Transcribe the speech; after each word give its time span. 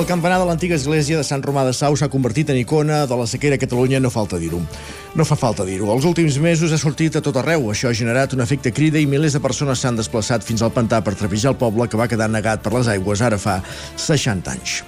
El 0.00 0.06
campanar 0.06 0.38
de 0.40 0.46
l'antiga 0.48 0.76
església 0.78 1.18
de 1.18 1.24
Sant 1.26 1.42
Romà 1.44 1.60
de 1.66 1.74
Sau 1.76 1.92
s'ha 1.98 2.08
convertit 2.08 2.48
en 2.48 2.56
icona 2.56 3.02
de 3.10 3.16
la 3.18 3.26
sequera 3.28 3.58
a 3.58 3.60
Catalunya 3.60 3.98
no 4.00 4.08
falta 4.08 4.38
dir-ho. 4.40 4.60
No 5.12 5.26
fa 5.28 5.36
falta 5.36 5.66
dir-ho. 5.68 5.90
Els 5.92 6.06
últims 6.08 6.38
mesos 6.40 6.72
ha 6.72 6.78
sortit 6.80 7.18
a 7.18 7.20
tot 7.20 7.36
arreu. 7.36 7.66
Això 7.68 7.90
ha 7.90 7.96
generat 7.96 8.32
un 8.32 8.40
efecte 8.40 8.72
crida 8.72 8.96
i 8.96 9.04
milers 9.04 9.36
de 9.36 9.42
persones 9.44 9.82
s'han 9.82 9.98
desplaçat 10.00 10.46
fins 10.46 10.62
al 10.64 10.72
pantà 10.72 11.02
per 11.04 11.12
trepitjar 11.20 11.52
el 11.52 11.58
poble 11.60 11.84
que 11.84 12.00
va 12.00 12.08
quedar 12.08 12.30
negat 12.32 12.62
per 12.64 12.72
les 12.78 12.88
aigües 12.88 13.20
ara 13.20 13.36
fa 13.36 13.58
60 14.00 14.54
anys. 14.54 14.80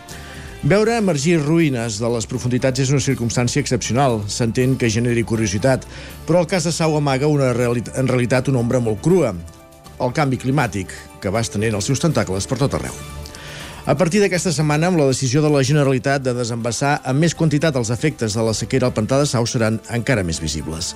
Veure 0.63 0.97
emergir 0.97 1.43
ruïnes 1.43 1.99
de 2.01 2.13
les 2.17 2.29
profunditats 2.31 2.81
és 2.81 2.93
una 2.95 3.05
circumstància 3.05 3.61
excepcional. 3.61 4.23
S'entén 4.33 4.79
que 4.81 4.89
generi 4.89 5.27
curiositat, 5.29 5.85
però 6.25 6.41
el 6.41 6.49
cas 6.49 6.65
de 6.65 6.73
Sau 6.73 6.97
amaga 6.97 7.29
una 7.29 7.53
reali 7.53 7.85
en 7.97 8.09
realitat 8.09 8.49
una 8.49 8.65
ombra 8.65 8.81
molt 8.81 9.05
crua. 9.05 9.35
El 10.01 10.17
canvi 10.17 10.41
climàtic, 10.41 10.97
que 11.21 11.29
va 11.35 11.45
estenent 11.45 11.77
els 11.77 11.91
seus 11.91 12.01
tentacles 12.01 12.49
per 12.49 12.65
tot 12.65 12.81
arreu. 12.81 13.22
A 13.83 13.97
partir 13.99 14.21
d'aquesta 14.23 14.53
setmana, 14.55 14.93
amb 14.93 15.01
la 15.01 15.09
decisió 15.09 15.41
de 15.43 15.49
la 15.51 15.61
Generalitat 15.67 16.23
de 16.23 16.31
desembassar 16.37 17.01
amb 17.03 17.19
més 17.19 17.35
quantitat 17.35 17.75
els 17.75 17.89
efectes 17.91 18.37
de 18.39 18.45
la 18.47 18.53
sequera 18.55 18.87
al 18.87 18.95
pantà 18.95 19.19
de 19.19 19.27
Sau 19.27 19.43
seran 19.51 19.81
encara 19.91 20.23
més 20.23 20.39
visibles. 20.39 20.93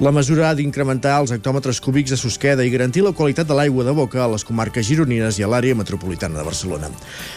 La 0.00 0.08
mesura 0.08 0.46
ha 0.48 0.54
d'incrementar 0.56 1.18
els 1.20 1.34
hectòmetres 1.36 1.82
cúbics 1.84 2.14
de 2.14 2.16
Susqueda 2.16 2.64
i 2.64 2.72
garantir 2.72 3.04
la 3.04 3.12
qualitat 3.12 3.44
de 3.44 3.60
l'aigua 3.60 3.84
de 3.84 3.92
boca 3.92 4.24
a 4.24 4.30
les 4.32 4.48
comarques 4.48 4.88
gironines 4.88 5.36
i 5.36 5.44
a 5.44 5.52
l'àrea 5.52 5.76
metropolitana 5.76 6.40
de 6.40 6.48
Barcelona. 6.48 6.88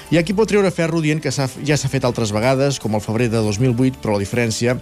Hi 0.08 0.22
ha 0.22 0.24
qui 0.24 0.40
pot 0.40 0.48
treure 0.48 0.72
ferro 0.72 1.04
dient 1.04 1.20
que 1.20 1.36
ja 1.36 1.76
s'ha 1.76 1.92
fet 1.92 2.08
altres 2.08 2.32
vegades, 2.32 2.80
com 2.80 2.96
el 2.96 3.04
febrer 3.04 3.28
de 3.28 3.44
2008, 3.44 4.00
però 4.00 4.16
la 4.16 4.24
diferència 4.24 4.80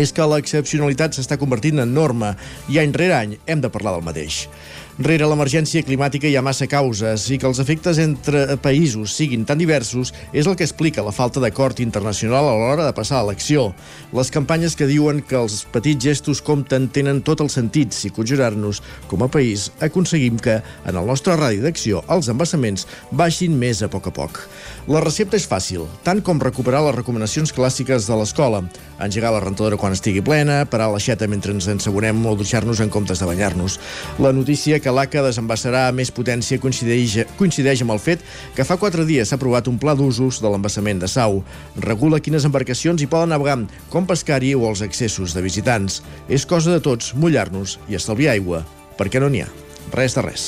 és 0.00 0.12
que 0.16 0.24
l'excepcionalitat 0.24 1.12
s'està 1.12 1.36
convertint 1.36 1.82
en 1.82 1.92
norma 1.92 2.32
i 2.72 2.80
any 2.80 2.96
rere 2.96 3.18
any 3.18 3.36
hem 3.44 3.60
de 3.60 3.68
parlar 3.68 3.98
del 3.98 4.06
mateix. 4.06 4.46
Rere 5.00 5.24
l'emergència 5.24 5.80
climàtica 5.80 6.28
hi 6.28 6.34
ha 6.36 6.42
massa 6.44 6.66
causes 6.68 7.22
i 7.32 7.38
que 7.40 7.46
els 7.48 7.56
efectes 7.62 7.96
entre 8.02 8.58
països 8.60 9.14
siguin 9.16 9.46
tan 9.48 9.56
diversos 9.56 10.10
és 10.36 10.44
el 10.44 10.52
que 10.52 10.66
explica 10.68 11.00
la 11.00 11.14
falta 11.16 11.40
d'acord 11.40 11.80
internacional 11.80 12.44
a 12.44 12.56
l'hora 12.60 12.84
de 12.84 12.92
passar 12.92 13.22
a 13.22 13.24
l'acció. 13.24 13.70
Les 14.12 14.28
campanyes 14.28 14.76
que 14.76 14.90
diuen 14.90 15.22
que 15.24 15.38
els 15.40 15.62
petits 15.72 16.04
gestos 16.04 16.42
compten 16.44 16.90
tenen 16.92 17.22
tot 17.24 17.40
el 17.40 17.48
sentit 17.48 17.96
si 17.96 18.10
conjurar-nos 18.12 18.82
com 19.08 19.24
a 19.24 19.30
país 19.32 19.70
aconseguim 19.80 20.36
que, 20.36 20.58
en 20.60 21.00
el 21.00 21.08
nostre 21.08 21.38
radi 21.40 21.64
d'acció, 21.64 22.04
els 22.12 22.28
embassaments 22.28 22.84
baixin 23.16 23.56
més 23.56 23.80
a 23.80 23.88
poc 23.88 24.10
a 24.10 24.12
poc. 24.12 24.42
La 24.92 25.00
recepta 25.00 25.40
és 25.40 25.48
fàcil, 25.48 25.86
tant 26.04 26.20
com 26.20 26.42
recuperar 26.42 26.84
les 26.84 26.98
recomanacions 26.98 27.54
clàssiques 27.56 28.10
de 28.10 28.20
l'escola, 28.20 28.60
engegar 29.00 29.32
la 29.32 29.40
rentadora 29.40 29.80
quan 29.80 29.96
estigui 29.96 30.20
plena, 30.20 30.66
parar 30.68 30.90
l'aixeta 30.92 31.30
mentre 31.32 31.56
ens 31.56 31.70
ensegonem 31.72 32.20
o 32.28 32.36
dutxar-nos 32.36 32.84
en 32.84 32.92
comptes 32.92 33.24
de 33.24 33.32
banyar-nos. 33.32 33.80
La 34.20 34.36
notícia 34.36 34.81
que 34.82 34.92
l'ACA 34.92 35.22
desembassarà 35.24 35.86
més 35.94 36.10
potència 36.14 36.60
coincideix, 36.60 37.22
coincideix 37.38 37.84
amb 37.84 37.94
el 37.94 38.02
fet 38.02 38.26
que 38.56 38.66
fa 38.66 38.76
quatre 38.80 39.06
dies 39.08 39.30
s'ha 39.30 39.38
aprovat 39.38 39.70
un 39.70 39.78
pla 39.80 39.94
d'usos 39.98 40.42
de 40.42 40.50
l'embassament 40.50 41.00
de 41.02 41.10
Sau. 41.10 41.40
Regula 41.80 42.20
quines 42.20 42.46
embarcacions 42.48 43.02
hi 43.02 43.10
poden 43.10 43.32
navegar, 43.32 43.60
com 43.92 44.06
pescar-hi 44.08 44.54
o 44.58 44.66
els 44.68 44.82
accessos 44.84 45.36
de 45.36 45.42
visitants. 45.44 46.02
És 46.28 46.46
cosa 46.48 46.74
de 46.74 46.82
tots 46.82 47.14
mullar-nos 47.14 47.78
i 47.88 47.98
estalviar 47.98 48.34
aigua, 48.36 48.64
perquè 48.98 49.22
no 49.22 49.30
n'hi 49.30 49.46
ha. 49.46 49.50
Res 49.92 50.14
de 50.16 50.22
res. 50.24 50.44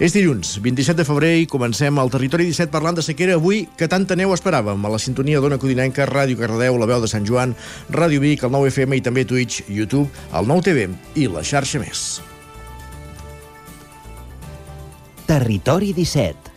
És 0.00 0.14
dilluns, 0.14 0.54
27 0.64 1.02
de 1.02 1.04
febrer, 1.04 1.34
i 1.42 1.48
comencem 1.50 1.98
al 2.00 2.12
Territori 2.12 2.46
17 2.48 2.72
parlant 2.72 2.96
de 2.96 3.04
sequera 3.04 3.36
avui, 3.36 3.66
que 3.76 3.90
tanta 3.90 4.16
neu 4.16 4.32
esperàvem, 4.36 4.80
a 4.80 4.94
la 4.94 5.02
sintonia 5.02 5.42
d'Ona 5.42 5.60
Codinenca, 5.60 6.08
Ràdio 6.08 6.40
Cardedeu, 6.40 6.80
La 6.80 6.88
Veu 6.88 7.04
de 7.04 7.10
Sant 7.10 7.28
Joan, 7.28 7.54
Ràdio 7.92 8.24
Vic, 8.24 8.46
el 8.46 8.56
9FM 8.56 8.96
i 8.96 9.04
també 9.04 9.26
Twitch, 9.28 9.66
YouTube, 9.68 10.08
el 10.32 10.48
9TV 10.48 10.90
i 11.20 11.28
la 11.28 11.44
xarxa 11.44 11.82
més. 11.82 12.29
Territori 15.30 15.92
17 15.92 16.50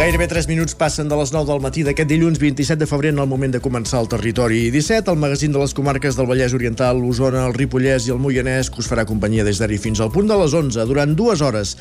Gairebé 0.00 0.26
3 0.26 0.48
minuts 0.48 0.74
passen 0.74 1.06
de 1.06 1.14
les 1.14 1.30
9 1.30 1.46
del 1.46 1.60
matí 1.62 1.84
d'aquest 1.86 2.08
dilluns 2.10 2.40
27 2.42 2.80
de 2.80 2.86
febrer 2.90 3.12
en 3.14 3.20
el 3.22 3.28
moment 3.30 3.52
de 3.54 3.60
començar 3.62 4.00
el 4.02 4.08
territori 4.10 4.72
17, 4.74 5.06
el 5.12 5.20
magazín 5.22 5.52
de 5.54 5.60
les 5.62 5.74
comarques 5.76 6.18
del 6.18 6.26
Vallès 6.26 6.56
Oriental, 6.56 6.98
l'Osona, 6.98 7.44
el 7.46 7.54
Ripollès 7.54 8.08
i 8.08 8.14
el 8.16 8.18
Moianès 8.18 8.72
que 8.74 8.82
us 8.82 8.90
farà 8.90 9.04
companyia 9.06 9.46
des 9.46 9.62
d'ara 9.62 9.78
fins 9.78 10.02
al 10.02 10.10
punt 10.10 10.26
de 10.26 10.40
les 10.40 10.56
11 10.64 10.88
durant 10.90 11.14
dues 11.14 11.44
hores. 11.46 11.76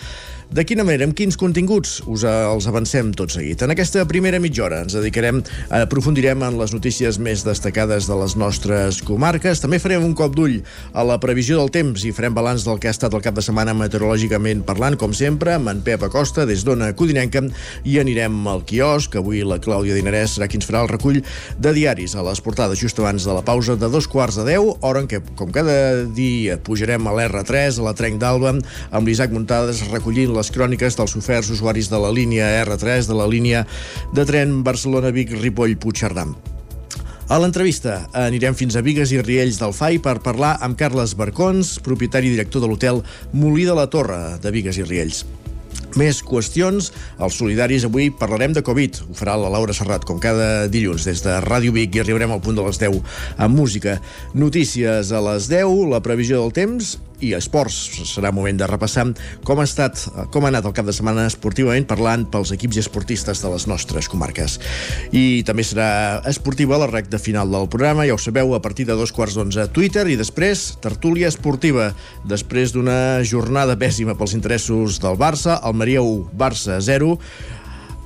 De 0.50 0.64
quina 0.66 0.82
manera, 0.82 1.06
amb 1.06 1.14
quins 1.14 1.36
continguts? 1.38 2.00
Us 2.10 2.24
els 2.26 2.66
avancem 2.66 3.12
tot 3.14 3.30
seguit. 3.30 3.62
En 3.62 3.70
aquesta 3.70 4.02
primera 4.10 4.40
mitja 4.42 4.64
hora 4.66 4.80
ens 4.82 4.96
dedicarem, 4.98 5.44
aprofundirem 5.78 6.42
en 6.42 6.56
les 6.58 6.72
notícies 6.74 7.20
més 7.22 7.44
destacades 7.46 8.08
de 8.10 8.16
les 8.18 8.34
nostres 8.34 8.98
comarques. 9.06 9.62
També 9.62 9.78
farem 9.78 10.08
un 10.08 10.16
cop 10.18 10.34
d'ull 10.34 10.56
a 10.98 11.04
la 11.06 11.20
previsió 11.22 11.60
del 11.60 11.70
temps 11.76 12.02
i 12.02 12.14
farem 12.18 12.34
balanç 12.34 12.66
del 12.66 12.82
que 12.82 12.90
ha 12.90 12.94
estat 12.96 13.14
el 13.14 13.22
cap 13.22 13.38
de 13.38 13.44
setmana 13.46 13.76
meteorològicament 13.78 14.64
parlant, 14.66 14.98
com 14.98 15.14
sempre, 15.14 15.54
amb 15.54 15.70
en 15.70 15.84
Pep 15.86 16.08
Acosta, 16.08 16.48
des 16.50 16.66
d'Ona 16.66 16.96
Codinenca, 16.98 17.46
i 17.86 18.00
anirem 18.02 18.42
al 18.50 18.66
quiosc. 18.66 19.20
Avui 19.22 19.46
la 19.46 19.60
Clàudia 19.62 20.00
Dinarès 20.00 20.40
serà 20.40 20.50
qui 20.50 20.58
ens 20.58 20.66
farà 20.66 20.82
el 20.82 20.90
recull 20.90 21.22
de 21.62 21.76
diaris 21.78 22.18
a 22.18 22.26
les 22.26 22.42
portades 22.42 22.82
just 22.82 22.98
abans 22.98 23.22
de 23.22 23.38
la 23.38 23.46
pausa 23.46 23.78
de 23.78 23.92
dos 23.94 24.10
quarts 24.10 24.42
de 24.42 24.48
deu, 24.50 24.74
hora 24.82 25.06
en 25.06 25.14
què, 25.14 25.22
com 25.38 25.54
cada 25.54 26.10
dia, 26.10 26.58
pujarem 26.58 27.06
a 27.06 27.16
l'R3, 27.20 27.78
a 27.78 27.88
la 27.92 27.94
Trenc 28.02 28.18
d'Alba, 28.18 28.58
amb 28.90 29.06
l'Isaac 29.06 29.38
Muntades 29.38 29.86
recollint 29.94 30.39
les 30.40 30.52
cròniques 30.56 30.96
dels 30.98 31.18
oferts 31.20 31.52
usuaris 31.54 31.92
de 31.92 32.00
la 32.00 32.14
línia 32.16 32.48
R3, 32.64 33.10
de 33.12 33.18
la 33.18 33.28
línia 33.28 33.66
de 34.16 34.26
tren 34.26 34.62
Barcelona-Vic-Ripoll-Puigcerdà. 34.64 36.30
A 37.30 37.38
l'entrevista 37.38 38.08
anirem 38.18 38.56
fins 38.58 38.74
a 38.74 38.82
Vigues 38.82 39.12
i 39.14 39.20
Riells 39.22 39.60
del 39.62 39.76
FAI 39.78 40.00
per 40.02 40.16
parlar 40.26 40.56
amb 40.66 40.80
Carles 40.80 41.14
Barcons, 41.14 41.76
propietari 41.86 42.32
i 42.32 42.34
director 42.34 42.64
de 42.64 42.72
l'hotel 42.72 43.04
Molí 43.38 43.68
de 43.70 43.76
la 43.78 43.86
Torre 43.94 44.40
de 44.42 44.50
Vigues 44.56 44.80
i 44.82 44.88
Riells. 44.88 45.22
Més 45.98 46.22
qüestions. 46.22 46.92
Els 47.18 47.38
solidaris 47.42 47.88
avui 47.88 48.12
parlarem 48.14 48.54
de 48.54 48.62
Covid. 48.66 49.02
Ho 49.10 49.18
farà 49.18 49.34
la 49.40 49.50
Laura 49.50 49.74
Serrat, 49.74 50.06
com 50.06 50.22
cada 50.22 50.68
dilluns, 50.70 51.08
des 51.10 51.24
de 51.26 51.40
Ràdio 51.46 51.74
Vic 51.74 51.98
i 51.98 52.04
arribarem 52.04 52.36
al 52.36 52.44
punt 52.46 52.60
de 52.60 52.66
les 52.68 52.78
10 52.82 53.02
amb 53.38 53.58
música. 53.58 53.98
Notícies 54.38 55.12
a 55.12 55.24
les 55.32 55.50
10, 55.50 55.90
la 55.90 56.04
previsió 56.06 56.44
del 56.44 56.54
temps 56.54 56.98
i 57.24 57.34
esports. 57.36 57.76
Serà 58.08 58.32
moment 58.36 58.58
de 58.60 58.68
repassar 58.68 59.06
com 59.48 59.60
ha 59.60 59.66
estat, 59.68 60.02
com 60.34 60.46
ha 60.46 60.52
anat 60.52 60.68
el 60.68 60.76
cap 60.76 60.88
de 60.88 60.96
setmana 60.96 61.28
esportivament 61.30 61.86
parlant 61.88 62.26
pels 62.32 62.54
equips 62.56 62.80
i 62.80 62.84
esportistes 62.84 63.44
de 63.44 63.52
les 63.52 63.66
nostres 63.70 64.10
comarques. 64.12 64.58
I 65.16 65.44
també 65.48 65.66
serà 65.68 65.90
esportiva 66.30 66.80
la 66.80 66.90
recta 66.90 67.20
final 67.22 67.52
del 67.52 67.70
programa, 67.72 68.08
ja 68.08 68.16
ho 68.16 68.22
sabeu, 68.22 68.54
a 68.56 68.62
partir 68.64 68.88
de 68.90 68.98
dos 68.98 69.14
quarts 69.16 69.38
d'onze 69.38 69.64
a 69.64 69.72
Twitter 69.72 70.06
i 70.10 70.18
després 70.20 70.80
tertúlia 70.84 71.30
esportiva. 71.32 71.92
Després 72.30 72.74
d'una 72.76 73.22
jornada 73.28 73.78
pèssima 73.80 74.18
pels 74.20 74.36
interessos 74.38 75.00
del 75.04 75.20
Barça, 75.20 75.60
el 75.64 75.76
Maria 75.80 76.04
1, 76.04 76.30
Barça 76.38 76.82
0, 76.84 77.16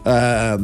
eh, 0.05 0.57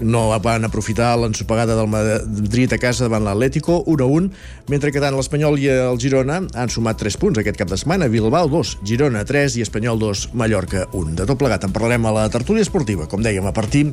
no 0.00 0.22
van 0.42 0.64
aprofitar 0.64 1.16
l'ensopegada 1.18 1.76
del 1.76 1.88
Madrid 1.88 2.72
a 2.72 2.78
casa 2.78 3.06
davant 3.06 3.24
l'Atlético 3.26 3.82
1-1, 3.86 4.30
mentre 4.68 4.92
que 4.92 5.02
tant 5.02 5.16
l'Espanyol 5.16 5.58
i 5.60 5.68
el 5.72 6.00
Girona 6.00 6.42
han 6.54 6.72
sumat 6.72 7.00
3 7.02 7.18
punts 7.20 7.42
aquest 7.42 7.60
cap 7.60 7.70
de 7.70 7.78
setmana, 7.80 8.10
Bilbao 8.12 8.50
2, 8.52 8.78
Girona 8.88 9.24
3 9.28 9.58
i 9.58 9.66
Espanyol 9.66 10.00
2, 10.02 10.28
Mallorca 10.38 10.86
1. 10.92 11.16
De 11.20 11.28
tot 11.28 11.40
plegat 11.40 11.64
en 11.66 11.74
parlarem 11.74 12.06
a 12.06 12.16
la 12.22 12.28
tertúlia 12.32 12.64
esportiva, 12.64 13.08
com 13.08 13.24
dèiem, 13.24 13.46
a 13.46 13.56
partir 13.56 13.88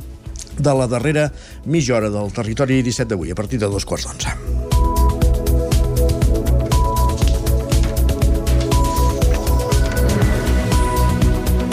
de 0.60 0.74
la 0.76 0.88
darrera 0.90 1.30
mitja 1.64 1.96
hora 1.96 2.10
del 2.12 2.32
territori 2.36 2.82
17 2.82 3.14
d'avui, 3.14 3.32
a 3.32 3.38
partir 3.38 3.60
de 3.60 3.70
dos 3.70 3.88
quarts 3.88 4.08
d'onze. 4.08 4.79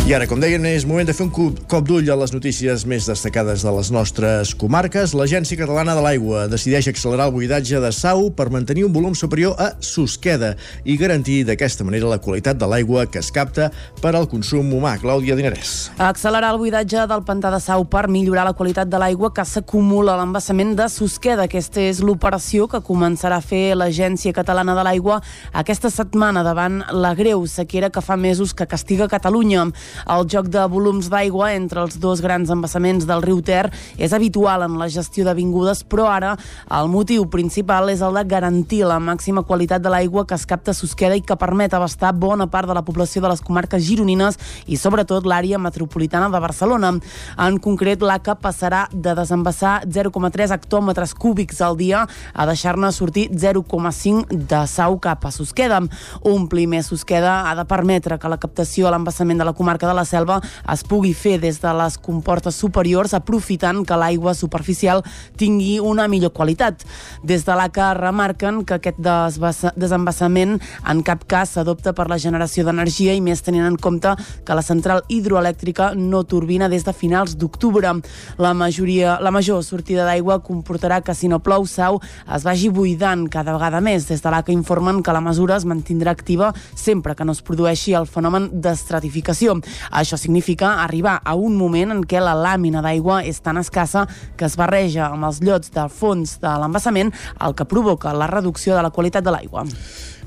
I 0.07 0.13
ara, 0.15 0.23
com 0.23 0.39
deien, 0.39 0.63
és 0.63 0.85
moment 0.87 1.03
de 1.03 1.11
fer 1.11 1.25
un 1.25 1.31
cop 1.67 1.83
d'ull 1.83 2.07
a 2.07 2.15
les 2.15 2.31
notícies 2.31 2.85
més 2.87 3.09
destacades 3.09 3.59
de 3.65 3.71
les 3.75 3.89
nostres 3.91 4.53
comarques. 4.55 5.11
L'Agència 5.11 5.57
Catalana 5.59 5.97
de 5.97 6.03
l'Aigua 6.05 6.45
decideix 6.47 6.87
accelerar 6.87 7.25
el 7.27 7.33
buidatge 7.35 7.81
de 7.83 7.89
Sau 7.91 8.29
per 8.31 8.45
mantenir 8.47 8.85
un 8.87 8.93
volum 8.95 9.17
superior 9.19 9.59
a 9.59 9.73
Susqueda 9.83 10.53
i 10.87 10.95
garantir 10.95 11.41
d'aquesta 11.49 11.83
manera 11.83 12.07
la 12.07 12.21
qualitat 12.23 12.55
de 12.55 12.69
l'aigua 12.71 13.03
que 13.11 13.19
es 13.19 13.33
capta 13.35 13.67
per 13.99 14.13
al 14.15 14.29
consum 14.31 14.69
humà. 14.77 14.93
Clàudia 15.01 15.35
Dinarès. 15.35 15.73
Accelerar 15.99 16.53
el 16.55 16.61
buidatge 16.61 17.03
del 17.11 17.25
pantà 17.27 17.51
de 17.51 17.59
Sau 17.59 17.83
per 17.91 18.05
millorar 18.07 18.47
la 18.47 18.55
qualitat 18.55 18.87
de 18.87 19.03
l'aigua 19.03 19.33
que 19.35 19.43
s'acumula 19.43 20.15
a 20.15 20.21
l'embassament 20.21 20.71
de 20.79 20.87
Susqueda. 20.87 21.49
Aquesta 21.51 21.83
és 21.83 21.99
l'operació 21.99 22.69
que 22.71 22.79
començarà 22.79 23.41
a 23.41 23.43
fer 23.43 23.75
l'Agència 23.75 24.31
Catalana 24.31 24.77
de 24.79 24.87
l'Aigua 24.87 25.19
aquesta 25.51 25.91
setmana 25.91 26.47
davant 26.47 26.79
la 26.95 27.11
greu 27.19 27.43
sequera 27.43 27.91
que 27.91 27.99
fa 27.99 28.15
mesos 28.15 28.55
que 28.55 28.71
castiga 28.71 29.11
Catalunya. 29.11 29.67
El 30.05 30.27
joc 30.29 30.51
de 30.53 30.63
volums 30.69 31.09
d'aigua 31.09 31.53
entre 31.55 31.81
els 31.81 31.97
dos 31.99 32.21
grans 32.21 32.51
embassaments 32.53 33.07
del 33.09 33.23
riu 33.25 33.41
Ter 33.41 33.71
és 33.97 34.13
habitual 34.13 34.63
en 34.67 34.77
la 34.79 34.89
gestió 34.91 35.25
d'avingudes, 35.25 35.83
però 35.87 36.07
ara 36.11 36.35
el 36.77 36.91
motiu 36.91 37.25
principal 37.31 37.89
és 37.89 38.01
el 38.05 38.15
de 38.17 38.23
garantir 38.29 38.83
la 38.85 38.99
màxima 38.99 39.43
qualitat 39.47 39.81
de 39.81 39.91
l'aigua 39.93 40.25
que 40.27 40.35
es 40.35 40.45
capta 40.45 40.71
a 40.71 40.77
Susqueda 40.77 41.17
i 41.17 41.23
que 41.25 41.37
permet 41.39 41.73
abastar 41.73 42.13
bona 42.13 42.47
part 42.51 42.67
de 42.67 42.75
la 42.77 42.83
població 42.85 43.21
de 43.21 43.31
les 43.31 43.41
comarques 43.41 43.83
gironines 43.83 44.37
i 44.67 44.77
sobretot 44.77 45.25
l'àrea 45.25 45.59
metropolitana 45.61 46.29
de 46.33 46.41
Barcelona. 46.43 46.93
En 47.37 47.59
concret, 47.63 48.01
l'ACA 48.01 48.37
passarà 48.41 48.85
de 48.91 49.15
desembassar 49.17 49.81
0,3 49.85 50.53
hectòmetres 50.55 51.13
cúbics 51.15 51.61
al 51.61 51.77
dia 51.77 52.05
a 52.33 52.47
deixar-ne 52.49 52.91
sortir 52.91 53.27
0,5 53.31 54.27
de 54.49 54.61
sau 54.67 54.99
cap 54.99 55.25
a 55.25 55.31
Susqueda. 55.31 55.81
Omplir 56.21 56.67
més 56.67 56.89
Susqueda 56.91 57.41
ha 57.49 57.55
de 57.57 57.65
permetre 57.67 58.17
que 58.19 58.31
la 58.31 58.39
captació 58.41 58.87
a 58.87 58.93
l'embassament 58.95 59.39
de 59.39 59.47
la 59.47 59.55
comarca 59.57 59.86
de 59.87 59.95
la 59.95 60.05
Selva 60.05 60.41
es 60.71 60.83
pugui 60.83 61.13
fer 61.17 61.37
des 61.41 61.61
de 61.63 61.73
les 61.79 61.97
comportes 61.97 62.55
superiors 62.55 63.13
aprofitant 63.17 63.83
que 63.87 63.97
l'aigua 63.97 64.33
superficial 64.37 65.03
tingui 65.37 65.77
una 65.79 66.07
millor 66.07 66.33
qualitat. 66.35 66.83
Des 67.23 67.45
de 67.45 67.55
l'ACA 67.55 67.93
remarquen 67.97 68.63
que 68.67 68.77
aquest 68.77 68.99
desembassament 68.99 70.57
en 70.87 71.03
cap 71.03 71.25
cas 71.27 71.55
s'adopta 71.55 71.93
per 71.97 72.07
la 72.11 72.19
generació 72.21 72.65
d'energia 72.67 73.15
i 73.15 73.23
més 73.23 73.41
tenint 73.45 73.65
en 73.67 73.77
compte 73.77 74.13
que 74.45 74.57
la 74.57 74.65
central 74.65 75.03
hidroelèctrica 75.07 75.93
no 75.95 76.23
turbina 76.23 76.69
des 76.69 76.85
de 76.85 76.93
finals 76.93 77.37
d'octubre. 77.37 77.95
La 78.37 78.53
majoria, 78.53 79.17
la 79.21 79.31
major 79.31 79.63
sortida 79.63 80.05
d'aigua 80.05 80.39
comportarà 80.43 81.01
que 81.01 81.15
si 81.15 81.29
no 81.31 81.39
plou 81.39 81.65
sau 81.65 82.01
es 82.35 82.43
vagi 82.43 82.69
buidant 82.69 83.27
cada 83.31 83.55
vegada 83.55 83.81
més. 83.81 84.07
Des 84.09 84.21
de 84.23 84.33
l'ACA 84.33 84.51
informen 84.51 85.01
que 85.03 85.15
la 85.15 85.23
mesura 85.23 85.57
es 85.57 85.65
mantindrà 85.65 86.11
activa 86.11 86.53
sempre 86.75 87.15
que 87.15 87.25
no 87.25 87.35
es 87.35 87.41
produeixi 87.41 87.93
el 87.97 88.07
fenomen 88.07 88.49
d'estratificació. 88.53 89.57
Això 89.91 90.17
significa 90.17 90.77
arribar 90.83 91.19
a 91.23 91.35
un 91.35 91.55
moment 91.57 91.95
en 91.95 92.03
què 92.03 92.21
la 92.23 92.35
làmina 92.37 92.83
d'aigua 92.85 93.23
és 93.27 93.41
tan 93.41 93.57
escassa 93.61 94.07
que 94.37 94.45
es 94.49 94.57
barreja 94.59 95.11
amb 95.11 95.29
els 95.29 95.41
llots 95.41 95.71
del 95.73 95.89
fons 95.89 96.37
de 96.43 96.57
l'embassament, 96.61 97.13
el 97.41 97.55
que 97.57 97.65
provoca 97.65 98.13
la 98.13 98.27
reducció 98.27 98.75
de 98.75 98.85
la 98.85 98.93
qualitat 98.93 99.25
de 99.25 99.33
l'aigua. 99.33 99.65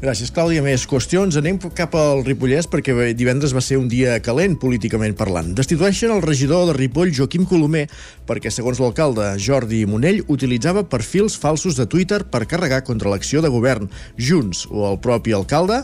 Gràcies, 0.00 0.30
Clàudia. 0.32 0.62
Més 0.64 0.86
qüestions. 0.88 1.36
Anem 1.36 1.58
cap 1.76 1.92
al 1.98 2.22
Ripollès 2.24 2.64
perquè 2.72 2.94
divendres 3.12 3.52
va 3.52 3.60
ser 3.60 3.76
un 3.76 3.84
dia 3.92 4.14
calent 4.24 4.54
políticament 4.56 5.12
parlant. 5.12 5.50
Destitueixen 5.58 6.14
el 6.14 6.22
regidor 6.24 6.70
de 6.70 6.76
Ripoll, 6.78 7.12
Joaquim 7.12 7.44
Colomer, 7.44 7.84
perquè, 8.24 8.48
segons 8.48 8.80
l'alcalde 8.80 9.34
Jordi 9.36 9.82
Monell, 9.84 10.22
utilitzava 10.32 10.86
perfils 10.88 11.36
falsos 11.36 11.76
de 11.76 11.84
Twitter 11.84 12.22
per 12.32 12.46
carregar 12.48 12.80
contra 12.88 13.12
l'acció 13.12 13.44
de 13.44 13.52
govern. 13.52 13.92
Junts 14.16 14.64
o 14.70 14.88
el 14.88 14.96
propi 15.04 15.36
alcalde 15.36 15.82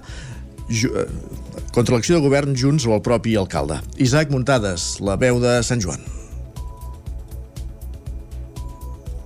contra 1.73 1.95
l'acció 1.95 2.19
de 2.19 2.25
govern 2.25 2.57
Junts 2.59 2.87
o 2.89 2.95
el 2.97 3.03
propi 3.05 3.37
alcalde. 3.39 3.81
Isaac 4.03 4.33
Muntades, 4.35 4.97
la 5.05 5.19
veu 5.21 5.41
de 5.43 5.61
Sant 5.67 5.83
Joan. 5.83 6.03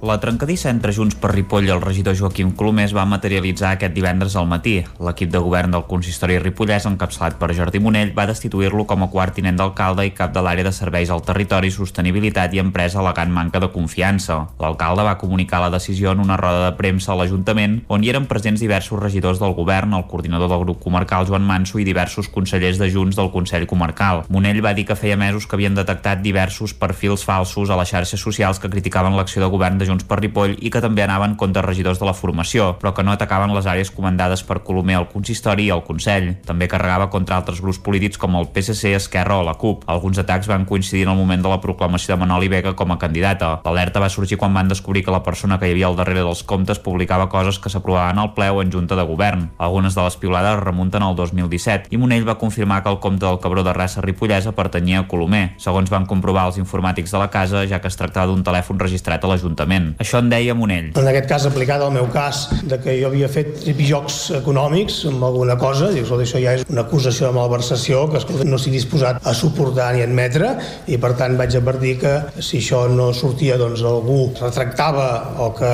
La 0.02 0.14
trencadissa 0.16 0.70
entre 0.72 0.94
Junts 0.96 1.12
per 1.20 1.28
Ripoll 1.34 1.66
i 1.68 1.70
el 1.74 1.82
regidor 1.82 2.14
Joaquim 2.16 2.54
Colomer 2.56 2.86
es 2.86 2.92
va 2.96 3.02
materialitzar 3.04 3.74
aquest 3.74 3.92
divendres 3.92 4.32
al 4.32 4.46
matí. 4.48 4.78
L'equip 4.96 5.28
de 5.28 5.42
govern 5.44 5.74
del 5.74 5.82
consistori 5.90 6.38
ripollès, 6.40 6.86
encapçalat 6.88 7.34
per 7.36 7.50
Jordi 7.52 7.82
Monell, 7.84 8.14
va 8.16 8.24
destituir-lo 8.30 8.86
com 8.88 9.04
a 9.04 9.10
quart 9.12 9.36
tinent 9.36 9.58
d'alcalde 9.60 10.06
i 10.08 10.14
cap 10.16 10.32
de 10.32 10.40
l'àrea 10.40 10.64
de 10.64 10.72
serveis 10.72 11.12
al 11.12 11.20
territori, 11.26 11.68
sostenibilitat 11.68 12.56
i 12.56 12.62
empresa 12.62 13.02
al·legant 13.02 13.28
manca 13.34 13.60
de 13.60 13.68
confiança. 13.74 14.38
L'alcalde 14.62 15.04
va 15.04 15.18
comunicar 15.20 15.60
la 15.60 15.68
decisió 15.76 16.16
en 16.16 16.24
una 16.24 16.40
roda 16.40 16.64
de 16.70 16.72
premsa 16.80 17.12
a 17.12 17.18
l'Ajuntament, 17.20 17.82
on 17.92 18.00
hi 18.00 18.14
eren 18.14 18.24
presents 18.24 18.64
diversos 18.64 19.02
regidors 19.04 19.44
del 19.44 19.52
govern, 19.52 19.92
el 19.92 20.08
coordinador 20.08 20.48
del 20.48 20.64
grup 20.64 20.80
comarcal 20.80 21.28
Joan 21.28 21.44
Manso 21.44 21.76
i 21.76 21.84
diversos 21.84 22.32
consellers 22.32 22.80
de 22.80 22.88
Junts 22.88 23.20
del 23.20 23.28
Consell 23.36 23.68
Comarcal. 23.68 24.24
Monell 24.32 24.64
va 24.64 24.72
dir 24.72 24.88
que 24.88 24.96
feia 24.96 25.20
mesos 25.20 25.44
que 25.44 25.60
havien 25.60 25.76
detectat 25.76 26.24
diversos 26.24 26.72
perfils 26.72 27.28
falsos 27.28 27.68
a 27.68 27.76
les 27.76 27.92
xarxes 27.92 28.24
socials 28.24 28.64
que 28.64 28.72
criticaven 28.72 29.20
l'acció 29.20 29.44
de 29.44 29.52
govern 29.52 29.76
de 29.76 29.89
Junts 29.90 30.06
per 30.06 30.20
Ripoll 30.20 30.54
i 30.62 30.70
que 30.70 30.82
també 30.84 31.02
anaven 31.02 31.34
contra 31.34 31.64
regidors 31.66 31.98
de 31.98 32.06
la 32.06 32.14
formació, 32.14 32.76
però 32.78 32.94
que 32.94 33.02
no 33.02 33.10
atacaven 33.10 33.50
les 33.56 33.66
àrees 33.66 33.90
comandades 33.90 34.44
per 34.46 34.60
Colomer 34.62 35.00
al 35.00 35.08
consistori 35.10 35.66
i 35.66 35.72
al 35.74 35.82
Consell. 35.82 36.36
També 36.46 36.68
carregava 36.70 37.10
contra 37.10 37.40
altres 37.40 37.58
grups 37.60 37.80
polítics 37.82 38.20
com 38.20 38.38
el 38.38 38.46
PSC, 38.54 38.94
Esquerra 38.94 39.40
o 39.40 39.46
la 39.46 39.56
CUP. 39.58 39.82
Alguns 39.90 40.22
atacs 40.22 40.46
van 40.50 40.66
coincidir 40.68 41.06
en 41.08 41.14
el 41.14 41.18
moment 41.18 41.42
de 41.42 41.50
la 41.50 41.60
proclamació 41.60 42.14
de 42.14 42.20
Manoli 42.22 42.50
Vega 42.52 42.76
com 42.78 42.94
a 42.94 42.98
candidata. 43.02 43.56
L'alerta 43.66 44.02
va 44.02 44.12
sorgir 44.12 44.38
quan 44.38 44.54
van 44.54 44.70
descobrir 44.70 45.02
que 45.04 45.14
la 45.14 45.24
persona 45.26 45.58
que 45.58 45.68
hi 45.68 45.74
havia 45.74 45.90
al 45.90 45.98
darrere 45.98 46.22
dels 46.22 46.44
comptes 46.46 46.78
publicava 46.78 47.28
coses 47.32 47.58
que 47.58 47.72
s'aprovaven 47.72 48.20
al 48.22 48.32
ple 48.36 48.50
o 48.50 48.62
en 48.62 48.70
junta 48.70 48.96
de 48.96 49.06
govern. 49.08 49.48
Algunes 49.58 49.98
de 49.98 50.06
les 50.06 50.18
piulades 50.20 50.60
remunten 50.62 51.02
al 51.02 51.16
2017 51.18 51.90
i 51.90 51.98
Monell 51.98 52.28
va 52.28 52.38
confirmar 52.38 52.82
que 52.84 52.92
el 52.92 53.00
compte 53.02 53.26
del 53.26 53.40
cabró 53.42 53.64
de 53.66 53.74
raça 53.74 54.04
ripollesa 54.04 54.54
pertanyia 54.54 55.02
a 55.02 55.08
Colomer. 55.10 55.56
Segons 55.58 55.90
van 55.90 56.06
comprovar 56.06 56.46
els 56.50 56.60
informàtics 56.62 57.10
de 57.10 57.22
la 57.22 57.30
casa, 57.32 57.66
ja 57.66 57.80
que 57.80 57.90
es 57.90 57.98
tractava 57.98 58.30
d'un 58.30 58.44
telèfon 58.46 58.78
registrat 58.78 59.24
a 59.24 59.32
l'Ajuntament. 59.32 59.79
Parlament. 59.80 59.96
Això 60.00 60.20
en 60.20 60.30
deia 60.30 60.54
Monell. 60.56 60.90
En 60.98 61.08
aquest 61.10 61.28
cas, 61.30 61.46
aplicat 61.48 61.82
al 61.82 61.92
meu 61.94 62.08
cas, 62.12 62.48
de 62.68 62.78
que 62.82 62.96
jo 63.00 63.08
havia 63.08 63.28
fet 63.32 63.52
tripijocs 63.62 64.18
econòmics 64.40 65.04
amb 65.10 65.24
alguna 65.26 65.56
cosa, 65.60 65.90
dius, 65.94 66.10
això 66.10 66.40
ja 66.42 66.54
és 66.58 66.64
una 66.68 66.84
acusació 66.86 67.28
de 67.28 67.36
malversació 67.36 68.04
que 68.10 68.20
escolta, 68.20 68.46
no 68.48 68.58
estic 68.60 68.76
disposat 68.76 69.20
a 69.24 69.34
suportar 69.34 69.92
ni 69.96 70.04
admetre 70.04 70.52
i 70.90 70.98
per 71.00 71.14
tant 71.18 71.36
vaig 71.38 71.56
advertir 71.56 71.96
que 72.02 72.14
si 72.40 72.60
això 72.60 72.86
no 72.90 73.10
sortia 73.16 73.58
doncs 73.60 73.82
algú 73.86 74.32
retractava 74.40 75.08
o 75.40 75.50
que 75.56 75.70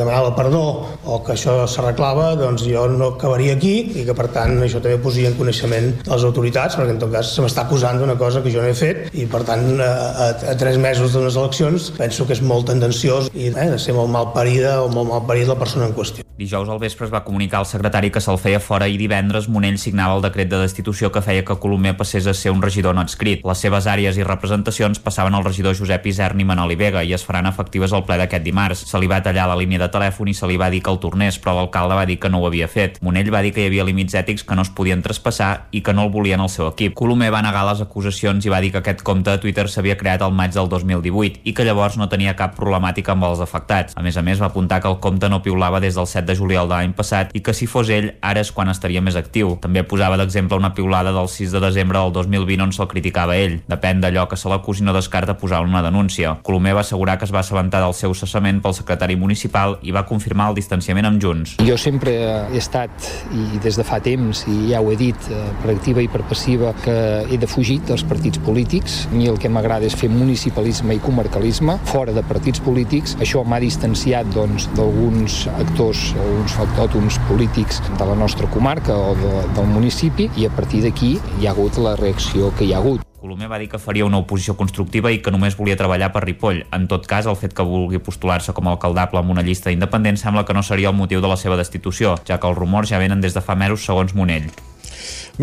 demanava 0.00 0.34
perdó 0.36 0.64
o 1.06 1.20
que 1.24 1.34
això 1.36 1.58
s'arreglava, 1.70 2.34
doncs 2.38 2.66
jo 2.66 2.86
no 2.90 3.12
acabaria 3.14 3.56
aquí 3.56 3.74
i 4.02 4.06
que 4.06 4.16
per 4.16 4.28
tant 4.34 4.58
això 4.64 4.82
també 4.82 4.98
posia 5.02 5.30
en 5.30 5.38
coneixement 5.38 5.92
de 6.02 6.10
les 6.12 6.26
autoritats 6.26 6.78
perquè 6.78 6.96
en 6.96 7.02
tot 7.02 7.12
cas 7.14 7.34
se 7.36 7.44
m'està 7.44 7.66
acusant 7.66 8.00
d'una 8.00 8.16
cosa 8.18 8.42
que 8.42 8.52
jo 8.52 8.64
no 8.64 8.70
he 8.70 8.76
fet 8.76 9.14
i 9.16 9.26
per 9.30 9.42
tant 9.46 9.66
a, 9.80 9.90
a, 10.26 10.28
a 10.52 10.56
tres 10.58 10.78
mesos 10.82 11.14
d'unes 11.14 11.36
eleccions 11.36 11.90
penso 11.96 12.26
que 12.26 12.36
és 12.36 12.42
molt 12.42 12.68
tendenciós 12.70 12.95
tendenciós 12.96 13.30
i 13.34 13.50
eh, 13.52 13.70
de 13.70 13.78
ser 13.78 13.94
molt 13.94 14.10
mal 14.10 14.32
parida 14.32 14.82
o 14.82 14.88
molt 14.88 15.10
mal 15.10 15.26
parit 15.26 15.48
la 15.48 15.56
persona 15.58 15.86
en 15.86 15.94
qüestió. 15.94 16.24
Dijous 16.36 16.68
al 16.68 16.78
vespre 16.78 17.06
es 17.06 17.12
va 17.12 17.24
comunicar 17.24 17.60
al 17.60 17.66
secretari 17.66 18.10
que 18.12 18.20
se'l 18.20 18.38
feia 18.38 18.60
fora 18.60 18.88
i 18.88 18.98
divendres 19.00 19.48
Monell 19.48 19.78
signava 19.80 20.16
el 20.16 20.22
decret 20.24 20.50
de 20.50 20.60
destitució 20.60 21.10
que 21.12 21.22
feia 21.24 21.44
que 21.44 21.56
Colomer 21.56 21.94
passés 21.96 22.26
a 22.26 22.34
ser 22.34 22.52
un 22.52 22.60
regidor 22.62 22.94
no 22.94 23.00
adscrit. 23.00 23.44
Les 23.44 23.58
seves 23.58 23.86
àrees 23.88 24.18
i 24.18 24.24
representacions 24.24 25.00
passaven 25.00 25.34
al 25.34 25.44
regidor 25.44 25.76
Josep 25.76 26.06
i 26.06 26.44
Manoli 26.44 26.76
Vega 26.76 27.02
i 27.02 27.12
es 27.12 27.24
faran 27.24 27.46
efectives 27.46 27.92
al 27.92 28.04
ple 28.04 28.18
d'aquest 28.18 28.44
dimarts. 28.44 28.84
Se 28.86 28.98
li 28.98 29.06
va 29.06 29.22
tallar 29.22 29.46
la 29.48 29.56
línia 29.56 29.78
de 29.78 29.88
telèfon 29.88 30.28
i 30.28 30.34
se 30.34 30.46
li 30.46 30.56
va 30.56 30.70
dir 30.70 30.82
que 30.82 30.90
el 30.90 30.98
tornés, 30.98 31.38
però 31.38 31.54
l'alcalde 31.56 31.94
va 31.94 32.06
dir 32.06 32.18
que 32.20 32.28
no 32.28 32.40
ho 32.40 32.46
havia 32.46 32.68
fet. 32.68 33.00
Monell 33.02 33.32
va 33.32 33.42
dir 33.42 33.52
que 33.52 33.62
hi 33.62 33.66
havia 33.66 33.84
límits 33.84 34.14
ètics 34.14 34.44
que 34.44 34.54
no 34.54 34.62
es 34.62 34.70
podien 34.70 35.02
traspassar 35.02 35.68
i 35.72 35.82
que 35.82 35.92
no 35.92 36.04
el 36.04 36.10
volien 36.10 36.40
al 36.40 36.50
seu 36.50 36.68
equip. 36.68 36.94
Colomer 36.94 37.32
va 37.32 37.42
negar 37.42 37.64
les 37.70 37.80
acusacions 37.80 38.44
i 38.44 38.52
va 38.52 38.60
dir 38.60 38.72
que 38.72 38.82
aquest 38.84 39.02
compte 39.02 39.30
de 39.30 39.38
Twitter 39.38 39.68
s'havia 39.68 39.96
creat 39.96 40.22
al 40.22 40.36
maig 40.36 40.52
del 40.52 40.68
2018 40.68 41.40
i 41.44 41.54
que 41.54 41.64
llavors 41.64 41.96
no 41.96 42.10
tenia 42.12 42.36
cap 42.36 42.54
problemàtica 42.86 43.12
amb 43.12 43.24
els 43.26 43.40
afectats. 43.40 43.94
A 43.96 44.02
més 44.02 44.16
a 44.16 44.22
més, 44.22 44.40
va 44.40 44.46
apuntar 44.46 44.80
que 44.80 44.88
el 44.88 44.98
compte 45.00 45.28
no 45.28 45.42
piulava 45.42 45.80
des 45.80 45.94
del 45.94 46.06
7 46.06 46.26
de 46.26 46.36
juliol 46.36 46.68
de 46.68 46.74
l'any 46.74 46.94
passat 46.94 47.30
i 47.34 47.40
que 47.40 47.52
si 47.54 47.66
fos 47.66 47.88
ell, 47.90 48.14
ara 48.22 48.40
és 48.40 48.52
quan 48.52 48.68
estaria 48.68 49.00
més 49.00 49.16
actiu. 49.16 49.56
També 49.60 49.82
posava 49.82 50.16
d'exemple 50.16 50.56
una 50.56 50.72
piulada 50.74 51.12
del 51.12 51.28
6 51.28 51.52
de 51.52 51.60
desembre 51.60 51.98
del 51.98 52.12
2020 52.12 52.62
on 52.62 52.72
se'l 52.72 52.88
criticava 52.88 53.36
ell. 53.36 53.60
Depèn 53.68 54.00
d'allò 54.00 54.26
que 54.28 54.36
se 54.36 54.48
l'acusi 54.48 54.84
no 54.84 54.92
descarta 54.92 55.36
posar 55.36 55.62
una 55.62 55.82
denúncia. 55.82 56.38
Colomer 56.42 56.74
va 56.74 56.84
assegurar 56.84 57.18
que 57.18 57.26
es 57.26 57.34
va 57.34 57.40
assabentar 57.40 57.82
del 57.82 57.94
seu 57.94 58.14
cessament 58.14 58.60
pel 58.62 58.74
secretari 58.74 59.16
municipal 59.16 59.78
i 59.82 59.92
va 59.92 60.06
confirmar 60.06 60.50
el 60.50 60.56
distanciament 60.56 61.06
amb 61.06 61.22
Junts. 61.22 61.56
Jo 61.66 61.76
sempre 61.76 62.14
he 62.52 62.58
estat, 62.58 62.90
i 63.32 63.58
des 63.62 63.76
de 63.76 63.84
fa 63.84 64.00
temps, 64.00 64.44
i 64.48 64.72
ja 64.72 64.80
ho 64.80 64.92
he 64.92 64.96
dit, 64.96 65.30
eh, 65.30 65.42
per 65.62 65.74
activa 65.74 66.02
i 66.02 66.08
per 66.08 66.22
passiva, 66.28 66.72
que 66.84 66.96
he 67.30 67.38
de 67.38 67.46
fugir 67.50 67.80
dels 67.86 68.04
partits 68.06 68.38
polítics. 68.38 69.06
A 69.10 69.14
mi 69.14 69.26
el 69.30 69.38
que 69.38 69.50
m'agrada 69.50 69.86
és 69.86 69.96
fer 69.96 70.10
municipalisme 70.12 70.94
i 70.94 71.02
comarcalisme 71.02 71.78
fora 71.86 72.12
de 72.12 72.22
partits 72.22 72.60
polítics. 72.60 72.75
Això 72.76 73.40
m'ha 73.46 73.58
distanciat 73.62 74.28
doncs, 74.34 74.68
d'alguns 74.76 75.46
doncs, 75.46 75.48
actors, 75.56 76.02
alguns 76.20 76.52
factòtums 76.58 77.18
polítics 77.28 77.80
de 77.96 78.04
la 78.04 78.14
nostra 78.14 78.46
comarca 78.52 78.94
o 78.94 79.14
de, 79.16 79.32
del 79.56 79.66
municipi 79.72 80.28
i 80.36 80.46
a 80.46 80.50
partir 80.52 80.82
d'aquí 80.84 81.16
hi 81.40 81.46
ha 81.46 81.54
hagut 81.54 81.78
la 81.80 81.96
reacció 81.96 82.52
que 82.58 82.66
hi 82.66 82.74
ha 82.74 82.82
hagut. 82.82 83.00
Colomer 83.20 83.48
va 83.48 83.58
dir 83.58 83.70
que 83.72 83.80
faria 83.80 84.04
una 84.04 84.20
oposició 84.20 84.54
constructiva 84.54 85.10
i 85.10 85.22
que 85.24 85.32
només 85.32 85.56
volia 85.56 85.74
treballar 85.76 86.12
per 86.12 86.22
Ripoll. 86.26 86.60
En 86.76 86.84
tot 86.86 87.08
cas, 87.08 87.26
el 87.26 87.34
fet 87.40 87.56
que 87.56 87.64
vulgui 87.64 87.98
postular-se 87.98 88.52
com 88.52 88.68
a 88.68 88.76
alcaldable 88.76 89.18
amb 89.18 89.32
una 89.32 89.42
llista 89.42 89.72
independent 89.72 90.20
sembla 90.20 90.44
que 90.44 90.54
no 90.54 90.62
seria 90.62 90.92
el 90.92 90.98
motiu 91.00 91.24
de 91.24 91.32
la 91.32 91.40
seva 91.40 91.56
destitució, 91.56 92.14
ja 92.28 92.38
que 92.38 92.46
els 92.46 92.58
rumors 92.58 92.92
ja 92.92 93.00
venen 93.02 93.24
des 93.24 93.34
de 93.34 93.42
fa 93.42 93.56
mesos 93.56 93.88
segons 93.88 94.14
Monell. 94.14 94.46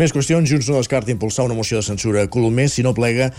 Més 0.00 0.14
qüestions. 0.14 0.48
Junts 0.50 0.70
no 0.70 0.80
descarta 0.80 1.12
impulsar 1.12 1.44
una 1.44 1.54
moció 1.54 1.78
de 1.78 1.86
censura 1.86 2.24
a 2.24 2.30
Colomer 2.30 2.70
si 2.70 2.82
no 2.82 2.94
plega 2.94 3.32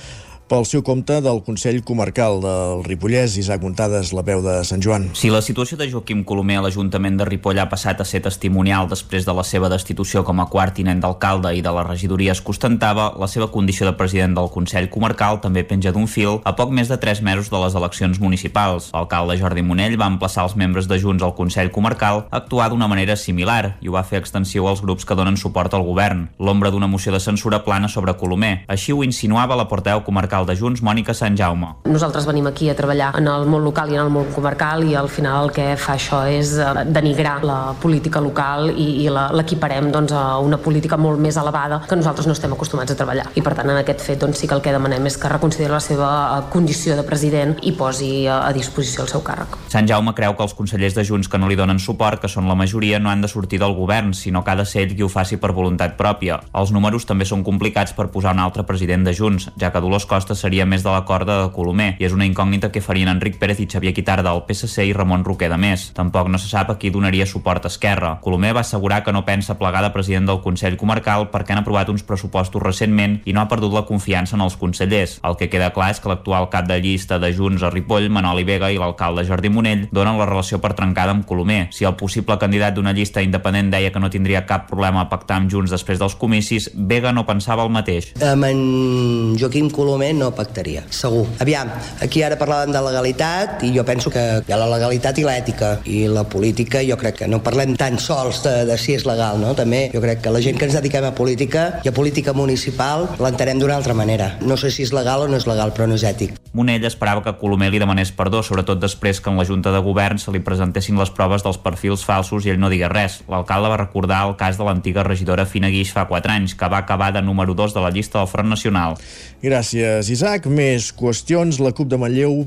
pel 0.48 0.66
seu 0.70 0.84
compte 0.86 1.22
del 1.26 1.42
Consell 1.42 1.82
Comarcal 1.84 2.38
del 2.44 2.84
Ripollès, 2.86 3.34
Isaac 3.42 3.64
Montades, 3.66 4.12
la 4.14 4.22
veu 4.22 4.44
de 4.46 4.60
Sant 4.68 4.82
Joan. 4.84 5.08
Si 5.18 5.32
la 5.34 5.42
situació 5.42 5.78
de 5.80 5.88
Joaquim 5.90 6.22
Colomer 6.24 6.60
a 6.60 6.66
l'Ajuntament 6.66 7.18
de 7.18 7.26
Ripoll 7.26 7.58
ha 7.58 7.66
passat 7.72 8.02
a 8.02 8.06
ser 8.06 8.22
testimonial 8.22 8.86
després 8.92 9.26
de 9.26 9.34
la 9.34 9.46
seva 9.48 9.72
destitució 9.74 10.22
com 10.28 10.44
a 10.44 10.46
quart 10.52 10.76
tinent 10.78 11.02
d'alcalde 11.02 11.56
i 11.58 11.64
de 11.66 11.74
la 11.74 11.86
regidoria 11.88 12.36
es 12.36 12.44
costentava, 12.46 13.08
la 13.18 13.30
seva 13.32 13.50
condició 13.54 13.88
de 13.90 13.96
president 13.98 14.36
del 14.38 14.52
Consell 14.54 14.90
Comarcal 14.94 15.42
també 15.42 15.64
penja 15.66 15.94
d'un 15.96 16.06
fil 16.06 16.38
a 16.46 16.54
poc 16.54 16.70
més 16.70 16.94
de 16.94 17.00
tres 17.02 17.24
mesos 17.26 17.50
de 17.50 17.62
les 17.64 17.74
eleccions 17.74 18.22
municipals. 18.22 18.92
L'alcalde 18.94 19.40
Jordi 19.42 19.66
Monell 19.66 19.98
va 19.98 20.12
emplaçar 20.14 20.46
els 20.46 20.58
membres 20.60 20.86
de 20.92 21.00
Junts 21.02 21.26
al 21.26 21.34
Consell 21.34 21.74
Comarcal 21.74 22.26
a 22.30 22.44
actuar 22.44 22.70
d'una 22.70 22.90
manera 22.92 23.18
similar 23.18 23.78
i 23.82 23.90
ho 23.90 23.98
va 23.98 24.06
fer 24.06 24.22
extensiu 24.22 24.70
als 24.70 24.86
grups 24.86 25.10
que 25.10 25.18
donen 25.18 25.42
suport 25.42 25.74
al 25.74 25.88
govern. 25.88 26.28
L'ombra 26.38 26.70
d'una 26.70 26.92
moció 26.92 27.16
de 27.16 27.24
censura 27.24 27.64
plana 27.66 27.90
sobre 27.90 28.14
Colomer. 28.14 28.66
Així 28.68 28.94
ho 28.94 29.02
insinuava 29.04 29.58
la 29.58 29.70
porteu 29.72 30.04
comarcal 30.06 30.35
local 30.36 30.46
de 30.46 30.56
Junts, 30.60 30.82
Mònica 30.84 31.14
Sant 31.16 31.36
Jaume. 31.38 31.68
Nosaltres 31.88 32.26
venim 32.28 32.48
aquí 32.48 32.70
a 32.70 32.76
treballar 32.76 33.14
en 33.20 33.28
el 33.28 33.46
món 33.48 33.64
local 33.64 33.92
i 33.92 33.96
en 33.96 34.04
el 34.04 34.12
món 34.12 34.28
comarcal 34.36 34.84
i 34.84 34.96
al 34.96 35.08
final 35.10 35.46
el 35.46 35.52
que 35.56 35.76
fa 35.80 35.96
això 35.96 36.26
és 36.28 36.56
eh, 36.60 36.84
denigrar 36.92 37.44
la 37.46 37.74
política 37.82 38.20
local 38.20 38.70
i, 38.72 39.06
i 39.06 39.10
l'equiparem 39.10 39.92
doncs, 39.94 40.12
a 40.12 40.40
una 40.44 40.58
política 40.58 40.98
molt 40.98 41.20
més 41.22 41.38
elevada 41.38 41.82
que 41.88 41.96
nosaltres 41.96 42.28
no 42.28 42.36
estem 42.36 42.52
acostumats 42.54 42.92
a 42.92 42.98
treballar. 43.00 43.30
I 43.36 43.44
per 43.46 43.56
tant 43.56 43.70
en 43.72 43.80
aquest 43.80 44.04
fet 44.04 44.20
doncs, 44.20 44.42
sí 44.42 44.50
que 44.50 44.56
el 44.58 44.64
que 44.66 44.74
demanem 44.76 45.08
és 45.08 45.18
que 45.18 45.32
reconsideri 45.32 45.72
la 45.72 45.84
seva 45.84 46.10
eh, 46.26 46.42
condició 46.52 46.98
de 47.00 47.08
president 47.08 47.56
i 47.64 47.76
posi 47.78 48.28
a, 48.28 48.42
a 48.50 48.52
disposició 48.56 49.06
el 49.06 49.12
seu 49.12 49.24
càrrec. 49.24 49.56
Sant 49.72 49.88
Jaume 49.88 50.16
creu 50.18 50.36
que 50.36 50.44
els 50.44 50.58
consellers 50.58 50.98
de 50.98 51.06
Junts 51.08 51.32
que 51.32 51.40
no 51.40 51.50
li 51.52 51.60
donen 51.60 51.80
suport, 51.80 52.20
que 52.22 52.32
són 52.32 52.50
la 52.52 52.58
majoria, 52.60 53.00
no 53.00 53.12
han 53.12 53.24
de 53.24 53.32
sortir 53.32 53.62
del 53.62 53.76
govern, 53.78 54.14
sinó 54.14 54.44
que 54.44 54.52
ha 54.52 54.60
de 54.60 54.68
ser 54.68 54.86
ell 54.86 54.96
qui 54.96 55.06
ho 55.06 55.12
faci 55.12 55.40
per 55.40 55.54
voluntat 55.56 55.96
pròpia. 56.00 56.42
Els 56.56 56.76
números 56.76 57.08
també 57.08 57.28
són 57.28 57.44
complicats 57.46 57.96
per 57.96 58.10
posar 58.12 58.36
un 58.36 58.44
altre 58.44 58.66
president 58.68 59.06
de 59.08 59.16
Junts, 59.16 59.50
ja 59.60 59.72
que 59.72 59.82
Dolors 59.84 60.08
Costa 60.10 60.25
seria 60.34 60.66
més 60.66 60.82
de 60.82 60.90
la 60.90 61.04
corda 61.06 61.36
de 61.44 61.52
Colomer 61.54 61.92
i 62.00 62.08
és 62.08 62.16
una 62.16 62.26
incògnita 62.26 62.72
que 62.74 62.82
farien 62.82 63.12
Enric 63.12 63.38
Pérez 63.38 63.62
i 63.62 63.68
Xavier 63.70 63.94
Quitarda 63.94 64.32
del 64.32 64.42
PSC 64.48 64.88
i 64.90 64.94
Ramon 64.98 65.26
Roquer 65.28 65.52
de 65.54 65.60
més. 65.62 65.92
Tampoc 65.94 66.32
no 66.34 66.40
se 66.42 66.50
sap 66.50 66.72
a 66.74 66.78
qui 66.82 66.90
donaria 66.90 67.28
suport 67.30 67.68
a 67.68 67.70
Esquerra. 67.70 68.16
Colomer 68.26 68.56
va 68.58 68.64
assegurar 68.66 69.04
que 69.06 69.14
no 69.14 69.26
pensa 69.28 69.60
plegar 69.60 69.84
de 69.86 69.92
president 69.94 70.26
del 70.26 70.42
Consell 70.42 70.80
Comarcal 70.82 71.30
perquè 71.30 71.54
han 71.54 71.62
aprovat 71.62 71.92
uns 71.94 72.02
pressupostos 72.02 72.64
recentment 72.64 73.20
i 73.30 73.36
no 73.38 73.44
ha 73.44 73.50
perdut 73.52 73.78
la 73.78 73.86
confiança 73.86 74.34
en 74.40 74.42
els 74.48 74.58
consellers. 74.58 75.20
El 75.22 75.38
que 75.38 75.52
queda 75.54 75.70
clar 75.76 75.92
és 75.94 76.02
que 76.02 76.10
l'actual 76.10 76.50
cap 76.50 76.66
de 76.66 76.80
llista 76.82 77.20
de 77.22 77.30
Junts 77.36 77.62
a 77.62 77.70
Ripoll, 77.70 78.10
Manoli 78.10 78.48
Vega 78.48 78.72
i 78.74 78.80
l'alcalde 78.82 79.28
Jordi 79.28 79.52
Monell 79.54 79.86
donen 79.92 80.18
la 80.18 80.30
relació 80.30 80.62
per 80.64 80.74
trencada 80.74 81.14
amb 81.14 81.28
Colomer. 81.30 81.68
Si 81.76 81.86
el 81.86 81.98
possible 82.00 82.40
candidat 82.42 82.76
d'una 82.76 82.96
llista 82.96 83.22
independent 83.22 83.70
deia 83.74 83.92
que 83.92 84.02
no 84.02 84.10
tindria 84.10 84.46
cap 84.50 84.70
problema 84.72 85.04
a 85.04 85.10
pactar 85.12 85.42
amb 85.42 85.52
Junts 85.52 85.74
després 85.76 86.02
dels 86.02 86.16
comicis, 86.16 86.72
Vega 86.74 87.12
no 87.14 87.26
pensava 87.28 87.66
el 87.66 87.74
mateix. 87.74 88.14
Amb 88.24 88.48
en 88.48 89.36
Joaquim 89.40 89.70
Colomer 89.70 90.14
no 90.16 90.32
pactaria, 90.36 90.86
segur. 90.90 91.26
Aviam, 91.44 91.72
aquí 92.02 92.24
ara 92.26 92.40
parlàvem 92.40 92.74
de 92.76 92.82
legalitat 92.86 93.66
i 93.68 93.72
jo 93.76 93.86
penso 93.88 94.12
que 94.14 94.24
hi 94.46 94.56
ha 94.56 94.60
la 94.60 94.70
legalitat 94.72 95.20
i 95.22 95.28
l'ètica 95.28 95.72
i 95.86 96.06
la 96.12 96.26
política 96.30 96.84
jo 96.86 96.98
crec 97.02 97.22
que 97.22 97.30
no 97.32 97.42
parlem 97.46 97.76
tan 97.80 98.00
sols 98.02 98.42
de, 98.46 98.56
de 98.70 98.80
si 98.82 98.96
és 98.98 99.06
legal, 99.08 99.40
no? 99.42 99.54
També 99.58 99.86
jo 99.94 100.04
crec 100.04 100.24
que 100.26 100.34
la 100.34 100.44
gent 100.44 100.60
que 100.60 100.70
ens 100.70 100.78
dediquem 100.80 101.08
a 101.08 101.14
política 101.18 101.68
i 101.84 101.92
a 101.92 101.96
política 101.96 102.34
municipal 102.34 103.10
l'entenem 103.20 103.62
d'una 103.62 103.80
altra 103.80 103.98
manera. 103.98 104.36
No 104.42 104.58
sé 104.58 104.72
si 104.72 104.88
és 104.88 104.96
legal 104.96 105.26
o 105.26 105.32
no 105.32 105.40
és 105.40 105.50
legal, 105.50 105.76
però 105.76 105.90
no 105.90 106.00
és 106.00 106.08
ètic. 106.08 106.45
Monell 106.56 106.86
esperava 106.88 107.20
que 107.24 107.34
Colomer 107.36 107.68
li 107.74 107.82
demanés 107.82 108.14
perdó, 108.16 108.40
sobretot 108.40 108.80
després 108.80 109.20
que 109.20 109.28
en 109.28 109.36
la 109.36 109.44
Junta 109.48 109.74
de 109.76 109.82
Govern 109.84 110.22
se 110.22 110.32
li 110.32 110.40
presentessin 110.40 110.96
les 110.96 111.12
proves 111.12 111.44
dels 111.44 111.60
perfils 111.60 112.06
falsos 112.08 112.46
i 112.46 112.54
ell 112.54 112.62
no 112.62 112.70
digués 112.72 112.94
res. 112.94 113.18
L'alcalde 113.28 113.72
va 113.74 113.82
recordar 113.82 114.22
el 114.30 114.38
cas 114.40 114.56
de 114.56 114.64
l'antiga 114.64 115.04
regidora 115.04 115.46
Fina 115.46 115.68
Guix 115.74 115.92
fa 115.92 116.06
4 116.08 116.32
anys, 116.32 116.56
que 116.56 116.70
va 116.72 116.80
acabar 116.86 117.12
de 117.12 117.26
número 117.26 117.58
2 117.60 117.76
de 117.76 117.84
la 117.84 117.92
llista 117.92 118.22
del 118.22 118.32
Front 118.32 118.50
Nacional. 118.56 118.96
Gràcies, 119.44 120.08
Isaac. 120.16 120.48
Més 120.48 120.94
qüestions. 120.96 121.60
La 121.60 121.76
CUP 121.76 121.92
de 121.92 122.00
Manlleu 122.00 122.46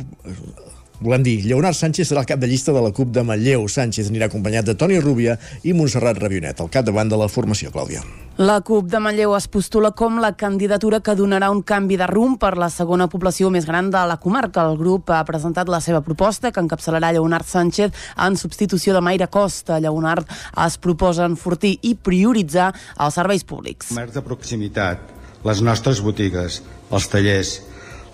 Volem 1.01 1.23
dir, 1.23 1.45
Lleonard 1.47 1.77
Sánchez 1.79 2.09
serà 2.11 2.25
el 2.25 2.27
cap 2.27 2.41
de 2.43 2.49
llista 2.51 2.73
de 2.75 2.81
la 2.83 2.91
CUP 2.91 3.13
de 3.15 3.23
Manlleu. 3.23 3.69
Sánchez 3.71 4.09
anirà 4.11 4.27
acompanyat 4.27 4.67
de 4.67 4.75
Toni 4.75 4.97
Rubia 4.99 5.37
i 5.63 5.71
Montserrat 5.71 6.19
Rabionet, 6.19 6.59
el 6.59 6.71
cap 6.75 6.89
davant 6.89 7.07
de 7.07 7.15
la 7.21 7.29
formació, 7.31 7.71
Clàudia. 7.71 8.03
La 8.43 8.57
CUP 8.67 8.89
de 8.91 8.99
Manlleu 9.03 9.37
es 9.37 9.47
postula 9.47 9.93
com 9.95 10.19
la 10.19 10.33
candidatura 10.39 10.99
que 10.99 11.15
donarà 11.15 11.53
un 11.55 11.63
canvi 11.63 12.01
de 12.01 12.09
rumb 12.11 12.41
per 12.43 12.57
la 12.59 12.67
segona 12.75 13.07
població 13.11 13.47
més 13.55 13.67
gran 13.67 13.93
de 13.95 14.03
la 14.11 14.19
comarca. 14.19 14.67
El 14.67 14.79
grup 14.79 15.15
ha 15.15 15.23
presentat 15.27 15.71
la 15.71 15.79
seva 15.85 16.03
proposta, 16.03 16.51
que 16.51 16.67
encapçalarà 16.67 17.13
Lleonard 17.15 17.47
Sánchez 17.47 17.95
en 18.27 18.39
substitució 18.39 18.99
de 18.99 19.03
Maire 19.07 19.31
Costa. 19.31 19.79
Lleonard 19.79 20.27
es 20.67 20.79
proposa 20.83 21.31
enfortir 21.31 21.77
i 21.83 21.95
prioritzar 21.95 22.73
els 22.99 23.23
serveis 23.23 23.47
públics. 23.47 23.95
Comerç 23.95 24.19
de 24.19 24.27
proximitat, 24.27 25.15
les 25.47 25.63
nostres 25.63 26.03
botigues, 26.03 26.63
els 26.91 27.11
tallers, 27.11 27.61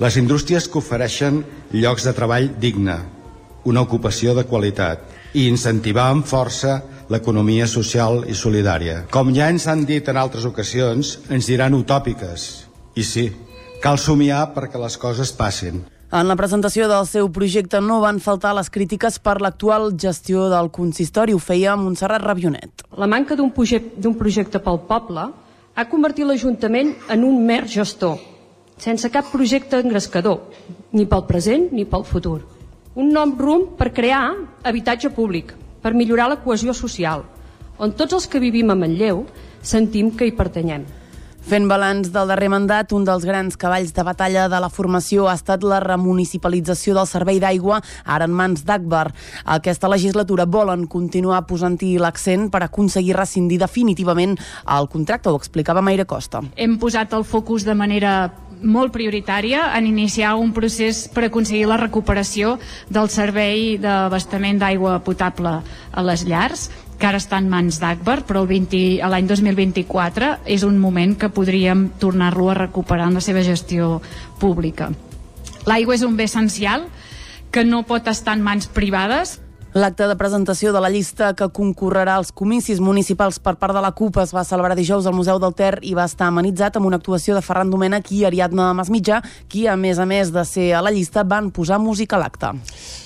les 0.00 0.16
indústries 0.18 0.66
que 0.68 0.80
ofereixen 0.80 1.42
llocs 1.72 2.06
de 2.06 2.14
treball 2.16 2.48
digne, 2.60 2.96
una 3.64 3.84
ocupació 3.84 4.34
de 4.34 4.44
qualitat 4.48 5.04
i 5.34 5.46
incentivar 5.48 6.10
amb 6.10 6.26
força 6.26 6.80
l'economia 7.10 7.66
social 7.68 8.22
i 8.28 8.34
solidària. 8.34 9.04
Com 9.12 9.32
ja 9.36 9.48
ens 9.52 9.66
han 9.68 9.84
dit 9.88 10.06
en 10.08 10.18
altres 10.20 10.46
ocasions, 10.48 11.18
ens 11.30 11.48
diran 11.50 11.76
utòpiques. 11.76 12.46
I 12.96 13.04
sí, 13.04 13.26
cal 13.82 13.98
somiar 14.00 14.46
perquè 14.54 14.80
les 14.80 14.96
coses 15.00 15.32
passin. 15.36 15.82
En 16.14 16.28
la 16.30 16.36
presentació 16.38 16.86
del 16.86 17.08
seu 17.10 17.26
projecte 17.34 17.80
no 17.82 17.98
van 18.02 18.20
faltar 18.22 18.52
les 18.54 18.70
crítiques 18.70 19.18
per 19.18 19.40
l'actual 19.42 19.90
gestió 19.98 20.46
del 20.52 20.70
consistori, 20.70 21.34
ho 21.34 21.40
feia 21.42 21.74
Montserrat 21.76 22.22
Rabionet. 22.22 22.84
La 22.96 23.08
manca 23.10 23.34
d'un 23.34 23.50
projecte, 23.50 24.12
projecte 24.18 24.60
pel 24.62 24.78
poble 24.86 25.26
ha 25.74 25.88
convertit 25.90 26.28
l'Ajuntament 26.28 26.94
en 27.10 27.24
un 27.26 27.42
mer 27.44 27.64
gestor, 27.66 28.20
sense 28.78 29.10
cap 29.10 29.30
projecte 29.32 29.78
engrescador, 29.80 30.40
ni 30.92 31.06
pel 31.06 31.24
present 31.28 31.70
ni 31.72 31.84
pel 31.84 32.04
futur. 32.04 32.40
Un 32.94 33.10
nom 33.12 33.36
rumb 33.38 33.74
per 33.78 33.92
crear 33.92 34.34
habitatge 34.62 35.10
públic, 35.10 35.54
per 35.82 35.94
millorar 35.94 36.28
la 36.30 36.40
cohesió 36.42 36.74
social, 36.74 37.24
on 37.78 37.92
tots 37.92 38.14
els 38.14 38.28
que 38.30 38.42
vivim 38.42 38.70
a 38.70 38.78
Manlleu 38.78 39.24
sentim 39.62 40.12
que 40.14 40.28
hi 40.28 40.36
pertanyem. 40.36 40.84
Fent 41.44 41.66
balanç 41.68 42.08
del 42.08 42.30
darrer 42.30 42.46
mandat, 42.48 42.94
un 42.96 43.02
dels 43.04 43.24
grans 43.28 43.58
cavalls 43.60 43.90
de 43.92 44.00
batalla 44.06 44.46
de 44.48 44.60
la 44.64 44.70
formació 44.72 45.26
ha 45.28 45.34
estat 45.36 45.60
la 45.60 45.76
remunicipalització 45.84 46.94
del 46.96 47.08
servei 47.10 47.36
d'aigua, 47.42 47.82
ara 48.08 48.24
en 48.24 48.32
mans 48.32 48.62
d'Akbar. 48.64 49.10
Aquesta 49.52 49.90
legislatura 49.92 50.46
volen 50.48 50.86
continuar 50.88 51.42
posant-hi 51.44 51.98
l'accent 52.00 52.48
per 52.48 52.62
aconseguir 52.64 53.18
rescindir 53.18 53.58
definitivament 53.60 54.38
el 54.78 54.88
contracte, 54.88 55.28
ho 55.28 55.36
explicava 55.36 55.84
Maire 55.84 56.06
Costa. 56.08 56.40
Hem 56.56 56.78
posat 56.80 57.12
el 57.12 57.28
focus 57.28 57.68
de 57.68 57.76
manera 57.76 58.14
molt 58.64 58.92
prioritària 58.94 59.68
en 59.76 59.86
iniciar 59.86 60.34
un 60.40 60.52
procés 60.56 61.04
per 61.12 61.26
aconseguir 61.28 61.68
la 61.68 61.78
recuperació 61.80 62.56
del 62.88 63.10
servei 63.12 63.76
d'abastament 63.78 64.58
d'aigua 64.58 64.98
potable 65.04 65.60
a 65.92 66.04
les 66.08 66.24
llars 66.26 66.70
que 66.98 67.08
ara 67.08 67.18
està 67.18 67.40
en 67.42 67.48
mans 67.50 67.80
d'Agbar, 67.82 68.22
però 68.24 68.44
l'any 68.46 69.26
2024 69.28 70.30
és 70.46 70.62
un 70.62 70.78
moment 70.78 71.16
que 71.18 71.28
podríem 71.28 71.88
tornar-lo 71.98 72.50
a 72.50 72.58
recuperar 72.58 73.08
en 73.08 73.18
la 73.18 73.24
seva 73.24 73.42
gestió 73.42 74.00
pública. 74.40 74.92
L'aigua 75.66 75.94
és 75.96 76.04
un 76.06 76.16
bé 76.16 76.28
essencial 76.28 76.86
que 77.50 77.64
no 77.64 77.84
pot 77.86 78.08
estar 78.08 78.36
en 78.36 78.42
mans 78.42 78.66
privades 78.66 79.40
L'acte 79.74 80.06
de 80.06 80.14
presentació 80.14 80.70
de 80.70 80.78
la 80.78 80.86
llista 80.86 81.32
que 81.34 81.48
concorrerà 81.50 82.12
als 82.14 82.28
comicis 82.30 82.78
municipals 82.78 83.40
per 83.42 83.56
part 83.58 83.74
de 83.74 83.80
la 83.82 83.90
CUP 83.90 84.20
es 84.22 84.30
va 84.30 84.44
celebrar 84.46 84.76
dijous 84.78 85.08
al 85.10 85.16
Museu 85.18 85.40
del 85.42 85.56
Ter 85.58 85.80
i 85.82 85.96
va 85.98 86.04
estar 86.06 86.28
amenitzat 86.30 86.78
amb 86.78 86.86
una 86.86 87.00
actuació 87.02 87.34
de 87.34 87.42
Ferran 87.42 87.72
Domènech 87.74 88.12
i 88.14 88.22
Ariadna 88.22 88.68
Masmitjà, 88.78 89.18
qui, 89.50 89.66
a 89.66 89.74
més 89.74 89.98
a 89.98 90.06
més 90.06 90.30
de 90.30 90.44
ser 90.46 90.68
a 90.78 90.82
la 90.86 90.94
llista, 90.94 91.26
van 91.26 91.50
posar 91.50 91.80
música 91.82 92.14
a 92.14 92.22
l'acte. 92.22 92.52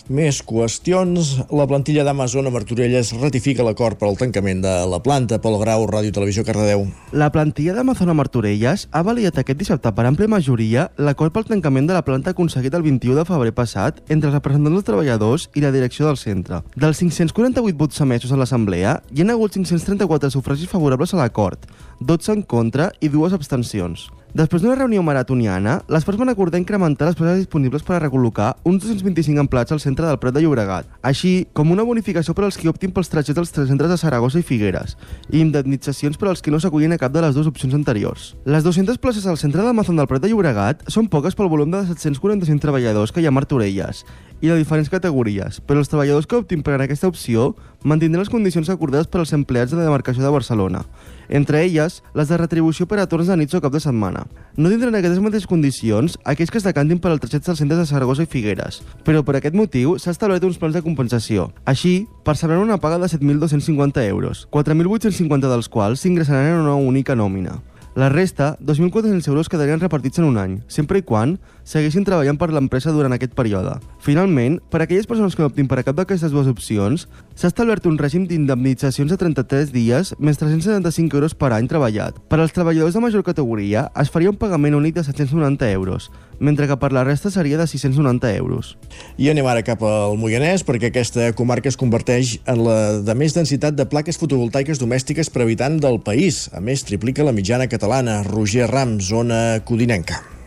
Més 0.09 0.39
qüestions. 0.41 1.35
La 1.53 1.67
plantilla 1.69 2.01
d'Amazon 2.01 2.47
a 2.49 2.53
Martorelles 2.53 3.11
ratifica 3.21 3.65
l'acord 3.67 3.99
per 4.01 4.07
al 4.09 4.17
tancament 4.17 4.63
de 4.65 4.71
la 4.89 5.03
planta. 5.05 5.37
Pol 5.37 5.59
Grau, 5.61 5.85
Ràdio 5.85 6.15
Televisió, 6.17 6.47
Cardedeu. 6.49 6.87
La 7.13 7.29
plantilla 7.29 7.75
d'Amazon 7.77 8.09
a 8.09 8.15
Martorelles 8.17 8.87
ha 8.89 9.03
validat 9.05 9.43
aquest 9.43 9.61
dissabte 9.61 9.93
per 9.93 10.07
àmplia 10.09 10.33
majoria 10.33 10.87
l'acord 10.97 11.37
pel 11.37 11.45
tancament 11.51 11.91
de 11.91 11.99
la 11.99 12.07
planta 12.07 12.33
aconseguit 12.33 12.73
el 12.73 12.87
21 12.89 13.21
de 13.21 13.27
febrer 13.29 13.53
passat 13.53 14.01
entre 14.09 14.31
els 14.31 14.39
representants 14.39 14.79
dels 14.79 14.89
treballadors 14.89 15.51
i 15.53 15.65
la 15.67 15.75
direcció 15.77 16.09
del 16.09 16.17
centre. 16.17 16.63
Dels 16.73 17.05
548 17.05 17.77
vots 17.77 18.01
emesos 18.01 18.33
a 18.33 18.41
l'Assemblea, 18.41 19.03
hi 19.13 19.27
ha 19.27 19.33
hagut 19.37 19.61
534 19.61 20.33
sufragis 20.33 20.73
favorables 20.73 21.13
a 21.13 21.21
l'acord, 21.21 21.69
12 22.01 22.33
en 22.33 22.47
contra 22.49 22.95
i 23.05 23.13
dues 23.13 23.37
abstencions. 23.37 24.09
Després 24.37 24.61
d'una 24.61 24.75
reunió 24.77 25.01
maratoniana, 25.03 25.79
les 25.89 26.05
van 26.05 26.29
acordar 26.29 26.59
incrementar 26.61 27.07
les 27.09 27.17
places 27.17 27.39
disponibles 27.39 27.83
per 27.83 27.97
a 27.97 28.01
recol·locar 28.03 28.59
uns 28.63 28.83
225 28.85 29.41
empleats 29.41 29.73
al 29.73 29.81
centre 29.81 30.05
del 30.05 30.19
Prat 30.21 30.35
de 30.35 30.43
Llobregat, 30.43 30.85
així 31.01 31.49
com 31.55 31.73
una 31.73 31.83
bonificació 31.83 32.35
per 32.35 32.45
als 32.45 32.59
qui 32.59 32.69
optin 32.69 32.93
pels 32.93 33.09
trajets 33.09 33.35
dels 33.35 33.51
tres 33.51 33.71
centres 33.73 33.89
de 33.89 33.97
Saragossa 33.97 34.39
i 34.39 34.45
Figueres, 34.45 34.99
i 35.33 35.41
indemnitzacions 35.41 36.21
per 36.21 36.29
als 36.29 36.43
qui 36.43 36.53
no 36.53 36.61
s'acullin 36.61 36.93
a 36.93 37.01
cap 37.01 37.13
de 37.13 37.25
les 37.25 37.35
dues 37.35 37.49
opcions 37.49 37.73
anteriors. 37.73 38.35
Les 38.45 38.63
200 38.63 39.01
places 39.01 39.27
al 39.27 39.41
centre 39.41 39.65
del 39.65 39.73
Mazón 39.75 39.97
del 39.97 40.07
Prat 40.07 40.21
de 40.21 40.29
Llobregat 40.29 40.85
són 40.93 41.09
poques 41.09 41.35
pel 41.35 41.49
volum 41.49 41.73
de 41.73 41.87
745 41.89 42.61
treballadors 42.61 43.13
que 43.13 43.25
hi 43.25 43.31
ha 43.31 43.33
a 43.33 43.39
Martorelles, 43.39 44.05
i 44.41 44.53
de 44.53 44.59
diferents 44.61 44.91
categories, 44.93 45.63
però 45.65 45.81
els 45.81 45.89
treballadors 45.91 46.29
que 46.29 46.39
optin 46.39 46.61
per 46.63 46.77
aquesta 46.77 47.09
opció 47.09 47.55
mantindran 47.83 48.23
les 48.23 48.31
condicions 48.31 48.69
acordades 48.71 49.09
per 49.09 49.23
als 49.23 49.33
empleats 49.33 49.73
de 49.73 49.81
la 49.81 49.89
demarcació 49.89 50.23
de 50.23 50.31
Barcelona, 50.31 50.85
entre 51.29 51.63
elles 51.65 52.03
les 52.15 52.29
de 52.29 52.39
retribució 52.41 52.87
per 52.87 52.99
a 53.01 53.07
torns 53.07 53.29
de 53.29 53.37
nits 53.37 53.55
o 53.55 53.61
cap 53.61 53.73
de 53.73 53.81
setmana. 53.81 54.27
No 54.57 54.73
tindran 54.73 54.99
aquestes 54.99 55.23
mateixes 55.23 55.49
condicions 55.49 56.19
aquells 56.25 56.51
que 56.51 56.59
es 56.59 56.67
decantin 56.67 56.99
per 56.99 57.13
al 57.13 57.21
trajecte 57.23 57.51
dels 57.51 57.63
centres 57.63 57.81
de 57.81 57.87
Saragossa 57.87 58.27
i 58.27 58.31
Figueres, 58.31 58.83
però 59.05 59.23
per 59.23 59.39
aquest 59.39 59.57
motiu 59.57 59.97
s'ha 59.99 60.15
establert 60.15 60.45
uns 60.45 60.59
plans 60.59 60.75
de 60.75 60.85
compensació. 60.85 61.51
Així, 61.65 62.07
percebran 62.25 62.65
una 62.65 62.81
paga 62.83 62.99
de 62.99 63.11
7.250 63.11 64.05
euros, 64.09 64.47
4.850 64.51 65.49
dels 65.49 65.69
quals 65.69 66.05
s'ingressaran 66.05 66.55
en 66.55 66.63
una 66.67 66.77
única 66.77 67.17
nòmina. 67.17 67.61
La 67.99 68.09
resta, 68.09 68.57
2.400 68.61 69.27
euros, 69.27 69.49
quedarien 69.49 69.81
repartits 69.81 70.21
en 70.21 70.27
un 70.29 70.37
any, 70.39 70.53
sempre 70.71 71.01
i 71.01 71.03
quan 71.03 71.33
segueixin 71.67 72.05
treballant 72.07 72.37
per 72.39 72.47
l'empresa 72.55 72.93
durant 72.95 73.11
aquest 73.11 73.33
període. 73.35 73.73
Finalment, 74.07 74.61
per 74.71 74.79
a 74.79 74.85
aquelles 74.87 75.09
persones 75.11 75.35
que 75.35 75.43
no 75.43 75.49
optin 75.51 75.67
per 75.67 75.81
a 75.81 75.83
cap 75.83 75.97
d'aquestes 75.99 76.31
dues 76.31 76.47
opcions, 76.47 77.09
s'ha 77.35 77.51
establert 77.51 77.89
un 77.91 77.99
règim 77.99 78.29
d'indemnitzacions 78.31 79.11
de 79.11 79.19
33 79.19 79.73
dies 79.75 80.13
més 80.23 80.39
375 80.39 81.19
euros 81.19 81.35
per 81.35 81.51
any 81.57 81.67
treballat. 81.67 82.23
Per 82.31 82.39
als 82.39 82.55
treballadors 82.55 82.95
de 82.95 83.03
major 83.03 83.25
categoria, 83.27 83.89
es 83.99 84.15
faria 84.15 84.31
un 84.31 84.39
pagament 84.39 84.79
únic 84.79 84.95
de 84.95 85.03
790 85.03 85.67
euros, 85.75 86.13
mentre 86.39 86.71
que 86.71 86.79
per 86.79 86.93
la 86.95 87.03
resta 87.03 87.35
seria 87.35 87.59
de 87.59 87.67
690 87.67 88.31
euros. 88.39 88.77
I 89.19 89.33
anem 89.35 89.51
ara 89.51 89.67
cap 89.67 89.83
al 89.83 90.15
Moianès, 90.23 90.63
perquè 90.63 90.93
aquesta 90.93 91.33
comarca 91.35 91.67
es 91.67 91.77
converteix 91.77 92.37
en 92.47 92.63
la 92.63 92.79
de 93.03 93.19
més 93.19 93.35
densitat 93.35 93.75
de 93.75 93.91
plaques 93.91 94.23
fotovoltaiques 94.23 94.79
domèstiques 94.79 95.35
per 95.35 95.43
habitant 95.43 95.83
del 95.83 95.99
país. 95.99 96.47
A 96.55 96.63
més, 96.63 96.87
triplica 96.87 97.27
la 97.27 97.35
mitjana 97.35 97.67
catalana. 97.67 97.88
Roger 98.23 98.69
Rams, 98.69 99.09
zona 99.09 99.61
codinenca. 99.65 100.38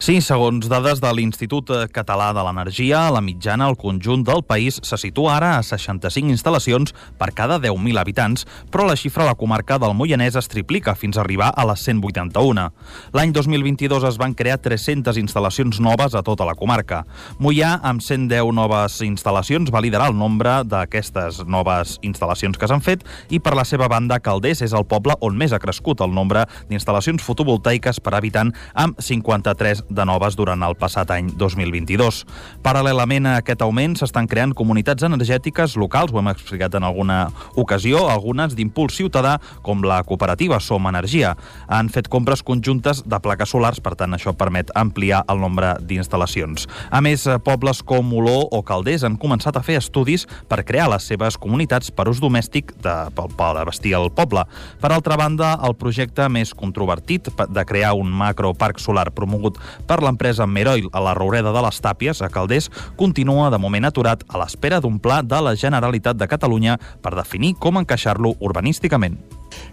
Sí, 0.00 0.14
segons 0.24 0.64
dades 0.64 0.96
de 1.04 1.10
l'Institut 1.12 1.68
Català 1.92 2.30
de 2.32 2.40
l'Energia, 2.40 3.02
la 3.12 3.20
mitjana 3.20 3.66
al 3.68 3.74
conjunt 3.76 4.22
del 4.24 4.40
país 4.40 4.78
se 4.80 4.96
situa 4.96 5.34
ara 5.34 5.50
a 5.58 5.60
65 5.60 6.32
instal·lacions 6.32 6.94
per 7.20 7.34
cada 7.36 7.58
10.000 7.60 8.00
habitants, 8.00 8.46
però 8.72 8.86
la 8.88 8.96
xifra 8.96 9.26
a 9.26 9.28
la 9.28 9.34
comarca 9.36 9.76
del 9.76 9.92
Moianès 9.92 10.38
es 10.40 10.48
triplica 10.48 10.94
fins 10.96 11.18
a 11.18 11.20
arribar 11.20 11.50
a 11.52 11.66
les 11.68 11.84
181. 11.84 12.64
L'any 13.12 13.34
2022 13.36 14.06
es 14.08 14.16
van 14.16 14.32
crear 14.32 14.56
300 14.64 15.20
instal·lacions 15.20 15.82
noves 15.84 16.16
a 16.16 16.24
tota 16.24 16.48
la 16.48 16.56
comarca. 16.56 17.02
Moià, 17.36 17.74
amb 17.84 18.00
110 18.00 18.56
noves 18.56 19.02
instal·lacions, 19.04 19.68
va 19.68 19.84
liderar 19.84 20.08
el 20.14 20.16
nombre 20.16 20.62
d'aquestes 20.64 21.42
noves 21.44 21.98
instal·lacions 22.00 22.56
que 22.56 22.72
s'han 22.72 22.80
fet 22.80 23.04
i, 23.28 23.36
per 23.36 23.52
la 23.52 23.68
seva 23.68 23.92
banda, 23.92 24.16
Calders 24.24 24.64
és 24.64 24.72
el 24.72 24.88
poble 24.88 25.20
on 25.20 25.36
més 25.36 25.52
ha 25.52 25.60
crescut 25.60 26.00
el 26.00 26.16
nombre 26.16 26.48
d'instal·lacions 26.72 27.20
fotovoltaiques 27.20 28.00
per 28.00 28.16
habitant 28.16 28.56
amb 28.72 28.96
53 28.96 29.89
de 29.90 30.06
noves 30.06 30.36
durant 30.38 30.62
el 30.62 30.76
passat 30.78 31.10
any 31.14 31.32
2022. 31.36 32.22
Paral·lelament 32.64 33.26
a 33.26 33.36
aquest 33.40 33.62
augment 33.66 33.96
s'estan 33.98 34.28
creant 34.30 34.54
comunitats 34.56 35.04
energètiques 35.06 35.76
locals, 35.80 36.14
ho 36.14 36.20
hem 36.22 36.30
explicat 36.32 36.78
en 36.78 36.86
alguna 36.86 37.20
ocasió, 37.58 38.06
algunes 38.08 38.54
d'impuls 38.56 38.96
ciutadà, 38.96 39.36
com 39.66 39.84
la 39.84 40.00
cooperativa 40.06 40.60
Som 40.60 40.88
Energia. 40.90 41.34
Han 41.68 41.90
fet 41.92 42.08
compres 42.08 42.44
conjuntes 42.46 43.02
de 43.06 43.20
plaques 43.20 43.50
solars, 43.50 43.80
per 43.82 43.96
tant 43.98 44.14
això 44.14 44.34
permet 44.36 44.70
ampliar 44.78 45.24
el 45.30 45.42
nombre 45.42 45.74
d'instal·lacions. 45.84 46.66
A 46.90 47.02
més, 47.04 47.26
pobles 47.44 47.82
com 47.86 48.14
Oló 48.16 48.46
o 48.50 48.62
Calders 48.66 49.04
han 49.06 49.18
començat 49.20 49.56
a 49.56 49.64
fer 49.66 49.78
estudis 49.80 50.26
per 50.48 50.62
crear 50.66 50.88
les 50.92 51.06
seves 51.06 51.38
comunitats 51.40 51.90
per 51.90 52.08
ús 52.10 52.20
domèstic 52.22 52.74
de, 52.84 52.96
per, 53.16 53.28
per 53.36 53.52
vestir 53.68 53.94
el 53.98 54.10
poble. 54.14 54.44
Per 54.80 54.92
altra 54.92 55.18
banda, 55.20 55.54
el 55.66 55.76
projecte 55.78 56.28
més 56.32 56.54
controvertit 56.56 57.30
de 57.50 57.64
crear 57.66 57.94
un 57.98 58.10
macroparc 58.12 58.80
solar 58.82 59.08
promogut 59.14 59.58
per 59.86 60.02
l'empresa 60.04 60.46
Meroil 60.46 60.88
a 60.92 61.02
la 61.04 61.14
Roureda 61.16 61.52
de 61.52 61.64
les 61.64 61.80
Tàpies, 61.82 62.22
a 62.22 62.30
Calders, 62.32 62.70
continua 62.96 63.50
de 63.50 63.58
moment 63.58 63.88
aturat 63.88 64.24
a 64.28 64.40
l'espera 64.42 64.80
d'un 64.80 64.98
pla 65.00 65.22
de 65.22 65.40
la 65.40 65.56
Generalitat 65.56 66.16
de 66.16 66.28
Catalunya 66.28 66.78
per 67.02 67.16
definir 67.18 67.54
com 67.58 67.80
encaixar-lo 67.80 68.36
urbanísticament. 68.40 69.18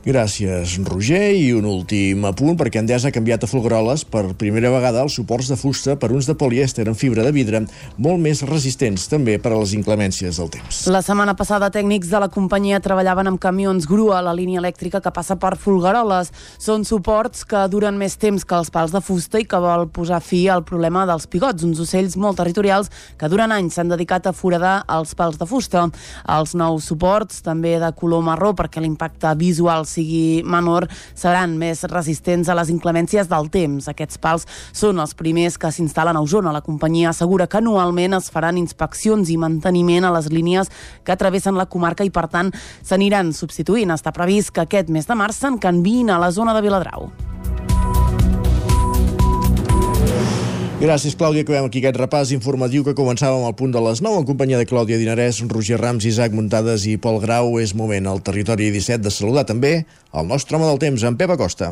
Gràcies, 0.08 0.78
Roger. 0.88 1.34
I 1.36 1.50
un 1.52 1.66
últim 1.68 2.24
apunt, 2.30 2.56
perquè 2.56 2.80
Endesa 2.80 3.10
ha 3.10 3.12
canviat 3.12 3.44
a 3.44 3.48
Folgueroles 3.52 4.06
per 4.08 4.22
primera 4.40 4.70
vegada 4.72 5.02
els 5.04 5.18
suports 5.20 5.50
de 5.52 5.58
fusta 5.60 5.98
per 6.00 6.14
uns 6.16 6.30
de 6.30 6.36
polièster 6.40 6.86
en 6.88 6.96
fibra 6.96 7.26
de 7.26 7.34
vidre 7.36 7.60
molt 8.00 8.24
més 8.24 8.40
resistents 8.48 9.10
també 9.12 9.36
per 9.36 9.52
a 9.52 9.58
les 9.60 9.74
inclemències 9.76 10.40
del 10.40 10.48
temps. 10.54 10.80
La 10.88 11.02
setmana 11.04 11.34
passada 11.36 11.68
tècnics 11.76 12.08
de 12.08 12.22
la 12.24 12.30
companyia 12.32 12.80
treballaven 12.80 13.34
amb 13.34 13.42
camions 13.44 13.84
grua 13.90 14.22
a 14.22 14.22
la 14.24 14.36
línia 14.38 14.62
elèctrica 14.62 15.02
que 15.04 15.12
passa 15.12 15.36
per 15.36 15.58
Folgueroles. 15.60 16.32
Són 16.56 16.88
suports 16.88 17.44
que 17.44 17.66
duren 17.68 18.00
més 18.00 18.16
temps 18.16 18.48
que 18.48 18.56
els 18.56 18.72
pals 18.72 18.96
de 18.96 19.04
fusta 19.04 19.44
i 19.44 19.50
que 19.50 19.60
vol 19.60 19.90
posar 19.92 20.22
fi 20.24 20.46
al 20.48 20.64
problema 20.64 21.04
dels 21.04 21.28
pigots, 21.28 21.68
uns 21.68 21.84
ocells 21.84 22.16
molt 22.16 22.40
territorials 22.40 22.88
que 23.20 23.28
durant 23.28 23.52
anys 23.52 23.76
s'han 23.76 23.92
dedicat 23.92 24.32
a 24.32 24.36
foradar 24.40 24.78
els 24.88 25.12
pals 25.20 25.36
de 25.36 25.52
fusta. 25.52 25.84
Els 26.32 26.56
nous 26.56 26.88
suports, 26.94 27.44
també 27.44 27.76
de 27.84 27.92
color 28.00 28.24
marró 28.24 28.56
perquè 28.56 28.80
l'impacte 28.80 29.36
visual 29.36 29.84
sigui 29.98 30.44
menor, 30.46 30.88
seran 31.18 31.58
més 31.60 31.84
resistents 31.92 32.50
a 32.50 32.58
les 32.58 32.72
inclemències 32.74 33.30
del 33.32 33.50
temps. 33.54 33.90
Aquests 33.90 34.22
pals 34.22 34.48
són 34.72 35.02
els 35.04 35.16
primers 35.18 35.58
que 35.58 35.72
s'instal·len 35.74 36.18
a 36.18 36.24
Osona. 36.24 36.56
La 36.56 36.64
companyia 36.66 37.12
assegura 37.14 37.50
que 37.50 37.60
anualment 37.62 38.18
es 38.20 38.32
faran 38.34 38.60
inspeccions 38.62 39.32
i 39.34 39.40
manteniment 39.42 40.08
a 40.08 40.14
les 40.16 40.32
línies 40.34 40.72
que 41.04 41.18
travessen 41.18 41.58
la 41.58 41.68
comarca 41.70 42.06
i, 42.06 42.14
per 42.14 42.28
tant, 42.34 42.54
s'aniran 42.84 43.34
substituint. 43.34 43.96
Està 43.96 44.14
previst 44.16 44.54
que 44.54 44.68
aquest 44.68 44.94
mes 44.94 45.08
de 45.08 45.18
març 45.18 45.42
se'n 45.42 45.60
canviïn 45.62 46.14
a 46.14 46.22
la 46.22 46.32
zona 46.36 46.56
de 46.58 46.64
Viladrau. 46.66 47.12
Gràcies, 50.78 51.16
Clàudia. 51.18 51.42
Acabem 51.42 51.66
aquí 51.66 51.80
aquest 51.82 51.98
repàs 51.98 52.30
informatiu 52.36 52.84
que 52.86 52.94
començàvem 52.94 53.48
al 53.48 53.56
punt 53.58 53.72
de 53.74 53.82
les 53.82 53.98
9 54.06 54.20
en 54.22 54.26
companyia 54.30 54.60
de 54.62 54.68
Clàudia 54.70 55.00
Dinarès, 55.02 55.40
Roger 55.50 55.80
Rams, 55.82 56.06
Isaac 56.06 56.36
Muntades 56.38 56.84
i 56.86 57.00
Pol 57.02 57.18
Grau. 57.18 57.56
És 57.58 57.74
moment 57.74 58.06
al 58.06 58.22
territori 58.22 58.70
17 58.70 59.02
de 59.02 59.10
saludar 59.10 59.48
també 59.50 59.72
el 60.14 60.28
nostre 60.30 60.54
home 60.54 60.68
del 60.70 60.78
temps, 60.78 61.02
en 61.02 61.18
Pep 61.18 61.34
Acosta. 61.34 61.72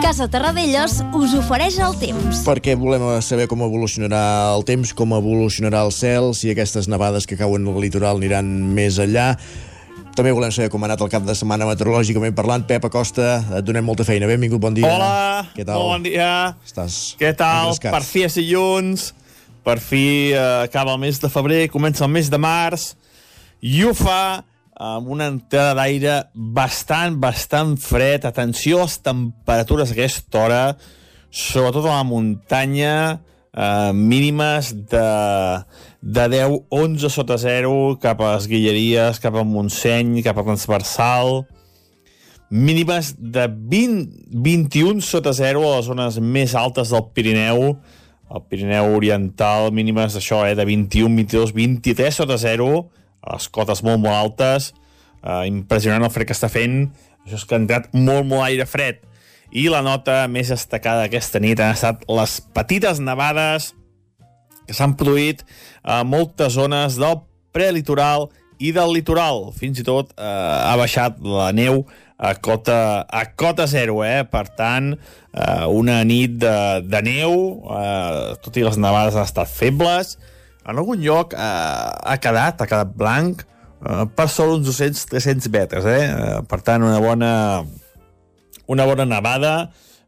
Casa 0.00 0.24
Terradellos 0.32 1.02
us 1.12 1.34
ofereix 1.36 1.76
el 1.84 1.92
temps. 2.00 2.40
Perquè 2.48 2.78
volem 2.80 3.04
saber 3.20 3.44
com 3.48 3.60
evolucionarà 3.66 4.54
el 4.54 4.64
temps, 4.64 4.94
com 4.96 5.12
evolucionarà 5.18 5.84
el 5.84 5.92
cel, 5.92 6.32
si 6.32 6.48
aquestes 6.48 6.88
nevades 6.88 7.28
que 7.28 7.36
cauen 7.36 7.68
al 7.68 7.78
litoral 7.84 8.16
aniran 8.16 8.48
més 8.72 8.96
enllà. 8.96 9.34
També 10.12 10.28
volem 10.36 10.52
saber 10.52 10.68
com 10.68 10.82
ha 10.84 10.88
anat 10.90 11.00
el 11.00 11.08
cap 11.12 11.24
de 11.24 11.32
setmana 11.36 11.64
meteorològicament 11.70 12.34
parlant. 12.36 12.66
Pep 12.68 12.84
Acosta, 12.84 13.38
et 13.56 13.64
donem 13.64 13.84
molta 13.88 14.04
feina. 14.04 14.28
Benvingut, 14.28 14.60
bon 14.60 14.74
dia. 14.76 14.90
Hola, 14.90 15.46
Què 15.56 15.64
tal? 15.64 15.80
bon 15.88 16.04
dia. 16.04 16.28
Estàs 16.66 17.14
Què 17.20 17.30
tal? 17.36 17.70
engrescat? 17.72 17.94
Per 17.96 18.02
fi 18.04 18.24
és 18.28 18.36
dilluns, 18.36 19.06
per 19.64 19.78
fi 19.80 20.04
eh, 20.34 20.42
acaba 20.66 20.92
el 20.92 21.00
mes 21.00 21.20
de 21.22 21.30
febrer, 21.32 21.62
comença 21.72 22.04
el 22.04 22.12
mes 22.12 22.28
de 22.28 22.36
març, 22.40 22.90
i 23.64 23.80
ho 23.86 23.94
fa 23.96 24.42
amb 24.82 25.08
una 25.14 25.30
entrada 25.32 25.78
d'aire 25.80 26.18
bastant, 26.34 27.16
bastant 27.22 27.78
fred. 27.80 28.26
Atenció 28.28 28.82
a 28.82 28.84
les 28.90 28.98
temperatures 29.00 29.94
a 29.94 29.96
aquesta 29.96 30.44
hora, 30.44 30.62
sobretot 31.30 31.86
a 31.88 31.96
la 31.96 32.04
muntanya, 32.04 33.20
eh, 33.56 33.92
mínimes 33.96 34.74
de, 34.92 35.08
de 36.02 36.28
10, 36.28 36.66
11 36.68 37.08
sota 37.08 37.38
0 37.38 37.96
cap 38.02 38.20
a 38.20 38.34
les 38.34 38.48
Guilleries, 38.50 39.20
cap 39.22 39.36
al 39.38 39.46
Montseny, 39.46 40.18
cap 40.26 40.36
al 40.36 40.48
Transversal. 40.50 41.44
Mínimes 42.50 43.14
de 43.16 43.46
20, 43.46 44.26
21 44.34 45.00
sota 45.00 45.32
0 45.32 45.62
a 45.62 45.76
les 45.76 45.86
zones 45.86 46.18
més 46.18 46.56
altes 46.58 46.90
del 46.90 47.06
Pirineu. 47.14 47.78
El 48.32 48.42
Pirineu 48.50 48.96
Oriental 48.96 49.70
mínimes 49.72 50.18
d'això, 50.18 50.42
eh, 50.48 50.56
de 50.58 50.66
21, 50.66 51.14
22, 51.16 51.54
23 51.54 52.14
sota 52.14 52.36
0 52.36 52.90
a 53.22 53.36
les 53.36 53.48
cotes 53.48 53.84
molt, 53.86 54.02
molt 54.02 54.16
altes. 54.16 54.72
Eh, 55.22 55.46
impressionant 55.46 56.02
el 56.02 56.10
fred 56.10 56.26
que 56.26 56.34
està 56.34 56.50
fent. 56.50 56.90
Això 57.24 57.38
és 57.38 57.44
que 57.46 57.54
ha 57.54 57.62
entrat 57.62 57.92
molt, 57.94 58.26
molt 58.26 58.42
aire 58.42 58.66
fred. 58.66 58.98
I 59.52 59.68
la 59.68 59.82
nota 59.82 60.26
més 60.26 60.48
destacada 60.50 61.04
aquesta 61.04 61.38
nit 61.38 61.60
han 61.60 61.76
estat 61.76 62.02
les 62.08 62.40
petites 62.40 62.98
nevades 62.98 63.74
que 64.72 64.78
s'han 64.78 64.96
produït 64.96 65.44
a 65.84 66.00
moltes 66.08 66.56
zones 66.56 66.96
del 67.00 67.20
prelitoral 67.52 68.30
i 68.62 68.72
del 68.72 68.94
litoral. 68.96 69.50
Fins 69.52 69.82
i 69.82 69.84
tot 69.86 70.14
eh, 70.16 70.24
ha 70.24 70.72
baixat 70.80 71.20
la 71.20 71.50
neu 71.52 71.84
a 72.22 72.32
cota, 72.38 73.02
a 73.10 73.24
cota 73.36 73.66
zero, 73.66 74.00
eh? 74.06 74.22
Per 74.30 74.44
tant, 74.56 74.92
eh, 74.94 75.64
una 75.68 76.00
nit 76.08 76.38
de, 76.40 76.56
de 76.86 77.00
neu, 77.04 77.32
eh, 77.76 78.34
tot 78.44 78.56
i 78.56 78.64
les 78.64 78.78
nevades 78.80 79.18
han 79.18 79.26
estat 79.26 79.50
febles. 79.50 80.16
En 80.62 80.78
algun 80.78 81.02
lloc 81.02 81.34
eh, 81.34 81.38
ha 81.42 82.18
quedat, 82.22 82.62
ha 82.62 82.70
quedat 82.70 82.92
blanc, 82.96 83.42
eh, 83.82 84.04
per 84.14 84.28
sol 84.30 84.60
uns 84.60 84.70
200-300 84.70 85.50
metres, 85.52 85.88
eh? 85.90 86.04
eh? 86.06 86.36
Per 86.48 86.62
tant, 86.62 86.86
una 86.86 87.02
bona, 87.02 87.32
una 88.70 88.86
bona 88.86 89.08
nevada. 89.08 89.56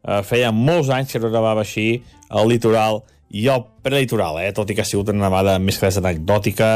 Eh, 0.05 0.21
feia 0.23 0.53
molts 0.55 0.93
anys 0.93 1.11
que 1.11 1.19
no 1.19 1.33
nevava 1.33 1.65
així 1.65 1.99
al 2.29 2.47
litoral 2.47 3.03
i 3.35 3.49
al 3.51 3.65
prelitoral, 3.83 4.39
eh? 4.39 4.53
tot 4.55 4.69
i 4.71 4.77
que 4.77 4.85
ha 4.85 4.87
sigut 4.87 5.11
una 5.11 5.27
nevada 5.27 5.57
més 5.59 5.79
que 5.81 5.91
anecdòtica, 5.91 6.71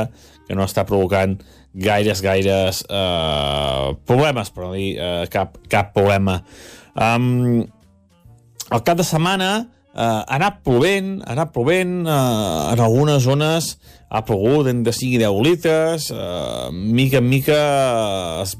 que 0.48 0.58
no 0.58 0.66
està 0.68 0.84
provocant 0.90 1.38
gaires, 1.74 2.22
gaires 2.26 2.84
eh, 2.90 3.90
problemes, 4.10 4.52
per 4.52 4.66
no 4.66 4.72
dir 4.74 4.90
eh, 5.00 5.26
cap, 5.32 5.56
cap 5.72 5.94
problema. 5.96 6.42
Um, 7.00 7.62
el 8.70 8.82
cap 8.84 9.00
de 9.00 9.06
setmana 9.08 9.52
eh, 9.60 10.02
ha 10.02 10.36
anat 10.36 10.60
plovent, 10.66 11.22
ha 11.24 11.32
anat 11.38 11.54
plovent, 11.56 12.02
eh, 12.04 12.74
en 12.74 12.84
algunes 12.84 13.24
zones 13.24 13.72
ha 14.10 14.24
plogut 14.26 14.68
de 14.68 14.94
5 14.98 15.16
i 15.16 15.22
10 15.22 15.40
litres, 15.46 16.10
eh, 16.12 16.68
mica 16.74 17.22
en 17.22 17.30
mica 17.30 17.62
es, 18.42 18.58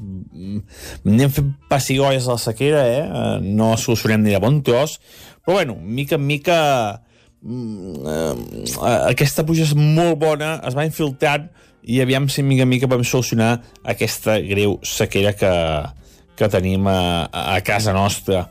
anem 1.04 1.36
fent 1.36 1.52
pessigolles 1.68 2.30
a 2.30 2.38
la 2.38 2.44
sequera, 2.46 2.86
eh? 2.86 3.04
eh? 3.04 3.36
no 3.44 3.74
solucionem 3.76 4.24
ni 4.24 4.32
de 4.32 4.40
bon 4.40 4.62
tros, 4.64 5.00
però 5.44 5.60
bueno, 5.60 5.76
mica 5.76 6.16
en 6.16 6.26
mica 6.30 6.58
eh, 6.94 7.09
aquesta 9.08 9.46
puja 9.48 9.64
és 9.64 9.72
molt 9.76 10.18
bona, 10.20 10.58
es 10.68 10.76
va 10.76 10.84
infiltrant 10.84 11.48
i 11.82 12.02
aviam 12.02 12.28
si 12.28 12.44
mica 12.44 12.66
mica 12.68 12.88
podem 12.90 13.06
solucionar 13.08 13.62
aquesta 13.88 14.36
greu 14.44 14.76
sequera 14.84 15.32
que, 15.32 15.52
que 16.36 16.48
tenim 16.52 16.86
a, 16.88 17.28
a 17.30 17.60
casa 17.64 17.94
nostra. 17.96 18.46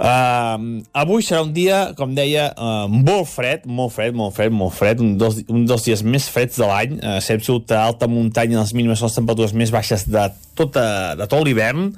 Uh, 0.00 0.80
avui 0.96 1.22
serà 1.22 1.42
un 1.44 1.52
dia, 1.54 1.90
com 1.98 2.14
deia, 2.16 2.48
uh, 2.56 2.86
molt 2.90 3.28
fred, 3.30 3.66
molt 3.66 3.94
fred, 3.94 4.16
molt 4.16 4.34
fred, 4.34 4.54
molt 4.54 4.74
fred, 4.74 5.02
un 5.04 5.16
dels, 5.20 5.42
un 5.52 5.66
dels 5.68 5.86
dies 5.86 6.02
més 6.02 6.26
freds 6.32 6.58
de 6.58 6.66
l'any. 6.66 6.96
Uh, 6.98 7.18
Sempre 7.22 7.78
alta 7.78 8.10
muntanya, 8.10 8.62
les 8.62 8.74
mínimes 8.74 9.02
són 9.02 9.12
les 9.12 9.20
temperatures 9.20 9.54
més 9.54 9.74
baixes 9.74 10.06
de, 10.08 10.26
tota, 10.58 11.14
de 11.20 11.30
tot 11.30 11.46
l'hivern. 11.46 11.92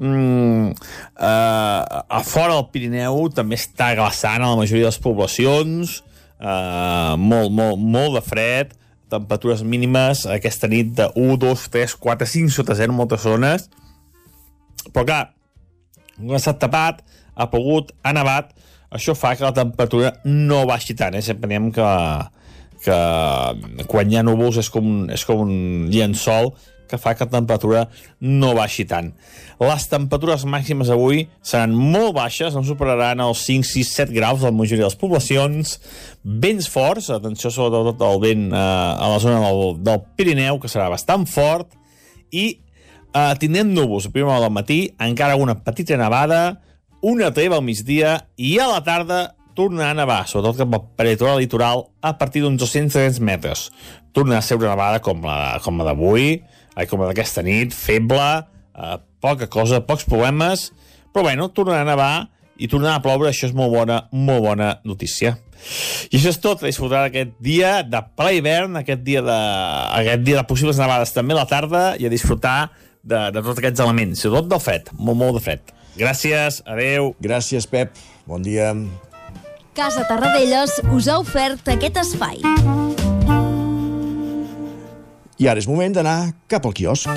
Mm, 0.00 0.70
uh, 1.20 1.82
a 2.08 2.22
fora 2.24 2.54
del 2.54 2.70
Pirineu 2.72 3.26
també 3.36 3.58
està 3.60 3.90
glaçant 3.98 4.40
a 4.40 4.54
la 4.54 4.56
majoria 4.56 4.86
de 4.86 4.92
les 4.94 5.00
poblacions, 5.04 5.98
uh, 6.40 7.18
molt, 7.20 7.52
molt, 7.52 7.76
molt 7.76 8.16
de 8.16 8.22
fred, 8.24 8.72
temperatures 9.12 9.60
mínimes 9.66 10.22
aquesta 10.30 10.70
nit 10.72 10.94
de 10.96 11.10
1, 11.12 11.36
2, 11.42 11.66
3, 11.74 11.96
4, 12.00 12.30
5 12.32 12.54
sota 12.54 12.78
0 12.78 12.94
en 12.94 12.96
moltes 12.96 13.26
zones, 13.26 13.68
però 14.94 15.04
clar, 15.04 15.22
no 16.16 16.32
ha 16.32 16.40
estat 16.40 16.62
tapat, 16.64 17.04
ha 17.36 17.50
pogut, 17.52 17.92
ha 18.00 18.16
nevat, 18.16 18.54
això 18.88 19.12
fa 19.18 19.34
que 19.36 19.44
la 19.44 19.52
temperatura 19.56 20.14
no 20.24 20.64
baixi 20.70 20.96
tant, 20.96 21.18
eh? 21.18 21.24
sempre 21.26 21.50
diem 21.52 21.68
que, 21.76 21.90
que 22.86 22.98
quan 23.90 24.08
hi 24.08 24.16
ha 24.16 24.24
núvols 24.24 24.62
és 24.64 24.72
com, 24.72 25.10
és 25.12 25.28
com 25.28 25.44
un 25.44 25.54
llençol 25.92 26.54
que 26.90 26.98
fa 26.98 27.14
que 27.14 27.26
la 27.26 27.32
temperatura 27.36 27.84
no 28.20 28.52
baixi 28.58 28.84
tant. 28.90 29.12
Les 29.62 29.86
temperatures 29.90 30.46
màximes 30.48 30.90
avui 30.92 31.26
seran 31.46 31.74
molt 31.76 32.16
baixes, 32.18 32.56
no 32.56 32.64
superaran 32.66 33.22
els 33.24 33.44
5, 33.46 33.68
6, 33.70 33.92
7 34.02 34.16
graus 34.16 34.42
a 34.42 34.50
la 34.50 34.56
majoria 34.56 34.84
de 34.84 34.90
les 34.90 34.98
poblacions, 35.00 35.76
vents 36.24 36.70
forts, 36.70 37.10
atenció 37.14 37.52
sobretot 37.54 38.02
al 38.06 38.22
vent 38.22 38.48
eh, 38.50 38.58
a 38.60 39.12
la 39.14 39.20
zona 39.22 39.44
del, 39.46 39.78
del 39.84 40.02
Pirineu, 40.18 40.58
que 40.62 40.70
serà 40.72 40.90
bastant 40.92 41.28
fort, 41.30 41.76
i 42.30 42.46
eh, 43.14 43.34
tindrem 43.42 43.72
núvols 43.74 44.08
a 44.08 44.14
primera 44.14 44.36
hora 44.36 44.48
del 44.48 44.56
matí, 44.56 44.80
encara 44.98 45.38
una 45.38 45.58
petita 45.64 45.98
nevada, 46.00 46.60
una 47.00 47.30
treva 47.32 47.56
al 47.56 47.64
migdia 47.64 48.18
i 48.36 48.58
a 48.60 48.68
la 48.68 48.82
tarda 48.84 49.22
tornarà 49.56 49.92
a 49.92 49.98
nevar, 49.98 50.22
sobretot 50.28 50.62
cap 50.62 50.74
al 50.76 50.86
peritoral 50.96 51.40
litoral, 51.42 51.86
a 52.00 52.14
partir 52.18 52.44
d'uns 52.44 52.60
200 52.60 53.20
metres. 53.24 53.68
Tornarà 54.16 54.40
a 54.40 54.46
ser 54.46 54.58
una 54.60 54.72
nevada 54.72 55.00
com 55.04 55.24
la, 55.26 55.58
com 55.64 55.80
la 55.80 55.90
d'avui, 55.90 56.40
com 56.88 57.02
la 57.02 57.10
d'aquesta 57.10 57.44
nit, 57.46 57.74
feble, 57.76 58.28
eh, 58.76 58.96
poca 59.20 59.48
cosa, 59.52 59.82
pocs 59.86 60.06
problemes, 60.08 60.70
però 61.12 61.26
bueno, 61.26 61.50
tornarà 61.52 61.84
a 61.84 61.90
nevar 61.90 62.14
i 62.60 62.68
tornarà 62.68 62.98
a 62.98 63.04
ploure, 63.04 63.30
això 63.30 63.48
és 63.48 63.56
molt 63.56 63.72
bona, 63.72 64.04
molt 64.12 64.44
bona 64.44 64.74
notícia. 64.84 65.36
I 66.08 66.16
això 66.16 66.32
és 66.32 66.38
tot, 66.40 66.62
a 66.62 66.68
disfrutar 66.68 67.04
aquest 67.08 67.34
dia 67.42 67.80
de 67.84 68.00
ple 68.16 68.36
hivern, 68.38 68.78
aquest 68.80 69.02
dia 69.04 69.24
de, 69.24 69.40
aquest 70.00 70.24
dia 70.24 70.40
de 70.40 70.46
possibles 70.48 70.80
nevades 70.80 71.12
també 71.16 71.36
a 71.36 71.42
la 71.42 71.48
tarda 71.50 71.84
i 72.00 72.08
a 72.08 72.12
disfrutar 72.12 72.70
de, 73.02 73.28
de 73.34 73.42
tots 73.42 73.58
aquests 73.58 73.84
elements, 73.84 74.24
sobretot 74.24 74.48
del 74.54 74.64
fred, 74.64 74.90
molt, 74.96 75.20
molt 75.20 75.38
de 75.40 75.44
fred. 75.44 75.76
Gràcies, 76.00 76.62
adeu. 76.70 77.14
Gràcies, 77.20 77.66
Pep. 77.68 77.96
Bon 78.28 78.42
dia. 78.42 78.72
Casa 79.76 80.06
Tarradellas 80.08 80.80
us 80.94 81.10
ha 81.10 81.20
ofert 81.22 81.68
aquest 81.74 82.00
espai. 82.04 82.99
I 85.40 85.48
ara 85.48 85.62
és 85.62 85.68
moment 85.70 85.94
d'anar 85.96 86.18
cap 86.52 86.68
al 86.68 86.76
quiosc. 86.76 87.08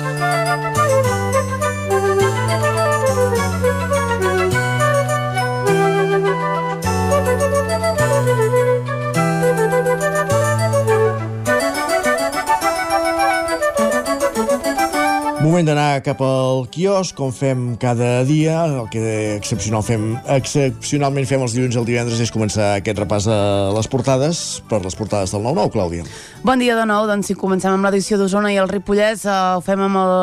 Moment 15.44 15.66
d'anar 15.68 16.00
cap 16.00 16.22
al 16.24 16.62
quiosc, 16.72 17.12
com 17.18 17.28
fem 17.28 17.74
cada 17.76 18.22
dia, 18.24 18.62
el 18.64 18.86
que 18.88 19.02
excepcional 19.34 19.82
fem, 19.84 20.06
excepcionalment 20.32 21.28
fem 21.28 21.42
els 21.44 21.52
dilluns 21.52 21.76
i 21.76 21.80
el 21.82 21.84
divendres 21.84 22.22
és 22.24 22.32
començar 22.32 22.70
aquest 22.78 23.02
repàs 23.02 23.26
a 23.28 23.36
les 23.76 23.90
portades, 23.92 24.40
per 24.70 24.80
les 24.80 24.96
portades 24.96 25.34
del 25.36 25.44
9-9, 25.44 25.74
Clàudia. 25.74 26.06
Bon 26.48 26.64
dia 26.64 26.78
de 26.78 26.86
nou, 26.88 27.04
doncs 27.10 27.28
si 27.28 27.36
comencem 27.36 27.76
amb 27.76 27.84
l'edició 27.84 28.16
d'Osona 28.16 28.54
i 28.54 28.56
el 28.62 28.72
Ripollès, 28.72 29.26
eh, 29.28 29.36
ho 29.58 29.60
fem 29.66 29.84
amb 29.84 30.00
el, 30.00 30.14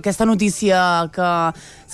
aquesta 0.00 0.26
notícia 0.26 0.82
que 1.14 1.30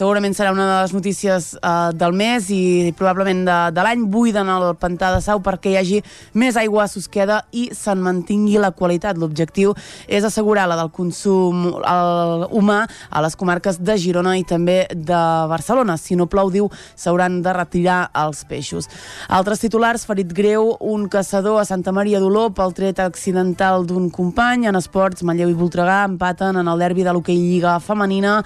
segurament 0.00 0.32
serà 0.32 0.54
una 0.54 0.64
de 0.64 0.76
les 0.80 0.92
notícies 0.96 1.50
eh, 1.60 1.70
del 1.92 2.14
mes 2.16 2.46
i 2.54 2.92
probablement 2.96 3.42
de, 3.44 3.56
de 3.76 3.82
l'any. 3.84 4.06
Buiden 4.08 4.48
el 4.48 4.70
pantà 4.80 5.10
de 5.12 5.20
Sau 5.20 5.42
perquè 5.44 5.74
hi 5.74 5.76
hagi 5.76 5.98
més 6.40 6.56
aigua 6.56 6.86
a 6.86 6.88
Susqueda 6.88 7.42
i 7.52 7.66
se'n 7.76 8.00
mantingui 8.00 8.56
la 8.62 8.72
qualitat. 8.72 9.20
L'objectiu 9.20 9.74
és 10.08 10.24
assegurar 10.24 10.64
la 10.70 10.78
del 10.80 10.92
consum 10.94 11.66
el, 11.76 12.46
humà 12.56 12.78
a 13.10 13.24
les 13.24 13.36
comarques 13.36 13.80
de 13.84 13.98
Girona 14.00 14.38
i 14.40 14.46
també 14.48 14.78
de 14.94 15.20
Barcelona. 15.50 15.98
Si 16.00 16.16
no 16.16 16.30
plou, 16.32 16.48
diu, 16.54 16.70
s'hauran 16.96 17.42
de 17.44 17.54
retirar 17.56 17.98
els 18.22 18.40
peixos. 18.48 18.88
Altres 19.28 19.60
titulars, 19.66 20.06
ferit 20.08 20.32
greu, 20.32 20.72
un 20.80 21.10
caçador 21.12 21.60
a 21.60 21.66
Santa 21.68 21.92
Maria 21.92 22.22
d'Oló 22.22 22.46
pel 22.56 22.72
tret 22.78 23.04
accidental 23.04 23.84
d'un 23.90 24.08
company. 24.08 24.64
En 24.70 24.80
esports, 24.80 25.26
Manlleu 25.28 25.52
i 25.52 25.58
Voltregà 25.60 26.00
empaten 26.08 26.62
en 26.62 26.72
el 26.72 26.86
derbi 26.88 27.04
de 27.04 27.12
l'hoquei 27.12 27.36
Lliga 27.36 27.76
femenina 27.84 28.38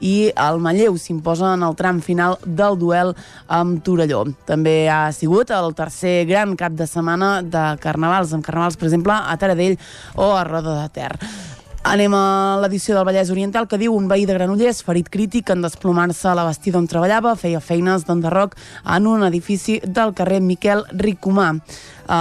i 0.00 0.16
el 0.32 0.62
Manlleu 0.62 0.96
s'imposa 1.02 1.52
en 1.56 1.66
el 1.66 1.74
tram 1.78 2.00
final 2.04 2.38
del 2.46 2.78
duel 2.80 3.14
amb 3.52 3.82
Torelló. 3.84 4.24
També 4.48 4.86
ha 4.90 5.04
sigut 5.12 5.50
el 5.54 5.74
tercer 5.78 6.22
gran 6.30 6.56
cap 6.56 6.78
de 6.78 6.86
setmana 6.86 7.40
de 7.42 7.66
carnavals, 7.82 8.32
amb 8.32 8.46
carnavals, 8.46 8.78
per 8.78 8.88
exemple, 8.88 9.18
a 9.18 9.36
Taradell 9.36 9.76
o 10.14 10.32
a 10.36 10.46
Roda 10.48 10.78
de 10.80 10.88
Ter. 10.94 11.12
Anem 11.82 12.14
a 12.14 12.60
l'edició 12.62 12.94
del 12.94 13.02
Vallès 13.08 13.30
Oriental 13.34 13.64
que 13.66 13.78
diu 13.80 13.90
un 13.96 14.04
veí 14.06 14.22
de 14.22 14.36
Granollers 14.36 14.84
ferit 14.86 15.08
crític 15.10 15.48
en 15.50 15.64
desplomar-se 15.64 16.28
a 16.30 16.34
la 16.38 16.44
bastida 16.46 16.78
on 16.78 16.86
treballava, 16.86 17.32
feia 17.34 17.58
feines 17.58 18.04
d'enderroc 18.06 18.54
en 18.86 19.08
un 19.10 19.24
edifici 19.26 19.80
del 19.82 20.14
carrer 20.14 20.38
Miquel 20.46 20.84
Ricomà. 20.92 21.48
Uh, 22.06 22.14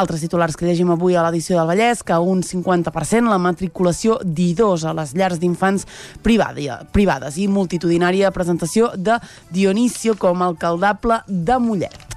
altres 0.00 0.24
titulars 0.26 0.58
que 0.58 0.66
llegim 0.66 0.90
avui 0.90 1.14
a 1.14 1.22
l'edició 1.22 1.54
del 1.54 1.70
Vallès, 1.70 2.02
que 2.02 2.18
un 2.18 2.42
50% 2.42 3.30
la 3.30 3.38
matriculació 3.38 4.18
d'I2 4.26 4.88
a 4.90 4.96
les 4.98 5.14
llars 5.14 5.38
d'infants 5.38 5.86
privades 6.26 7.38
i 7.38 7.46
multitudinària 7.46 8.34
presentació 8.34 8.90
de 8.96 9.20
Dionisio 9.54 10.18
com 10.18 10.42
a 10.42 10.50
alcaldable 10.50 11.22
de 11.28 11.62
Mollet 11.62 12.15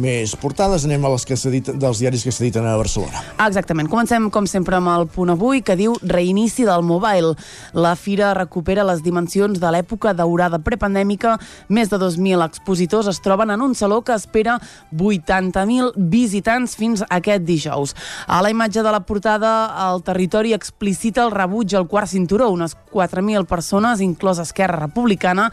més 0.00 0.32
portades, 0.40 0.86
anem 0.88 1.04
a 1.04 1.12
les 1.12 1.26
que 1.28 1.36
dels 1.36 2.00
diaris 2.00 2.24
que 2.24 2.32
s'editen 2.32 2.66
a 2.66 2.76
Barcelona. 2.80 3.22
Exactament. 3.46 3.90
Comencem, 3.92 4.30
com 4.32 4.46
sempre, 4.48 4.78
amb 4.78 4.90
el 4.94 5.06
punt 5.12 5.32
avui, 5.34 5.60
que 5.62 5.76
diu 5.76 5.96
reinici 6.02 6.64
del 6.68 6.82
mobile. 6.86 7.34
La 7.76 7.94
fira 7.96 8.32
recupera 8.34 8.86
les 8.88 9.02
dimensions 9.04 9.60
de 9.60 9.72
l'època 9.72 10.14
daurada 10.16 10.60
prepandèmica. 10.64 11.36
Més 11.68 11.92
de 11.92 12.00
2.000 12.00 12.44
expositors 12.46 13.10
es 13.10 13.20
troben 13.20 13.52
en 13.52 13.62
un 13.62 13.74
saló 13.78 14.00
que 14.02 14.16
espera 14.16 14.58
80.000 14.96 15.92
visitants 16.10 16.76
fins 16.78 17.04
aquest 17.08 17.44
dijous. 17.44 17.94
A 18.26 18.40
la 18.42 18.50
imatge 18.50 18.82
de 18.82 18.92
la 18.92 19.02
portada, 19.04 19.52
el 19.90 20.02
territori 20.06 20.54
explicita 20.56 21.24
el 21.26 21.34
rebuig 21.34 21.76
al 21.76 21.88
quart 21.88 22.08
cinturó. 22.08 22.50
Unes 22.50 22.76
4.000 22.92 23.46
persones, 23.46 24.00
inclòs 24.00 24.40
Esquerra 24.42 24.80
Republicana, 24.86 25.50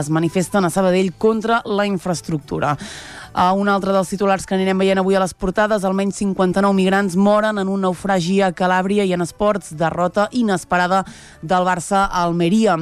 es 0.00 0.10
manifesten 0.10 0.64
a 0.64 0.70
Sabadell 0.70 1.12
contra 1.18 1.60
la 1.64 1.86
infraestructura. 1.86 2.76
A 3.32 3.52
un 3.52 3.68
altre 3.68 3.92
dels 3.94 4.08
titulars 4.10 4.42
que 4.42 4.56
anirem 4.56 4.80
veient 4.82 4.98
avui 4.98 5.14
a 5.14 5.20
les 5.22 5.32
portades, 5.38 5.84
almenys 5.86 6.16
59 6.18 6.74
migrants 6.74 7.14
moren 7.14 7.60
en 7.62 7.68
un 7.70 7.84
naufragi 7.86 8.40
a 8.42 8.48
Calàbria 8.50 9.04
i 9.06 9.12
en 9.14 9.22
esports, 9.22 9.70
derrota 9.78 10.24
inesperada 10.34 11.04
del 11.38 11.62
Barça 11.62 12.08
a 12.08 12.24
Almeria. 12.24 12.74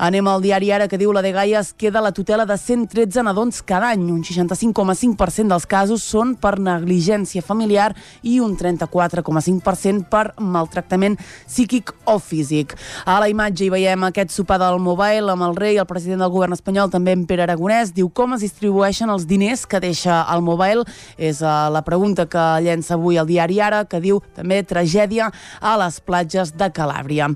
Anem 0.00 0.30
al 0.32 0.40
diari 0.40 0.70
Ara 0.72 0.86
que 0.88 0.96
diu 0.96 1.12
la 1.12 1.20
de 1.20 1.34
Gaia 1.36 1.60
es 1.60 1.74
queda 1.76 2.00
la 2.00 2.14
tutela 2.16 2.46
de 2.48 2.56
113 2.56 3.26
nadons 3.26 3.60
cada 3.60 3.90
any. 3.92 4.06
Un 4.08 4.22
65,5% 4.24 5.52
dels 5.52 5.68
casos 5.68 6.02
són 6.02 6.32
per 6.40 6.54
negligència 6.56 7.44
familiar 7.44 7.90
i 8.22 8.38
un 8.40 8.56
34,5% 8.56 10.08
per 10.08 10.32
maltractament 10.40 11.18
psíquic 11.44 11.92
o 12.08 12.16
físic. 12.18 12.72
A 13.04 13.18
la 13.20 13.28
imatge 13.28 13.66
hi 13.66 13.70
veiem 13.76 14.08
aquest 14.08 14.32
sopar 14.32 14.62
del 14.64 14.80
Mobile 14.80 15.28
amb 15.36 15.44
el 15.50 15.60
rei, 15.60 15.76
el 15.76 15.88
president 15.90 16.24
del 16.24 16.32
govern 16.32 16.56
espanyol, 16.56 16.88
també 16.88 17.12
en 17.12 17.28
Pere 17.28 17.44
Aragonès. 17.44 17.92
Diu 17.92 18.08
com 18.08 18.32
es 18.38 18.48
distribueixen 18.48 19.12
els 19.12 19.28
diners 19.28 19.68
que 19.68 19.89
deixa 19.90 20.22
el 20.32 20.44
Mobile. 20.46 20.86
És 21.18 21.42
uh, 21.42 21.68
la 21.72 21.84
pregunta 21.86 22.26
que 22.30 22.46
llença 22.64 22.96
avui 22.96 23.20
el 23.20 23.28
diari 23.28 23.60
Ara, 23.60 23.84
que 23.90 24.00
diu 24.02 24.22
també 24.36 24.62
tragèdia 24.64 25.30
a 25.60 25.76
les 25.82 26.00
platges 26.00 26.54
de 26.56 26.70
Calàbria. 26.74 27.30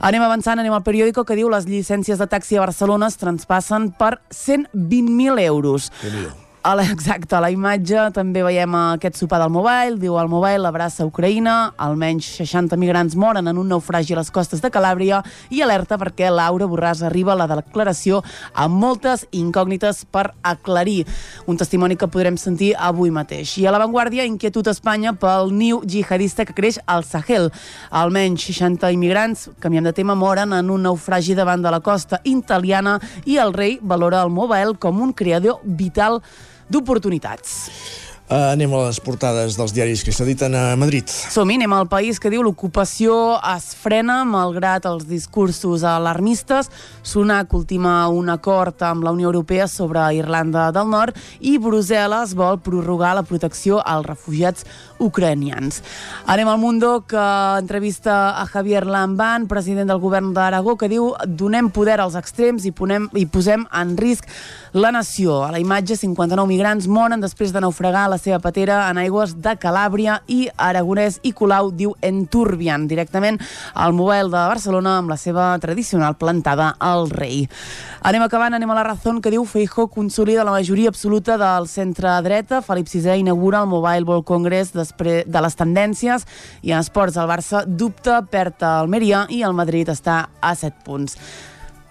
Anem 0.00 0.26
avançant, 0.26 0.60
anem 0.60 0.76
al 0.76 0.84
periòdico 0.86 1.24
que 1.24 1.38
diu 1.38 1.50
les 1.52 1.68
llicències 1.70 2.20
de 2.20 2.28
taxi 2.30 2.58
a 2.58 2.66
Barcelona 2.66 3.10
es 3.10 3.18
traspassen 3.20 3.92
per 3.98 4.16
120.000 4.34 5.40
euros. 5.48 5.90
A 6.62 6.74
la, 6.74 6.84
exacte, 6.92 7.34
a 7.34 7.40
la 7.40 7.48
imatge 7.48 8.02
també 8.12 8.42
veiem 8.44 8.74
aquest 8.76 9.16
sopar 9.16 9.38
del 9.40 9.52
Mobile, 9.52 9.96
diu 10.00 10.18
el 10.20 10.28
Mobile 10.28 10.68
abraça 10.68 11.06
Ucraïna, 11.08 11.72
almenys 11.80 12.26
60 12.36 12.76
migrants 12.76 13.16
moren 13.16 13.48
en 13.48 13.56
un 13.56 13.70
naufragi 13.72 14.12
a 14.12 14.18
les 14.18 14.28
costes 14.30 14.60
de 14.60 14.68
Calàbria 14.72 15.22
i 15.48 15.62
alerta 15.64 15.96
perquè 15.96 16.28
Laura 16.28 16.68
Borràs 16.68 17.00
arriba 17.06 17.32
a 17.32 17.38
la 17.40 17.46
declaració 17.48 18.20
amb 18.52 18.76
moltes 18.76 19.24
incògnites 19.32 20.02
per 20.12 20.26
aclarir. 20.44 21.06
Un 21.48 21.56
testimoni 21.56 21.96
que 21.96 22.10
podrem 22.12 22.36
sentir 22.36 22.74
avui 22.76 23.08
mateix. 23.08 23.56
I 23.56 23.64
a 23.64 23.72
l'avantguàrdia, 23.72 24.28
inquietud 24.28 24.68
a 24.68 24.76
Espanya 24.76 25.14
pel 25.16 25.54
niu 25.56 25.80
jihadista 25.88 26.44
que 26.44 26.56
creix 26.56 26.76
al 26.84 27.08
Sahel. 27.08 27.48
Almenys 27.88 28.44
60 28.50 28.92
immigrants, 28.92 29.48
canviem 29.64 29.88
de 29.88 29.94
tema, 29.96 30.12
moren 30.12 30.52
en 30.52 30.68
un 30.68 30.84
naufragi 30.84 31.38
davant 31.38 31.64
de 31.64 31.72
la 31.72 31.80
costa 31.80 32.20
italiana 32.28 32.98
i 33.24 33.40
el 33.40 33.56
rei 33.56 33.78
valora 33.80 34.20
el 34.20 34.28
Mobile 34.28 34.76
com 34.76 35.00
un 35.00 35.16
creador 35.16 35.64
vital 35.64 36.20
d'oportunitats. 36.70 37.68
Uh, 38.30 38.52
anem 38.52 38.70
a 38.78 38.84
les 38.84 39.00
portades 39.02 39.56
dels 39.58 39.72
diaris 39.74 40.04
que 40.06 40.12
s'editen 40.14 40.54
a 40.54 40.76
Madrid. 40.78 41.10
Som-hi, 41.10 41.56
anem 41.58 41.72
al 41.74 41.88
país 41.90 42.20
que 42.22 42.30
diu 42.30 42.44
l'ocupació 42.46 43.16
es 43.56 43.72
frena 43.74 44.20
malgrat 44.22 44.86
els 44.86 45.08
discursos 45.08 45.82
alarmistes. 45.82 46.70
Sunac 47.02 47.50
ultima 47.58 48.04
un 48.14 48.30
acord 48.30 48.84
amb 48.86 49.02
la 49.02 49.10
Unió 49.16 49.32
Europea 49.32 49.66
sobre 49.66 50.04
Irlanda 50.14 50.68
del 50.70 50.86
Nord 50.92 51.18
i 51.42 51.56
Brussel·les 51.58 52.36
vol 52.38 52.62
prorrogar 52.62 53.16
la 53.18 53.26
protecció 53.26 53.82
als 53.82 54.06
refugiats 54.06 54.62
ucranians. 55.00 55.80
Anem 56.30 56.48
al 56.48 56.60
Mundo 56.62 57.04
que 57.08 57.24
entrevista 57.58 58.40
a 58.40 58.46
Javier 58.46 58.86
Lamban, 58.86 59.48
president 59.48 59.88
del 59.90 59.98
govern 59.98 60.34
d'Aragó, 60.36 60.76
que 60.78 60.90
diu 60.92 61.14
donem 61.26 61.72
poder 61.74 61.98
als 62.00 62.14
extrems 62.20 62.68
i, 62.68 62.70
ponem, 62.70 63.08
i 63.18 63.24
posem 63.26 63.64
en 63.74 63.96
risc 63.98 64.28
la 64.72 64.92
nació. 64.94 65.40
A 65.44 65.50
la 65.50 65.58
imatge, 65.58 65.96
59 65.98 66.46
migrants 66.46 66.86
moren 66.86 67.20
després 67.20 67.50
de 67.52 67.64
naufragar 67.64 68.06
la 68.12 68.20
seva 68.20 68.38
patera 68.38 68.84
en 68.90 69.00
aigües 69.02 69.34
de 69.42 69.56
Calàbria 69.58 70.20
i 70.30 70.44
Aragonès 70.56 71.18
i 71.26 71.32
Colau 71.34 71.72
diu 71.74 71.96
Enturbian, 72.04 72.86
directament 72.86 73.40
al 73.74 73.96
Mobile 73.96 74.30
de 74.30 74.44
Barcelona 74.52 74.98
amb 75.00 75.10
la 75.10 75.18
seva 75.18 75.50
tradicional 75.58 76.16
plantada 76.20 76.74
al 76.78 77.08
rei. 77.10 77.48
Anem 78.06 78.22
acabant, 78.24 78.54
anem 78.54 78.70
a 78.70 78.78
la 78.78 78.84
raó 78.86 79.16
que 79.20 79.32
diu 79.32 79.44
Feijó 79.44 79.88
consolida 79.88 80.44
la 80.44 80.54
majoria 80.54 80.88
absoluta 80.88 81.36
del 81.38 81.66
centre-dreta. 81.68 82.62
Felip 82.62 82.88
VI 82.88 83.18
inaugura 83.20 83.60
el 83.60 83.66
Mobile 83.66 84.04
World 84.04 84.24
Congress 84.24 84.72
després 84.90 85.24
de 85.26 85.44
les 85.44 85.56
tendències 85.56 86.26
i 86.62 86.74
en 86.74 86.82
esports 86.82 87.16
el 87.20 87.30
Barça 87.30 87.64
dubta, 87.66 88.20
perd 88.26 88.62
a 88.66 88.76
Almeria 88.82 89.24
i 89.30 89.42
el 89.46 89.56
Madrid 89.56 89.88
està 89.94 90.26
a 90.40 90.54
7 90.58 90.84
punts. 90.84 91.16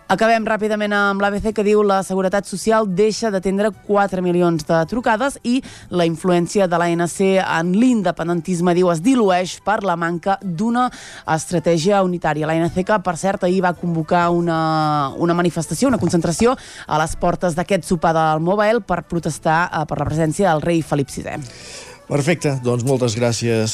Acabem 0.09 0.41
ràpidament 0.41 0.89
amb 0.97 1.21
l'ABC 1.21 1.51
que 1.53 1.61
diu 1.61 1.83
la 1.85 1.99
Seguretat 2.01 2.47
Social 2.49 2.87
deixa 2.97 3.29
d'atendre 3.29 3.69
4 3.85 4.23
milions 4.25 4.65
de 4.65 4.77
trucades 4.89 5.35
i 5.45 5.59
la 5.93 6.07
influència 6.09 6.65
de 6.65 6.79
l'ANC 6.81 7.19
en 7.43 7.75
l'independentisme, 7.77 8.73
diu, 8.73 8.89
es 8.89 9.03
dilueix 9.05 9.59
per 9.61 9.83
la 9.85 9.93
manca 9.93 10.39
d'una 10.41 10.87
estratègia 11.35 12.01
unitària. 12.01 12.49
L'ANC 12.49 12.79
que, 12.87 12.97
per 13.05 13.13
cert, 13.21 13.45
ahir 13.45 13.61
va 13.67 13.75
convocar 13.77 14.31
una, 14.33 15.13
una 15.13 15.35
manifestació, 15.37 15.91
una 15.93 16.01
concentració 16.01 16.55
a 16.87 16.97
les 17.03 17.13
portes 17.13 17.53
d'aquest 17.53 17.85
sopar 17.85 18.15
del 18.17 18.41
Mobile 18.41 18.81
per 18.81 19.03
protestar 19.05 19.59
eh, 19.67 19.85
per 19.85 20.01
la 20.01 20.09
presència 20.09 20.49
del 20.49 20.65
rei 20.65 20.81
Felip 20.81 21.13
VI. 21.13 21.37
Perfecte, 22.09 22.55
doncs 22.65 22.81
moltes 22.89 23.13
gràcies, 23.13 23.73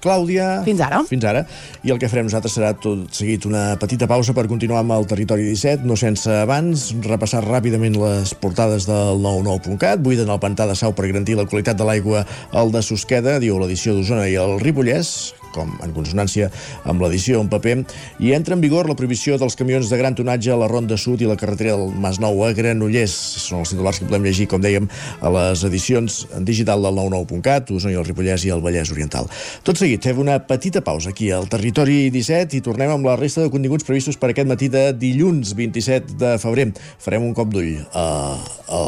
Clàudia. 0.00 0.62
Fins 0.64 0.80
ara. 0.80 1.02
Fins 1.04 1.26
ara. 1.28 1.42
I 1.84 1.92
el 1.92 2.00
que 2.00 2.08
farem 2.08 2.24
nosaltres 2.24 2.56
serà 2.56 2.70
tot 2.80 3.12
seguit 3.12 3.44
una 3.44 3.74
petita 3.80 4.08
pausa 4.08 4.32
per 4.32 4.46
continuar 4.48 4.80
amb 4.80 4.96
el 4.96 5.04
Territori 5.10 5.44
17, 5.50 5.84
no 5.84 5.98
sense 6.00 6.32
abans 6.32 6.86
repassar 7.04 7.44
ràpidament 7.44 8.00
les 8.00 8.32
portades 8.40 8.88
del 8.88 9.20
99.cat. 9.20 10.00
Buiden 10.00 10.32
el 10.32 10.40
pantà 10.40 10.64
de 10.70 10.78
Sau 10.80 10.96
per 10.96 11.10
garantir 11.12 11.36
la 11.36 11.44
qualitat 11.44 11.76
de 11.76 11.84
l'aigua 11.84 12.24
al 12.56 12.72
de 12.72 12.80
Susqueda, 12.80 13.36
diu 13.44 13.60
l'edició 13.60 13.92
d'Osona 13.92 14.30
i 14.32 14.40
el 14.40 14.56
Ripollès, 14.64 15.34
com 15.54 15.72
en 15.84 15.94
consonància 15.94 16.50
amb 16.84 17.02
l'edició 17.04 17.40
en 17.42 17.50
paper, 17.52 17.76
i 18.20 18.34
entra 18.36 18.56
en 18.56 18.62
vigor 18.64 18.88
la 18.90 18.96
prohibició 18.98 19.38
dels 19.40 19.56
camions 19.58 19.90
de 19.90 19.98
gran 20.00 20.16
tonatge 20.18 20.52
a 20.52 20.58
la 20.60 20.68
Ronda 20.70 20.98
Sud 21.00 21.22
i 21.22 21.30
la 21.30 21.38
carretera 21.40 21.76
del 21.78 21.94
Masnou 22.02 22.42
a 22.44 22.52
Granollers. 22.56 23.14
Són 23.44 23.62
els 23.62 23.74
titulars 23.74 24.00
que 24.00 24.08
podem 24.08 24.26
llegir, 24.26 24.48
com 24.50 24.62
dèiem, 24.62 24.88
a 25.20 25.32
les 25.34 25.64
edicions 25.66 26.24
en 26.36 26.46
digital 26.46 26.82
del 26.84 26.98
99.cat, 26.98 27.72
Osona 27.74 27.94
i 27.94 27.98
el 28.00 28.06
Ripollès 28.06 28.46
i 28.48 28.52
el 28.54 28.62
Vallès 28.64 28.92
Oriental. 28.94 29.28
Tot 29.66 29.78
seguit, 29.80 30.02
fem 30.04 30.20
una 30.22 30.38
petita 30.46 30.82
pausa 30.84 31.12
aquí 31.14 31.30
al 31.34 31.48
Territori 31.50 32.08
17 32.14 32.58
i 32.58 32.62
tornem 32.64 32.94
amb 32.94 33.06
la 33.08 33.16
resta 33.20 33.44
de 33.44 33.52
continguts 33.52 33.86
previstos 33.86 34.18
per 34.20 34.32
aquest 34.32 34.50
matí 34.50 34.70
de 34.72 34.88
dilluns 34.96 35.54
27 35.56 36.18
de 36.20 36.34
febrer. 36.42 36.70
Farem 37.02 37.26
un 37.26 37.34
cop 37.36 37.52
d'ull 37.52 37.76
a, 37.92 38.06
a, 38.72 38.80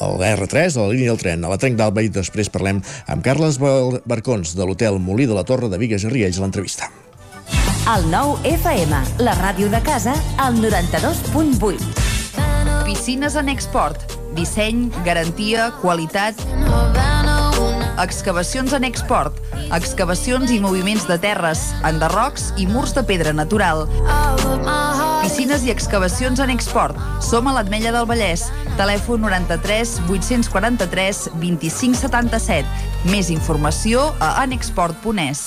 a 0.00 0.10
l'R3, 0.16 0.78
a 0.78 0.86
la 0.86 0.92
línia 0.94 1.12
del 1.12 1.20
tren, 1.20 1.44
a 1.44 1.52
la 1.52 1.58
Trenc 1.60 1.76
d'Alba 1.76 2.04
i 2.06 2.10
després 2.12 2.48
parlem 2.52 2.80
amb 3.12 3.24
Carles 3.24 3.58
Barcons 3.60 4.56
de 4.56 4.66
l'hotel 4.66 4.96
Molí 5.02 5.28
de 5.28 5.36
la 5.36 5.44
Torre 5.44 5.68
de 5.68 5.80
Vigues 5.80 5.91
i 6.00 6.12
Riells 6.12 6.40
l'entrevista. 6.42 6.88
El 7.92 8.06
nou 8.12 8.36
FM, 8.46 9.00
la 9.26 9.34
ràdio 9.40 9.68
de 9.72 9.80
casa, 9.84 10.14
al 10.38 10.54
92.8. 10.62 11.90
Piscines 12.86 13.36
en 13.36 13.48
export. 13.52 14.16
Disseny, 14.38 14.88
garantia, 15.04 15.72
qualitat... 15.82 16.38
Excavacions 18.00 18.72
en 18.72 18.84
export. 18.84 19.36
Excavacions 19.72 20.50
i 20.50 20.58
moviments 20.60 21.04
de 21.08 21.18
terres, 21.20 21.60
enderrocs 21.84 22.52
i 22.56 22.66
murs 22.66 22.94
de 22.96 23.04
pedra 23.04 23.34
natural. 23.36 23.84
Piscines 25.22 25.66
i 25.66 25.70
excavacions 25.70 26.40
en 26.42 26.50
export. 26.50 26.96
Som 27.22 27.46
a 27.48 27.54
l'Atmella 27.58 27.92
del 27.94 28.08
Vallès. 28.08 28.48
Telèfon 28.80 29.22
93 29.26 30.00
843 30.08 31.22
25 31.36 32.00
77. 32.00 32.66
Més 33.12 33.30
informació 33.30 34.10
a 34.18 34.34
anexport.es. 34.42 35.46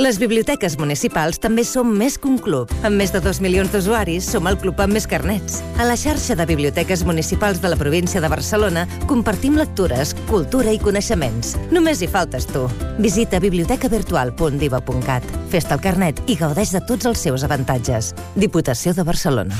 Les 0.00 0.18
biblioteques 0.20 0.78
municipals 0.80 1.38
també 1.40 1.60
som 1.64 1.88
més 1.96 2.18
que 2.20 2.28
un 2.28 2.38
club. 2.40 2.70
Amb 2.84 2.96
més 3.00 3.10
de 3.12 3.20
2 3.20 3.40
milions 3.44 3.72
d'usuaris, 3.72 4.24
som 4.32 4.46
el 4.48 4.56
club 4.60 4.80
amb 4.80 4.92
més 4.96 5.06
carnets. 5.08 5.58
A 5.80 5.84
la 5.88 5.96
xarxa 5.96 6.36
de 6.36 6.46
biblioteques 6.48 7.02
municipals 7.04 7.60
de 7.60 7.68
la 7.68 7.76
província 7.80 8.20
de 8.20 8.28
Barcelona 8.28 8.86
compartim 9.08 9.56
lectures, 9.60 10.14
cultura 10.28 10.72
i 10.72 10.80
coneixements. 10.80 11.56
Només 11.72 12.00
hi 12.00 12.08
faltes 12.08 12.48
tu. 12.48 12.66
Visita 13.00 13.40
bibliotecavirtual.diva.cat. 13.40 15.24
Fes-te 15.52 15.76
el 15.76 15.84
carnet 15.84 16.20
i 16.28 16.36
gaudeix 16.36 16.72
de 16.76 16.84
tots 16.84 17.08
els 17.08 17.20
seus 17.28 17.44
avantatges. 17.44 18.14
Diputació 18.36 18.92
de 18.96 19.04
Barcelona. 19.04 19.56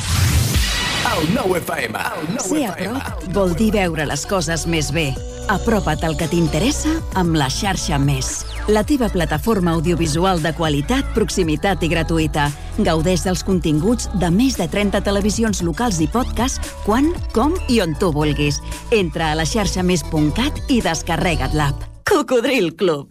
El 1.10 1.34
nou 1.34 1.56
FM. 1.56 1.96
El 1.96 2.32
nou 2.36 2.44
Ser 2.44 2.66
a 2.68 2.76
prop 2.76 3.28
vol 3.36 3.56
dir 3.56 3.72
veure 3.76 4.04
les 4.08 4.24
coses 4.28 4.66
més 4.68 4.92
bé. 4.92 5.10
Apropa't 5.52 6.04
al 6.06 6.16
que 6.16 6.28
t'interessa 6.28 6.92
amb 7.18 7.36
la 7.40 7.48
xarxa 7.52 7.98
Més. 8.00 8.49
La 8.70 8.84
teva 8.84 9.08
plataforma 9.08 9.72
audiovisual 9.72 10.38
de 10.44 10.52
qualitat, 10.54 11.08
proximitat 11.16 11.82
i 11.82 11.88
gratuïta. 11.90 12.44
Gaudeix 12.78 13.24
dels 13.26 13.42
continguts 13.42 14.06
de 14.22 14.30
més 14.30 14.60
de 14.60 14.68
30 14.70 15.02
televisions 15.02 15.64
locals 15.66 15.98
i 15.98 16.06
podcast 16.06 16.62
quan, 16.86 17.10
com 17.34 17.56
i 17.66 17.80
on 17.82 17.98
tu 17.98 18.12
vulguis. 18.14 18.62
Entra 18.94 19.32
a 19.32 19.38
la 19.42 19.48
xarxa 19.48 19.82
més.cat 19.82 20.62
i 20.70 20.78
descarrega't 20.86 21.58
l'app. 21.58 21.88
Cocodril 22.06 22.76
Club. 22.78 23.10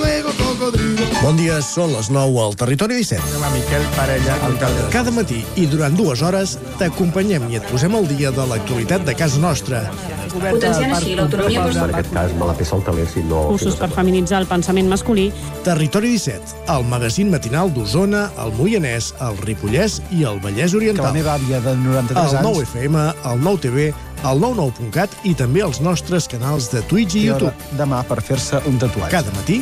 Bon 1.21 1.37
dia, 1.37 1.59
són 1.61 1.91
les 1.93 2.07
9 2.09 2.39
al 2.41 2.55
Territori 2.57 2.95
17. 2.97 3.35
Hola, 3.37 3.51
Miquel 3.53 3.83
Parella, 3.93 4.39
alcalde. 4.47 4.87
Cada 4.89 5.11
matí 5.13 5.43
i 5.61 5.67
durant 5.69 5.93
dues 5.93 6.23
hores 6.25 6.55
t'acompanyem 6.79 7.43
i 7.53 7.59
et 7.59 7.67
posem 7.69 7.93
al 7.93 8.07
dia 8.09 8.31
de 8.33 8.45
l'actualitat 8.49 9.05
de 9.05 9.13
casa 9.19 9.37
nostra. 9.43 9.83
Potenciant 10.31 10.95
així 10.95 11.13
l'autonomia 11.19 11.67
En 11.69 11.93
aquest 11.93 12.09
cas 12.15 12.33
me 12.39 12.47
la 12.49 12.55
peça 12.57 12.73
el 12.73 12.81
taler 12.87 13.05
si 13.11 13.21
no... 13.29 13.43
Cursos 13.51 13.77
per 13.77 13.91
feminitzar 13.93 14.39
el 14.41 14.47
pensament 14.49 14.89
masculí. 14.89 15.27
Territori 15.67 16.09
17, 16.15 16.63
el 16.73 16.87
magazín 16.89 17.29
matinal 17.29 17.69
d'Osona, 17.75 18.23
el 18.41 18.55
Moianès, 18.57 19.11
el 19.21 19.37
Ripollès 19.45 19.99
i 20.17 20.23
el 20.25 20.41
Vallès 20.41 20.73
Oriental. 20.73 21.05
Que 21.05 21.11
la 21.11 21.19
meva 21.19 21.35
àvia 21.37 21.61
de 21.61 21.75
93 21.83 22.17
el 22.17 22.39
anys... 22.41 22.49
9 22.49 22.65
FM, 22.65 23.05
el 23.29 23.45
9 23.45 23.63
TV, 23.67 23.91
el 24.25 24.41
99.cat 24.41 25.21
i 25.29 25.35
també 25.37 25.61
els 25.67 25.83
nostres 25.85 26.25
canals 26.33 26.71
de 26.73 26.81
Twitch 26.89 27.19
i 27.21 27.27
hora 27.29 27.51
YouTube. 27.51 27.77
Demà 27.77 28.01
per 28.09 28.23
fer-se 28.25 28.63
un 28.65 28.81
tatuatge. 28.81 29.13
Cada 29.13 29.37
matí, 29.37 29.61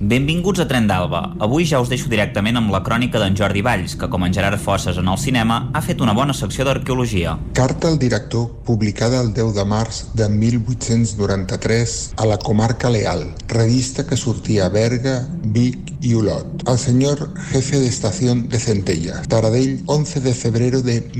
Benvinguts 0.00 0.60
a 0.62 0.66
Tren 0.70 0.86
d'Alba. 0.86 1.20
Avui 1.42 1.64
ja 1.66 1.80
us 1.82 1.88
deixo 1.90 2.06
directament 2.06 2.54
amb 2.60 2.70
la 2.70 2.84
crònica 2.86 3.18
d'en 3.18 3.34
Jordi 3.34 3.64
Valls, 3.66 3.96
que 3.98 4.06
com 4.06 4.22
en 4.22 4.34
Gerard 4.34 4.60
Fosses 4.62 5.00
en 5.00 5.08
el 5.10 5.18
cinema 5.18 5.56
ha 5.74 5.82
fet 5.82 6.04
una 6.04 6.14
bona 6.14 6.36
secció 6.38 6.62
d'arqueologia. 6.68 7.34
Carta 7.58 7.88
al 7.90 7.98
director 7.98 8.46
publicada 8.68 9.20
el 9.20 9.32
10 9.34 9.56
de 9.56 9.64
març 9.66 10.04
de 10.14 10.28
1893 10.28 11.96
a 12.16 12.28
la 12.30 12.38
comarca 12.38 12.92
Leal, 12.94 13.26
revista 13.48 14.06
que 14.06 14.16
sortia 14.16 14.66
a 14.66 14.68
Berga, 14.68 15.18
Vic 15.42 15.96
i 16.00 16.14
Olot. 16.14 16.62
Al 16.68 16.78
señor 16.78 17.34
jefe 17.50 17.80
de 17.80 17.88
estación 17.88 18.48
de 18.48 18.60
Centella, 18.60 19.22
Taradell, 19.26 19.82
11 19.86 20.20
de 20.20 20.34
febrero 20.34 20.80
de 20.80 21.10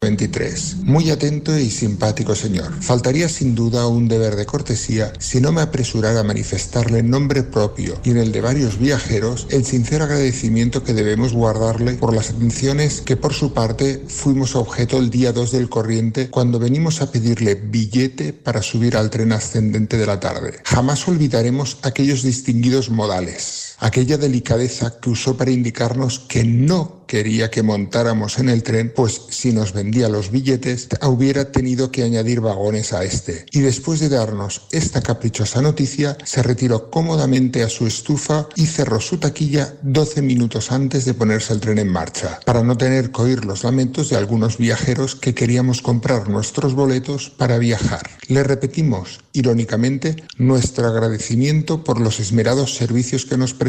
1893. 0.00 0.84
Muy 0.84 1.10
atento 1.10 1.58
y 1.58 1.70
simpático 1.70 2.36
señor. 2.36 2.72
Faltaría 2.80 3.28
sin 3.28 3.56
duda 3.56 3.88
un 3.88 4.06
deber 4.06 4.36
de 4.36 4.46
cortesía 4.46 5.12
si 5.18 5.40
no 5.40 5.50
me 5.50 5.60
apresurara 5.60 6.20
a 6.20 6.24
manifestarle 6.24 7.00
en 7.00 7.10
nombre 7.10 7.42
propio 7.42 7.98
y 8.04 8.10
en 8.10 8.18
el 8.18 8.30
de 8.30 8.40
varios 8.40 8.78
viajeros 8.78 9.48
el 9.50 9.64
sincero 9.64 10.04
agradecimiento 10.04 10.84
que 10.84 10.94
debemos 10.94 11.32
guardarle 11.32 11.94
por 11.94 12.14
las 12.14 12.30
atenciones 12.30 13.00
que 13.00 13.16
por 13.16 13.34
su 13.34 13.52
parte 13.52 14.04
fuimos 14.06 14.54
objeto 14.54 14.98
el 14.98 15.10
día 15.10 15.32
2 15.32 15.50
del 15.50 15.68
corriente 15.68 16.30
cuando 16.30 16.60
venimos 16.60 17.02
a 17.02 17.10
pedirle 17.10 17.56
billete 17.56 18.32
para 18.32 18.62
subir 18.62 18.96
al 18.96 19.10
tren 19.10 19.32
ascendente 19.32 19.96
de 19.98 20.06
la 20.06 20.20
tarde. 20.20 20.60
Jamás 20.64 21.08
olvidaremos 21.08 21.78
aquellos 21.82 22.22
distinguidos 22.22 22.88
modales, 22.88 23.67
aquella 23.78 24.18
delicadeza 24.18 24.98
que 25.00 25.10
usó 25.10 25.36
para 25.36 25.50
indicarnos 25.50 26.18
que 26.18 26.44
no 26.44 26.98
quería 27.08 27.50
que 27.50 27.62
montáramos 27.62 28.38
en 28.38 28.50
el 28.50 28.62
tren, 28.62 28.92
pues 28.94 29.22
si 29.30 29.52
nos 29.52 29.72
vendía 29.72 30.08
los 30.08 30.30
billetes, 30.30 30.88
hubiera 31.02 31.50
tenido 31.50 31.90
que 31.90 32.02
añadir 32.04 32.40
vagones 32.40 32.92
a 32.92 33.02
este. 33.02 33.46
Y 33.50 33.60
después 33.60 33.98
de 33.98 34.10
darnos 34.10 34.66
esta 34.70 35.00
caprichosa 35.00 35.62
noticia, 35.62 36.18
se 36.24 36.42
retiró 36.42 36.90
cómodamente 36.90 37.62
a 37.62 37.70
su 37.70 37.86
estufa 37.86 38.48
y 38.54 38.66
cerró 38.66 39.00
su 39.00 39.16
taquilla 39.16 39.74
12 39.82 40.20
minutos 40.20 40.70
antes 40.70 41.06
de 41.06 41.14
ponerse 41.14 41.54
el 41.54 41.60
tren 41.60 41.78
en 41.78 41.88
marcha, 41.88 42.40
para 42.44 42.62
no 42.62 42.76
tener 42.76 43.10
que 43.10 43.22
oír 43.22 43.44
los 43.46 43.64
lamentos 43.64 44.10
de 44.10 44.16
algunos 44.16 44.58
viajeros 44.58 45.16
que 45.16 45.34
queríamos 45.34 45.80
comprar 45.80 46.28
nuestros 46.28 46.74
boletos 46.74 47.30
para 47.30 47.56
viajar. 47.56 48.10
Le 48.28 48.44
repetimos, 48.44 49.20
irónicamente, 49.32 50.22
nuestro 50.36 50.86
agradecimiento 50.86 51.84
por 51.84 51.98
los 52.00 52.20
esmerados 52.20 52.74
servicios 52.74 53.24
que 53.24 53.38
nos 53.38 53.54
prestó. 53.54 53.67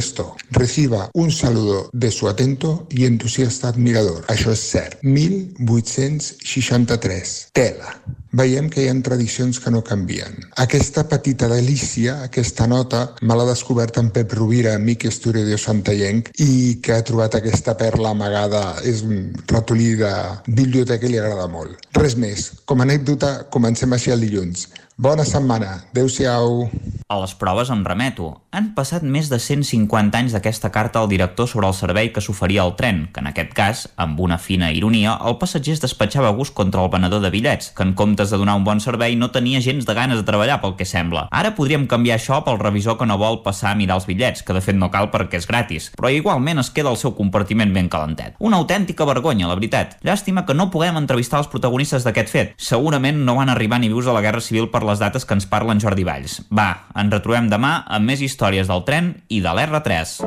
Reciba 0.52 1.10
un 1.14 1.32
saludo 1.32 1.90
de 1.94 2.12
su 2.12 2.28
atento 2.28 2.88
y 2.90 3.06
entusiasta 3.06 3.68
admirador. 3.68 4.26
Això 4.28 4.52
és 4.52 4.72
cert. 4.72 5.04
1863. 5.04 7.50
Tela. 7.54 8.02
Veiem 8.32 8.70
que 8.70 8.84
hi 8.84 8.90
ha 8.90 8.94
tradicions 9.02 9.58
que 9.60 9.72
no 9.74 9.82
canvien. 9.84 10.36
Aquesta 10.62 11.08
petita 11.10 11.48
delícia, 11.50 12.20
aquesta 12.24 12.68
nota, 12.70 13.16
me 13.22 13.36
l'ha 13.36 13.48
descobert 13.50 13.98
en 13.98 14.12
Pep 14.14 14.36
Rovira, 14.38 14.76
amic 14.78 15.08
historiador 15.10 15.60
santallenc, 15.60 16.30
i 16.38 16.78
que 16.84 16.94
ha 16.94 17.06
trobat 17.06 17.40
aquesta 17.40 17.76
perla 17.78 18.14
amagada. 18.14 18.78
És 18.86 19.02
un 19.02 19.32
ratolí 19.50 19.96
de 20.00 20.14
biblioteca 20.48 21.08
i 21.08 21.16
li 21.16 21.22
agrada 21.22 21.48
molt. 21.50 21.90
Res 21.98 22.16
més. 22.16 22.52
Com 22.70 22.80
a 22.80 22.86
anècdota, 22.86 23.50
comencem 23.50 23.98
així 23.98 24.14
el 24.14 24.22
dilluns. 24.28 24.68
Bona 25.00 25.24
setmana. 25.24 25.88
Adéu-siau. 25.94 26.68
A 27.10 27.16
les 27.24 27.32
proves 27.34 27.70
em 27.74 27.80
remeto. 27.88 28.26
Han 28.54 28.68
passat 28.78 29.02
més 29.02 29.30
de 29.32 29.38
150 29.42 30.18
anys 30.20 30.34
d'aquesta 30.36 30.70
carta 30.70 31.00
al 31.00 31.08
director 31.10 31.48
sobre 31.50 31.66
el 31.66 31.74
servei 31.74 32.12
que 32.14 32.22
s'oferia 32.22 32.62
al 32.62 32.76
tren, 32.78 33.00
que 33.14 33.24
en 33.24 33.30
aquest 33.30 33.54
cas, 33.58 33.80
amb 33.96 34.20
una 34.20 34.38
fina 34.38 34.68
ironia, 34.76 35.16
el 35.26 35.38
passatger 35.42 35.74
es 35.78 35.82
despatxava 35.82 36.28
a 36.30 36.36
gust 36.38 36.54
contra 36.54 36.84
el 36.84 36.92
venedor 36.94 37.24
de 37.24 37.32
bitllets, 37.34 37.72
que 37.78 37.86
en 37.88 37.96
comptes 37.98 38.30
de 38.30 38.38
donar 38.38 38.58
un 38.60 38.66
bon 38.68 38.82
servei 38.84 39.16
no 39.16 39.32
tenia 39.32 39.62
gens 39.62 39.88
de 39.88 39.96
ganes 39.98 40.20
de 40.20 40.26
treballar 40.28 40.60
pel 40.62 40.76
que 40.76 40.86
sembla. 40.86 41.24
Ara 41.32 41.56
podríem 41.58 41.88
canviar 41.88 42.20
això 42.20 42.42
pel 42.44 42.60
revisor 42.60 43.00
que 43.00 43.08
no 43.08 43.18
vol 43.18 43.40
passar 43.48 43.72
a 43.72 43.80
mirar 43.80 43.98
els 43.98 44.10
bitllets, 44.10 44.44
que 44.44 44.54
de 44.54 44.62
fet 44.62 44.78
no 44.78 44.92
cal 44.92 45.10
perquè 45.10 45.40
és 45.40 45.48
gratis, 45.50 45.90
però 45.96 46.12
igualment 46.14 46.60
es 46.60 46.70
queda 46.76 46.92
el 46.92 47.00
seu 47.02 47.16
compartiment 47.18 47.74
ben 47.74 47.90
calentet. 47.90 48.36
Una 48.38 48.60
autèntica 48.60 49.08
vergonya, 49.08 49.48
la 49.48 49.58
veritat. 49.58 49.98
Llàstima 50.04 50.46
que 50.46 50.58
no 50.58 50.70
puguem 50.70 51.00
entrevistar 51.00 51.42
els 51.42 51.50
protagonistes 51.50 52.06
d'aquest 52.06 52.30
fet. 52.36 52.54
Segurament 52.58 53.24
no 53.26 53.40
van 53.40 53.50
arribar 53.50 53.80
ni 53.80 53.90
vius 53.90 54.06
a 54.06 54.14
la 54.14 54.26
Guerra 54.26 54.44
Civil 54.44 54.70
per 54.70 54.86
les 54.90 55.00
dates 55.02 55.26
que 55.26 55.38
ens 55.38 55.48
parla 55.50 55.76
en 55.76 55.82
Jordi 55.82 56.06
Valls. 56.08 56.40
Va, 56.52 56.70
ens 56.98 57.14
retrobem 57.14 57.50
demà 57.52 57.84
amb 57.88 58.10
més 58.10 58.24
històries 58.26 58.70
del 58.70 58.84
tren 58.88 59.14
i 59.30 59.42
de 59.46 59.54
l'R3. 59.54 60.18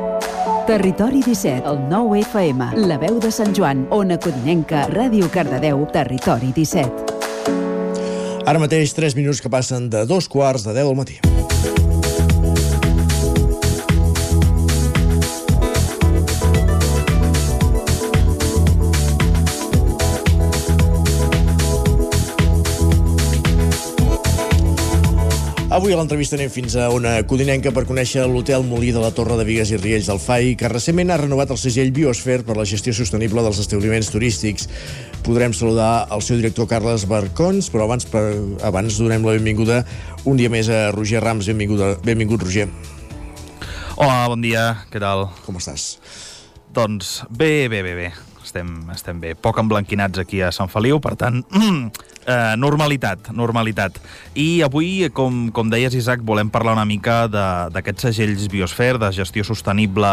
Territori 0.67 1.23
17, 1.27 1.67
el 1.67 1.81
9 1.91 2.21
FM, 2.23 2.69
la 2.87 2.99
veu 3.03 3.19
de 3.21 3.33
Sant 3.35 3.51
Joan, 3.57 3.87
Ona 3.91 4.21
Codinenca, 4.23 4.87
Ràdio 4.93 5.29
Cardedeu, 5.35 5.83
Territori 5.93 6.53
17. 6.55 7.11
Ara 8.47 8.59
mateix, 8.63 8.95
3 8.95 9.19
minuts 9.19 9.43
que 9.43 9.51
passen 9.51 9.91
de 9.91 10.07
dos 10.07 10.29
quarts 10.31 10.67
de 10.67 10.75
10 10.75 10.91
del 10.91 10.99
matí. 10.99 11.92
Avui 25.73 25.95
a 25.95 25.97
l'entrevista 25.97 26.37
anem 26.37 26.51
fins 26.53 26.75
a 26.77 26.91
una 26.93 27.15
codinenca 27.25 27.71
per 27.73 27.87
conèixer 27.89 28.27
l'hotel 28.29 28.61
Molí 28.69 28.91
de 28.93 29.01
la 29.01 29.09
Torre 29.17 29.39
de 29.39 29.47
Vigues 29.49 29.71
i 29.73 29.79
Riells 29.81 30.11
del 30.11 30.19
FAI, 30.21 30.51
que 30.61 30.69
recentment 30.69 31.09
ha 31.09 31.17
renovat 31.17 31.55
el 31.55 31.57
segell 31.57 31.95
Biosfer 31.97 32.43
per 32.45 32.59
la 32.59 32.67
gestió 32.69 32.93
sostenible 32.93 33.41
dels 33.41 33.63
establiments 33.63 34.11
turístics. 34.13 34.69
Podrem 35.25 35.55
saludar 35.57 36.11
el 36.13 36.21
seu 36.21 36.37
director 36.37 36.69
Carles 36.69 37.07
Barcons, 37.09 37.71
però 37.73 37.87
abans, 37.89 38.05
per, 38.05 38.21
abans 38.69 39.01
donem 39.01 39.25
la 39.25 39.39
benvinguda 39.39 39.81
un 40.29 40.37
dia 40.37 40.53
més 40.53 40.69
a 40.69 40.91
Roger 40.93 41.25
Rams. 41.25 41.49
Benvinguda, 41.49 41.95
benvingut, 42.05 42.45
Roger. 42.45 42.69
Hola, 43.97 44.27
bon 44.29 44.45
dia, 44.45 44.67
què 44.93 45.01
tal? 45.01 45.31
Com 45.47 45.57
estàs? 45.57 45.95
Doncs 46.77 47.23
bé, 47.33 47.71
bé, 47.73 47.81
bé, 47.81 47.97
bé. 47.97 48.13
Estem, 48.45 48.77
estem 48.93 49.25
bé. 49.25 49.33
Poc 49.41 49.65
emblanquinats 49.65 50.21
aquí 50.21 50.45
a 50.45 50.53
Sant 50.53 50.69
Feliu, 50.69 51.01
per 51.01 51.17
tant, 51.17 51.41
Uh, 52.23 52.55
normalitat, 52.55 53.33
normalitat. 53.35 53.97
I 54.39 54.63
avui, 54.63 55.09
com, 55.11 55.49
com 55.51 55.67
deies, 55.73 55.97
Isaac, 55.99 56.21
volem 56.23 56.53
parlar 56.55 56.77
una 56.77 56.87
mica 56.87 57.25
d'aquests 57.27 58.07
segells 58.07 58.47
biosfer, 58.53 58.95
de 59.03 59.11
gestió 59.17 59.43
sostenible 59.43 60.13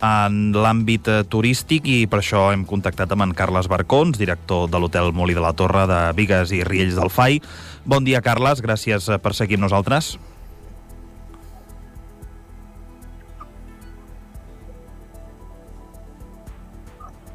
en 0.00 0.38
l'àmbit 0.56 1.08
eh, 1.12 1.18
turístic 1.28 1.84
i 1.84 1.98
per 2.08 2.22
això 2.22 2.46
hem 2.54 2.64
contactat 2.64 3.12
amb 3.12 3.26
en 3.26 3.34
Carles 3.36 3.68
Barcons, 3.68 4.16
director 4.16 4.70
de 4.72 4.80
l'hotel 4.80 5.12
Molí 5.12 5.36
de 5.36 5.44
la 5.44 5.52
Torre 5.52 5.84
de 5.84 6.00
Vigues 6.16 6.54
i 6.56 6.62
Riells 6.64 6.96
del 6.96 7.12
FAI. 7.12 7.42
Bon 7.84 8.08
dia, 8.08 8.24
Carles, 8.24 8.64
gràcies 8.64 9.10
per 9.20 9.34
seguir 9.36 9.60
amb 9.60 9.68
nosaltres. 9.68 10.14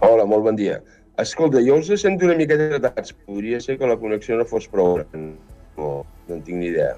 Hola, 0.01 0.25
molt 0.25 0.49
bon 0.49 0.57
dia. 0.57 0.81
Escolta, 1.17 1.61
jo 1.63 1.77
us 1.79 1.91
sento 2.01 2.25
una 2.27 2.35
miqueta 2.35 2.67
tratats. 2.75 3.13
Podria 3.25 3.61
ser 3.63 3.77
que 3.79 3.87
la 3.87 3.95
connexió 3.97 4.37
no 4.37 4.45
fos 4.45 4.67
prou. 4.67 4.99
No, 5.13 5.91
no 6.27 6.33
en 6.35 6.41
tinc 6.43 6.59
ni 6.59 6.71
idea. 6.73 6.95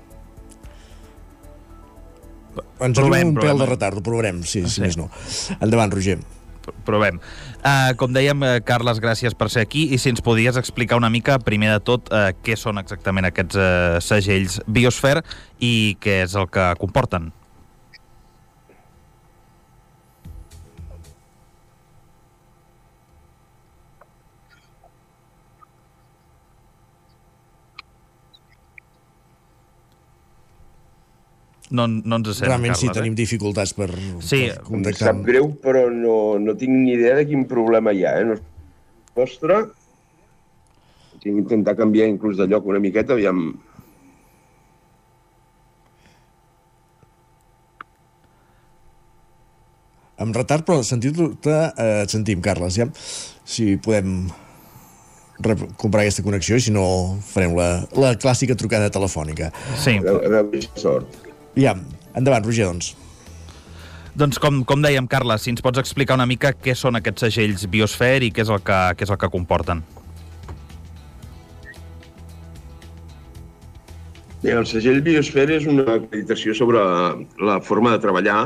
Ens 2.81 2.97
provem, 2.97 3.35
un 3.35 3.37
pèl 3.37 3.61
de 3.61 3.67
retard, 3.69 3.99
ho 3.99 4.05
provarem, 4.05 4.41
sí, 4.41 4.63
ah, 4.65 4.69
sí. 4.69 4.79
si 4.79 4.85
més 4.85 4.97
no. 4.97 5.11
Endavant, 5.61 5.93
Roger. 5.93 6.17
Provem. 6.87 7.19
Uh, 7.61 7.93
com 7.99 8.11
dèiem, 8.11 8.41
uh, 8.43 8.57
Carles, 8.65 8.99
gràcies 9.03 9.37
per 9.37 9.47
ser 9.53 9.63
aquí 9.63 9.85
i 9.95 9.99
si 10.01 10.11
ens 10.11 10.23
podies 10.25 10.57
explicar 10.59 10.97
una 10.99 11.11
mica, 11.13 11.37
primer 11.39 11.71
de 11.75 11.79
tot, 11.85 12.09
uh, 12.11 12.33
què 12.43 12.57
són 12.59 12.81
exactament 12.81 13.29
aquests 13.29 13.59
uh, 13.59 13.99
segells 14.03 14.59
Biosfer 14.67 15.21
i 15.63 15.95
què 16.03 16.23
és 16.25 16.35
el 16.35 16.49
que 16.51 16.71
comporten. 16.81 17.31
No, 31.71 31.87
no 31.87 32.19
ens 32.19 32.29
sent, 32.35 32.47
Realment 32.47 32.75
Carles, 32.75 32.83
sí, 32.85 32.93
tenim 32.95 33.15
eh? 33.15 33.19
dificultats 33.21 33.73
per, 33.75 33.89
sí. 34.23 34.45
per 34.45 34.61
contactar. 34.67 35.11
Em 35.11 35.17
sap 35.17 35.25
greu, 35.27 35.49
però 35.63 35.87
no, 35.91 36.37
no 36.39 36.55
tinc 36.59 36.71
ni 36.71 36.93
idea 36.95 37.17
de 37.19 37.25
quin 37.27 37.47
problema 37.49 37.95
hi 37.95 38.05
ha. 38.07 38.13
Eh? 38.21 38.29
No 38.29 38.37
nostre. 39.17 39.63
Tinc 41.17 41.33
d'intentar 41.33 41.75
canviar 41.77 42.07
inclús 42.11 42.37
de 42.37 42.47
lloc 42.49 42.69
una 42.69 42.83
miqueta, 42.83 43.17
aviam... 43.17 43.49
Amb 50.17 50.33
retard, 50.33 50.65
però 50.65 50.81
sentit-te 50.81 51.53
eh, 51.53 52.01
et 52.01 52.13
sentim, 52.13 52.41
Carles. 52.41 52.79
Ja? 52.79 52.87
Si 53.45 53.75
podem 53.77 54.23
comprar 55.77 56.01
aquesta 56.01 56.23
connexió 56.25 56.57
i 56.57 56.63
si 56.65 56.73
no 56.73 56.87
farem 57.21 57.53
la, 57.53 57.67
la 58.01 58.15
clàssica 58.17 58.57
trucada 58.57 58.89
telefònica. 58.93 59.51
Sí. 59.77 59.99
A 60.01 60.17
veure, 60.17 60.63
sort. 60.73 61.26
Ja, 61.57 61.73
endavant, 62.13 62.45
Roger, 62.45 62.69
doncs. 62.69 62.93
Doncs 64.17 64.37
com, 64.41 64.63
com 64.65 64.81
dèiem, 64.81 65.05
Carles, 65.09 65.43
si 65.45 65.51
ens 65.53 65.63
pots 65.65 65.81
explicar 65.81 66.15
una 66.17 66.27
mica 66.29 66.51
què 66.53 66.73
són 66.77 66.97
aquests 66.97 67.27
segells 67.27 67.65
Biosfer 67.69 68.19
i 68.25 68.31
què 68.33 68.43
és 68.45 68.51
el 68.53 68.61
que, 68.65 68.77
què 68.97 69.05
és 69.05 69.13
el 69.13 69.17
que 69.21 69.29
comporten. 69.33 69.81
Bé, 74.43 74.53
el 74.53 74.67
segell 74.69 75.01
Biosfer 75.05 75.47
és 75.55 75.65
una 75.69 75.85
acreditació 75.97 76.53
sobre 76.57 76.81
la 77.41 77.57
forma 77.65 77.95
de 77.95 78.01
treballar 78.05 78.39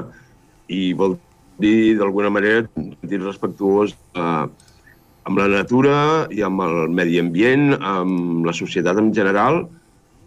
i 0.72 0.94
vol 0.96 1.18
dir, 1.60 1.98
d'alguna 2.00 2.32
manera, 2.32 2.64
dir 3.04 3.20
respectuós 3.20 3.92
eh, 4.16 4.46
amb 5.28 5.40
la 5.40 5.50
natura 5.52 5.96
i 6.32 6.44
amb 6.48 6.64
el 6.64 6.96
medi 6.96 7.20
ambient, 7.20 7.76
amb 7.76 8.48
la 8.48 8.56
societat 8.56 9.04
en 9.04 9.12
general, 9.16 9.66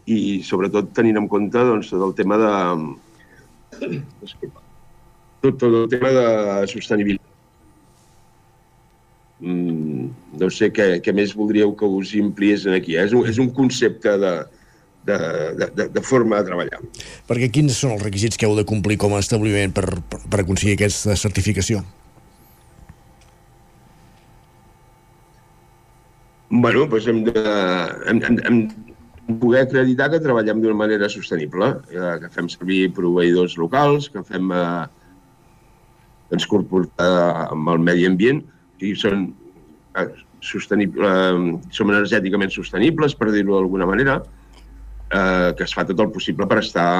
i 0.06 0.42
sobretot 0.44 0.90
tenint 0.96 1.18
en 1.20 1.28
compte 1.32 1.60
doncs, 1.70 1.92
tot 1.92 2.02
el 2.08 2.16
tema 2.18 2.38
de... 2.40 2.52
Disculpa. 4.22 4.60
Tot, 5.44 5.56
tot 5.60 5.70
el 5.70 5.88
tema 5.92 6.10
de 6.14 6.26
sostenibilitat. 6.72 7.30
Mm, 9.44 10.10
no 10.40 10.50
sé 10.52 10.70
què, 10.72 10.98
què 11.04 11.12
més 11.16 11.34
voldríeu 11.36 11.74
que 11.76 11.88
us 11.88 12.14
impliés 12.16 12.68
aquí. 12.70 12.96
Eh? 12.96 13.08
És, 13.08 13.16
un, 13.16 13.26
és 13.28 13.40
un 13.42 13.50
concepte 13.56 14.14
de, 14.20 14.34
de, 15.08 15.18
de, 15.74 15.88
de 15.96 16.04
forma 16.04 16.40
de 16.40 16.48
treballar. 16.48 16.80
Perquè 17.28 17.50
quins 17.52 17.76
són 17.76 17.96
els 17.96 18.04
requisits 18.06 18.40
que 18.40 18.48
heu 18.48 18.56
de 18.56 18.64
complir 18.68 18.96
com 19.00 19.16
a 19.16 19.20
establiment 19.24 19.74
per, 19.74 19.88
per, 20.08 20.22
per 20.30 20.40
aconseguir 20.44 20.78
aquesta 20.78 21.16
certificació? 21.20 21.82
Bueno, 26.54 26.84
doncs 26.86 27.08
hem 27.10 27.24
de, 27.26 27.44
hem, 28.08 28.20
hem, 28.22 28.36
hem 28.46 28.58
poder 29.40 29.62
acreditar 29.64 30.10
que 30.10 30.20
treballem 30.20 30.60
d'una 30.60 30.76
manera 30.76 31.08
sostenible, 31.08 31.70
eh, 31.90 32.16
que 32.20 32.30
fem 32.32 32.48
servir 32.52 32.92
proveïdors 32.96 33.56
locals, 33.60 34.08
que 34.12 34.22
fem 34.26 34.52
eh, 34.52 34.84
ens 36.34 36.46
comportar 36.50 37.48
amb 37.48 37.72
el 37.72 37.80
medi 37.86 38.06
ambient, 38.08 38.42
i 38.84 38.92
són, 38.98 39.30
eh, 39.96 40.08
sostenible, 40.44 41.08
eh, 41.08 41.70
som 41.72 41.92
energèticament 41.92 42.52
sostenibles, 42.52 43.16
per 43.16 43.30
dir-ho 43.32 43.56
d'alguna 43.56 43.88
manera, 43.88 44.20
eh, 45.08 45.54
que 45.56 45.64
es 45.64 45.74
fa 45.74 45.86
tot 45.88 46.00
el 46.00 46.12
possible 46.12 46.46
per 46.46 46.60
estar 46.60 46.90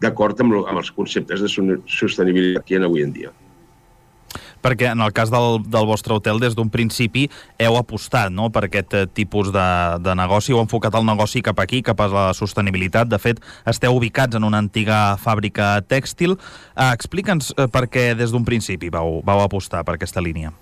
d'acord 0.00 0.40
amb, 0.40 0.62
amb 0.64 0.80
els 0.80 0.90
conceptes 0.96 1.44
de 1.44 1.48
sostenibilitat 1.52 2.64
que 2.64 2.74
hi 2.74 2.80
ha 2.80 2.86
avui 2.88 3.04
en 3.04 3.12
dia 3.12 3.32
perquè 4.62 4.90
en 4.92 5.00
el 5.04 5.12
cas 5.16 5.32
del, 5.32 5.60
del 5.66 5.88
vostre 5.88 6.14
hotel 6.14 6.40
des 6.42 6.56
d'un 6.56 6.70
principi 6.72 7.26
heu 7.60 7.76
apostat 7.80 8.32
no, 8.32 8.50
per 8.52 8.66
aquest 8.68 8.94
eh, 8.94 9.04
tipus 9.06 9.52
de, 9.54 9.66
de 10.04 10.16
negoci, 10.18 10.54
heu 10.54 10.62
enfocat 10.62 10.96
el 10.98 11.06
negoci 11.08 11.42
cap 11.44 11.60
aquí, 11.62 11.82
cap 11.86 12.00
a 12.00 12.08
la 12.12 12.24
sostenibilitat. 12.36 13.10
De 13.10 13.18
fet, 13.18 13.40
esteu 13.68 13.96
ubicats 13.96 14.36
en 14.36 14.46
una 14.46 14.60
antiga 14.62 15.16
fàbrica 15.20 15.76
tèxtil. 15.88 16.36
Eh, 16.76 16.90
Explica'ns 16.90 17.54
eh, 17.56 17.68
per 17.72 17.86
què 17.90 18.10
des 18.18 18.34
d'un 18.34 18.44
principi 18.46 18.90
vau, 18.92 19.20
vau 19.26 19.44
apostar 19.44 19.84
per 19.86 19.96
aquesta 19.96 20.22
línia. 20.24 20.52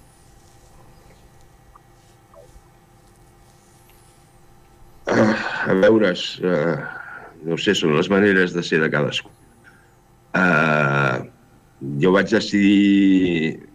Uh, 5.09 5.33
a 5.65 5.73
veure's, 5.73 6.37
uh, 6.45 6.77
no 7.49 7.57
sé, 7.57 7.73
són 7.73 7.95
les 7.97 8.11
maneres 8.13 8.53
de 8.53 8.61
ser 8.67 8.83
de 8.83 8.91
cadascú. 8.93 9.31
Uh, 10.37 11.25
jo 12.03 12.13
vaig 12.13 12.29
decidir 12.29 13.68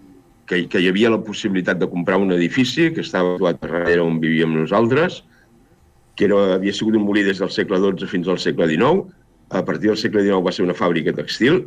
que, 0.53 0.67
que 0.69 0.81
hi 0.81 0.89
havia 0.91 1.11
la 1.13 1.21
possibilitat 1.25 1.79
de 1.81 1.89
comprar 1.89 2.19
un 2.21 2.33
edifici 2.35 2.91
que 2.93 3.01
estava 3.01 3.35
situat 3.37 3.61
darrere 3.63 4.03
on 4.03 4.19
vivíem 4.21 4.53
nosaltres, 4.55 5.23
que 6.15 6.27
era, 6.29 6.39
havia 6.57 6.73
sigut 6.75 6.97
un 6.99 7.05
molí 7.07 7.23
des 7.25 7.41
del 7.41 7.51
segle 7.53 7.79
XII 7.81 8.09
fins 8.11 8.29
al 8.29 8.41
segle 8.41 8.69
XIX. 8.69 9.07
A 9.53 9.63
partir 9.65 9.89
del 9.89 9.99
segle 9.99 10.23
XIX 10.25 10.45
va 10.45 10.53
ser 10.53 10.65
una 10.65 10.77
fàbrica 10.77 11.13
textil 11.17 11.63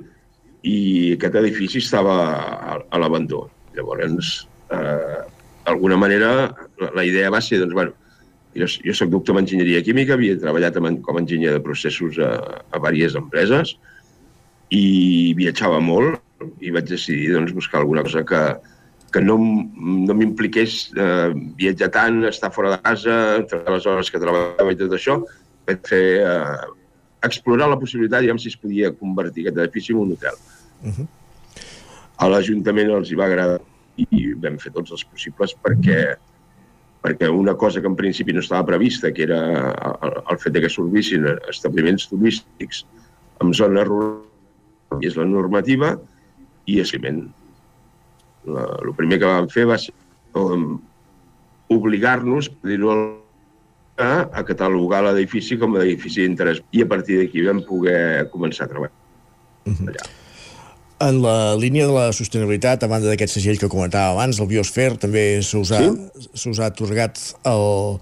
i 0.67 1.15
aquest 1.17 1.39
edifici 1.43 1.83
estava 1.83 2.17
a, 2.37 2.79
a 2.79 3.01
l'abandó. 3.03 3.47
Llavors, 3.77 4.47
eh, 4.73 5.23
d'alguna 5.67 5.99
manera, 6.01 6.31
la, 6.81 6.91
la 6.95 7.07
idea 7.07 7.31
va 7.31 7.43
ser, 7.43 7.61
doncs, 7.63 7.75
bueno, 7.75 7.95
jo, 8.57 8.69
jo 8.87 8.95
soc 8.97 9.11
doctor 9.13 9.37
en 9.37 9.45
enginyeria 9.45 9.83
química, 9.85 10.15
havia 10.15 10.39
treballat 10.41 10.79
com 10.79 11.19
a 11.19 11.23
enginyer 11.23 11.53
de 11.57 11.63
processos 11.63 12.19
a, 12.23 12.31
a 12.71 12.81
diverses 12.87 13.19
empreses 13.19 13.75
i 14.75 15.35
viatjava 15.39 15.79
molt 15.83 16.23
i 16.65 16.73
vaig 16.75 16.89
decidir 16.89 17.35
doncs, 17.35 17.53
buscar 17.55 17.83
alguna 17.83 18.03
cosa 18.07 18.25
que, 18.27 18.41
que 19.17 19.23
no, 19.25 19.39
no 19.41 20.15
m'impliqués 20.19 20.91
eh, 20.93 21.31
viatjar 21.57 21.89
tant, 21.95 22.19
estar 22.29 22.51
fora 22.53 22.75
de 22.75 22.81
casa, 22.85 23.15
treballar 23.49 23.79
les 23.79 23.87
hores 23.89 24.11
que 24.13 24.21
treballava 24.21 24.75
i 24.75 24.77
tot 24.77 24.93
això, 24.93 25.15
per 25.65 25.79
fer, 25.89 26.03
eh, 26.21 26.67
explorar 27.25 27.71
la 27.73 27.79
possibilitat, 27.81 28.27
diguem, 28.27 28.37
si 28.37 28.53
es 28.53 28.59
podia 28.61 28.93
convertir 28.93 29.47
aquest 29.47 29.63
edifici 29.65 29.95
en 29.95 30.03
un 30.03 30.13
hotel. 30.13 30.37
Uh 30.83 30.93
-huh. 30.93 31.07
A 32.19 32.29
l'Ajuntament 32.29 32.93
els 32.93 33.11
hi 33.11 33.17
va 33.17 33.25
agradar 33.25 33.61
i 33.97 34.35
vam 34.35 34.59
fer 34.59 34.73
tots 34.73 34.93
els 34.93 35.05
possibles 35.05 35.57
perquè 35.65 36.17
perquè 37.03 37.29
una 37.31 37.55
cosa 37.55 37.81
que 37.81 37.87
en 37.87 37.97
principi 37.97 38.33
no 38.33 38.41
estava 38.41 38.67
prevista, 38.67 39.13
que 39.13 39.23
era 39.23 39.41
el, 40.03 40.13
el 40.31 40.39
fet 40.39 40.61
que 40.61 40.69
s'orbissin 40.69 41.25
establiments 41.49 42.09
turístics 42.09 42.85
en 43.41 43.53
zones 43.55 43.87
rurals, 43.87 44.27
és 45.01 45.17
la 45.17 45.25
normativa, 45.25 45.97
i 46.67 46.81
escriment. 48.47 48.83
El 48.87 48.95
primer 48.95 49.19
que 49.19 49.27
vam 49.27 49.49
fer 49.49 49.67
va 49.67 49.79
ser 49.79 49.95
um, 50.35 50.79
obligar-nos, 51.69 52.49
per 52.49 52.71
dir-ho 52.71 52.93
a, 53.97 54.29
a 54.33 54.45
catalogar 54.45 55.03
l'edifici 55.05 55.59
com 55.59 55.75
a 55.75 55.85
edifici 55.85 56.23
d'interès 56.23 56.63
i 56.73 56.83
a 56.83 56.87
partir 56.87 57.19
d'aquí 57.21 57.43
vam 57.47 57.63
poder 57.67 58.29
començar 58.31 58.67
a 58.67 58.69
treballar. 58.69 58.95
Uh 59.67 59.73
-huh. 59.73 59.89
allà. 59.89 60.07
En 60.99 61.21
la 61.21 61.55
línia 61.57 61.87
de 61.87 61.93
la 61.93 62.13
sostenibilitat, 62.13 62.83
a 62.83 62.89
banda 62.89 63.09
d'aquest 63.09 63.35
segell 63.35 63.59
que 63.59 63.69
comentava 63.69 64.13
abans, 64.13 64.41
el 64.41 64.47
Biosfer, 64.47 64.97
també 64.97 65.43
s'ha 65.43 65.59
usat, 65.59 65.93
sí? 66.35 66.63
atorgat 66.63 67.19
el, 67.45 68.01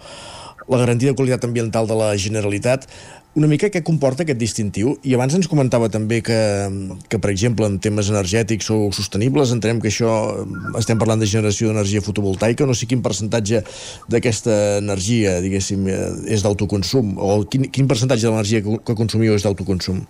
la 0.68 0.78
garantia 0.78 1.11
de 1.11 1.16
qualitat 1.16 1.45
ambiental 1.45 1.86
de 1.86 1.95
la 1.95 2.16
Generalitat. 2.16 2.86
Una 3.35 3.49
mica 3.51 3.66
què 3.66 3.80
comporta 3.82 4.22
aquest 4.22 4.39
distintiu? 4.39 4.93
I 5.03 5.16
abans 5.16 5.35
ens 5.35 5.49
comentava 5.51 5.89
també 5.91 6.20
que, 6.22 6.37
que 7.11 7.18
per 7.18 7.32
exemple, 7.32 7.66
en 7.66 7.80
temes 7.82 8.07
energètics 8.12 8.68
o 8.70 8.76
sostenibles, 8.95 9.51
entenem 9.51 9.80
que 9.82 9.91
això 9.91 10.11
estem 10.78 11.01
parlant 11.01 11.18
de 11.18 11.26
generació 11.26 11.72
d'energia 11.72 12.03
fotovoltaica, 12.05 12.62
no 12.62 12.76
sé 12.78 12.87
quin 12.87 13.01
percentatge 13.03 13.64
d'aquesta 14.14 14.59
energia, 14.78 15.41
diguéssim, 15.43 15.89
eh, 15.91 16.12
és 16.37 16.45
d'autoconsum, 16.47 17.16
o 17.18 17.41
quin, 17.51 17.66
quin 17.74 17.91
percentatge 17.91 18.22
de 18.22 18.30
l'energia 18.30 18.62
que, 18.62 18.76
que 18.87 18.97
consumiu 19.01 19.35
és 19.35 19.43
d'autoconsum? 19.43 20.05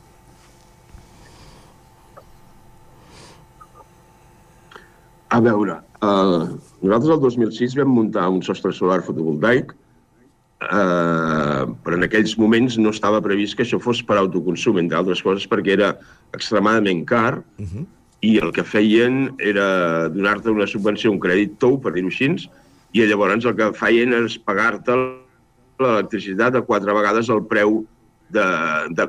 A 5.32 5.40
veure, 5.48 5.78
eh, 5.80 6.44
nosaltres 6.84 7.16
el 7.16 7.24
2006 7.24 7.80
vam 7.80 7.96
muntar 8.02 8.28
un 8.28 8.44
sostre 8.44 8.76
solar 8.76 9.00
fotovoltaic, 9.08 9.72
eh, 10.62 11.64
però 11.84 11.98
en 11.98 12.06
aquells 12.06 12.36
moments 12.38 12.78
no 12.78 12.92
estava 12.94 13.22
previst 13.24 13.56
que 13.56 13.64
això 13.66 13.80
fos 13.82 14.02
per 14.06 14.18
autoconsum, 14.20 14.78
entre 14.82 14.98
altres 15.00 15.22
coses 15.24 15.48
perquè 15.50 15.74
era 15.76 15.94
extremadament 16.36 17.04
car 17.06 17.38
uh 17.38 17.64
-huh. 17.64 17.86
i 18.20 18.38
el 18.38 18.52
que 18.52 18.64
feien 18.64 19.34
era 19.38 20.08
donar-te 20.08 20.50
una 20.50 20.66
subvenció, 20.66 21.10
un 21.10 21.20
crèdit 21.20 21.58
tou, 21.58 21.80
per 21.80 21.92
dir-ho 21.92 22.08
així, 22.08 22.48
i 22.92 23.06
llavors 23.06 23.44
el 23.44 23.56
que 23.56 23.72
feien 23.72 24.12
és 24.12 24.38
pagar-te 24.38 24.94
l'electricitat 25.78 26.54
a 26.54 26.62
quatre 26.62 26.94
vegades 26.94 27.28
el 27.28 27.42
preu 27.50 27.84
de, 28.30 28.46
de, 28.90 29.08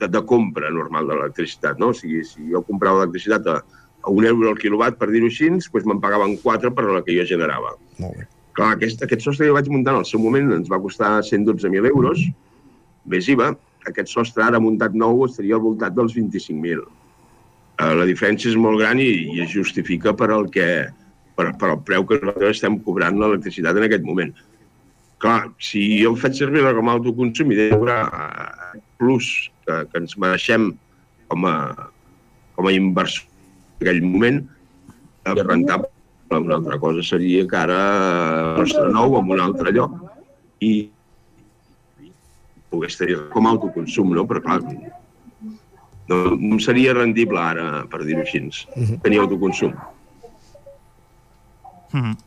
de, 0.00 0.08
de 0.08 0.22
compra 0.26 0.70
normal 0.70 1.06
de 1.06 1.14
l'electricitat. 1.14 1.78
No? 1.78 1.92
O 1.94 1.94
sigui, 1.94 2.24
si 2.24 2.50
jo 2.50 2.62
comprava 2.66 2.98
l'electricitat 2.98 3.46
a, 3.46 3.62
a 4.02 4.10
un 4.10 4.26
euro 4.26 4.50
al 4.50 4.58
quilowatt, 4.58 4.98
per 4.98 5.10
dir-ho 5.12 5.30
així, 5.30 5.48
doncs 5.48 5.86
me'n 5.86 6.02
pagaven 6.02 6.36
quatre 6.42 6.72
per 6.74 6.88
la 6.90 7.04
que 7.06 7.16
jo 7.16 7.26
generava. 7.28 7.76
Molt 7.98 8.18
bé. 8.18 8.26
Clar, 8.60 8.74
aquest, 8.76 9.00
aquest 9.00 9.22
sostre 9.24 9.46
que 9.46 9.48
jo 9.48 9.56
vaig 9.56 9.68
muntar 9.72 9.94
en 9.94 10.02
el 10.02 10.04
seu 10.04 10.20
moment 10.20 10.50
ens 10.52 10.66
va 10.68 10.78
costar 10.84 11.14
112.000 11.24 11.86
euros, 11.88 12.20
més 13.08 13.28
IVA. 13.32 13.54
Aquest 13.88 14.10
sostre 14.12 14.44
ara 14.44 14.58
muntat 14.60 14.92
nou 14.92 15.22
estaria 15.24 15.54
al 15.56 15.62
voltat 15.64 15.94
dels 15.96 16.12
25.000. 16.12 16.82
Eh, 17.80 17.94
la 17.96 18.04
diferència 18.04 18.50
és 18.50 18.58
molt 18.60 18.76
gran 18.82 19.00
i, 19.00 19.06
i 19.32 19.40
es 19.40 19.54
justifica 19.54 20.12
per 20.12 20.28
el, 20.34 20.44
que, 20.52 20.66
per, 21.40 21.46
per 21.62 21.70
el 21.72 21.80
preu 21.88 22.04
que 22.04 22.18
nosaltres 22.20 22.58
estem 22.58 22.76
cobrant 22.84 23.16
l'electricitat 23.16 23.80
en 23.80 23.86
aquest 23.86 24.04
moment. 24.04 24.34
Clar, 25.24 25.38
si 25.70 25.86
jo 26.02 26.12
faig 26.20 26.36
servir 26.36 26.66
com 26.76 26.90
a 26.90 26.96
autoconsum 26.98 27.54
i 27.54 27.56
de 27.62 27.70
veure 27.72 27.96
plus 29.00 29.30
que, 29.64 29.78
que 29.88 30.04
ens 30.04 30.18
mereixem 30.20 30.68
com 31.32 31.48
a, 31.48 31.54
com 32.60 32.68
a 32.68 32.76
inversor 32.76 33.24
en 33.24 33.86
aquell 33.86 34.04
moment, 34.04 34.42
és 35.32 35.42
rentable 35.48 35.88
una 36.38 36.56
altra 36.56 36.78
cosa 36.78 37.02
seria 37.02 37.46
que 37.46 37.56
ara 37.58 38.54
nostre 38.58 38.86
nou 38.92 39.18
en 39.18 39.30
un 39.34 39.40
altre 39.42 39.72
lloc 39.74 39.96
i 40.62 40.90
pogués 42.70 42.96
tenir 42.96 43.18
com 43.32 43.46
a 43.46 43.54
autoconsum, 43.56 44.14
no? 44.14 44.26
Però 44.30 44.42
clar, 44.44 44.60
no, 46.10 46.18
no 46.38 46.58
seria 46.62 46.94
rendible 46.94 47.40
ara, 47.42 47.84
per 47.90 48.04
dir-ho 48.06 48.22
així, 48.22 48.44
tenir 49.02 49.22
autoconsum. 49.24 49.74
Mm 51.92 52.02
-hmm. 52.02 52.18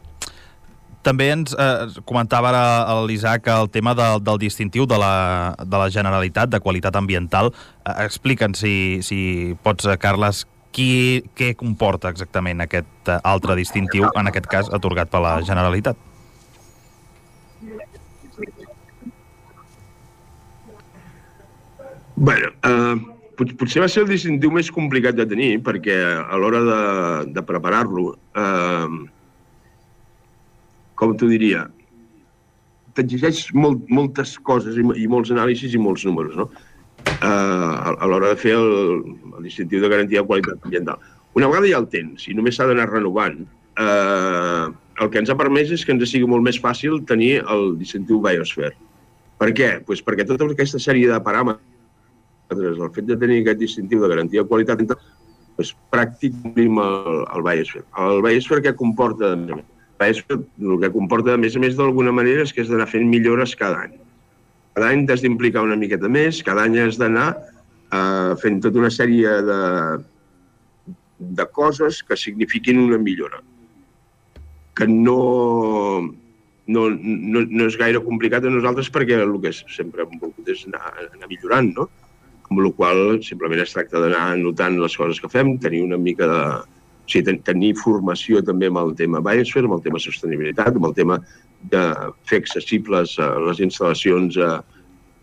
També 1.04 1.30
ens 1.34 1.54
eh, 1.60 2.02
comentava 2.08 2.50
ara 2.50 3.02
l'Isaac 3.04 3.48
el 3.48 3.70
tema 3.70 3.94
de, 3.94 4.20
del 4.24 4.40
distintiu 4.40 4.86
de 4.86 4.98
la, 4.98 5.54
de 5.60 5.78
la 5.78 5.90
Generalitat 5.90 6.50
de 6.50 6.60
qualitat 6.60 6.96
ambiental. 6.96 7.52
Eh, 7.86 8.06
Explica'ns, 8.06 8.60
si, 8.60 9.02
si 9.04 9.20
pots, 9.64 9.88
Carles, 10.00 10.46
qui, 10.74 11.22
què 11.38 11.54
comporta 11.60 12.12
exactament 12.14 12.64
aquest 12.66 13.12
eh, 13.12 13.20
altre 13.30 13.56
distintiu, 13.60 14.10
en 14.20 14.30
aquest 14.32 14.50
cas 14.52 14.72
atorgat 14.74 15.12
per 15.14 15.22
la 15.24 15.38
Generalitat? 15.46 16.10
Bé, 22.24 22.36
eh, 22.42 22.96
pot, 23.38 23.54
potser 23.60 23.84
va 23.84 23.90
ser 23.90 24.04
el 24.04 24.12
distintiu 24.12 24.52
més 24.54 24.70
complicat 24.74 25.18
de 25.18 25.28
tenir, 25.30 25.54
perquè 25.66 25.96
a 26.22 26.42
l'hora 26.42 26.62
de, 26.68 26.82
de 27.38 27.46
preparar-lo, 27.46 28.12
eh, 28.38 28.90
com 31.00 31.16
t'ho 31.18 31.30
diria, 31.32 31.66
t'exigeix 32.98 33.48
molt, 33.58 33.82
moltes 33.90 34.38
coses 34.46 34.78
i, 34.78 34.86
i 35.04 35.10
molts 35.10 35.34
anàlisis 35.34 35.74
i 35.74 35.82
molts 35.82 36.06
números, 36.06 36.38
no? 36.38 36.50
Eh, 37.24 37.28
a, 37.28 37.96
a 38.04 38.08
l'hora 38.10 38.34
de 38.34 38.40
fer 38.40 38.56
distintiu 39.46 39.80
de 39.80 39.90
garantia 39.92 40.22
de 40.22 40.28
qualitat 40.28 40.66
ambiental. 40.68 41.00
Una 41.40 41.48
vegada 41.48 41.70
ja 41.72 41.80
el 41.80 41.88
tens 41.92 42.28
i 42.28 42.36
només 42.36 42.58
s'ha 42.58 42.68
d'anar 42.68 42.90
renovant, 42.90 43.38
eh, 43.80 44.66
el 45.02 45.10
que 45.10 45.22
ens 45.22 45.32
ha 45.32 45.38
permès 45.40 45.72
és 45.72 45.86
que 45.86 45.96
ens 45.96 46.04
sigui 46.10 46.28
molt 46.30 46.44
més 46.46 46.60
fàcil 46.62 47.00
tenir 47.10 47.38
el 47.56 47.78
distintiu 47.80 48.20
Biosphere. 48.26 48.76
Per 49.40 49.50
què? 49.56 49.72
Pues 49.88 50.04
perquè 50.04 50.28
tota 50.28 50.50
aquesta 50.52 50.82
sèrie 50.84 51.08
de 51.10 51.22
paràmetres, 51.24 51.64
el 52.76 52.92
fet 52.94 53.08
de 53.08 53.18
tenir 53.24 53.42
aquest 53.42 53.64
distintiu 53.64 54.04
de 54.04 54.12
garantia 54.12 54.44
de 54.44 54.50
qualitat, 54.52 54.84
pues, 55.56 55.74
pràcticament 55.96 56.84
el, 56.84 57.24
el 57.24 57.48
Biosphere. 57.48 57.88
El 58.04 58.22
Biosphere 58.26 58.68
què 58.68 58.76
comporta? 58.84 59.34
El 59.40 59.64
Biosphere 60.04 60.44
el 60.44 60.80
que 60.84 60.92
comporta, 60.92 61.38
a 61.38 61.42
més 61.42 61.56
a 61.56 61.64
més, 61.64 61.80
d'alguna 61.80 62.12
manera, 62.12 62.44
és 62.44 62.52
que 62.52 62.68
has 62.68 62.74
d'anar 62.74 62.92
fent 62.92 63.08
millores 63.08 63.56
cada 63.56 63.88
any. 63.88 63.96
Cada 64.74 64.90
any 64.90 65.06
t'has 65.06 65.22
d'implicar 65.22 65.64
una 65.66 65.78
miqueta 65.78 66.10
més, 66.10 66.42
cada 66.46 66.66
any 66.66 66.80
has 66.82 66.98
d'anar 67.02 67.28
eh, 67.34 68.34
fent 68.42 68.60
tota 68.64 68.82
una 68.82 68.92
sèrie 68.94 69.36
de, 69.50 69.62
de 71.40 71.46
coses 71.54 72.02
que 72.04 72.18
signifiquin 72.18 72.82
una 72.82 72.98
millora. 72.98 73.42
Que 74.74 74.88
no, 74.90 75.20
no, 76.66 76.88
no, 76.90 77.44
no 77.44 77.68
és 77.68 77.78
gaire 77.78 78.02
complicat 78.04 78.46
a 78.46 78.54
nosaltres 78.54 78.90
perquè 78.94 79.20
el 79.22 79.36
que 79.44 79.54
sempre 79.54 80.06
hem 80.06 80.18
volgut 80.22 80.50
és 80.50 80.66
anar, 80.70 80.94
anar 81.06 81.30
millorant, 81.30 81.74
no? 81.78 81.90
Amb 82.50 82.62
la 82.66 82.72
qual 82.78 83.20
simplement 83.26 83.62
es 83.64 83.74
tracta 83.76 84.02
d'anar 84.02 84.26
notant 84.42 84.80
les 84.82 84.98
coses 84.98 85.22
que 85.22 85.32
fem, 85.32 85.58
tenir 85.62 85.84
una 85.86 86.02
mica 86.02 86.30
de... 86.30 86.42
O 87.04 87.12
sigui, 87.12 87.26
ten, 87.28 87.40
tenir 87.44 87.74
formació 87.80 88.42
també 88.46 88.70
amb 88.72 88.80
el 88.80 88.94
tema 89.00 89.22
Biosphere, 89.24 89.68
amb 89.68 89.78
el 89.78 89.84
tema 89.86 90.00
sostenibilitat, 90.00 90.78
amb 90.78 90.88
el 90.88 90.96
tema 90.96 91.20
de 91.72 91.82
fer 92.30 92.40
accessibles 92.44 93.18
uh, 93.20 93.36
les 93.48 93.60
instal·lacions 93.64 94.40
a, 94.40 94.52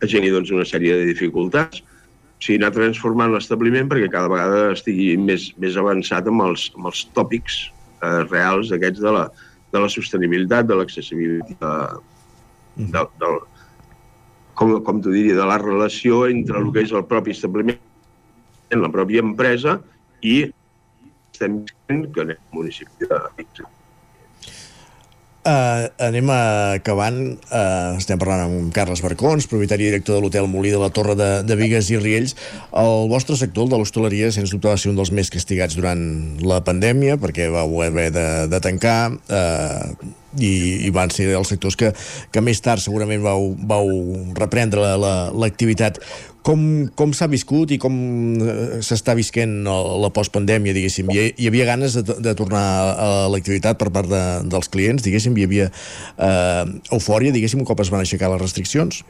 a 0.01 0.09
gent 0.09 0.27
i 0.27 0.33
doncs 0.33 0.53
una 0.53 0.67
sèrie 0.69 0.97
de 1.01 1.09
dificultats. 1.09 1.81
O 1.81 2.45
sigui, 2.45 2.61
anar 2.61 2.73
transformant 2.77 3.33
l'establiment 3.33 3.89
perquè 3.89 4.09
cada 4.13 4.31
vegada 4.33 4.75
estigui 4.75 5.13
més, 5.21 5.51
més 5.61 5.77
avançat 5.81 6.29
amb 6.29 6.47
els, 6.47 6.71
amb 6.77 6.89
els 6.89 7.03
tòpics 7.17 7.59
eh, 8.01 8.23
reals 8.31 8.73
aquests 8.73 9.03
de 9.05 9.13
la, 9.13 9.27
de 9.75 9.83
la 9.83 9.91
sostenibilitat, 9.93 10.69
de 10.71 10.79
l'accessibilitat, 10.79 11.61
de, 11.61 12.87
de, 12.95 13.05
del, 13.21 13.37
com, 14.57 14.73
com 14.87 15.03
t'ho 15.05 15.13
diria, 15.13 15.37
de 15.37 15.49
la 15.49 15.59
relació 15.61 16.25
entre 16.31 16.61
el 16.61 16.71
que 16.73 16.87
és 16.87 16.95
el 16.97 17.05
propi 17.11 17.37
establiment, 17.37 17.81
la 18.73 18.91
pròpia 18.93 19.25
empresa 19.25 19.79
i 20.23 20.43
que 21.41 21.51
anem 21.51 22.07
al 22.21 22.35
municipi 22.53 23.09
de 23.09 23.21
Vic. 23.37 23.69
Uh, 25.41 25.89
anem 26.05 26.29
acabant. 26.35 27.17
Uh, 27.49 27.97
estem 27.97 28.21
parlant 28.21 28.43
amb 28.45 28.75
Carles 28.77 29.01
Barcons, 29.01 29.47
propietari 29.49 29.87
i 29.87 29.89
director 29.89 30.19
de 30.19 30.21
l'hotel 30.27 30.45
Molí 30.53 30.69
de 30.69 30.81
la 30.83 30.91
Torre 30.93 31.15
de, 31.17 31.31
de 31.49 31.57
Vigues 31.57 31.89
i 31.89 31.97
Riells. 31.97 32.37
El 32.77 33.09
vostre 33.09 33.39
sector, 33.41 33.65
el 33.65 33.73
de 33.73 33.79
l'hostaleria, 33.81 34.29
sens 34.37 34.53
dubte 34.53 34.69
va 34.69 34.77
ser 34.77 34.93
un 34.93 35.01
dels 35.01 35.15
més 35.17 35.33
castigats 35.33 35.79
durant 35.81 36.03
la 36.45 36.61
pandèmia, 36.67 37.17
perquè 37.23 37.49
vau 37.49 37.81
haver 37.87 38.11
de, 38.13 38.27
de 38.53 38.61
tancar 38.61 38.99
uh, 39.17 40.13
i, 40.37 40.53
i 40.85 40.93
van 40.93 41.09
ser 41.09 41.31
els 41.33 41.49
sectors 41.55 41.79
que, 41.81 41.95
que 42.31 42.45
més 42.45 42.61
tard 42.61 42.85
segurament 42.85 43.25
vau, 43.25 43.55
vau 43.65 43.89
reprendre 44.37 44.93
l'activitat. 45.33 46.05
La, 46.05 46.30
com, 46.47 46.61
com 46.97 47.13
s'ha 47.17 47.29
viscut 47.31 47.73
i 47.75 47.79
com 47.81 47.95
s'està 48.85 49.15
visquent 49.19 49.61
la 49.67 50.11
postpandèmia, 50.15 50.75
diguéssim? 50.77 51.11
Hi, 51.13 51.31
hi 51.37 51.51
havia 51.51 51.67
ganes 51.69 51.97
de, 51.99 52.17
de 52.25 52.35
tornar 52.39 52.63
a 52.93 53.11
l'activitat 53.33 53.81
per 53.81 53.91
part 53.95 54.09
de, 54.11 54.23
dels 54.51 54.71
clients, 54.73 55.05
diguéssim? 55.05 55.37
Hi 55.37 55.47
havia 55.49 55.69
eh, 55.71 56.65
eufòria, 56.97 57.35
diguéssim, 57.37 57.63
un 57.63 57.69
cop 57.69 57.83
es 57.85 57.93
van 57.93 58.05
aixecar 58.05 58.33
les 58.33 58.43
restriccions? 58.43 59.03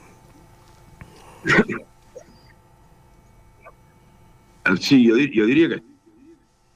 Sí, 4.81 5.01
jo, 5.07 5.17
jo 5.35 5.47
diria 5.49 5.71
que 5.73 5.81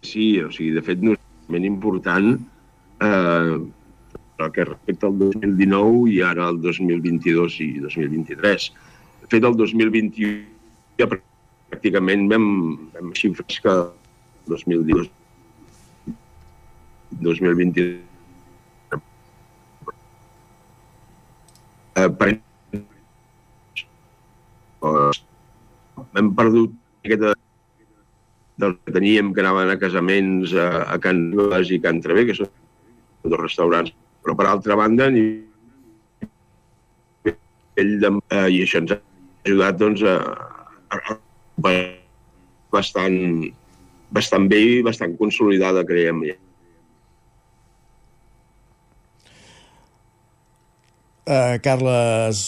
sí, 0.04 0.40
o 0.42 0.50
sigui, 0.52 0.72
de 0.74 0.82
fet, 0.84 1.02
no 1.04 1.14
és 1.14 1.66
important 1.68 2.32
eh, 3.04 3.58
el 4.44 4.50
que 4.54 4.64
respecta 4.66 5.10
al 5.10 5.20
2019 5.20 6.08
i 6.14 6.18
ara 6.26 6.48
al 6.48 6.58
2022 6.62 7.60
i 7.62 7.70
2023 7.84 8.72
de 8.72 8.93
fet, 9.30 9.44
el 9.44 9.56
2021 9.58 10.32
ja 11.00 11.08
pràcticament 11.10 12.26
vam, 12.30 12.46
vam 12.94 13.12
xifres 13.18 13.60
que 13.64 13.74
2022 14.50 15.10
2020 17.24 17.84
eh, 21.94 22.10
per 22.18 22.28
hem 26.14 26.30
perdut 26.34 26.74
aquesta 27.04 27.34
del 28.56 28.76
que 28.84 28.92
teníem 28.94 29.32
que 29.34 29.42
anaven 29.42 29.72
a 29.72 29.78
casaments 29.78 30.54
a, 30.54 30.84
a 30.94 30.98
Can 31.02 31.30
Nues 31.34 31.72
i 31.74 31.80
Can 31.82 31.98
Travé, 32.02 32.26
que 32.28 32.36
són 32.38 32.50
dos 33.24 33.40
restaurants, 33.40 33.90
però 34.22 34.36
per 34.38 34.46
altra 34.46 34.76
banda 34.78 35.08
ni 35.10 35.24
de, 37.24 38.10
eh, 38.30 38.48
i 38.54 38.62
això 38.62 38.78
ens 38.84 38.94
ha 38.94 39.00
ajudat 39.44 39.76
doncs, 39.80 40.02
a, 40.02 40.16
a, 40.88 41.18
a 41.68 41.74
bastant, 42.74 43.18
bastant 44.14 44.48
bé 44.50 44.62
i 44.78 44.80
bastant 44.86 45.14
consolidada, 45.20 45.84
creiem. 45.86 46.24
Uh, 51.24 51.56
Carles 51.64 52.38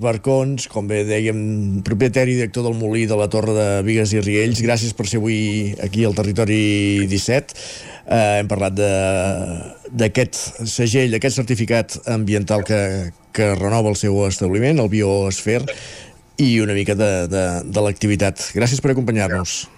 Barcons, 0.00 0.64
com 0.72 0.86
bé 0.88 1.02
dèiem, 1.04 1.82
propietari 1.84 2.32
i 2.32 2.38
director 2.38 2.64
del 2.64 2.78
Molí 2.80 3.04
de 3.04 3.16
la 3.18 3.26
Torre 3.28 3.52
de 3.52 3.66
Vigues 3.84 4.14
i 4.16 4.22
Riells. 4.24 4.62
Gràcies 4.64 4.94
per 4.96 5.04
ser 5.10 5.20
avui 5.20 5.74
aquí 5.84 6.06
al 6.08 6.16
Territori 6.16 7.04
17. 7.10 7.52
Uh, 7.52 8.14
eh, 8.16 8.38
hem 8.40 8.48
parlat 8.48 8.78
d'aquest 9.92 10.38
segell, 10.64 11.12
d'aquest 11.12 11.42
certificat 11.42 11.98
ambiental 12.10 12.64
que, 12.64 12.80
que 13.36 13.52
renova 13.60 13.92
el 13.92 14.00
seu 14.00 14.16
establiment, 14.24 14.80
el 14.80 14.88
Bioesfer, 14.90 15.60
i 16.40 16.60
una 16.60 16.74
mica 16.76 16.94
de, 16.94 17.10
de, 17.28 17.44
de 17.68 17.84
l'activitat. 17.84 18.40
Gràcies 18.56 18.80
per 18.80 18.94
acompanyar-nos. 18.94 19.68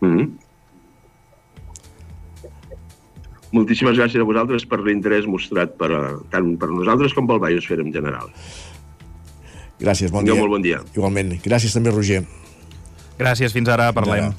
Mm 0.00 0.14
-hmm 0.16 0.30
moltíssimes 3.52 3.96
gràcies 3.98 4.22
a 4.22 4.26
vosaltres 4.26 4.66
per 4.68 4.80
l'interès 4.84 5.26
mostrat 5.30 5.74
per, 5.78 5.90
a, 5.94 6.02
tant 6.32 6.52
per 6.60 6.70
nosaltres 6.70 7.14
com 7.16 7.28
pel 7.28 7.40
Biosfera 7.42 7.82
en 7.82 7.92
general. 7.94 8.30
Gràcies, 9.80 10.12
bon 10.12 10.22
Tingueu 10.22 10.36
dia. 10.36 10.42
molt 10.44 10.54
bon 10.54 10.62
dia. 10.64 10.82
Igualment. 10.94 11.34
Gràcies 11.44 11.74
també, 11.74 11.92
Roger. 11.94 12.22
Gràcies, 13.18 13.52
fins 13.52 13.68
ara, 13.72 13.90
parlem. 13.96 14.32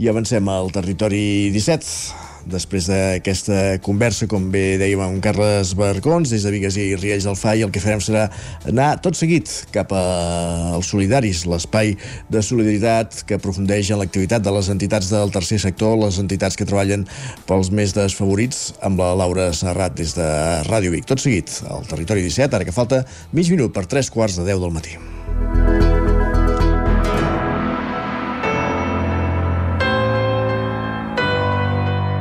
I 0.00 0.08
avancem 0.08 0.48
al 0.48 0.70
territori 0.72 1.50
17 1.52 2.29
després 2.50 2.88
d'aquesta 2.90 3.78
conversa, 3.84 4.28
com 4.30 4.48
bé 4.52 4.76
dèiem 4.80 5.00
amb 5.04 5.20
Carles 5.24 5.72
Barcons, 5.78 6.32
des 6.32 6.44
de 6.46 6.52
Vigues 6.54 6.76
i 6.80 6.94
Riells 6.98 7.26
del 7.28 7.38
FAI, 7.38 7.64
el 7.66 7.72
que 7.74 7.82
farem 7.82 8.02
serà 8.04 8.26
anar 8.68 8.90
tot 9.04 9.18
seguit 9.18 9.50
cap 9.74 9.92
als 9.96 10.90
solidaris, 10.92 11.44
l'espai 11.50 11.94
de 12.30 12.42
solidaritat 12.44 13.22
que 13.28 13.38
aprofundeix 13.38 13.92
en 13.92 14.02
l'activitat 14.02 14.44
de 14.44 14.54
les 14.54 14.70
entitats 14.72 15.12
del 15.12 15.32
tercer 15.34 15.60
sector, 15.62 15.96
les 16.00 16.20
entitats 16.22 16.58
que 16.58 16.68
treballen 16.68 17.06
pels 17.48 17.72
més 17.74 17.94
desfavorits, 17.96 18.74
amb 18.86 19.00
la 19.02 19.12
Laura 19.18 19.50
Serrat 19.56 19.96
des 19.98 20.16
de 20.18 20.26
Ràdio 20.70 20.94
Vic. 20.94 21.06
Tot 21.10 21.22
seguit, 21.22 21.62
al 21.70 21.86
territori 21.90 22.26
17, 22.26 22.56
ara 22.56 22.66
que 22.66 22.76
falta 22.76 23.04
mig 23.32 23.50
minut 23.52 23.74
per 23.74 23.86
tres 23.90 24.10
quarts 24.10 24.40
de 24.40 24.46
10 24.50 24.66
del 24.66 24.76
matí. 24.76 24.98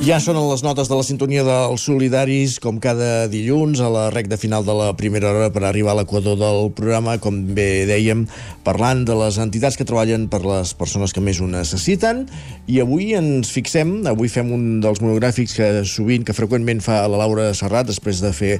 Ja 0.00 0.16
sonen 0.16 0.46
les 0.48 0.62
notes 0.64 0.88
de 0.88 0.96
la 0.96 1.04
sintonia 1.04 1.42
dels 1.44 1.82
solidaris, 1.84 2.54
com 2.64 2.78
cada 2.80 3.26
dilluns, 3.28 3.82
a 3.84 3.90
la 3.92 4.06
recta 4.08 4.38
final 4.40 4.64
de 4.64 4.72
la 4.72 4.94
primera 4.96 5.28
hora 5.28 5.50
per 5.52 5.60
arribar 5.68 5.92
a 5.92 5.98
l'equador 5.98 6.38
del 6.40 6.70
programa, 6.72 7.18
com 7.20 7.42
bé 7.52 7.84
dèiem, 7.84 8.22
parlant 8.64 9.02
de 9.04 9.12
les 9.18 9.36
entitats 9.44 9.76
que 9.76 9.84
treballen 9.84 10.24
per 10.32 10.40
les 10.40 10.72
persones 10.72 11.12
que 11.12 11.20
més 11.20 11.42
ho 11.44 11.50
necessiten. 11.52 12.24
I 12.64 12.80
avui 12.80 13.12
ens 13.18 13.52
fixem, 13.52 13.98
avui 14.08 14.32
fem 14.32 14.48
un 14.56 14.64
dels 14.80 15.04
monogràfics 15.04 15.58
que 15.58 15.68
sovint, 15.84 16.24
que 16.24 16.36
freqüentment 16.36 16.80
fa 16.80 17.02
la 17.04 17.20
Laura 17.20 17.50
Serrat, 17.52 17.92
després 17.92 18.24
de 18.24 18.32
fer 18.32 18.54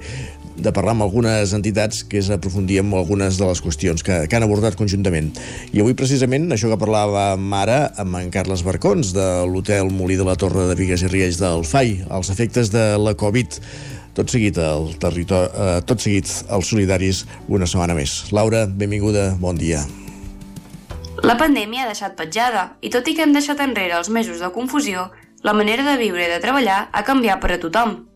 de 0.61 0.73
parlar 0.77 0.93
amb 0.93 1.07
algunes 1.07 1.55
entitats, 1.57 2.03
que 2.05 2.19
és 2.21 2.29
aprofundir 2.33 2.81
en 2.83 2.93
algunes 2.97 3.39
de 3.41 3.47
les 3.49 3.63
qüestions 3.65 4.05
que, 4.05 4.17
que 4.29 4.37
han 4.37 4.45
abordat 4.45 4.77
conjuntament. 4.77 5.31
I 5.73 5.81
avui, 5.81 5.97
precisament, 5.97 6.51
això 6.53 6.69
que 6.69 6.81
parlàvem 6.81 7.47
ara 7.57 7.79
amb 8.01 8.19
en 8.21 8.31
Carles 8.35 8.65
Barcons, 8.67 9.15
de 9.17 9.29
l'hotel 9.49 9.93
Molí 9.95 10.19
de 10.21 10.27
la 10.27 10.37
Torre 10.41 10.69
de 10.69 10.77
Vigues 10.79 11.05
i 11.07 11.11
Riells 11.11 11.30
del 11.39 11.63
FAI, 11.65 12.07
els 12.11 12.31
efectes 12.33 12.73
de 12.75 12.97
la 12.99 13.15
Covid 13.15 13.61
tot 14.15 14.31
seguit 14.31 14.59
al 14.59 14.91
territori, 14.99 15.49
eh, 15.55 15.81
tot 15.87 16.03
seguit 16.03 16.29
als 16.51 16.71
solidaris 16.73 17.25
una 17.49 17.67
setmana 17.67 17.95
més. 17.95 18.33
Laura, 18.33 18.67
benvinguda, 18.67 19.37
bon 19.39 19.57
dia. 19.57 19.85
La 21.23 21.37
pandèmia 21.37 21.85
ha 21.85 21.91
deixat 21.91 22.17
petjada 22.17 22.77
i 22.81 22.91
tot 22.91 23.07
i 23.09 23.15
que 23.15 23.23
hem 23.23 23.33
deixat 23.37 23.61
enrere 23.61 23.97
els 23.99 24.09
mesos 24.09 24.41
de 24.41 24.51
confusió, 24.51 25.11
la 25.43 25.53
manera 25.53 25.85
de 25.85 25.97
viure 26.01 26.25
i 26.25 26.31
de 26.31 26.41
treballar 26.41 26.89
ha 26.93 27.05
canviat 27.05 27.41
per 27.41 27.53
a 27.53 27.61
tothom. 27.61 28.07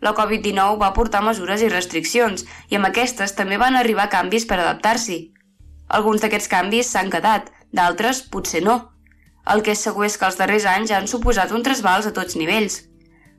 La 0.00 0.12
Covid-19 0.16 0.80
va 0.80 0.92
portar 0.96 1.22
mesures 1.24 1.62
i 1.62 1.70
restriccions 1.72 2.44
i 2.70 2.76
amb 2.76 2.88
aquestes 2.88 3.32
també 3.36 3.56
van 3.56 3.76
arribar 3.76 4.10
canvis 4.12 4.44
per 4.46 4.58
adaptar-s'hi. 4.60 5.32
Alguns 5.88 6.20
d'aquests 6.20 6.50
canvis 6.52 6.90
s'han 6.92 7.10
quedat, 7.10 7.48
d'altres 7.72 8.22
potser 8.32 8.62
no. 8.64 8.95
El 9.52 9.62
que 9.62 9.72
és 9.76 9.82
segur 9.86 10.06
és 10.06 10.16
que 10.18 10.26
els 10.26 10.38
darrers 10.40 10.66
anys 10.66 10.92
han 10.92 11.06
suposat 11.10 11.52
un 11.54 11.62
trasbals 11.66 12.06
a 12.08 12.12
tots 12.14 12.36
nivells. 12.38 12.80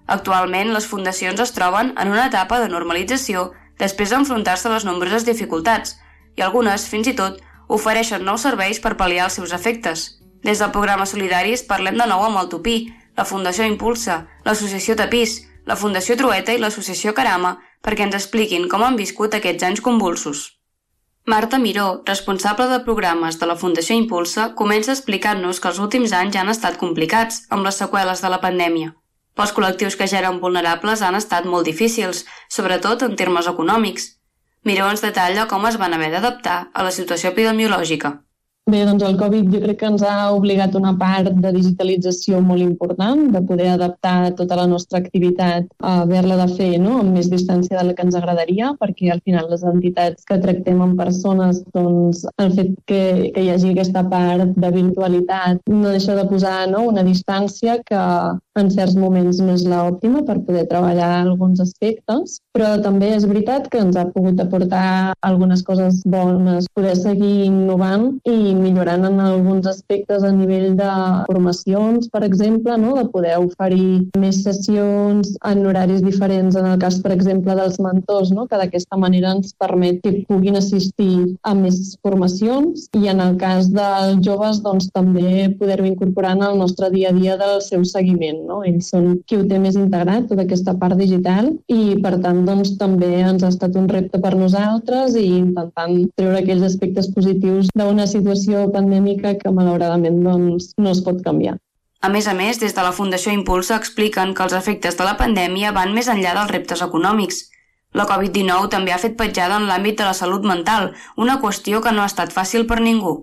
Actualment, 0.07 0.71
les 0.71 0.87
fundacions 0.87 1.39
es 1.43 1.51
troben 1.51 1.91
en 1.99 2.11
una 2.13 2.27
etapa 2.31 2.61
de 2.63 2.69
normalització 2.71 3.49
després 3.79 4.13
d'enfrontar-se 4.13 4.69
a 4.69 4.73
les 4.73 4.85
nombroses 4.87 5.25
dificultats 5.27 5.97
i 6.37 6.45
algunes, 6.45 6.87
fins 6.87 7.09
i 7.11 7.15
tot, 7.17 7.41
ofereixen 7.67 8.23
nous 8.23 8.45
serveis 8.47 8.79
per 8.79 8.95
pal·liar 8.95 9.27
els 9.27 9.35
seus 9.39 9.53
efectes. 9.53 10.07
Des 10.43 10.63
del 10.63 10.71
programa 10.71 11.05
Solidaris 11.05 11.65
parlem 11.67 11.97
de 11.99 12.07
nou 12.07 12.23
amb 12.23 12.39
el 12.39 12.49
Tupí, 12.49 12.77
la 13.17 13.25
Fundació 13.25 13.65
Impulsa, 13.67 14.21
l'Associació 14.45 14.95
Tapís, 14.95 15.41
la 15.67 15.75
Fundació 15.75 16.15
Trueta 16.15 16.53
i 16.55 16.61
l'Associació 16.61 17.13
Carama 17.17 17.57
perquè 17.83 18.07
ens 18.07 18.15
expliquin 18.15 18.69
com 18.71 18.85
han 18.85 18.95
viscut 18.95 19.35
aquests 19.35 19.67
anys 19.67 19.83
convulsos. 19.83 20.56
Marta 21.30 21.59
Miró, 21.59 22.03
responsable 22.05 22.67
de 22.67 22.80
programes 22.80 23.38
de 23.38 23.47
la 23.49 23.57
Fundació 23.59 23.97
Impulsa, 23.99 24.43
comença 24.55 24.93
explicant-nos 24.93 25.57
que 25.59 25.67
els 25.67 25.82
últims 25.84 26.13
anys 26.15 26.38
han 26.39 26.47
estat 26.53 26.78
complicats 26.80 27.41
amb 27.51 27.67
les 27.67 27.80
seqüeles 27.82 28.21
de 28.23 28.30
la 28.32 28.39
pandèmia. 28.45 28.93
Pels 29.36 29.51
col·lectius 29.57 29.97
que 29.99 30.07
ja 30.07 30.21
eren 30.21 30.39
vulnerables 30.39 31.03
han 31.03 31.19
estat 31.19 31.43
molt 31.43 31.67
difícils, 31.67 32.23
sobretot 32.47 33.03
en 33.03 33.19
termes 33.19 33.51
econòmics. 33.51 34.07
Miró 34.63 34.88
ens 34.88 35.03
detalla 35.03 35.49
com 35.51 35.67
es 35.67 35.75
van 35.84 35.97
haver 35.97 36.13
d'adaptar 36.15 36.69
a 36.71 36.88
la 36.88 36.95
situació 36.95 37.36
epidemiològica. 37.36 38.13
Bé, 38.68 38.82
doncs 38.84 39.03
el 39.07 39.13
Covid 39.15 39.45
jo 39.47 39.59
crec 39.63 39.78
que 39.80 39.88
ens 39.88 40.01
ha 40.03 40.34
obligat 40.36 40.74
una 40.76 40.89
part 40.99 41.30
de 41.43 41.51
digitalització 41.55 42.41
molt 42.43 42.59
important, 42.65 43.22
de 43.32 43.39
poder 43.47 43.70
adaptar 43.72 44.34
tota 44.36 44.57
la 44.59 44.65
nostra 44.68 44.99
activitat 44.99 45.70
a 45.80 45.93
haver-la 46.01 46.36
de 46.41 46.47
fer 46.57 46.74
no? 46.84 46.97
amb 46.99 47.15
més 47.15 47.30
distància 47.32 47.78
de 47.78 47.86
la 47.88 47.95
que 47.95 48.03
ens 48.03 48.18
agradaria, 48.20 48.74
perquè 48.82 49.13
al 49.13 49.22
final 49.24 49.47
les 49.53 49.63
entitats 49.72 50.28
que 50.28 50.39
tractem 50.43 50.82
amb 50.84 50.99
persones, 50.99 51.61
doncs 51.72 52.26
el 52.43 52.51
fet 52.57 52.74
que, 52.91 52.99
que 53.38 53.45
hi 53.45 53.53
hagi 53.53 53.72
aquesta 53.72 54.03
part 54.11 54.51
de 54.59 54.74
virtualitat 54.76 55.63
no 55.72 55.95
deixa 55.95 56.20
de 56.20 56.28
posar 56.28 56.57
no? 56.68 56.84
una 56.91 57.07
distància 57.07 57.80
que 57.88 58.03
en 58.57 58.72
certs 58.74 58.97
moments 58.99 59.39
no 59.39 59.53
és 59.53 59.63
l'òptima 59.70 60.24
per 60.28 60.39
poder 60.43 60.65
treballar 60.68 61.22
alguns 61.22 61.61
aspectes, 61.63 62.39
però 62.57 62.74
també 62.84 63.13
és 63.15 63.28
veritat 63.30 63.70
que 63.72 63.80
ens 63.84 63.95
ha 63.95 64.07
pogut 64.11 64.41
aportar 64.41 65.13
algunes 65.24 65.63
coses 65.63 66.01
bones, 66.09 66.68
poder 66.76 66.95
seguir 66.99 67.45
innovant 67.45 68.09
i 68.28 68.56
millorant 68.61 69.05
en 69.07 69.19
alguns 69.23 69.67
aspectes 69.69 70.23
a 70.23 70.31
nivell 70.31 70.75
de 70.79 70.89
formacions, 71.27 72.09
per 72.13 72.23
exemple, 72.27 72.77
no? 72.77 72.95
de 72.97 73.05
poder 73.13 73.35
oferir 73.39 74.07
més 74.19 74.41
sessions 74.45 75.33
en 75.47 75.65
horaris 75.67 76.03
diferents, 76.05 76.57
en 76.57 76.67
el 76.71 76.79
cas, 76.81 76.99
per 77.03 77.13
exemple, 77.15 77.55
dels 77.57 77.79
mentors, 77.83 78.31
no? 78.35 78.47
que 78.47 78.59
d'aquesta 78.59 78.99
manera 78.99 79.35
ens 79.37 79.53
permet 79.59 80.01
que 80.03 80.23
puguin 80.29 80.57
assistir 80.59 81.37
a 81.43 81.53
més 81.57 81.97
formacions 82.05 82.87
i 82.97 83.07
en 83.11 83.21
el 83.23 83.37
cas 83.41 83.71
dels 83.73 84.23
joves 84.25 84.61
doncs, 84.65 84.89
també 84.95 85.47
poder-ho 85.59 85.87
incorporar 85.87 86.35
en 86.37 86.45
el 86.49 86.57
nostre 86.61 86.89
dia 86.93 87.11
a 87.11 87.15
dia 87.17 87.37
del 87.39 87.61
seu 87.65 87.85
seguiment. 87.85 88.43
No? 88.47 88.61
Ells 88.67 88.91
són 88.93 89.17
qui 89.27 89.39
ho 89.39 89.45
té 89.47 89.59
més 89.61 89.77
integrat, 89.79 90.27
tota 90.31 90.45
aquesta 90.45 90.75
part 90.79 90.97
digital, 90.99 91.51
i 91.71 91.97
per 92.03 92.17
tant 92.23 92.43
doncs, 92.47 92.75
també 92.81 93.11
ens 93.21 93.43
ha 93.43 93.51
estat 93.53 93.75
un 93.79 93.89
repte 93.91 94.21
per 94.23 94.33
nosaltres 94.37 95.15
i 95.19 95.27
intentant 95.39 95.97
treure 96.19 96.41
aquells 96.41 96.65
aspectes 96.67 97.09
positius 97.13 97.71
d'una 97.77 98.07
situació 98.09 98.46
pandèmica 98.73 99.35
que 99.41 99.53
malauradament 99.53 100.23
doncs, 100.23 100.71
no 100.77 100.91
es 100.95 101.01
pot 101.05 101.19
canviar. 101.25 101.57
A 102.01 102.09
més 102.13 102.27
a 102.27 102.33
més, 102.37 102.59
des 102.61 102.75
de 102.77 102.83
la 102.85 102.93
Fundació 102.93 103.33
Impulsa 103.33 103.77
expliquen 103.81 104.33
que 104.37 104.43
els 104.45 104.53
efectes 104.53 104.97
de 104.97 105.05
la 105.07 105.15
pandèmia 105.19 105.73
van 105.73 105.95
més 105.95 106.09
enllà 106.13 106.35
dels 106.37 106.51
reptes 106.53 106.83
econòmics. 106.85 107.47
La 107.97 108.05
Covid-19 108.05 108.69
també 108.69 108.93
ha 108.93 108.99
fet 109.01 109.15
petjada 109.17 109.57
en 109.57 109.65
l'àmbit 109.69 109.97
de 109.97 110.05
la 110.05 110.13
salut 110.13 110.45
mental, 110.45 110.91
una 111.17 111.39
qüestió 111.41 111.81
que 111.81 111.91
no 111.95 112.03
ha 112.03 112.11
estat 112.11 112.35
fàcil 112.35 112.67
per 112.69 112.79
ningú. 112.83 113.15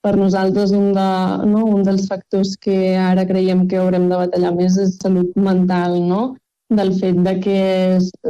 Per 0.00 0.14
nosaltres 0.16 0.70
un, 0.72 0.92
de, 0.96 1.08
no, 1.50 1.64
un 1.66 1.82
dels 1.84 2.06
factors 2.08 2.54
que 2.60 2.96
ara 2.96 3.26
creiem 3.28 3.66
que 3.68 3.80
haurem 3.80 4.06
de 4.08 4.20
batallar 4.22 4.54
més 4.56 4.78
és 4.80 4.94
salut 5.02 5.34
mental, 5.36 5.98
no? 6.08 6.22
Del 6.70 6.92
fet 7.00 7.18
de 7.26 7.34
que 7.44 7.60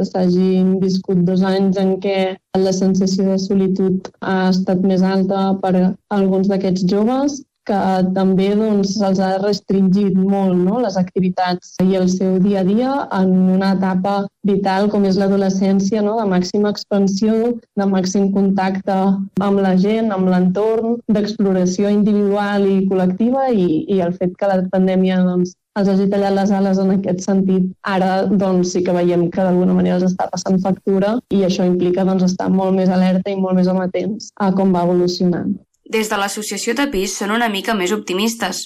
s'hagin 0.09 0.73
viscut 0.81 1.21
dos 1.27 1.43
anys 1.45 1.77
en 1.77 1.93
què 2.03 2.17
la 2.57 2.73
sensació 2.73 3.27
de 3.29 3.37
solitud 3.43 4.09
ha 4.21 4.49
estat 4.49 4.81
més 4.91 5.05
alta 5.05 5.43
per 5.61 5.73
a 5.77 5.85
alguns 6.17 6.49
d'aquests 6.51 6.87
joves 6.93 7.37
que 7.69 7.79
també 8.15 8.49
doncs, 8.57 8.95
se'ls 8.97 9.19
ha 9.21 9.31
restringit 9.41 10.17
molt 10.17 10.57
no? 10.57 10.79
les 10.83 10.97
activitats 11.01 11.75
i 11.83 11.95
el 11.99 12.09
seu 12.09 12.39
dia 12.43 12.61
a 12.61 12.67
dia 12.67 12.93
en 13.19 13.31
una 13.57 13.73
etapa 13.77 14.15
vital 14.47 14.89
com 14.89 15.05
és 15.05 15.19
l'adolescència, 15.21 16.01
no? 16.01 16.17
de 16.19 16.25
màxima 16.29 16.73
expansió, 16.73 17.53
de 17.77 17.87
màxim 17.93 18.31
contacte 18.33 18.97
amb 19.47 19.63
la 19.65 19.75
gent, 19.77 20.11
amb 20.15 20.31
l'entorn, 20.33 20.97
d'exploració 21.07 21.91
individual 21.93 22.67
i 22.67 22.77
col·lectiva 22.89 23.49
i, 23.53 23.85
i 23.93 24.01
el 24.01 24.15
fet 24.17 24.37
que 24.37 24.49
la 24.49 24.61
pandèmia 24.73 25.21
doncs, 25.27 25.55
els 25.79 25.87
hagi 25.87 26.09
tallat 26.11 26.35
les 26.35 26.51
ales 26.51 26.79
en 26.83 26.89
aquest 26.97 27.21
sentit. 27.23 27.69
Ara 27.87 28.25
doncs, 28.27 28.73
sí 28.73 28.83
que 28.83 28.95
veiem 28.95 29.29
que 29.31 29.45
d'alguna 29.45 29.77
manera 29.77 29.99
els 29.99 30.09
està 30.09 30.27
passant 30.33 30.59
factura 30.65 31.15
i 31.31 31.45
això 31.47 31.67
implica 31.67 32.05
doncs, 32.07 32.25
estar 32.27 32.49
molt 32.51 32.75
més 32.75 32.91
alerta 32.91 33.31
i 33.31 33.39
molt 33.39 33.55
més 33.61 33.71
amatents 33.71 34.31
a 34.41 34.51
com 34.57 34.73
va 34.75 34.83
evolucionant. 34.87 35.55
Des 35.91 36.07
de 36.07 36.17
l'associació 36.19 36.73
Tapís 36.77 37.17
són 37.19 37.33
una 37.35 37.49
mica 37.51 37.73
més 37.75 37.91
optimistes. 37.91 38.61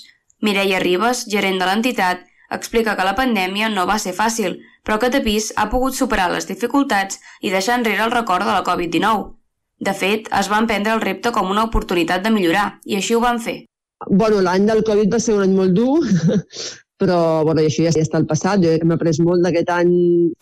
Mireia 0.46 0.80
Ribes, 0.84 1.24
gerent 1.32 1.58
de 1.58 1.66
l'entitat, 1.66 2.22
explica 2.58 2.94
que 2.98 3.08
la 3.08 3.16
pandèmia 3.18 3.70
no 3.74 3.88
va 3.90 3.96
ser 4.04 4.14
fàcil, 4.14 4.60
però 4.86 5.00
que 5.02 5.10
Tapís 5.10 5.48
ha 5.58 5.66
pogut 5.72 5.98
superar 5.98 6.28
les 6.30 6.46
dificultats 6.46 7.18
i 7.42 7.54
deixar 7.54 7.80
enrere 7.80 8.06
el 8.06 8.14
record 8.14 8.46
de 8.46 8.54
la 8.54 8.62
Covid-19. 8.68 9.32
De 9.88 9.94
fet, 10.02 10.30
es 10.40 10.52
van 10.54 10.70
prendre 10.70 10.94
el 10.94 11.02
repte 11.02 11.34
com 11.34 11.50
una 11.52 11.66
oportunitat 11.66 12.22
de 12.22 12.34
millorar, 12.36 12.68
i 12.86 13.00
així 13.00 13.18
ho 13.18 13.24
van 13.24 13.42
fer. 13.48 13.58
Bueno, 14.06 14.44
l'any 14.46 14.70
del 14.70 14.84
Covid 14.86 15.18
va 15.18 15.20
ser 15.24 15.40
un 15.40 15.48
any 15.48 15.56
molt 15.58 15.74
dur, 15.74 16.06
però 17.02 17.44
bueno, 17.44 17.62
això 17.62 17.84
ja, 17.86 17.92
està 18.00 18.20
al 18.22 18.28
passat. 18.30 18.64
Jo 18.64 18.72
hem 18.76 18.94
après 18.96 19.20
molt 19.24 19.44
d'aquest 19.44 19.72
any 19.74 19.92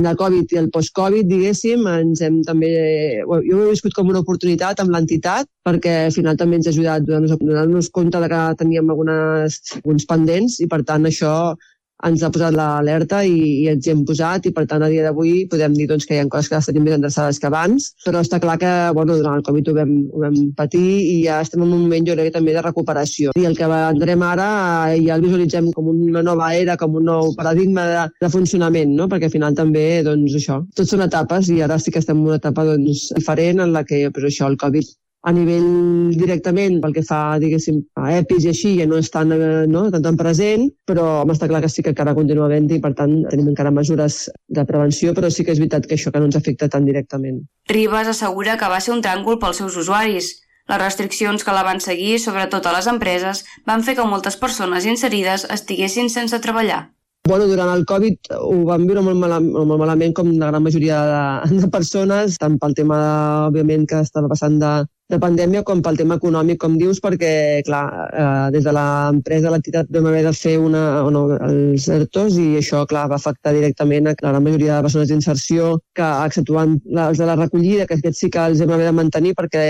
de 0.05 0.13
Covid 0.19 0.53
i 0.53 0.59
el 0.61 0.69
post-Covid, 0.73 1.27
diguéssim. 1.29 1.87
Ens 1.89 2.21
hem 2.25 2.41
també... 2.47 2.71
Jo 3.47 3.57
ho 3.57 3.65
he 3.65 3.71
viscut 3.71 3.95
com 3.97 4.11
una 4.11 4.21
oportunitat 4.21 4.83
amb 4.83 4.93
l'entitat, 4.93 5.49
perquè 5.65 5.95
al 6.07 6.15
final 6.15 6.37
també 6.37 6.59
ens 6.59 6.69
ha 6.69 6.73
ajudat 6.75 7.09
a 7.09 7.21
donar-nos 7.41 7.89
compte 7.95 8.21
de 8.21 8.29
que 8.29 8.43
teníem 8.61 8.91
algunes, 8.93 9.59
alguns 9.79 10.09
pendents 10.09 10.59
i, 10.61 10.69
per 10.69 10.83
tant, 10.87 11.09
això 11.09 11.33
ens 12.07 12.23
ha 12.23 12.31
posat 12.33 12.55
l'alerta 12.55 13.21
i, 13.27 13.35
i 13.63 13.67
ens 13.71 13.87
hi 13.87 13.93
hem 13.93 14.03
posat 14.07 14.47
i 14.49 14.53
per 14.55 14.65
tant 14.69 14.83
a 14.83 14.89
dia 14.91 15.05
d'avui 15.05 15.45
podem 15.51 15.75
dir 15.77 15.87
doncs, 15.91 16.07
que 16.07 16.17
hi 16.17 16.21
ha 16.21 16.27
coses 16.31 16.49
que 16.51 16.57
les 16.59 16.69
tenim 16.69 16.87
més 16.87 16.95
endreçades 16.97 17.39
que 17.39 17.49
abans 17.49 17.89
però 18.05 18.23
està 18.23 18.39
clar 18.43 18.57
que 18.61 18.71
bueno, 18.97 19.17
durant 19.19 19.39
el 19.39 19.45
Covid 19.47 19.71
ho 19.71 19.75
vam, 19.77 19.93
ho 20.11 20.23
vam 20.25 20.39
patir 20.57 20.83
i 20.83 21.15
ja 21.25 21.39
estem 21.43 21.63
en 21.63 21.69
un 21.69 21.85
moment 21.85 22.07
jo 22.07 22.17
crec 22.19 22.33
també 22.35 22.55
de 22.55 22.65
recuperació 22.65 23.35
i 23.39 23.47
el 23.49 23.57
que 23.59 23.69
vendrem 23.71 24.25
ara 24.27 24.49
ja 24.97 25.17
el 25.17 25.25
visualitzem 25.25 25.71
com 25.75 25.91
una 25.93 26.23
nova 26.25 26.51
era, 26.57 26.77
com 26.79 26.97
un 26.99 27.07
nou 27.09 27.33
paradigma 27.37 27.85
de, 27.89 28.03
de 28.25 28.31
funcionament, 28.33 28.95
no? 28.97 29.07
perquè 29.11 29.29
al 29.29 29.35
final 29.35 29.55
també 29.57 29.85
doncs 30.05 30.35
això, 30.39 30.59
tot 30.75 30.89
són 30.89 31.05
etapes 31.07 31.51
i 31.53 31.61
ara 31.65 31.79
sí 31.79 31.93
que 31.93 32.03
estem 32.03 32.19
en 32.19 32.27
una 32.31 32.41
etapa 32.41 32.65
doncs, 32.67 33.09
diferent 33.15 33.63
en 33.63 33.73
la 33.75 33.85
que 33.87 34.05
però 34.13 34.29
això, 34.29 34.49
el 34.51 34.59
Covid 34.59 34.91
a 35.23 35.31
nivell 35.31 36.11
directament 36.19 36.81
pel 36.83 36.93
que 36.95 37.03
fa, 37.07 37.37
diguéssim, 37.39 37.79
a 37.95 38.11
EPIs 38.19 38.47
i 38.47 38.51
així, 38.51 38.71
ja 38.81 38.87
no 38.89 38.99
és 38.99 39.09
tan, 39.11 39.31
eh, 39.31 39.63
no, 39.71 39.85
tan, 39.93 40.03
tan 40.03 40.19
present, 40.19 40.67
però 40.89 41.23
està 41.31 41.47
clar 41.47 41.61
que 41.63 41.71
sí 41.71 41.83
que 41.83 41.93
encara 41.93 42.15
continua 42.17 42.49
havent 42.49 42.67
i 42.75 42.81
per 42.83 42.91
tant 42.97 43.21
tenim 43.31 43.47
encara 43.53 43.71
mesures 43.71 44.25
de 44.47 44.65
prevenció, 44.67 45.13
però 45.15 45.31
sí 45.31 45.45
que 45.47 45.55
és 45.55 45.61
veritat 45.63 45.87
que 45.87 45.95
això 45.95 46.11
que 46.11 46.19
no 46.19 46.27
ens 46.27 46.39
afecta 46.39 46.67
tan 46.69 46.85
directament. 46.85 47.39
Ribas 47.71 48.11
assegura 48.11 48.57
que 48.59 48.71
va 48.71 48.81
ser 48.83 48.95
un 48.95 49.03
tràngol 49.05 49.39
pels 49.39 49.63
seus 49.63 49.77
usuaris. 49.79 50.33
Les 50.67 50.79
restriccions 50.79 51.43
que 51.43 51.55
la 51.55 51.63
van 51.63 51.79
seguir, 51.83 52.19
sobretot 52.23 52.67
a 52.67 52.75
les 52.75 52.87
empreses, 52.87 53.43
van 53.67 53.83
fer 53.83 53.95
que 53.95 54.07
moltes 54.07 54.37
persones 54.39 54.85
inserides 54.87 55.47
estiguessin 55.51 56.11
sense 56.11 56.39
treballar. 56.43 56.89
Bueno, 57.23 57.47
durant 57.47 57.69
el 57.71 57.85
Covid 57.87 58.33
ho 58.35 58.55
vam 58.67 58.83
viure 58.83 58.99
molt, 59.03 59.15
mal, 59.15 59.37
molt 59.39 59.79
malament 59.79 60.11
com 60.15 60.27
la 60.35 60.49
gran 60.49 60.63
majoria 60.63 60.97
de, 61.07 61.59
de 61.61 61.69
persones, 61.71 62.35
tant 62.39 62.57
pel 62.59 62.75
tema, 62.75 62.97
òbviament, 63.47 63.85
que 63.87 64.01
estava 64.03 64.27
passant 64.31 64.57
de, 64.59 64.71
de 65.11 65.19
pandèmia 65.19 65.63
com 65.67 65.81
pel 65.83 65.97
tema 65.99 66.17
econòmic, 66.19 66.57
com 66.61 66.77
dius, 66.79 67.01
perquè, 67.03 67.61
clar, 67.67 67.83
eh, 68.07 68.51
des 68.55 68.63
de 68.63 68.71
l'empresa, 68.75 69.51
l'entitat 69.51 69.89
vam 69.93 70.07
haver 70.09 70.23
de 70.25 70.33
fer 70.37 70.55
una, 70.61 70.83
no, 71.11 71.25
els 71.43 71.87
ERTOs 71.91 72.37
i 72.39 72.47
això, 72.61 72.85
clar, 72.89 73.05
va 73.11 73.19
afectar 73.19 73.53
directament 73.55 74.07
a 74.07 74.15
la 74.15 74.31
gran 74.31 74.45
majoria 74.45 74.77
de 74.77 74.87
persones 74.87 75.11
d'inserció 75.11 75.77
que, 75.93 76.07
exceptuant 76.25 76.77
els 77.07 77.19
de 77.19 77.27
la 77.27 77.35
recollida, 77.35 77.87
que 77.89 77.99
aquests 77.99 78.23
sí 78.23 78.31
que 78.33 78.45
els 78.47 78.63
vam 78.63 78.75
haver 78.77 78.87
de 78.89 78.95
mantenir 78.95 79.35
perquè 79.37 79.63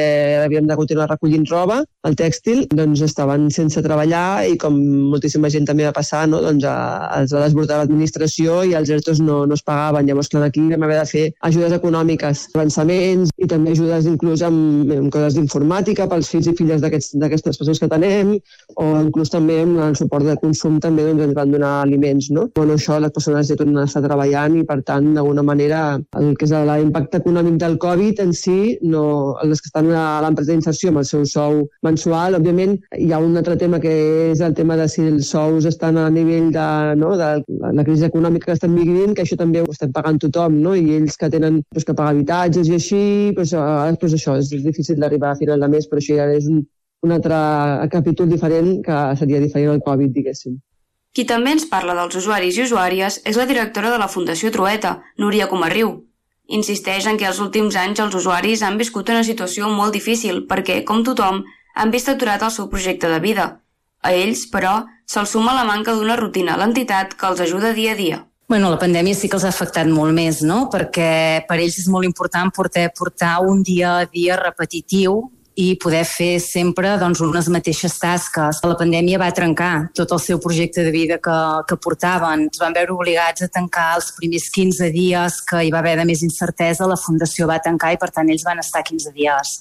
havíem 0.45 0.69
de 0.69 0.77
continuar 0.79 1.09
recollint 1.09 1.47
roba, 1.49 1.81
el 2.07 2.17
tèxtil, 2.19 2.65
doncs 2.75 3.01
estaven 3.05 3.49
sense 3.51 3.81
treballar 3.84 4.45
i 4.47 4.57
com 4.61 4.77
moltíssima 5.13 5.49
gent 5.49 5.65
també 5.67 5.88
va 5.88 5.95
passar, 5.95 6.25
no, 6.29 6.41
doncs 6.45 6.67
els 6.67 7.34
va 7.34 7.43
desbordar 7.47 7.81
l'administració 7.81 8.61
i 8.69 8.77
els 8.77 8.91
ERTOs 8.93 9.21
no, 9.23 9.43
no 9.49 9.57
es 9.57 9.65
pagaven. 9.65 10.07
Llavors, 10.07 10.29
clar, 10.31 10.45
aquí 10.47 10.63
vam 10.69 10.86
haver 10.86 10.99
de 11.01 11.09
fer 11.09 11.25
ajudes 11.49 11.75
econòmiques, 11.79 12.47
avançaments 12.53 13.34
i 13.38 13.49
també 13.49 13.73
ajudes 13.73 14.07
inclús 14.09 14.43
amb, 14.45 14.91
amb 14.93 15.11
coses 15.13 15.32
d'informàtica 15.38 16.07
pels 16.11 16.29
fills 16.31 16.49
i 16.49 16.55
filles 16.57 16.81
d'aquestes 16.84 17.59
persones 17.59 17.81
que 17.81 17.89
tenem, 17.91 18.36
o 18.79 18.86
inclús 19.01 19.31
també 19.34 19.61
amb 19.63 19.79
el 19.88 19.97
suport 19.99 20.27
de 20.27 20.36
consum 20.41 20.79
també 20.84 21.05
doncs, 21.07 21.23
ens 21.27 21.38
van 21.38 21.53
donar 21.53 21.73
aliments. 21.84 22.29
No? 22.34 22.47
Bueno, 22.55 22.77
això 22.77 22.99
les 23.01 23.13
persones 23.15 23.49
ja 23.49 23.57
tornen 23.59 23.81
a 23.81 23.88
estar 23.89 24.03
treballant 24.05 24.57
i, 24.59 24.65
per 24.67 24.81
tant, 24.88 25.13
d'alguna 25.15 25.45
manera, 25.45 25.84
el 26.19 26.34
que 26.39 26.47
és 26.47 26.53
l'impacte 26.53 27.21
econòmic 27.21 27.59
del 27.61 27.77
Covid 27.81 28.21
en 28.23 28.34
si, 28.38 28.77
no, 28.81 29.03
les 29.43 29.61
que 29.61 29.69
estan 29.69 29.91
a 29.93 30.21
l'empresa 30.23 30.51
d'inserció 30.51 30.91
amb 30.91 31.03
el 31.03 31.07
seu 31.09 31.25
sou 31.29 31.63
mensual, 31.86 32.38
òbviament, 32.39 32.77
hi 32.97 33.11
ha 33.13 33.21
un 33.23 33.38
altre 33.39 33.57
tema 33.59 33.79
que 33.84 33.93
és 34.31 34.41
el 34.41 34.55
tema 34.57 34.77
de 34.79 34.88
si 34.91 35.05
els 35.07 35.29
sous 35.34 35.67
estan 35.69 35.97
a 35.97 36.09
nivell 36.13 36.51
de, 36.53 36.67
no, 36.99 37.13
de 37.19 37.29
la 37.63 37.86
crisi 37.86 38.07
econòmica 38.09 38.49
que 38.49 38.57
estem 38.57 38.75
vivint, 38.75 39.13
que 39.15 39.23
això 39.25 39.38
també 39.39 39.61
ho 39.63 39.69
estem 39.71 39.93
pagant 39.95 40.19
tothom, 40.21 40.59
no? 40.65 40.75
i 40.75 40.97
ells 40.97 41.17
que 41.19 41.29
tenen 41.34 41.61
doncs, 41.63 41.86
que 41.88 41.95
pagar 41.95 42.13
habitatges 42.13 42.69
i 42.69 42.77
així, 42.77 43.03
doncs, 43.38 43.53
doncs 44.01 44.17
això, 44.17 44.36
és 44.41 44.51
difícil 44.51 44.99
d'arribar 44.99 45.12
arribar 45.14 45.32
a 45.32 45.39
final 45.39 45.61
de 45.61 45.70
mes, 45.70 45.88
però 45.88 46.01
això 46.01 46.18
ja 46.18 46.28
és 46.34 46.49
un, 46.49 46.64
un 47.05 47.16
altre 47.16 47.39
capítol 47.93 48.30
diferent 48.32 48.80
que 48.86 48.99
seria 49.20 49.41
diferent 49.43 49.76
al 49.76 49.84
Covid, 49.86 50.11
diguéssim. 50.16 50.57
Qui 51.14 51.28
també 51.30 51.53
ens 51.53 51.68
parla 51.70 51.93
dels 51.93 52.18
usuaris 52.18 52.57
i 52.57 52.64
usuàries 52.66 53.20
és 53.30 53.38
la 53.38 53.45
directora 53.45 53.91
de 53.93 53.99
la 54.01 54.09
Fundació 54.09 54.49
Trueta, 54.51 54.95
Núria 55.22 55.47
Comarriu. 55.51 55.93
Insisteix 56.57 57.05
en 57.07 57.20
que 57.22 57.28
els 57.30 57.39
últims 57.39 57.78
anys 57.80 58.01
els 58.01 58.16
usuaris 58.18 58.64
han 58.66 58.80
viscut 58.82 59.11
una 59.14 59.24
situació 59.24 59.70
molt 59.70 59.93
difícil 59.93 60.43
perquè, 60.49 60.82
com 60.84 61.03
tothom, 61.05 61.43
han 61.76 61.93
vist 61.93 62.09
aturat 62.09 62.41
el 62.41 62.51
seu 62.51 62.68
projecte 62.70 63.11
de 63.11 63.20
vida. 63.22 63.45
A 64.01 64.11
ells, 64.11 64.47
però, 64.51 64.74
se'ls 65.05 65.38
suma 65.38 65.53
la 65.53 65.68
manca 65.70 65.93
d'una 65.93 66.18
rutina 66.20 66.55
a 66.55 66.59
l'entitat 66.59 67.14
que 67.14 67.30
els 67.30 67.45
ajuda 67.45 67.76
dia 67.78 67.93
a 67.93 67.99
dia. 67.99 68.20
Bueno, 68.54 68.70
la 68.70 68.78
pandèmia 68.78 69.18
sí 69.18 69.26
que 69.26 69.34
els 69.34 69.47
ha 69.47 69.49
afectat 69.49 69.88
molt 69.89 70.14
més, 70.14 70.43
no? 70.45 70.68
Perquè 70.70 71.41
per 71.47 71.56
ells 71.58 71.80
és 71.82 71.88
molt 71.89 72.06
important 72.06 72.51
portar, 72.54 72.84
portar 72.93 73.39
un 73.41 73.64
dia 73.66 73.95
a 74.04 74.04
dia 74.06 74.36
repetitiu 74.38 75.16
i 75.58 75.72
poder 75.82 76.04
fer 76.06 76.36
sempre 76.38 76.91
doncs, 77.01 77.24
unes 77.26 77.49
mateixes 77.49 77.95
tasques. 77.97 78.60
La 78.62 78.78
pandèmia 78.78 79.18
va 79.18 79.32
trencar 79.34 79.72
tot 79.97 80.14
el 80.14 80.22
seu 80.22 80.38
projecte 80.38 80.86
de 80.86 80.93
vida 80.93 81.18
que, 81.18 81.39
que 81.66 81.80
portaven. 81.82 82.45
Es 82.54 82.62
van 82.62 82.78
veure 82.78 82.93
obligats 82.93 83.41
a 83.41 83.49
tancar 83.58 83.88
els 83.95 84.14
primers 84.20 84.45
15 84.54 84.91
dies 84.93 85.41
que 85.49 85.66
hi 85.66 85.74
va 85.74 85.82
haver 85.82 85.97
de 86.04 86.06
més 86.14 86.22
incertesa. 86.22 86.86
La 86.86 87.01
Fundació 87.08 87.49
va 87.49 87.58
tancar 87.58 87.95
i, 87.97 88.01
per 88.06 88.14
tant, 88.14 88.30
ells 88.30 88.45
van 88.45 88.62
estar 88.62 88.86
15 88.86 89.18
dies 89.18 89.58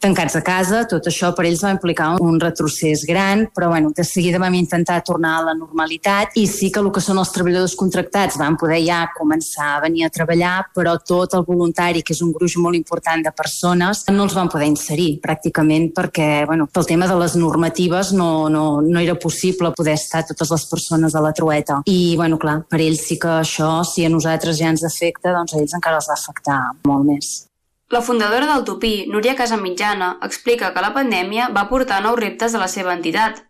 tancats 0.00 0.36
a 0.38 0.42
casa, 0.42 0.82
tot 0.88 1.06
això 1.10 1.30
per 1.36 1.44
ells 1.44 1.62
va 1.64 1.74
implicar 1.74 2.14
un 2.24 2.40
retrocés 2.40 3.04
gran, 3.08 3.46
però 3.54 3.68
bueno, 3.68 3.92
de 3.96 4.04
seguida 4.04 4.40
vam 4.40 4.56
intentar 4.56 5.00
tornar 5.04 5.36
a 5.38 5.42
la 5.50 5.54
normalitat 5.54 6.38
i 6.40 6.46
sí 6.48 6.70
que 6.72 6.80
el 6.80 6.90
que 6.94 7.02
són 7.04 7.20
els 7.20 7.32
treballadors 7.34 7.76
contractats 7.76 8.38
van 8.40 8.56
poder 8.60 8.80
ja 8.86 9.02
començar 9.16 9.74
a 9.74 9.82
venir 9.84 10.06
a 10.06 10.12
treballar, 10.14 10.54
però 10.74 10.96
tot 11.04 11.36
el 11.36 11.44
voluntari, 11.46 12.02
que 12.02 12.14
és 12.16 12.22
un 12.24 12.32
gruix 12.32 12.56
molt 12.56 12.78
important 12.78 13.22
de 13.26 13.34
persones, 13.36 14.06
no 14.08 14.24
els 14.24 14.36
van 14.36 14.48
poder 14.52 14.70
inserir 14.70 15.10
pràcticament 15.22 15.90
perquè, 15.96 16.46
bueno, 16.48 16.66
pel 16.72 16.88
tema 16.88 17.08
de 17.10 17.18
les 17.20 17.36
normatives 17.36 18.14
no, 18.16 18.48
no, 18.48 18.80
no 18.80 19.04
era 19.04 19.18
possible 19.20 19.74
poder 19.76 19.98
estar 20.00 20.24
totes 20.28 20.50
les 20.50 20.66
persones 20.70 21.14
a 21.14 21.24
la 21.24 21.34
trueta. 21.36 21.82
I, 21.86 22.16
bueno, 22.16 22.40
clar, 22.40 22.60
per 22.70 22.80
ells 22.80 23.04
sí 23.10 23.20
que 23.20 23.36
això, 23.42 23.80
si 23.84 24.06
a 24.06 24.12
nosaltres 24.12 24.58
ja 24.60 24.72
ens 24.72 24.86
afecta, 24.86 25.34
doncs 25.36 25.54
a 25.54 25.62
ells 25.62 25.76
encara 25.76 26.00
els 26.00 26.10
va 26.10 26.18
afectar 26.18 26.60
molt 26.88 27.08
més. 27.12 27.49
La 27.90 28.02
fundadora 28.02 28.46
del 28.46 28.62
Tupí, 28.62 29.06
Núria 29.10 29.34
Casamitjana, 29.34 30.08
explica 30.22 30.68
que 30.74 30.82
la 30.84 30.92
pandèmia 30.94 31.48
va 31.56 31.64
portar 31.70 31.96
nous 32.04 32.18
reptes 32.20 32.54
a 32.54 32.60
la 32.62 32.68
seva 32.70 32.92
entitat. 32.94 33.40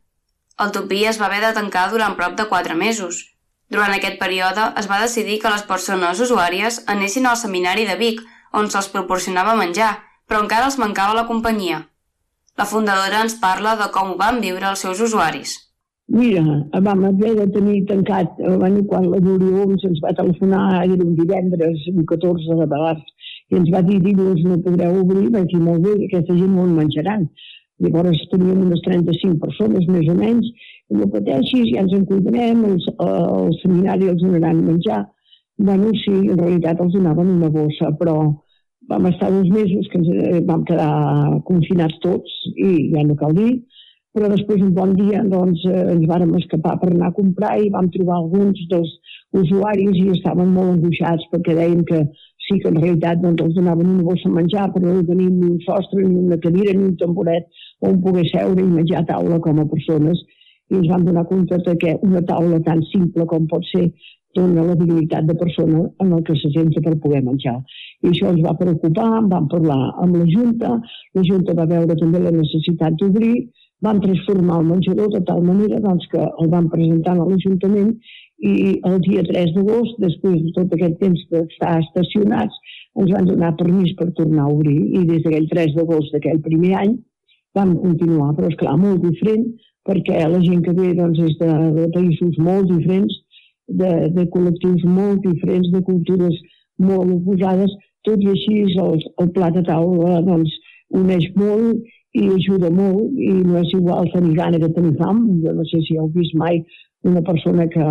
El 0.64 0.72
Tupí 0.72 1.02
es 1.10 1.18
va 1.20 1.26
haver 1.26 1.42
de 1.42 1.50
tancar 1.58 1.82
durant 1.92 2.16
prop 2.16 2.38
de 2.38 2.46
4 2.48 2.76
mesos. 2.82 3.18
Durant 3.68 3.92
aquest 3.92 4.16
període 4.22 4.70
es 4.80 4.88
va 4.88 5.02
decidir 5.02 5.36
que 5.42 5.52
les 5.52 5.66
persones 5.68 6.22
usuàries 6.24 6.80
anessin 6.94 7.28
al 7.28 7.36
seminari 7.36 7.84
de 7.84 7.98
Vic, 8.00 8.22
on 8.56 8.72
se'ls 8.72 8.88
proporcionava 8.94 9.58
menjar, 9.60 9.90
però 10.24 10.40
encara 10.40 10.70
els 10.70 10.80
mancava 10.80 11.18
la 11.20 11.28
companyia. 11.28 11.82
La 12.56 12.68
fundadora 12.72 13.20
ens 13.26 13.36
parla 13.44 13.76
de 13.76 13.92
com 13.92 14.14
ho 14.14 14.18
van 14.24 14.40
viure 14.40 14.70
els 14.72 14.86
seus 14.86 15.04
usuaris. 15.04 15.58
Mira, 16.08 16.42
vam 16.88 17.04
haver 17.12 17.36
de 17.36 17.50
tenir 17.58 17.84
tancat, 17.92 18.40
bueno, 18.40 18.88
quan 18.88 19.04
la 19.12 19.20
Núria 19.20 19.66
Oms 19.66 19.84
ens 19.92 20.00
va 20.02 20.16
telefonar, 20.16 20.64
era 20.88 21.04
un 21.04 21.12
divendres, 21.20 21.84
un 21.92 22.08
14 22.08 22.56
de 22.64 22.66
març, 22.72 23.04
i 23.50 23.58
ens 23.58 23.70
va 23.74 23.82
dir 23.86 24.00
dilluns 24.04 24.42
no 24.46 24.60
podreu 24.64 25.00
obrir, 25.02 25.30
vaig 25.34 25.48
dir 25.52 25.62
molt 25.62 25.82
bé, 25.86 25.96
aquesta 26.06 26.36
gent 26.36 26.52
no 26.56 26.66
en 26.68 26.76
menjaran. 26.78 27.24
Llavors 27.80 28.20
teníem 28.30 28.60
unes 28.66 28.82
35 28.84 29.40
persones 29.40 29.86
més 29.88 30.10
o 30.12 30.16
menys, 30.18 30.50
i 30.90 30.98
no 30.98 31.08
pateixis, 31.14 31.70
ja 31.72 31.84
ens 31.84 31.94
en 31.96 32.04
cuidarem, 32.10 32.62
el, 32.68 32.76
el 33.06 33.56
seminari 33.62 34.10
els 34.12 34.22
donaran 34.22 34.62
menjar. 34.66 35.00
Bueno, 35.60 35.90
sí, 36.04 36.14
en 36.26 36.38
realitat 36.38 36.80
els 36.84 36.94
donaven 36.96 37.34
una 37.38 37.50
bossa, 37.52 37.90
però 38.00 38.16
vam 38.90 39.06
estar 39.10 39.30
uns 39.32 39.50
mesos 39.54 39.88
que 39.90 40.00
ens 40.00 40.08
eh, 40.12 40.40
vam 40.46 40.64
quedar 40.68 40.92
confinats 41.48 41.98
tots 42.04 42.38
i 42.56 42.90
ja 42.94 43.04
no 43.06 43.16
cal 43.20 43.36
dir, 43.36 43.52
però 44.16 44.30
després 44.32 44.62
un 44.66 44.72
bon 44.74 44.96
dia 44.98 45.22
doncs, 45.30 45.62
eh, 45.70 45.84
ens 45.94 46.08
vàrem 46.10 46.32
escapar 46.40 46.76
per 46.80 46.90
anar 46.90 47.12
a 47.12 47.16
comprar 47.18 47.54
i 47.62 47.70
vam 47.74 47.90
trobar 47.94 48.18
alguns 48.18 48.58
dels 48.72 48.90
usuaris 49.42 50.00
i 50.00 50.08
estaven 50.16 50.50
molt 50.56 50.74
angoixats 50.74 51.28
perquè 51.30 51.54
deien 51.58 51.84
que 51.86 52.02
sí 52.50 52.58
que 52.58 52.68
en 52.72 52.80
realitat 52.82 53.22
doncs, 53.22 53.46
els 53.46 53.56
donaven 53.56 53.94
una 53.94 54.08
bossa 54.10 54.28
a 54.28 54.34
menjar 54.34 54.66
però 54.74 54.90
no 54.90 55.06
tenien 55.06 55.38
ni 55.38 55.54
un 55.54 55.58
sostre, 55.64 56.02
ni 56.02 56.18
una 56.26 56.38
cadira, 56.42 56.74
ni 56.74 56.90
un 56.90 56.96
tamboret 57.00 57.46
on 57.86 58.02
poder 58.04 58.26
seure 58.34 58.60
i 58.60 58.68
menjar 58.76 59.04
a 59.04 59.08
taula 59.14 59.40
com 59.46 59.62
a 59.62 59.68
persones 59.74 60.26
i 60.70 60.78
ens 60.78 60.88
vam 60.90 61.06
donar 61.06 61.26
compte 61.30 61.76
que 61.82 61.98
una 62.06 62.22
taula 62.26 62.60
tan 62.66 62.82
simple 62.90 63.26
com 63.30 63.46
pot 63.50 63.64
ser 63.70 63.86
dona 64.38 64.62
la 64.62 64.74
dignitat 64.78 65.26
de 65.26 65.34
persona 65.34 65.80
en 66.02 66.12
el 66.16 66.22
que 66.26 66.36
se 66.38 66.50
senta 66.54 66.82
per 66.84 66.98
poder 67.02 67.22
menjar. 67.26 67.56
I 68.02 68.12
això 68.12 68.30
ens 68.30 68.44
va 68.44 68.54
preocupar, 68.58 69.08
vam 69.32 69.48
parlar 69.50 69.80
amb 70.04 70.20
la 70.20 70.26
Junta, 70.34 70.76
la 71.18 71.24
Junta 71.26 71.56
va 71.58 71.66
veure 71.72 71.96
també 71.98 72.22
la 72.22 72.34
necessitat 72.36 72.94
d'obrir, 73.00 73.48
van 73.82 74.00
transformar 74.04 74.60
el 74.60 74.70
menjador 74.70 75.10
de 75.14 75.22
tal 75.26 75.42
manera 75.42 75.80
doncs, 75.82 76.06
que 76.12 76.22
el 76.22 76.50
van 76.54 76.68
presentar 76.70 77.16
a 77.16 77.24
l'Ajuntament 77.24 77.94
i 78.40 78.80
el 78.88 78.98
dia 79.04 79.22
3 79.28 79.54
d'agost, 79.56 79.98
després 80.00 80.38
de 80.44 80.52
tot 80.56 80.74
aquest 80.76 80.96
temps 81.02 81.24
d'estar 81.32 81.74
estacionats, 81.82 82.56
ens 83.00 83.12
van 83.14 83.28
donar 83.28 83.56
permís 83.60 83.92
per 83.98 84.08
tornar 84.18 84.46
a 84.46 84.52
obrir 84.54 84.78
i 84.96 85.04
des 85.08 85.22
d'aquell 85.24 85.48
3 85.50 85.74
d'agost 85.76 86.14
d'aquell 86.14 86.40
primer 86.46 86.74
any 86.82 86.94
vam 87.54 87.74
continuar, 87.82 88.32
però 88.36 88.48
és 88.48 88.56
clar, 88.60 88.76
molt 88.78 89.02
diferent, 89.04 89.44
perquè 89.88 90.22
la 90.28 90.40
gent 90.44 90.62
que 90.64 90.74
ve 90.76 90.94
doncs, 90.96 91.20
és 91.28 91.36
de, 91.40 91.50
de 91.76 91.86
països 91.96 92.38
molt 92.38 92.70
diferents, 92.70 93.14
de, 93.80 93.92
de 94.16 94.26
col·lectius 94.34 94.84
molt 94.86 95.22
diferents, 95.26 95.70
de 95.74 95.82
cultures 95.86 96.36
molt 96.80 97.12
oposades, 97.18 97.72
tot 98.08 98.22
i 98.24 98.30
així 98.32 98.60
el, 98.80 99.00
el 99.22 99.32
plat 99.36 99.56
de 99.56 99.64
taula 99.66 100.20
doncs, 100.26 100.52
uneix 100.96 101.26
molt 101.36 101.90
i 102.18 102.26
ajuda 102.34 102.70
molt 102.74 103.18
i 103.22 103.32
no 103.46 103.60
és 103.60 103.74
igual 103.76 104.08
tenir 104.14 104.34
gana 104.38 104.58
que 104.62 104.72
tenir 104.74 104.96
fam. 104.98 105.20
Jo 105.44 105.52
no 105.54 105.66
sé 105.70 105.82
si 105.86 105.98
heu 105.98 106.08
vist 106.14 106.34
mai 106.38 106.62
una 107.06 107.22
persona 107.22 107.68
que 107.70 107.84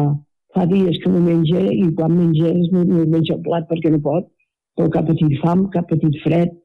fa 0.56 0.66
dies 0.70 0.98
que 1.04 1.12
no 1.14 1.22
menja 1.24 1.62
i 1.72 1.88
quan 1.98 2.16
menja 2.18 2.54
no, 2.74 2.84
no 2.84 3.06
menja 3.06 3.36
el 3.36 3.44
plat 3.46 3.68
perquè 3.70 3.92
no 3.94 4.02
pot, 4.06 4.30
però 4.78 4.90
que 4.90 5.02
ha 5.02 5.08
patit 5.10 5.36
fam, 5.44 5.68
que 5.74 5.82
ha 5.82 5.88
patit 5.90 6.16
fred, 6.24 6.56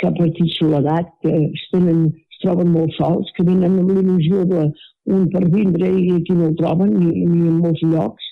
que 0.00 0.08
ha 0.08 0.16
patit 0.16 0.56
soledat, 0.56 1.12
que 1.22 1.32
es, 1.46 1.68
tenen, 1.72 2.08
es 2.32 2.42
troben 2.42 2.72
molt 2.72 2.96
sols, 2.96 3.30
que 3.36 3.46
venen 3.46 3.78
amb 3.80 3.92
l'il·lusió 3.92 4.44
d'un 4.50 5.28
per 5.32 5.46
vindre 5.52 5.88
i 5.88 6.10
aquí 6.16 6.36
no 6.36 6.50
el 6.50 6.58
troben 6.58 6.92
ni, 6.96 7.12
ni 7.28 7.48
en 7.48 7.62
molts 7.62 7.84
llocs 7.84 8.28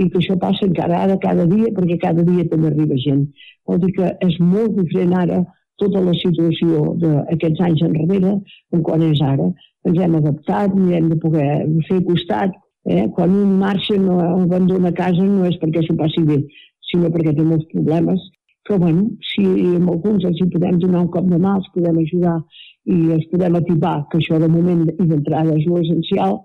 i 0.00 0.08
que 0.08 0.20
això 0.20 0.36
passa 0.40 0.66
encara 0.66 1.02
ara 1.04 1.16
cada 1.22 1.46
dia 1.48 1.72
perquè 1.76 1.98
cada 2.02 2.24
dia 2.24 2.46
també 2.48 2.70
arriba 2.70 2.98
gent. 3.04 3.26
Vol 3.68 3.80
dir 3.82 3.92
que 3.98 4.12
és 4.26 4.38
molt 4.40 4.76
diferent 4.78 5.16
ara 5.22 5.40
tota 5.80 6.00
la 6.04 6.14
situació 6.20 6.94
d'aquests 7.02 7.62
anys 7.66 7.84
enrere 7.88 8.32
en 8.74 8.84
quan 8.86 9.04
és 9.04 9.20
ara. 9.24 9.48
Ens 9.88 10.00
hem 10.04 10.16
adaptat, 10.18 10.76
hem 10.96 11.08
de 11.12 11.18
poder 11.20 11.48
fer 11.88 12.00
costat. 12.08 12.56
Eh? 12.88 13.06
Quan 13.14 13.34
un 13.36 13.58
marxa 13.60 13.96
no 14.00 14.18
abandona 14.24 14.92
casa 14.96 15.24
no 15.26 15.46
és 15.48 15.58
perquè 15.60 15.84
s'ho 15.84 15.96
passi 15.98 16.24
bé, 16.24 16.40
sinó 16.90 17.10
perquè 17.12 17.34
té 17.36 17.44
molts 17.44 17.68
problemes. 17.72 18.22
Però 18.66 18.78
bueno, 18.78 19.06
si 19.32 19.44
amb 19.76 19.90
alguns 19.90 20.24
els 20.28 20.40
hi 20.40 20.48
podem 20.52 20.78
donar 20.82 21.04
un 21.06 21.12
cop 21.12 21.26
de 21.28 21.38
mà, 21.40 21.56
els 21.58 21.70
podem 21.74 22.02
ajudar 22.02 22.36
i 22.90 22.98
els 23.16 23.24
podem 23.32 23.56
atipar, 23.58 23.96
que 24.10 24.20
això 24.20 24.38
de 24.40 24.48
moment 24.48 24.84
i 24.90 25.06
d'entrada 25.08 25.56
és 25.56 25.66
l'essencial, 25.68 26.36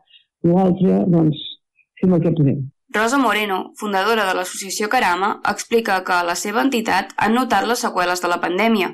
l'altre, 0.47 1.03
doncs, 1.11 1.43
fem 1.99 2.15
el 2.15 2.23
que 2.23 2.33
podem. 2.39 2.63
Rosa 2.95 3.17
Moreno, 3.19 3.57
fundadora 3.79 4.23
de 4.27 4.36
l'associació 4.38 4.88
Carama, 4.88 5.36
explica 5.51 5.99
que 6.07 6.13
a 6.15 6.23
la 6.23 6.36
seva 6.39 6.63
entitat 6.63 7.11
han 7.17 7.36
notat 7.36 7.67
les 7.67 7.81
seqüeles 7.83 8.21
de 8.23 8.31
la 8.31 8.39
pandèmia, 8.43 8.93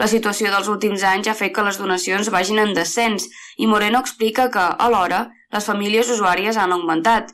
la 0.00 0.08
situació 0.08 0.50
dels 0.52 0.68
últims 0.72 1.02
anys 1.04 1.28
ha 1.28 1.36
fet 1.36 1.52
que 1.54 1.64
les 1.66 1.78
donacions 1.80 2.30
vagin 2.32 2.60
en 2.62 2.72
descens 2.76 3.28
i 3.58 3.68
Moreno 3.68 4.00
explica 4.00 4.48
que, 4.54 4.64
alhora, 4.86 5.26
les 5.52 5.68
famílies 5.68 6.10
usuàries 6.14 6.56
han 6.56 6.72
augmentat. 6.72 7.32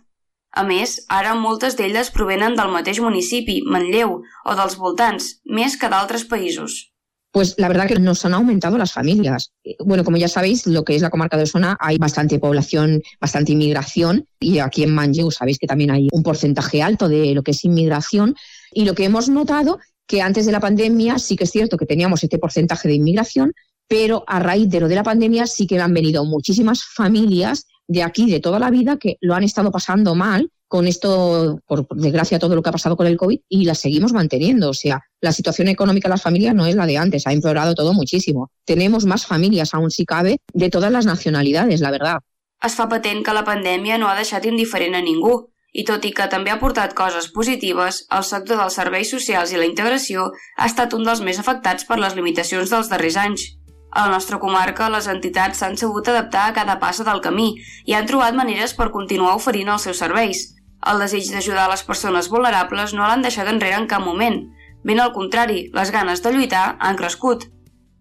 A 0.51 0.65
més, 0.67 0.97
ara 1.09 1.37
moltes 1.39 1.77
d'elles 1.79 2.11
provenen 2.11 2.57
del 2.59 2.73
mateix 2.75 2.99
municipi, 3.05 3.61
Manlleu, 3.63 4.21
o 4.45 4.55
dels 4.59 4.79
voltants, 4.81 5.35
més 5.45 5.77
que 5.79 5.91
d'altres 5.93 6.25
països. 6.27 6.89
Pues 7.31 7.55
la 7.59 7.69
verdad 7.69 7.87
que 7.87 7.99
nos 8.01 8.25
han 8.25 8.35
aumentado 8.35 8.79
las 8.79 8.93
familias. 8.93 9.53
Bueno, 9.85 10.03
como 10.03 10.17
ya 10.17 10.29
sabéis, 10.29 10.67
lo 10.67 10.83
que 10.83 10.97
es 10.97 11.03
la 11.03 11.11
comarca 11.11 11.37
de 11.37 11.43
Osona 11.45 11.77
hay 11.79 11.99
bastante 11.99 12.39
población, 12.39 13.03
bastante 13.21 13.53
inmigración 13.53 14.27
y 14.41 14.59
aquí 14.59 14.83
en 14.83 14.95
Manlleu 14.95 15.31
sabéis 15.31 15.59
que 15.59 15.67
también 15.67 15.91
hay 15.91 16.09
un 16.11 16.23
porcentaje 16.23 16.83
alto 16.83 17.09
de 17.09 17.35
lo 17.35 17.43
que 17.43 17.51
es 17.51 17.65
inmigración 17.65 18.35
y 18.73 18.87
lo 18.87 18.95
que 18.95 19.05
hemos 19.05 19.29
notado 19.29 19.79
que 20.09 20.23
antes 20.23 20.47
de 20.47 20.53
la 20.53 20.59
pandemia 20.59 21.19
sí 21.19 21.37
que 21.37 21.45
es 21.45 21.51
cierto 21.51 21.77
que 21.77 21.87
teníamos 21.87 22.25
este 22.25 22.39
porcentaje 22.39 22.89
de 22.89 22.95
inmigración, 22.95 23.53
pero 23.87 24.25
a 24.27 24.41
raíz 24.41 24.69
de 24.69 24.81
lo 24.81 24.89
de 24.89 24.97
la 24.97 25.05
pandemia 25.05 25.47
sí 25.47 25.67
que 25.67 25.79
han 25.79 25.95
venido 25.95 26.25
muchísimas 26.25 26.83
familias 26.83 27.67
de 27.87 28.03
aquí, 28.03 28.31
de 28.31 28.41
toda 28.41 28.59
la 28.59 28.71
vida, 28.71 28.97
que 28.97 29.19
lo 29.21 29.35
han 29.35 29.45
estado 29.45 29.71
pasando 29.71 30.15
mal 30.15 30.51
con 30.67 30.87
esto, 30.87 31.61
por 31.67 31.87
desgracia, 31.97 32.39
todo 32.39 32.55
lo 32.55 32.63
que 32.63 32.69
ha 32.69 32.73
pasado 32.73 32.97
con 32.97 33.07
el 33.07 33.17
COVID 33.17 33.41
y 33.49 33.65
las 33.65 33.79
seguimos 33.79 34.13
manteniendo. 34.13 34.71
O 34.71 34.75
sea, 34.75 35.03
la 35.21 35.33
situación 35.33 35.69
económica 35.69 36.09
de 36.09 36.15
las 36.15 36.23
familias 36.23 36.55
no 36.55 36.67
es 36.67 36.75
la 36.75 36.87
de 36.87 36.99
antes, 36.99 37.27
ha 37.27 37.33
empeorado 37.33 37.75
todo 37.75 37.95
muchísimo. 37.95 38.51
Tenemos 38.65 39.07
más 39.07 39.27
familias, 39.27 39.73
aún 39.73 39.91
si 39.91 40.05
cabe, 40.05 40.41
de 40.53 40.69
todas 40.69 40.93
las 40.93 41.07
nacionalidades, 41.07 41.81
la 41.81 41.91
verdad. 41.91 42.19
Es 42.61 42.75
fa 42.75 42.89
patent 42.91 43.23
que 43.25 43.33
la 43.33 43.45
pandèmia 43.47 43.99
no 44.03 44.09
ha 44.11 44.17
deixat 44.19 44.45
indiferent 44.51 44.97
a 44.99 45.01
ningú 45.01 45.53
i 45.79 45.85
tot 45.87 46.05
i 46.09 46.11
que 46.15 46.27
també 46.33 46.51
ha 46.51 46.59
portat 46.59 46.95
coses 46.99 47.29
positives, 47.35 48.01
el 48.17 48.25
sector 48.27 48.59
dels 48.59 48.77
serveis 48.81 49.13
socials 49.15 49.53
i 49.55 49.61
la 49.61 49.69
integració 49.69 50.25
ha 50.57 50.67
estat 50.67 50.97
un 50.97 51.07
dels 51.07 51.23
més 51.23 51.39
afectats 51.39 51.87
per 51.87 52.01
les 52.03 52.17
limitacions 52.19 52.73
dels 52.75 52.91
darrers 52.91 53.19
anys. 53.23 53.45
A 53.91 54.05
la 54.05 54.13
nostra 54.17 54.41
comarca, 54.43 54.91
les 54.93 55.07
entitats 55.09 55.63
s'han 55.63 55.79
sabut 55.81 56.09
adaptar 56.11 56.49
a 56.49 56.55
cada 56.57 56.77
passa 56.83 57.07
del 57.07 57.23
camí 57.25 57.53
i 57.87 57.95
han 57.97 58.09
trobat 58.11 58.37
maneres 58.37 58.75
per 58.75 58.91
continuar 58.97 59.37
oferint 59.39 59.71
els 59.75 59.87
seus 59.87 60.03
serveis. 60.03 60.43
El 60.91 61.01
desig 61.03 61.31
d'ajudar 61.33 61.69
les 61.71 61.85
persones 61.87 62.29
vulnerables 62.33 62.93
no 62.95 63.07
l'han 63.07 63.23
deixat 63.23 63.49
enrere 63.53 63.79
en 63.79 63.87
cap 63.93 64.05
moment. 64.05 64.43
Ben 64.85 65.01
al 65.01 65.15
contrari, 65.15 65.69
les 65.79 65.95
ganes 65.95 66.23
de 66.27 66.35
lluitar 66.35 66.67
han 66.79 66.99
crescut. 66.99 67.47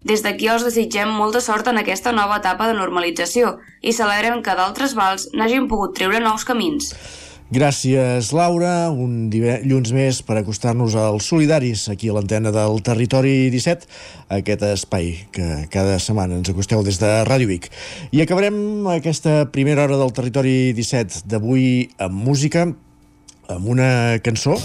Des 0.08 0.22
d'aquí 0.26 0.50
els 0.50 0.66
desitgem 0.66 1.14
molta 1.14 1.40
sort 1.42 1.70
en 1.70 1.78
aquesta 1.78 2.12
nova 2.12 2.38
etapa 2.42 2.68
de 2.68 2.76
normalització 2.78 3.56
i 3.82 3.94
celebrem 3.94 4.42
que 4.42 4.54
d'altres 4.58 4.94
vals 4.98 5.30
n'hagin 5.34 5.66
pogut 5.70 5.96
treure 5.98 6.20
nous 6.22 6.46
camins. 6.46 6.92
Gràcies, 7.48 8.28
Laura. 8.36 8.90
Un 8.92 9.30
dilluns 9.32 9.88
més 9.96 10.18
per 10.20 10.36
acostar-nos 10.36 10.92
als 11.00 11.30
solidaris 11.30 11.86
aquí 11.88 12.10
a 12.10 12.16
l'antena 12.18 12.52
del 12.52 12.82
Territori 12.84 13.48
17, 13.54 13.88
aquest 14.36 14.66
espai 14.68 15.14
que 15.32 15.64
cada 15.72 15.96
setmana 15.96 16.36
ens 16.36 16.52
acosteu 16.52 16.84
des 16.84 17.00
de 17.00 17.08
Ràdio 17.24 17.48
Vic. 17.48 17.70
I 18.12 18.20
acabarem 18.26 18.84
aquesta 18.92 19.46
primera 19.48 19.88
hora 19.88 19.96
del 19.96 20.12
Territori 20.12 20.74
17 20.76 21.24
d'avui 21.24 21.88
amb 21.96 22.20
música, 22.28 22.68
amb 23.48 23.76
una 23.78 23.90
cançó 24.20 24.60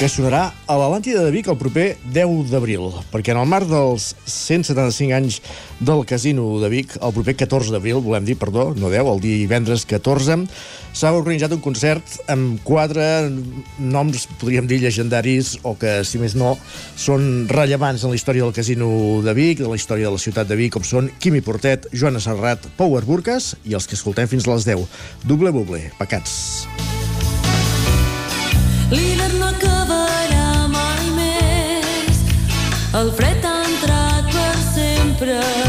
que 0.00 0.08
sonarà 0.08 0.46
a 0.64 0.74
l'Atlàntida 0.80 1.20
de 1.26 1.32
Vic 1.34 1.50
el 1.52 1.58
proper 1.60 1.90
10 2.14 2.48
d'abril, 2.48 2.86
perquè 3.12 3.34
en 3.34 3.40
el 3.42 3.48
marc 3.50 3.66
dels 3.68 4.06
175 4.24 5.12
anys 5.12 5.34
del 5.76 6.06
Casino 6.08 6.46
de 6.62 6.70
Vic, 6.72 6.94
el 7.04 7.12
proper 7.12 7.34
14 7.42 7.74
d'abril, 7.74 7.98
volem 8.00 8.24
dir, 8.24 8.38
perdó, 8.40 8.70
no 8.80 8.88
10, 8.88 9.10
el 9.12 9.20
divendres 9.20 9.84
14, 9.90 10.38
s'ha 10.96 11.12
organitzat 11.12 11.52
un 11.52 11.60
concert 11.60 12.16
amb 12.32 12.62
quatre 12.64 13.04
noms, 13.76 14.24
podríem 14.40 14.70
dir, 14.70 14.80
llegendaris, 14.80 15.58
o 15.68 15.74
que, 15.76 15.98
si 16.08 16.22
més 16.22 16.32
no, 16.32 16.54
són 16.96 17.44
rellevants 17.52 18.00
en 18.00 18.14
la 18.14 18.16
història 18.16 18.48
del 18.48 18.56
Casino 18.56 18.88
de 19.20 19.36
Vic, 19.36 19.60
de 19.60 19.68
la 19.68 19.76
història 19.76 20.08
de 20.08 20.16
la 20.16 20.24
ciutat 20.24 20.48
de 20.48 20.56
Vic, 20.56 20.78
com 20.78 20.86
són 20.86 21.12
Quimi 21.20 21.44
Portet, 21.44 21.90
Joana 21.92 22.24
Serrat, 22.24 22.70
Power 22.80 23.04
Burques 23.04 23.52
i 23.68 23.76
els 23.76 23.84
que 23.84 24.00
escoltem 24.00 24.32
fins 24.32 24.48
a 24.48 24.56
les 24.56 24.64
10. 24.64 24.88
Doble 25.28 25.52
buble, 25.52 25.90
pecats. 26.00 26.64
L'hivern 28.90 29.38
no 29.38 29.49
el 33.00 33.10
fred 33.16 33.44
ha 33.48 33.52
entrat 33.64 34.26
per 34.34 34.56
sempre 34.74 35.59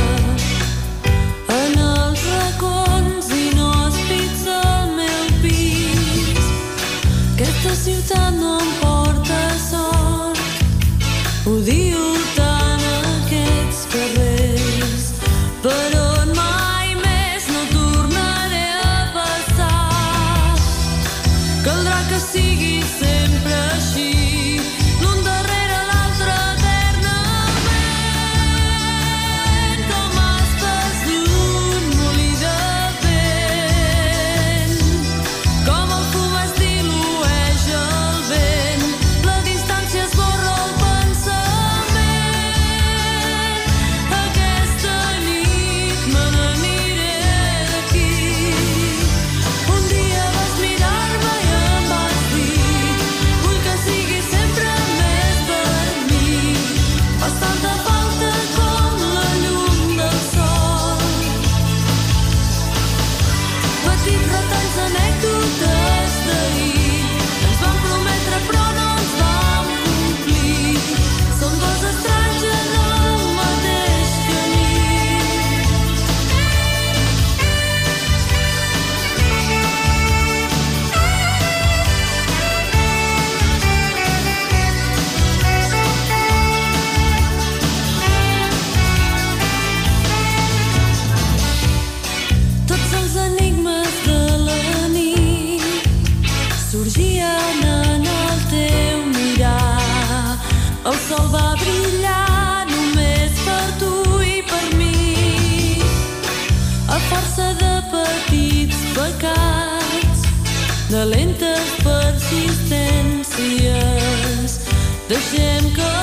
de 110.92 111.06
lentes 111.06 111.72
persistències. 111.84 114.60
Deixem 115.08 115.74
que 115.74 116.01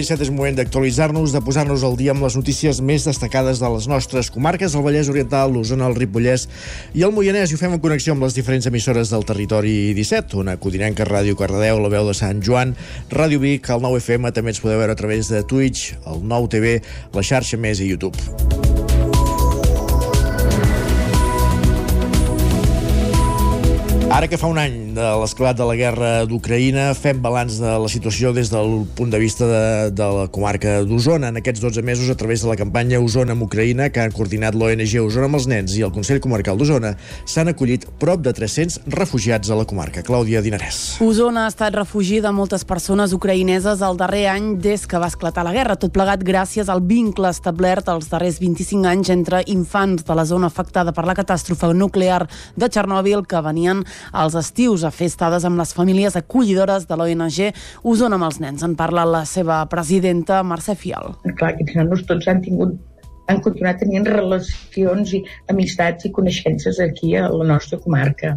17 0.00 0.24
és 0.24 0.30
moment 0.32 0.56
d'actualitzar-nos, 0.56 1.34
de 1.34 1.42
posar-nos 1.44 1.84
al 1.84 1.96
dia 1.98 2.14
amb 2.14 2.24
les 2.24 2.36
notícies 2.38 2.80
més 2.80 3.04
destacades 3.04 3.60
de 3.60 3.68
les 3.74 3.88
nostres 3.90 4.30
comarques, 4.32 4.72
el 4.74 4.84
Vallès 4.86 5.10
Oriental, 5.12 5.52
l'Osona, 5.52 5.90
el 5.90 5.98
Ripollès 5.98 6.46
i 6.96 7.04
el 7.04 7.12
Moianès, 7.12 7.52
i 7.52 7.58
ho 7.58 7.60
fem 7.60 7.76
en 7.76 7.82
connexió 7.84 8.16
amb 8.16 8.24
les 8.24 8.36
diferents 8.38 8.70
emissores 8.70 9.12
del 9.12 9.28
Territori 9.28 9.92
17, 9.98 10.40
una 10.40 10.56
Codinenca, 10.62 11.04
Ràdio 11.08 11.36
Cardedeu, 11.36 11.82
la 11.84 11.92
veu 11.92 12.08
de 12.08 12.16
Sant 12.16 12.40
Joan, 12.44 12.74
Ràdio 13.12 13.42
Vic, 13.44 13.68
el 13.68 13.84
9 13.84 14.00
FM, 14.00 14.32
també 14.32 14.54
ens 14.54 14.64
podeu 14.64 14.80
veure 14.80 14.96
a 14.96 15.00
través 15.00 15.28
de 15.28 15.44
Twitch, 15.44 15.92
el 16.06 16.24
9 16.24 16.54
TV, 16.56 16.76
la 17.12 17.26
xarxa 17.26 17.60
Més 17.60 17.84
i 17.84 17.92
YouTube. 17.92 18.69
Ara 24.10 24.26
que 24.26 24.34
fa 24.34 24.48
un 24.50 24.58
any 24.58 24.72
de 24.90 25.04
l'esclat 25.20 25.54
de 25.54 25.62
la 25.62 25.76
guerra 25.78 26.08
d'Ucraïna, 26.26 26.88
fem 26.98 27.20
balanç 27.22 27.60
de 27.62 27.76
la 27.78 27.86
situació 27.88 28.32
des 28.34 28.48
del 28.50 28.80
punt 28.98 29.12
de 29.12 29.20
vista 29.22 29.46
de, 29.46 29.90
de 29.94 30.08
la 30.16 30.24
comarca 30.34 30.80
d'Osona. 30.82 31.28
En 31.30 31.38
aquests 31.38 31.62
12 31.62 31.84
mesos, 31.86 32.10
a 32.10 32.16
través 32.18 32.42
de 32.42 32.48
la 32.50 32.56
campanya 32.58 32.98
Osona 32.98 33.36
amb 33.36 33.46
Ucraïna, 33.46 33.86
que 33.94 34.02
han 34.02 34.10
coordinat 34.10 34.58
l'ONG 34.58 34.96
Osona 35.04 35.28
amb 35.30 35.38
els 35.38 35.46
nens 35.46 35.76
i 35.78 35.84
el 35.86 35.92
Consell 35.94 36.18
Comarcal 36.24 36.58
d'Osona, 36.58 36.96
s'han 37.22 37.52
acollit 37.52 37.86
prop 38.02 38.24
de 38.24 38.32
300 38.34 38.80
refugiats 38.96 39.46
a 39.46 39.60
la 39.60 39.68
comarca. 39.70 40.02
Clàudia 40.02 40.42
Dinarès. 40.42 40.98
Osona 41.06 41.46
ha 41.46 41.54
estat 41.54 41.78
refugi 41.78 42.18
de 42.18 42.34
moltes 42.34 42.66
persones 42.66 43.14
ucraïneses 43.14 43.78
el 43.86 44.02
darrer 44.02 44.24
any 44.34 44.50
des 44.58 44.88
que 44.90 44.98
va 44.98 45.12
esclatar 45.14 45.46
la 45.46 45.54
guerra, 45.54 45.78
tot 45.78 45.94
plegat 45.94 46.26
gràcies 46.26 46.66
al 46.66 46.82
vincle 46.82 47.30
establert 47.30 47.86
els 47.94 48.10
darrers 48.10 48.42
25 48.42 48.90
anys 48.90 49.14
entre 49.14 49.44
infants 49.54 50.02
de 50.02 50.18
la 50.18 50.26
zona 50.26 50.50
afectada 50.50 50.90
per 50.90 51.06
la 51.06 51.14
catàstrofe 51.14 51.70
nuclear 51.78 52.24
de 52.58 52.66
Txernòbil 52.66 53.22
que 53.30 53.46
venien 53.46 53.86
als 54.12 54.36
estius 54.38 54.84
a 54.84 54.90
fer 54.94 55.10
estades 55.10 55.44
amb 55.44 55.58
les 55.60 55.74
famílies 55.76 56.16
acollidores 56.16 56.86
de 56.88 56.96
l'ONG 56.96 57.40
Osona 57.82 58.18
amb 58.18 58.28
els 58.28 58.40
nens. 58.40 58.62
En 58.66 58.76
parla 58.76 59.06
la 59.08 59.24
seva 59.24 59.62
presidenta, 59.70 60.42
Mercè 60.42 60.76
Fial. 60.76 61.14
clar, 61.36 61.54
aquests 61.54 61.76
nanos 61.76 62.06
tots 62.06 62.28
han 62.28 62.42
tingut 62.44 62.78
han 63.30 63.40
continuat 63.44 63.78
tenint 63.78 64.08
relacions 64.08 65.14
i 65.14 65.22
amistats 65.52 66.08
i 66.08 66.12
coneixences 66.16 66.80
aquí 66.82 67.14
a 67.16 67.28
la 67.30 67.46
nostra 67.52 67.78
comarca. 67.78 68.36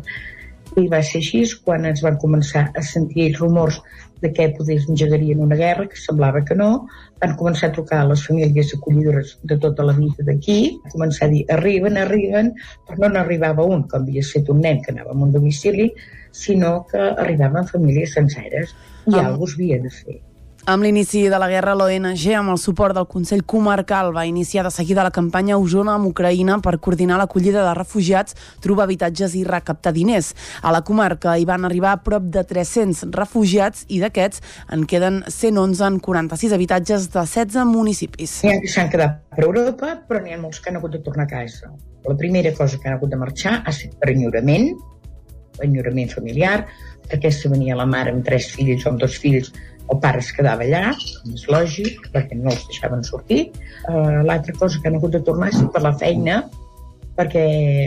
I 0.77 0.87
va 0.89 1.01
ser 1.05 1.21
així 1.21 1.43
quan 1.65 1.85
ens 1.89 2.01
van 2.05 2.19
començar 2.21 2.67
a 2.77 2.81
sentir 2.85 3.27
els 3.29 3.39
rumors 3.41 3.81
de 4.23 4.31
que 4.33 4.49
poders 4.57 4.87
engegarien 4.89 5.43
una 5.43 5.57
guerra, 5.59 5.85
que 5.91 5.99
semblava 5.99 6.41
que 6.47 6.55
no, 6.55 6.87
van 7.21 7.35
començar 7.39 7.69
a 7.69 7.75
trucar 7.77 8.01
a 8.01 8.09
les 8.09 8.23
famílies 8.25 8.73
acollidores 8.77 9.37
de 9.43 9.59
tota 9.67 9.85
la 9.85 9.95
vida 9.99 10.25
d'aquí, 10.25 10.57
començar 10.95 11.27
a 11.27 11.33
dir 11.35 11.45
arriben, 11.53 11.99
arriben, 12.01 12.53
però 12.87 13.03
no 13.03 13.13
n'arribava 13.13 13.67
un, 13.67 13.85
com 13.91 14.01
havia 14.01 14.23
estat 14.25 14.49
un 14.49 14.63
nen 14.65 14.81
que 14.83 14.95
anava 14.95 15.13
a 15.13 15.23
un 15.27 15.31
domicili, 15.35 15.91
sinó 16.33 16.75
que 16.89 16.97
arribaven 16.97 17.67
famílies 17.69 18.15
senceres 18.17 18.73
i 19.05 19.13
Ah. 19.13 19.27
alguna 19.27 19.39
cosa 19.39 19.59
havia 19.59 19.81
de 19.83 19.89
fer. 19.91 20.21
Amb 20.65 20.79
l'inici 20.85 21.25
de 21.27 21.35
la 21.35 21.49
guerra, 21.51 21.73
l'ONG, 21.75 22.21
amb 22.39 22.53
el 22.53 22.57
suport 22.57 22.95
del 22.95 23.09
Consell 23.11 23.41
Comarcal, 23.43 24.13
va 24.15 24.21
iniciar 24.23 24.63
de 24.63 24.69
seguida 24.71 25.03
la 25.03 25.11
campanya 25.11 25.57
Osona 25.59 25.97
amb 25.97 26.07
Ucraïna 26.07 26.55
per 26.63 26.77
coordinar 26.79 27.17
l'acollida 27.19 27.65
de 27.65 27.73
refugiats, 27.75 28.37
trobar 28.63 28.85
habitatges 28.85 29.35
i 29.35 29.41
recaptar 29.43 29.91
diners. 29.91 30.29
A 30.63 30.71
la 30.71 30.79
comarca 30.87 31.33
hi 31.35 31.43
van 31.43 31.67
arribar 31.67 31.91
a 31.91 31.99
prop 32.05 32.29
de 32.31 32.45
300 32.47 33.11
refugiats 33.11 33.83
i 33.91 33.99
d'aquests 33.99 34.39
en 34.71 34.85
queden 34.87 35.19
111 35.27 35.83
en 35.89 35.99
46 36.07 36.55
habitatges 36.55 37.09
de 37.11 37.25
16 37.27 37.67
municipis. 37.67 38.39
N'hi 38.47 38.55
ha 38.55 38.63
que 38.63 38.71
s'han 38.71 38.93
quedat 38.95 39.19
per 39.35 39.43
Europa, 39.43 39.91
però 40.07 40.23
n'hi 40.23 40.31
ha 40.31 40.39
molts 40.39 40.63
que 40.63 40.71
han 40.71 40.79
hagut 40.79 40.95
de 40.95 41.03
tornar 41.03 41.27
a 41.27 41.33
casa. 41.33 41.73
La 42.07 42.15
primera 42.15 42.55
cosa 42.55 42.79
que 42.79 42.87
han 42.87 42.95
hagut 43.01 43.11
de 43.11 43.19
marxar 43.19 43.59
ha 43.65 43.75
estat 43.75 43.99
per 43.99 44.13
enyorament, 44.15 44.71
enyorament 45.59 46.15
familiar, 46.15 46.61
aquesta 47.11 47.51
venia 47.51 47.75
la 47.75 47.85
mare 47.85 48.15
amb 48.15 48.23
tres 48.23 48.47
fills 48.55 48.87
o 48.87 48.93
amb 48.93 49.03
dos 49.03 49.19
fills, 49.19 49.51
el 49.91 49.99
pare 50.03 50.21
es 50.23 50.31
quedava 50.35 50.65
allà, 50.65 50.93
és 51.33 51.45
lògic, 51.51 52.07
perquè 52.13 52.37
no 52.39 52.51
els 52.53 52.63
deixaven 52.69 53.03
sortir. 53.07 53.45
Uh, 53.89 54.21
L'altra 54.27 54.55
cosa 54.59 54.79
que 54.79 54.89
han 54.89 54.99
hagut 54.99 55.15
de 55.15 55.23
tornar 55.27 55.51
és 55.51 55.59
per 55.73 55.83
la 55.83 55.93
feina, 55.99 56.43
perquè 57.17 57.43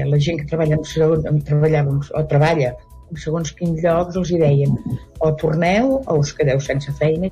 la 0.06 0.20
gent 0.22 0.42
que 0.42 0.50
treballa 0.50 0.78
en 0.78 0.84
segon, 0.86 1.40
treballava 1.46 1.96
o 1.96 2.22
treballa 2.30 2.74
en 3.10 3.20
segons 3.22 3.52
quins 3.58 3.82
llocs 3.82 4.18
els 4.18 4.30
hi 4.32 4.38
deien 4.42 4.74
o 5.22 5.32
torneu 5.40 5.96
o 5.98 6.18
us 6.22 6.32
quedeu 6.36 6.60
sense 6.62 6.92
feina 7.00 7.30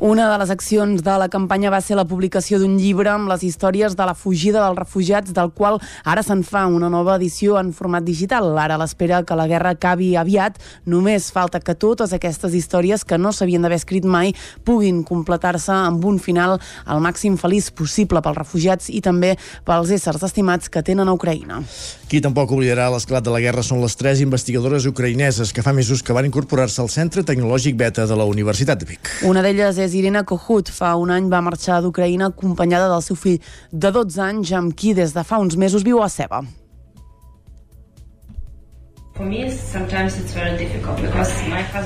Una 0.00 0.30
de 0.32 0.38
les 0.40 0.48
accions 0.48 1.02
de 1.04 1.14
la 1.20 1.26
campanya 1.28 1.68
va 1.68 1.82
ser 1.84 1.92
la 1.98 2.06
publicació 2.08 2.56
d'un 2.56 2.78
llibre 2.80 3.10
amb 3.12 3.28
les 3.28 3.42
històries 3.44 3.92
de 3.92 4.04
la 4.08 4.14
fugida 4.16 4.62
dels 4.62 4.78
refugiats, 4.78 5.34
del 5.36 5.50
qual 5.52 5.76
ara 6.08 6.22
se'n 6.24 6.40
fa 6.40 6.62
una 6.72 6.88
nova 6.88 7.18
edició 7.18 7.58
en 7.60 7.74
format 7.76 8.00
digital. 8.06 8.48
Ara 8.56 8.78
l'espera 8.80 9.18
que 9.28 9.36
la 9.36 9.44
guerra 9.44 9.74
acabi 9.76 10.14
aviat, 10.16 10.56
només 10.88 11.28
falta 11.28 11.60
que 11.60 11.74
totes 11.76 12.14
aquestes 12.16 12.56
històries 12.56 13.04
que 13.04 13.18
no 13.20 13.28
s'havien 13.28 13.60
d'haver 13.60 13.76
escrit 13.76 14.08
mai 14.08 14.32
puguin 14.64 15.02
completar-se 15.04 15.76
amb 15.76 16.08
un 16.08 16.16
final 16.16 16.56
al 16.86 17.04
màxim 17.04 17.36
feliç 17.36 17.68
possible 17.76 18.24
pels 18.24 18.40
refugiats 18.40 18.88
i 18.88 19.02
també 19.04 19.34
pels 19.68 19.92
éssers 19.92 20.24
estimats 20.24 20.72
que 20.72 20.80
tenen 20.80 21.12
a 21.12 21.18
Ucraïna. 21.18 21.60
Qui 22.08 22.22
tampoc 22.24 22.56
oblidarà 22.56 22.88
l'esclat 22.88 23.22
de 23.22 23.36
la 23.36 23.44
guerra 23.44 23.60
són 23.62 23.84
les 23.84 24.00
tres 24.00 24.24
investigadores 24.24 24.88
ucraïneses 24.88 25.52
que 25.52 25.62
fa 25.62 25.76
mesos 25.76 26.00
que 26.02 26.16
van 26.16 26.24
incorporar-se 26.32 26.80
al 26.80 26.88
Centre 26.88 27.20
Tecnològic 27.22 27.76
Beta 27.76 28.08
de 28.08 28.16
la 28.16 28.24
Universitat 28.24 28.80
de 28.80 28.88
Vic. 28.88 29.12
Una 29.28 29.44
d'elles 29.44 29.76
és 29.76 29.89
Irina 29.94 30.22
Kohut. 30.24 30.70
Fa 30.70 30.94
un 30.96 31.10
any 31.10 31.28
va 31.32 31.42
marxar 31.44 31.80
d'Ucraïna 31.82 32.30
acompanyada 32.30 32.88
del 32.92 33.02
seu 33.02 33.16
fill 33.16 33.40
de 33.72 33.90
12 33.90 34.20
anys, 34.22 34.52
amb 34.52 34.74
qui 34.74 34.94
des 34.94 35.14
de 35.16 35.24
fa 35.24 35.38
uns 35.38 35.56
mesos 35.56 35.84
viu 35.86 36.02
a 36.02 36.08
Ceba. 36.08 36.44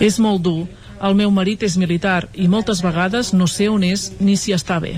És 0.01 0.19
molt 0.19 0.43
dur. 0.43 0.67
El 1.03 1.17
meu 1.19 1.33
marit 1.35 1.65
és 1.67 1.77
militar 1.77 2.29
i 2.35 2.47
moltes 2.49 2.81
vegades 2.85 3.33
no 3.35 3.49
sé 3.51 3.69
on 3.69 3.83
és 3.83 4.13
ni 4.21 4.37
si 4.39 4.55
està 4.55 4.79
bé. 4.81 4.95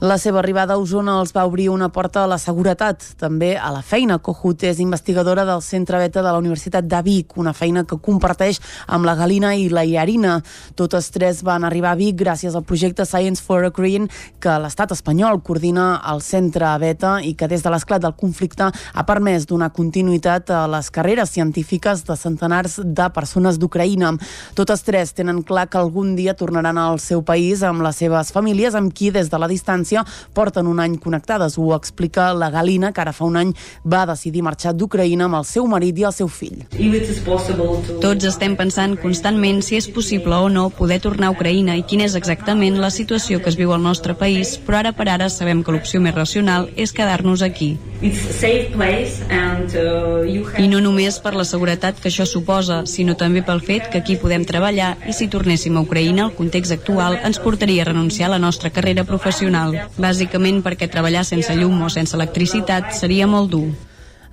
La 0.00 0.14
seva 0.14 0.38
arribada 0.38 0.76
a 0.76 0.78
Osona 0.78 1.16
els 1.18 1.32
va 1.34 1.42
obrir 1.48 1.64
una 1.72 1.88
porta 1.90 2.20
a 2.22 2.28
la 2.30 2.36
seguretat, 2.38 3.02
també 3.18 3.56
a 3.58 3.72
la 3.74 3.80
feina. 3.82 4.20
Kohut 4.22 4.62
és 4.62 4.78
investigadora 4.78 5.42
del 5.42 5.58
Centre 5.58 5.98
Beta 5.98 6.22
de 6.22 6.30
la 6.30 6.38
Universitat 6.38 6.86
de 6.86 7.00
Vic, 7.02 7.34
una 7.34 7.50
feina 7.50 7.82
que 7.82 7.98
comparteix 7.98 8.60
amb 8.86 9.08
la 9.08 9.16
Galina 9.18 9.56
i 9.58 9.66
la 9.68 9.82
Iarina. 9.82 10.36
Totes 10.78 11.08
tres 11.10 11.40
van 11.42 11.66
arribar 11.66 11.96
a 11.96 11.98
Vic 11.98 12.14
gràcies 12.20 12.54
al 12.54 12.62
projecte 12.62 13.02
Science 13.02 13.42
for 13.42 13.66
Ukraine 13.66 14.06
que 14.38 14.54
l'estat 14.62 14.94
espanyol 14.94 15.40
coordina 15.42 15.88
al 15.98 16.22
Centre 16.22 16.70
Beta 16.78 17.16
i 17.18 17.34
que 17.34 17.50
des 17.50 17.66
de 17.66 17.74
l'esclat 17.74 18.06
del 18.06 18.14
conflicte 18.14 18.70
ha 18.70 19.06
permès 19.10 19.48
donar 19.50 19.72
continuïtat 19.74 20.54
a 20.54 20.62
les 20.70 20.92
carreres 20.94 21.34
científiques 21.34 22.06
de 22.06 22.14
centenars 22.14 22.78
de 22.84 23.10
persones 23.10 23.58
d'Ucraïna. 23.58 24.14
Totes 24.54 24.86
tres 24.86 25.10
tenen 25.18 25.42
clar 25.42 25.66
que 25.66 25.82
algun 25.82 26.14
dia 26.14 26.38
tornaran 26.38 26.78
al 26.78 27.02
seu 27.02 27.26
país 27.26 27.66
amb 27.66 27.82
les 27.82 27.98
seves 27.98 28.30
famílies, 28.30 28.78
amb 28.78 28.94
qui 28.94 29.10
des 29.10 29.26
de 29.26 29.42
la 29.42 29.50
distància 29.50 29.87
porten 30.34 30.66
un 30.66 30.80
any 30.80 30.98
connectades. 30.98 31.58
Ho 31.58 31.74
explica 31.76 32.32
la 32.34 32.50
Galina, 32.50 32.92
que 32.92 33.00
ara 33.00 33.12
fa 33.12 33.24
un 33.24 33.36
any 33.36 33.54
va 33.84 34.04
decidir 34.06 34.42
marxar 34.42 34.74
d'Ucraïna 34.74 35.28
amb 35.28 35.40
el 35.40 35.46
seu 35.48 35.66
marit 35.66 35.98
i 35.98 36.04
el 36.08 36.12
seu 36.12 36.28
fill. 36.28 36.64
Tots 38.02 38.28
estem 38.28 38.56
pensant 38.56 38.96
constantment 39.00 39.62
si 39.62 39.76
és 39.78 39.88
possible 39.88 40.36
o 40.36 40.48
no 40.52 40.68
poder 40.70 41.00
tornar 41.04 41.28
a 41.28 41.36
Ucraïna 41.36 41.76
i 41.78 41.84
quina 41.88 42.04
és 42.08 42.16
exactament 42.18 42.78
la 42.78 42.90
situació 42.90 43.40
que 43.42 43.50
es 43.52 43.56
viu 43.58 43.72
al 43.72 43.82
nostre 43.82 44.14
país, 44.18 44.56
però 44.66 44.82
ara 44.82 44.92
per 44.92 45.08
ara 45.08 45.28
sabem 45.32 45.62
que 45.64 45.72
l'opció 45.72 46.00
més 46.00 46.14
racional 46.14 46.68
és 46.76 46.92
quedar-nos 46.92 47.42
aquí. 47.42 47.76
I 50.58 50.68
no 50.70 50.80
només 50.84 51.18
per 51.22 51.34
la 51.34 51.46
seguretat 51.48 51.98
que 52.02 52.10
això 52.12 52.26
suposa, 52.26 52.82
sinó 52.86 53.16
també 53.18 53.42
pel 53.42 53.62
fet 53.64 53.88
que 53.92 54.02
aquí 54.02 54.18
podem 54.20 54.44
treballar 54.48 54.96
i 55.08 55.14
si 55.16 55.28
tornéssim 55.32 55.76
a 55.76 55.84
Ucraïna, 55.86 56.28
el 56.28 56.36
context 56.38 56.74
actual 56.74 57.18
ens 57.24 57.40
portaria 57.42 57.82
a 57.84 57.90
renunciar 57.90 58.28
a 58.28 58.36
la 58.36 58.42
nostra 58.42 58.70
carrera 58.70 59.04
professional. 59.04 59.77
Bàsicament 59.98 60.62
perquè 60.64 60.88
treballar 60.90 61.24
sense 61.28 61.54
llum 61.58 61.82
o 61.86 61.90
sense 61.92 62.16
electricitat 62.16 62.92
seria 62.96 63.26
molt 63.30 63.52
dur. 63.52 63.68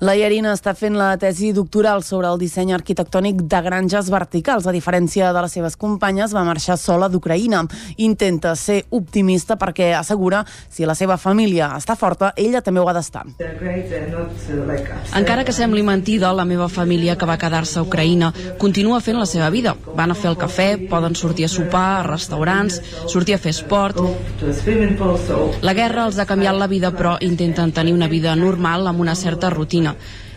La 0.04 0.12
Iarina 0.18 0.52
està 0.52 0.74
fent 0.76 0.98
la 1.00 1.14
tesi 1.16 1.54
doctoral 1.56 2.02
sobre 2.04 2.28
el 2.28 2.40
disseny 2.40 2.74
arquitectònic 2.76 3.46
de 3.48 3.60
granges 3.64 4.10
verticals. 4.12 4.66
A 4.68 4.74
diferència 4.76 5.30
de 5.32 5.44
les 5.46 5.54
seves 5.56 5.78
companyes, 5.80 6.34
va 6.36 6.44
marxar 6.44 6.76
sola 6.78 7.08
d'Ucraïna. 7.08 7.62
Intenta 8.04 8.56
ser 8.60 8.82
optimista 8.92 9.56
perquè 9.56 9.94
assegura 9.96 10.44
si 10.68 10.84
la 10.86 10.98
seva 11.00 11.16
família 11.16 11.70
està 11.78 11.96
forta, 11.96 12.34
ella 12.36 12.60
també 12.62 12.82
ho 12.84 12.90
ha 12.90 12.96
d'estar. 12.98 13.24
Encara 15.16 15.46
que 15.48 15.56
sembli 15.56 15.84
mentida, 15.84 16.34
la 16.34 16.46
meva 16.46 16.68
família 16.68 17.16
que 17.16 17.30
va 17.30 17.40
quedar-se 17.40 17.80
a 17.80 17.86
Ucraïna 17.88 18.34
continua 18.60 19.00
fent 19.00 19.20
la 19.20 19.30
seva 19.30 19.50
vida. 19.50 19.78
Van 19.96 20.12
a 20.12 20.20
fer 20.20 20.34
el 20.34 20.38
cafè, 20.42 20.68
poden 20.92 21.16
sortir 21.16 21.48
a 21.48 21.52
sopar, 21.56 22.02
a 22.02 22.08
restaurants, 22.10 22.82
sortir 23.08 23.38
a 23.38 23.40
fer 23.40 23.56
esport. 23.56 24.02
La 25.64 25.74
guerra 25.78 26.10
els 26.10 26.20
ha 26.20 26.28
canviat 26.28 26.60
la 26.60 26.68
vida, 26.68 26.92
però 26.92 27.16
intenten 27.22 27.72
tenir 27.72 27.96
una 27.96 28.12
vida 28.12 28.36
normal 28.36 28.88
amb 28.92 29.00
una 29.00 29.16
certa 29.16 29.50
rutina. 29.50 29.85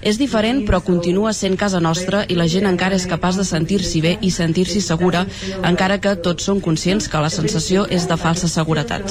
És 0.02 0.18
diferent, 0.18 0.60
però 0.66 0.80
continua 0.84 1.32
sent 1.34 1.56
casa 1.58 1.80
nostra 1.80 2.24
i 2.30 2.36
la 2.38 2.46
gent 2.50 2.68
encara 2.70 2.98
és 2.98 3.06
capaç 3.10 3.40
de 3.40 3.46
sentir-s'hi 3.46 4.02
bé 4.04 4.16
i 4.20 4.30
sentir-s'hi 4.30 4.82
segura, 4.84 5.24
encara 5.62 5.98
que 5.98 6.14
tots 6.28 6.46
són 6.50 6.60
conscients 6.60 7.08
que 7.08 7.22
la 7.24 7.32
sensació 7.34 7.86
és 7.90 8.06
de 8.10 8.16
falsa 8.20 8.48
seguretat. 8.50 9.10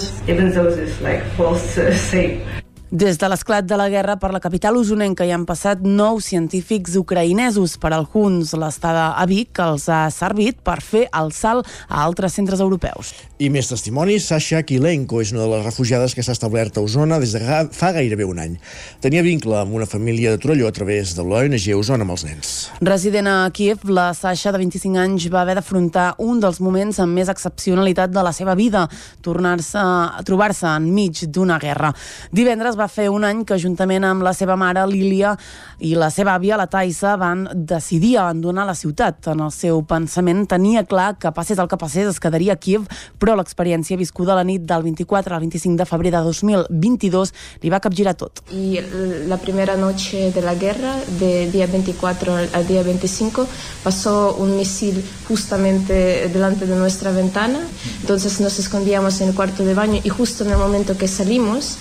Des 2.87 3.17
de 3.19 3.27
l'esclat 3.27 3.65
de 3.67 3.75
la 3.75 3.89
guerra 3.91 4.13
per 4.15 4.29
la 4.31 4.39
capital 4.39 4.77
usonenca 4.79 5.25
hi 5.27 5.33
han 5.35 5.43
passat 5.43 5.81
nou 5.83 6.21
científics 6.23 6.93
ucraïnesos. 6.95 7.73
Per 7.83 7.89
alguns, 7.91 8.53
l'estada 8.55 9.09
a 9.19 9.25
Vic 9.27 9.59
els 9.59 9.89
ha 9.91 10.05
servit 10.07 10.61
per 10.63 10.77
fer 10.79 11.01
el 11.19 11.33
salt 11.35 11.67
a 11.89 12.05
altres 12.05 12.37
centres 12.39 12.63
europeus. 12.63 13.11
I 13.43 13.49
més 13.51 13.67
testimonis, 13.67 14.29
Sasha 14.31 14.61
Kilenko 14.63 15.19
és 15.19 15.33
una 15.35 15.41
de 15.43 15.49
les 15.51 15.65
refugiades 15.65 16.15
que 16.15 16.23
s'ha 16.23 16.31
establert 16.37 16.79
a 16.79 16.85
Osona 16.85 17.17
des 17.19 17.33
de 17.35 17.41
fa 17.75 17.89
gairebé 17.91 18.23
un 18.23 18.39
any. 18.39 18.55
Tenia 19.03 19.25
vincle 19.25 19.59
amb 19.59 19.75
una 19.75 19.85
família 19.85 20.31
de 20.31 20.39
Torelló 20.39 20.71
a 20.71 20.71
través 20.71 21.11
de 21.17 21.27
l'ONG 21.27 21.67
Osona 21.75 22.07
amb 22.07 22.15
els 22.15 22.23
nens. 22.23 22.53
Resident 22.79 23.27
a 23.27 23.35
Kiev, 23.51 23.83
la 23.91 24.13
Sasha, 24.15 24.55
de 24.55 24.63
25 24.63 25.03
anys, 25.03 25.27
va 25.27 25.43
haver 25.43 25.57
d'afrontar 25.59 26.13
un 26.23 26.39
dels 26.39 26.63
moments 26.63 27.03
amb 27.03 27.19
més 27.19 27.27
excepcionalitat 27.27 28.15
de 28.15 28.23
la 28.23 28.31
seva 28.31 28.55
vida, 28.55 28.87
tornar-se 29.19 29.75
a 29.75 30.23
trobar-se 30.23 30.71
enmig 30.71 31.25
d'una 31.27 31.59
guerra. 31.59 31.91
Divendres 32.31 32.76
va 32.77 32.87
fer 32.87 33.09
un 33.09 33.25
any 33.27 33.43
que, 33.45 33.57
juntament 33.59 34.05
amb 34.07 34.23
la 34.23 34.33
seva 34.37 34.55
mare, 34.55 34.85
Lília, 34.87 35.33
i 35.79 35.95
la 35.95 36.09
seva 36.13 36.35
àvia, 36.37 36.57
la 36.57 36.67
Taissa, 36.67 37.15
van 37.17 37.47
decidir 37.53 38.17
abandonar 38.21 38.65
la 38.69 38.75
ciutat. 38.75 39.27
En 39.33 39.41
el 39.45 39.51
seu 39.51 39.81
pensament 39.85 40.45
tenia 40.47 40.85
clar 40.85 41.17
que 41.17 41.31
passés 41.31 41.59
el 41.59 41.67
que 41.67 41.77
passés 41.77 42.07
es 42.07 42.19
quedaria 42.19 42.53
a 42.53 42.55
Kiev, 42.61 42.87
però 43.19 43.35
l'experiència 43.35 43.97
viscuda 43.97 44.35
la 44.37 44.43
nit 44.47 44.61
del 44.69 44.83
24 44.83 45.35
al 45.35 45.41
25 45.41 45.77
de 45.77 45.85
febrer 45.85 46.11
de 46.15 46.21
2022 46.23 47.33
li 47.63 47.69
va 47.73 47.79
capgirar 47.79 48.13
tot. 48.15 48.41
Y 48.51 48.79
la 49.27 49.37
primera 49.37 49.75
noche 49.75 50.31
de 50.31 50.41
la 50.41 50.55
guerra, 50.55 50.95
de 51.19 51.49
día 51.51 51.67
24 51.67 52.35
al- 52.53 52.67
día 52.67 52.83
25, 52.83 53.47
pasó 53.83 54.35
un 54.39 54.55
misil 54.57 55.03
justamente 55.27 56.29
delante 56.29 56.65
de 56.65 56.75
nuestra 56.75 57.11
ventana. 57.11 57.59
Entonces 58.01 58.39
nos 58.41 58.59
escondíamos 58.59 59.21
en 59.21 59.29
el 59.29 59.35
cuarto 59.35 59.63
de 59.63 59.73
baño 59.73 60.01
y 60.03 60.09
justo 60.09 60.43
en 60.43 60.51
el 60.51 60.57
momento 60.57 60.97
que 60.97 61.07
salimos, 61.07 61.77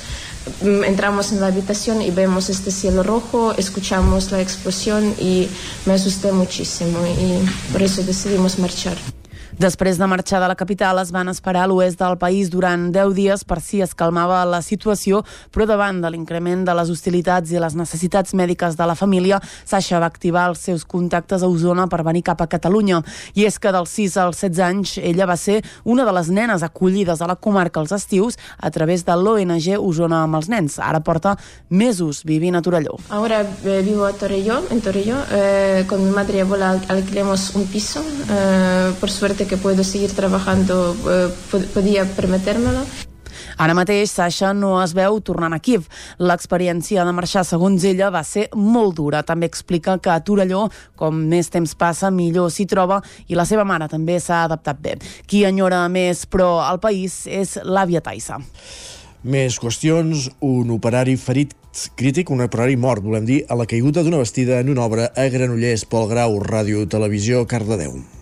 entramos 0.62 1.32
en 1.32 1.40
la 1.40 1.48
habitación 1.48 2.02
y 2.02 2.10
vemos 2.10 2.48
este 2.50 2.70
cielo 2.70 3.02
rojo, 3.02 3.52
escuchamos 3.56 4.30
la 4.32 4.40
explosión 4.40 5.14
y 5.18 5.48
me 5.84 5.94
asusté 5.94 6.32
muchísimo 6.32 6.98
y 7.06 7.72
por 7.72 7.82
eso 7.82 8.02
decidimos 8.02 8.58
marchar. 8.58 8.96
Després 9.56 9.96
de 9.96 10.04
marxar 10.04 10.42
de 10.42 10.48
la 10.50 10.54
capital, 10.54 10.98
es 11.00 11.08
van 11.14 11.30
esperar 11.32 11.62
a 11.64 11.68
l'oest 11.70 11.96
del 12.02 12.18
país 12.20 12.50
durant 12.52 12.90
10 12.92 13.14
dies 13.16 13.42
per 13.48 13.56
si 13.64 13.78
es 13.80 13.94
calmava 13.96 14.42
la 14.44 14.58
situació, 14.60 15.22
però 15.50 15.64
davant 15.64 16.02
de 16.02 16.10
l'increment 16.12 16.66
de 16.66 16.74
les 16.76 16.90
hostilitats 16.92 17.54
i 17.54 17.60
les 17.62 17.72
necessitats 17.74 18.34
mèdiques 18.36 18.76
de 18.76 18.84
la 18.90 18.94
família, 18.94 19.38
Sasha 19.64 19.96
va 20.02 20.10
activar 20.12 20.42
els 20.50 20.60
seus 20.60 20.84
contactes 20.84 21.40
a 21.42 21.48
Osona 21.48 21.86
per 21.88 22.02
venir 22.04 22.20
cap 22.28 22.42
a 22.44 22.46
Catalunya. 22.52 22.98
I 23.32 23.46
és 23.48 23.56
que 23.58 23.72
dels 23.72 23.94
6 23.96 24.18
als 24.26 24.42
16 24.44 24.60
anys, 24.66 24.92
ella 25.00 25.24
va 25.30 25.38
ser 25.40 25.62
una 25.84 26.04
de 26.04 26.12
les 26.12 26.28
nenes 26.28 26.62
acollides 26.62 27.22
a 27.24 27.30
la 27.32 27.36
comarca 27.40 27.80
als 27.80 27.96
estius 27.96 28.36
a 28.60 28.70
través 28.70 29.06
de 29.08 29.16
l'ONG 29.16 29.70
Osona 29.80 30.20
amb 30.26 30.36
els 30.36 30.50
nens. 30.52 30.76
Ara 30.78 31.00
porta 31.00 31.32
mesos 31.70 32.24
vivint 32.28 32.56
a 32.56 32.62
Torelló. 32.62 32.98
Ahora 33.08 33.40
eh, 33.64 33.80
vivo 33.82 34.04
a 34.04 34.12
Torelló, 34.12 34.60
en 34.70 34.82
Torelló. 34.82 35.16
eh, 35.32 35.86
con 35.88 36.04
mi 36.04 36.10
madre 36.10 36.42
abuela 36.42 36.72
al- 36.72 36.84
alquilemos 36.88 37.54
un 37.54 37.64
piso. 37.68 38.04
eh, 38.28 38.92
por 39.00 39.10
suerte 39.10 39.45
que 39.46 39.56
puedo 39.56 39.82
seguir 39.84 40.12
trabajando, 40.12 40.94
eh, 41.08 41.28
pod- 41.50 41.66
podía 41.74 42.04
permitérmelo. 42.04 42.84
Ara 43.58 43.72
mateix, 43.72 44.10
Sasha 44.10 44.52
no 44.52 44.82
es 44.82 44.92
veu 44.92 45.20
tornant 45.24 45.54
a 45.54 45.58
Kiev. 45.60 45.86
L'experiència 46.18 47.04
de 47.04 47.12
marxar, 47.12 47.44
segons 47.44 47.84
ella, 47.88 48.10
va 48.10 48.22
ser 48.24 48.48
molt 48.54 48.96
dura. 48.96 49.22
També 49.22 49.46
explica 49.46 49.96
que 49.98 50.10
a 50.10 50.20
Torelló, 50.20 50.66
com 50.96 51.14
més 51.30 51.48
temps 51.48 51.74
passa, 51.74 52.10
millor 52.10 52.50
s'hi 52.50 52.66
troba 52.66 53.00
i 53.28 53.34
la 53.34 53.46
seva 53.48 53.64
mare 53.64 53.88
també 53.88 54.18
s'ha 54.20 54.42
adaptat 54.44 54.80
bé. 54.80 54.98
Qui 55.26 55.44
enyora 55.44 55.86
més, 55.88 56.26
però, 56.26 56.60
al 56.68 56.80
país 56.80 57.26
és 57.26 57.56
l'àvia 57.64 58.02
Taissa. 58.02 58.38
Més 59.24 59.56
qüestions, 59.58 60.28
un 60.40 60.70
operari 60.70 61.16
ferit 61.16 61.54
crític, 61.96 62.30
un 62.30 62.40
operari 62.44 62.76
mort, 62.76 63.02
volem 63.02 63.24
dir, 63.24 63.44
a 63.48 63.54
la 63.56 63.66
caiguda 63.66 64.02
d'una 64.04 64.18
vestida 64.18 64.60
en 64.60 64.68
una 64.70 64.84
obra 64.84 65.10
a 65.16 65.28
Granollers, 65.28 65.84
Pol 65.84 66.08
Grau, 66.08 66.38
Ràdio 66.40 66.86
Televisió, 66.88 67.46
Cardedeu. 67.46 68.15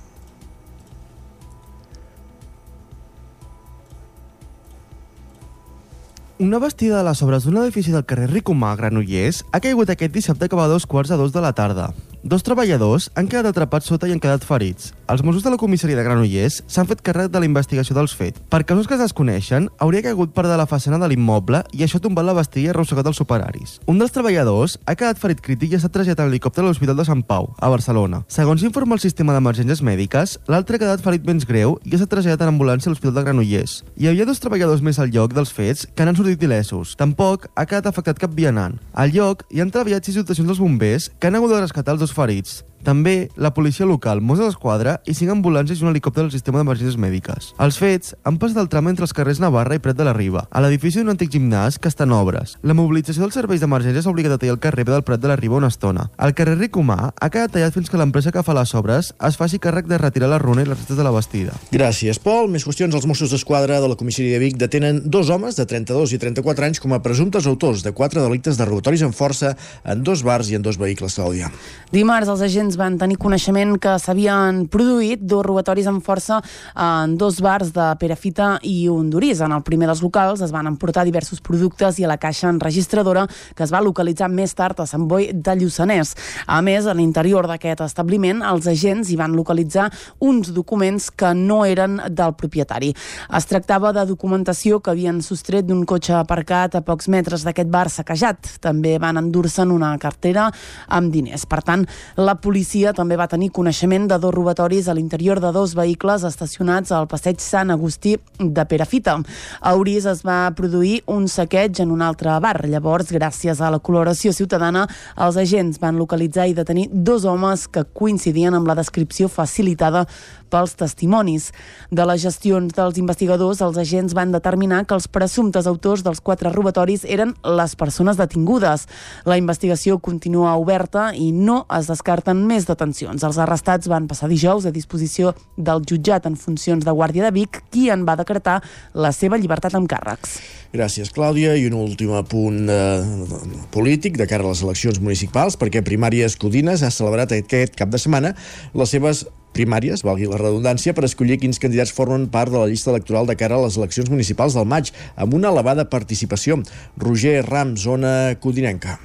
Una 6.36 6.58
vestida 6.58 6.96
de 6.98 7.04
les 7.06 7.20
obres 7.22 7.44
d'un 7.46 7.60
edifici 7.60 7.92
del 7.94 8.02
carrer 8.10 8.26
Ricomà, 8.26 8.72
a 8.74 8.78
Granollers, 8.80 9.44
ha 9.54 9.60
caigut 9.62 9.92
aquest 9.92 10.10
dissabte 10.16 10.48
cap 10.50 10.64
a 10.64 10.66
dos 10.66 10.82
quarts 10.82 11.12
de 11.12 11.18
dos 11.20 11.30
de 11.30 11.44
la 11.44 11.52
tarda. 11.54 11.92
Dos 12.24 12.40
treballadors 12.40 13.10
han 13.20 13.26
quedat 13.28 13.50
atrapats 13.50 13.90
sota 13.90 14.08
i 14.08 14.12
han 14.14 14.20
quedat 14.22 14.46
ferits. 14.48 14.94
Els 15.12 15.20
Mossos 15.20 15.42
de 15.44 15.50
la 15.52 15.58
comissaria 15.60 15.98
de 15.98 16.04
Granollers 16.06 16.62
s'han 16.72 16.86
fet 16.88 17.02
càrrec 17.04 17.28
de 17.28 17.40
la 17.42 17.44
investigació 17.44 17.92
dels 17.92 18.14
fets. 18.16 18.40
Per 18.48 18.62
casos 18.64 18.86
que 18.88 18.94
es 18.96 19.02
desconeixen, 19.02 19.66
hauria 19.76 20.00
caigut 20.06 20.32
part 20.32 20.48
de 20.48 20.56
la 20.56 20.64
façana 20.64 20.96
de 20.96 21.10
l'immoble 21.12 21.60
i 21.76 21.84
això 21.84 22.00
ha 22.00 22.04
tombat 22.06 22.24
la 22.24 22.32
i 22.32 22.64
arrossegat 22.72 23.10
els 23.10 23.20
operaris. 23.20 23.74
Un 23.84 24.00
dels 24.00 24.14
treballadors 24.16 24.78
ha 24.86 24.94
quedat 24.96 25.20
ferit 25.20 25.42
crític 25.44 25.72
i 25.72 25.76
ha 25.76 25.80
estat 25.82 25.92
traslladat 25.92 26.24
en 26.24 26.32
helicòpter 26.32 26.64
a 26.64 26.66
l'Hospital 26.66 26.96
de 26.96 27.04
Sant 27.04 27.20
Pau, 27.28 27.50
a 27.60 27.68
Barcelona. 27.68 28.22
Segons 28.26 28.64
informa 28.64 28.96
el 28.96 29.04
sistema 29.04 29.36
d'emergències 29.36 29.84
mèdiques, 29.84 30.38
l'altre 30.48 30.80
ha 30.80 30.84
quedat 30.86 31.04
ferit 31.04 31.28
menys 31.28 31.44
greu 31.44 31.76
i 31.84 31.92
ha 31.92 32.00
estat 32.00 32.14
traslladat 32.16 32.46
en 32.46 32.54
ambulància 32.54 32.88
a 32.88 32.94
l'Hospital 32.94 33.18
de 33.18 33.26
Granollers. 33.28 33.76
Hi 34.00 34.08
havia 34.08 34.24
dos 34.24 34.40
treballadors 34.40 34.80
més 34.80 34.96
al 34.96 35.12
lloc 35.12 35.36
dels 35.36 35.52
fets 35.52 35.84
que 35.92 36.08
han 36.08 36.16
sortit 36.16 36.40
il·lesos. 36.40 36.96
Tampoc 36.96 37.50
ha 37.52 37.68
quedat 37.68 37.92
afectat 37.92 38.24
cap 38.24 38.32
vianant. 38.32 38.80
Al 38.94 39.12
lloc 39.12 39.44
hi 39.52 39.60
han 39.60 39.74
treballat 39.74 40.08
sis 40.08 40.16
dotacions 40.16 40.48
dels 40.48 40.64
bombers 40.64 41.10
que 41.20 41.28
han 41.28 41.36
hagut 41.36 41.52
de 41.52 41.60
rescatar 41.60 41.98
els 41.98 42.00
dos 42.00 42.13
ferits. 42.14 42.62
També 42.84 43.30
la 43.40 43.54
policia 43.56 43.86
local, 43.88 44.20
Mossos 44.20 44.52
d'Esquadra 44.52 44.98
i 45.08 45.14
cinc 45.16 45.32
ambulàncies 45.32 45.80
i 45.80 45.86
un 45.86 45.90
helicòpter 45.90 46.22
del 46.22 46.32
sistema 46.34 46.60
d'emergències 46.60 46.98
mèdiques. 47.00 47.52
Els 47.64 47.78
fets 47.80 48.12
han 48.28 48.36
passat 48.38 48.60
el 48.60 48.68
tram 48.72 48.90
entre 48.90 49.06
els 49.08 49.14
carrers 49.16 49.40
Navarra 49.40 49.78
i 49.78 49.82
Prat 49.82 49.96
de 49.96 50.04
la 50.04 50.12
Riba, 50.12 50.44
a 50.50 50.60
l'edifici 50.60 51.00
d'un 51.00 51.14
antic 51.14 51.32
gimnàs 51.32 51.78
que 51.80 51.88
està 51.88 52.04
en 52.04 52.12
obres. 52.12 52.58
La 52.62 52.76
mobilització 52.76 53.24
dels 53.24 53.38
serveis 53.40 53.64
d'emergències 53.64 54.04
ha 54.04 54.12
obligat 54.12 54.36
a 54.36 54.38
tallar 54.42 54.56
el 54.58 54.62
carrer 54.62 54.84
del 54.90 55.04
Prat 55.06 55.22
de 55.22 55.30
la 55.32 55.38
Riba 55.40 55.56
una 55.56 55.72
estona. 55.72 56.10
El 56.20 56.36
carrer 56.36 56.58
Ricomà 56.58 56.98
ha 57.14 57.30
quedat 57.32 57.56
tallat 57.56 57.74
fins 57.74 57.88
que 57.90 58.00
l'empresa 58.00 58.32
que 58.34 58.44
fa 58.44 58.56
les 58.56 58.74
obres 58.76 59.12
es 59.16 59.38
faci 59.40 59.58
càrrec 59.62 59.88
de 59.88 59.98
retirar 59.98 60.28
la 60.28 60.40
runa 60.42 60.62
i 60.62 60.68
les 60.68 60.76
restes 60.76 61.00
de 61.00 61.06
la 61.06 61.14
vestida. 61.14 61.56
Gràcies, 61.72 62.20
Pol. 62.20 62.50
Més 62.52 62.66
qüestions. 62.68 62.94
Els 62.94 63.08
Mossos 63.08 63.32
d'Esquadra 63.32 63.80
de 63.80 63.88
la 63.88 63.96
comissaria 63.96 64.36
de 64.36 64.42
Vic 64.44 64.58
detenen 64.60 65.00
dos 65.08 65.30
homes 65.32 65.56
de 65.56 65.66
32 65.66 66.12
i 66.12 66.20
34 66.20 66.68
anys 66.68 66.82
com 66.84 66.92
a 66.92 67.00
presumptes 67.02 67.48
autors 67.50 67.82
de 67.86 67.94
quatre 67.96 68.22
delictes 68.22 68.60
de 68.60 68.68
robatoris 68.68 69.02
amb 69.06 69.16
força 69.16 69.54
en 69.84 70.04
dos 70.04 70.22
bars 70.26 70.50
i 70.52 70.58
en 70.58 70.62
dos 70.62 70.78
vehicles, 70.78 71.16
Clàudia. 71.18 71.50
Dimarts 71.94 72.28
els 72.28 72.44
agents 72.44 72.73
van 72.76 72.98
tenir 72.98 73.16
coneixement 73.20 73.76
que 73.80 73.94
s'havien 74.02 74.64
produït 74.72 75.22
dos 75.22 75.44
robatoris 75.46 75.86
amb 75.90 76.02
força 76.04 76.40
en 76.74 77.14
dos 77.20 77.38
bars 77.44 77.70
de 77.74 77.86
Perafita 78.00 78.58
i 78.62 78.88
Hondurís. 78.90 79.40
En 79.44 79.54
el 79.54 79.62
primer 79.62 79.88
dels 79.90 80.02
locals 80.02 80.42
es 80.44 80.52
van 80.52 80.66
emportar 80.66 81.04
diversos 81.06 81.40
productes 81.40 81.98
i 81.98 82.04
a 82.04 82.10
la 82.10 82.18
caixa 82.18 82.50
enregistradora 82.50 83.26
que 83.54 83.64
es 83.64 83.72
va 83.72 83.82
localitzar 83.84 84.28
més 84.28 84.54
tard 84.58 84.80
a 84.82 84.86
Sant 84.86 85.06
Boi 85.08 85.30
de 85.32 85.54
Lluçanès. 85.60 86.14
A 86.46 86.60
més, 86.62 86.86
a 86.86 86.94
l'interior 86.94 87.48
d'aquest 87.48 87.84
establiment, 87.86 88.42
els 88.42 88.66
agents 88.70 89.10
hi 89.10 89.18
van 89.20 89.36
localitzar 89.38 89.90
uns 90.20 90.52
documents 90.52 91.10
que 91.10 91.32
no 91.34 91.62
eren 91.64 92.00
del 92.10 92.34
propietari. 92.34 92.92
Es 93.34 93.48
tractava 93.50 93.92
de 93.94 94.06
documentació 94.08 94.80
que 94.80 94.92
havien 94.92 95.22
sostret 95.22 95.66
d'un 95.68 95.84
cotxe 95.88 96.16
aparcat 96.18 96.74
a 96.74 96.84
pocs 96.84 97.08
metres 97.08 97.46
d'aquest 97.46 97.70
bar 97.70 97.86
saquejat. 97.88 98.58
També 98.64 98.98
van 98.98 99.20
endur-se'n 99.20 99.70
una 99.70 99.94
cartera 100.02 100.50
amb 100.88 101.12
diners. 101.14 101.46
Per 101.46 101.62
tant, 101.62 101.86
la 102.16 102.34
policia 102.40 102.63
policia 102.64 102.94
també 102.96 103.18
va 103.20 103.26
tenir 103.28 103.50
coneixement 103.52 104.06
de 104.08 104.16
dos 104.16 104.32
robatoris 104.32 104.86
a 104.88 104.94
l'interior 104.96 105.36
de 105.36 105.50
dos 105.52 105.74
vehicles 105.76 106.22
estacionats 106.24 106.92
al 106.96 107.04
passeig 107.06 107.42
Sant 107.44 107.68
Agustí 107.70 108.14
de 108.38 108.64
Perafita. 108.64 109.18
A 109.60 109.74
Orís 109.76 110.06
es 110.08 110.22
va 110.24 110.48
produir 110.56 111.02
un 111.06 111.28
saqueig 111.28 111.82
en 111.84 111.92
un 111.92 112.00
altre 112.00 112.32
bar. 112.40 112.62
Llavors, 112.64 113.12
gràcies 113.12 113.60
a 113.60 113.68
la 113.68 113.82
col·laboració 113.84 114.32
ciutadana, 114.32 114.86
els 115.20 115.36
agents 115.36 115.76
van 115.82 116.00
localitzar 116.00 116.48
i 116.48 116.56
detenir 116.56 116.88
dos 116.90 117.26
homes 117.28 117.68
que 117.68 117.84
coincidien 117.84 118.56
amb 118.56 118.66
la 118.66 118.78
descripció 118.80 119.28
facilitada 119.28 120.06
pels 120.54 120.76
testimonis. 120.78 121.50
De 121.90 122.06
les 122.06 122.22
gestions 122.22 122.70
dels 122.74 122.98
investigadors, 123.02 123.62
els 123.64 123.78
agents 123.80 124.14
van 124.14 124.32
determinar 124.34 124.84
que 124.86 124.94
els 124.94 125.08
presumptes 125.10 125.66
autors 125.70 126.04
dels 126.06 126.22
quatre 126.22 126.52
robatoris 126.54 127.04
eren 127.04 127.34
les 127.58 127.74
persones 127.78 128.20
detingudes. 128.20 128.86
La 129.26 129.38
investigació 129.40 129.98
continua 129.98 130.54
oberta 130.60 131.10
i 131.18 131.32
no 131.34 131.64
es 131.74 131.90
descarten 131.90 132.44
més 132.46 132.68
detencions. 132.70 133.24
Els 133.26 133.40
arrestats 133.42 133.90
van 133.90 134.06
passar 134.10 134.30
dijous 134.30 134.66
a 134.68 134.74
disposició 134.74 135.34
del 135.56 135.82
jutjat 135.88 136.28
en 136.30 136.38
funcions 136.38 136.84
de 136.84 136.94
Guàrdia 136.94 137.26
de 137.26 137.34
Vic, 137.34 137.64
qui 137.74 137.88
en 137.90 138.06
va 138.06 138.18
decretar 138.20 138.60
la 138.94 139.12
seva 139.12 139.40
llibertat 139.40 139.74
amb 139.74 139.90
càrrecs. 139.90 140.38
Gràcies, 140.74 141.12
Clàudia. 141.14 141.54
I 141.54 141.68
un 141.68 141.76
últim 141.78 142.10
apunt 142.18 142.66
eh, 142.70 143.64
polític 143.74 144.18
de 144.18 144.26
cara 144.30 144.46
a 144.46 144.50
les 144.50 144.64
eleccions 144.66 144.98
municipals, 145.02 145.58
perquè 145.60 145.84
Primàries 145.86 146.34
Codines 146.40 146.82
ha 146.82 146.90
celebrat 146.94 147.34
aquest 147.36 147.78
cap 147.78 147.92
de 147.92 148.00
setmana 148.02 148.34
les 148.74 148.90
seves 148.90 149.24
primàries, 149.54 150.04
valgui 150.06 150.28
la 150.30 150.40
redundància, 150.40 150.94
per 150.94 151.06
escollir 151.08 151.40
quins 151.42 151.62
candidats 151.62 151.94
formen 151.94 152.28
part 152.34 152.52
de 152.52 152.60
la 152.60 152.68
llista 152.70 152.92
electoral 152.92 153.30
de 153.30 153.38
cara 153.38 153.56
a 153.58 153.64
les 153.64 153.78
eleccions 153.80 154.10
municipals 154.12 154.58
del 154.58 154.68
maig, 154.68 154.92
amb 155.16 155.38
una 155.38 155.54
elevada 155.54 155.88
participació. 155.88 156.60
Roger 157.00 157.40
Ram, 157.46 157.76
zona 157.78 158.34
codinenca. 158.42 158.98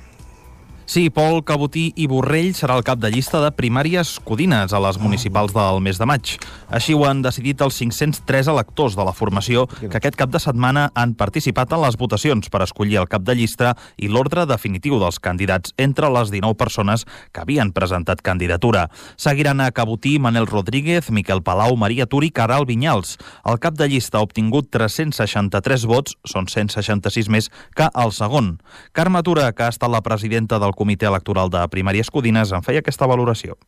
Sí, 0.90 1.12
Pol 1.14 1.44
Cabotí 1.46 1.92
i 2.02 2.08
Borrell 2.10 2.56
serà 2.58 2.74
el 2.80 2.82
cap 2.82 2.98
de 2.98 3.12
llista 3.14 3.38
de 3.44 3.52
primàries 3.54 4.16
codines 4.26 4.72
a 4.74 4.80
les 4.82 4.98
municipals 4.98 5.52
del 5.54 5.84
mes 5.86 6.00
de 6.02 6.06
maig. 6.10 6.32
Així 6.74 6.96
ho 6.98 7.04
han 7.06 7.20
decidit 7.22 7.60
els 7.62 7.76
503 7.78 8.48
electors 8.50 8.96
de 8.98 9.06
la 9.06 9.14
formació 9.14 9.68
que 9.70 10.00
aquest 10.00 10.18
cap 10.18 10.32
de 10.34 10.42
setmana 10.42 10.88
han 10.98 11.14
participat 11.14 11.76
en 11.78 11.84
les 11.84 11.98
votacions 12.02 12.50
per 12.50 12.64
escollir 12.66 12.98
el 13.04 13.06
cap 13.12 13.22
de 13.22 13.36
llista 13.38 13.76
i 14.02 14.10
l'ordre 14.10 14.48
definitiu 14.50 14.98
dels 14.98 15.20
candidats 15.22 15.76
entre 15.78 16.10
les 16.10 16.32
19 16.34 16.58
persones 16.58 17.06
que 17.06 17.44
havien 17.46 17.70
presentat 17.70 18.26
candidatura. 18.26 18.88
Seguiran 19.14 19.62
a 19.62 19.70
Cabotí, 19.70 20.16
Manel 20.18 20.50
Rodríguez, 20.50 21.12
Miquel 21.14 21.44
Palau, 21.46 21.78
Maria 21.78 22.10
Turi 22.10 22.32
Caral 22.34 22.66
Vinyals. 22.66 23.20
El 23.46 23.62
cap 23.62 23.78
de 23.78 23.92
llista 23.94 24.18
ha 24.18 24.26
obtingut 24.26 24.74
363 24.74 25.86
vots, 25.86 26.18
són 26.26 26.50
166 26.50 27.30
més 27.30 27.54
que 27.78 27.94
el 27.94 28.10
segon. 28.10 28.56
Carme 28.92 29.22
Tura, 29.22 29.52
que 29.54 29.70
ha 29.70 29.72
estat 29.78 29.94
la 29.94 30.02
presidenta 30.02 30.58
del 30.58 30.79
Comitè 30.80 31.10
Electoral 31.12 31.52
de 31.52 31.66
Primàries 31.72 32.10
Codines, 32.14 32.56
en 32.56 32.64
feia 32.64 32.80
aquesta 32.84 33.08
valoració. 33.10 33.60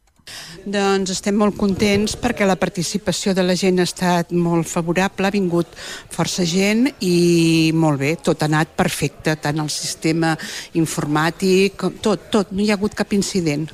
Doncs 0.61 1.09
estem 1.15 1.35
molt 1.35 1.55
contents 1.57 2.13
perquè 2.21 2.45
la 2.45 2.57
participació 2.59 3.33
de 3.33 3.43
la 3.43 3.55
gent 3.57 3.81
ha 3.81 3.87
estat 3.87 4.31
molt 4.31 4.69
favorable, 4.69 5.27
ha 5.27 5.33
vingut 5.33 5.73
força 6.13 6.45
gent 6.45 6.87
i 7.01 7.71
molt 7.73 7.99
bé, 8.03 8.13
tot 8.21 8.43
ha 8.43 8.49
anat 8.51 8.75
perfecte, 8.77 9.35
tant 9.41 9.59
el 9.63 9.71
sistema 9.73 10.35
informàtic, 10.77 11.87
tot, 12.05 12.29
tot, 12.33 12.53
no 12.53 12.61
hi 12.61 12.69
ha 12.69 12.77
hagut 12.77 12.95
cap 12.97 13.17
incident. 13.17 13.67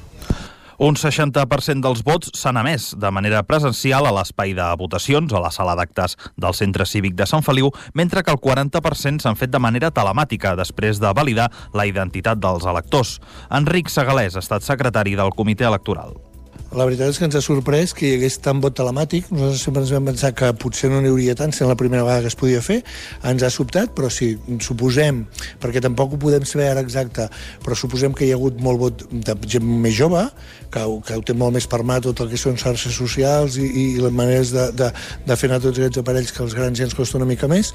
Un 0.78 0.94
60% 0.94 1.82
dels 1.82 2.04
vots 2.06 2.30
s'han 2.38 2.60
emès 2.62 2.92
de 3.02 3.10
manera 3.10 3.40
presencial 3.50 4.06
a 4.06 4.12
l'espai 4.14 4.54
de 4.54 4.68
votacions 4.78 5.34
a 5.34 5.42
la 5.42 5.50
sala 5.50 5.74
d'actes 5.74 6.14
del 6.38 6.54
Centre 6.54 6.86
Cívic 6.86 7.16
de 7.18 7.26
Sant 7.26 7.42
Feliu, 7.42 7.72
mentre 7.98 8.22
que 8.22 8.30
el 8.30 8.38
40% 8.38 9.26
s'han 9.26 9.42
fet 9.42 9.50
de 9.50 9.64
manera 9.64 9.90
telemàtica 9.90 10.54
després 10.54 11.02
de 11.02 11.16
validar 11.18 11.50
la 11.74 11.90
identitat 11.90 12.38
dels 12.38 12.70
electors. 12.70 13.18
Enric 13.50 13.90
Segalès 13.90 14.38
ha 14.38 14.46
estat 14.46 14.62
secretari 14.62 15.18
del 15.18 15.34
comitè 15.34 15.66
electoral. 15.66 16.14
La 16.76 16.84
veritat 16.84 17.14
és 17.14 17.18
que 17.18 17.24
ens 17.24 17.36
ha 17.38 17.42
sorprès 17.44 17.94
que 17.96 18.04
hi 18.04 18.16
hagués 18.18 18.36
tant 18.44 18.60
vot 18.64 18.76
telemàtic. 18.76 19.30
Nosaltres 19.32 19.62
sempre 19.64 19.84
ens 19.86 19.94
vam 19.96 20.10
pensar 20.10 20.34
que 20.36 20.50
potser 20.60 20.90
no 20.92 21.00
n'hi 21.00 21.12
hauria 21.14 21.36
tant, 21.40 21.54
sent 21.56 21.70
la 21.70 21.78
primera 21.80 22.04
vegada 22.04 22.26
que 22.26 22.32
es 22.34 22.36
podia 22.36 22.60
fer. 22.66 22.82
Ens 23.32 23.46
ha 23.46 23.52
sobtat, 23.54 23.94
però 23.96 24.10
sí, 24.12 24.34
suposem, 24.66 25.24
perquè 25.64 25.80
tampoc 25.84 26.18
ho 26.18 26.20
podem 26.22 26.44
saber 26.50 26.68
ara 26.74 26.84
exacte, 26.84 27.30
però 27.64 27.78
suposem 27.80 28.12
que 28.18 28.28
hi 28.28 28.34
ha 28.34 28.40
hagut 28.40 28.60
molt 28.60 28.84
vot 28.84 29.08
de 29.08 29.38
gent 29.48 29.64
més 29.64 29.96
jove, 29.96 30.26
que, 30.68 30.84
que 31.08 31.16
ho 31.16 31.24
té 31.24 31.38
molt 31.40 31.56
més 31.56 31.72
per 31.72 31.82
mà 31.88 32.02
tot 32.04 32.20
el 32.26 32.34
que 32.34 32.42
són 32.42 32.60
xarxes 32.60 33.00
socials 33.00 33.56
i, 33.62 33.68
i 33.72 33.88
les 34.04 34.12
maneres 34.12 34.52
de, 34.52 34.70
de, 34.76 34.92
de 35.24 35.40
fer 35.40 35.48
anar 35.48 35.64
tots 35.64 35.80
aquests 35.80 36.04
aparells 36.04 36.36
que 36.36 36.44
als 36.44 36.58
grans 36.58 36.78
ja 36.78 36.90
ens 36.90 36.98
costa 37.00 37.22
una 37.22 37.30
mica 37.32 37.48
més. 37.48 37.72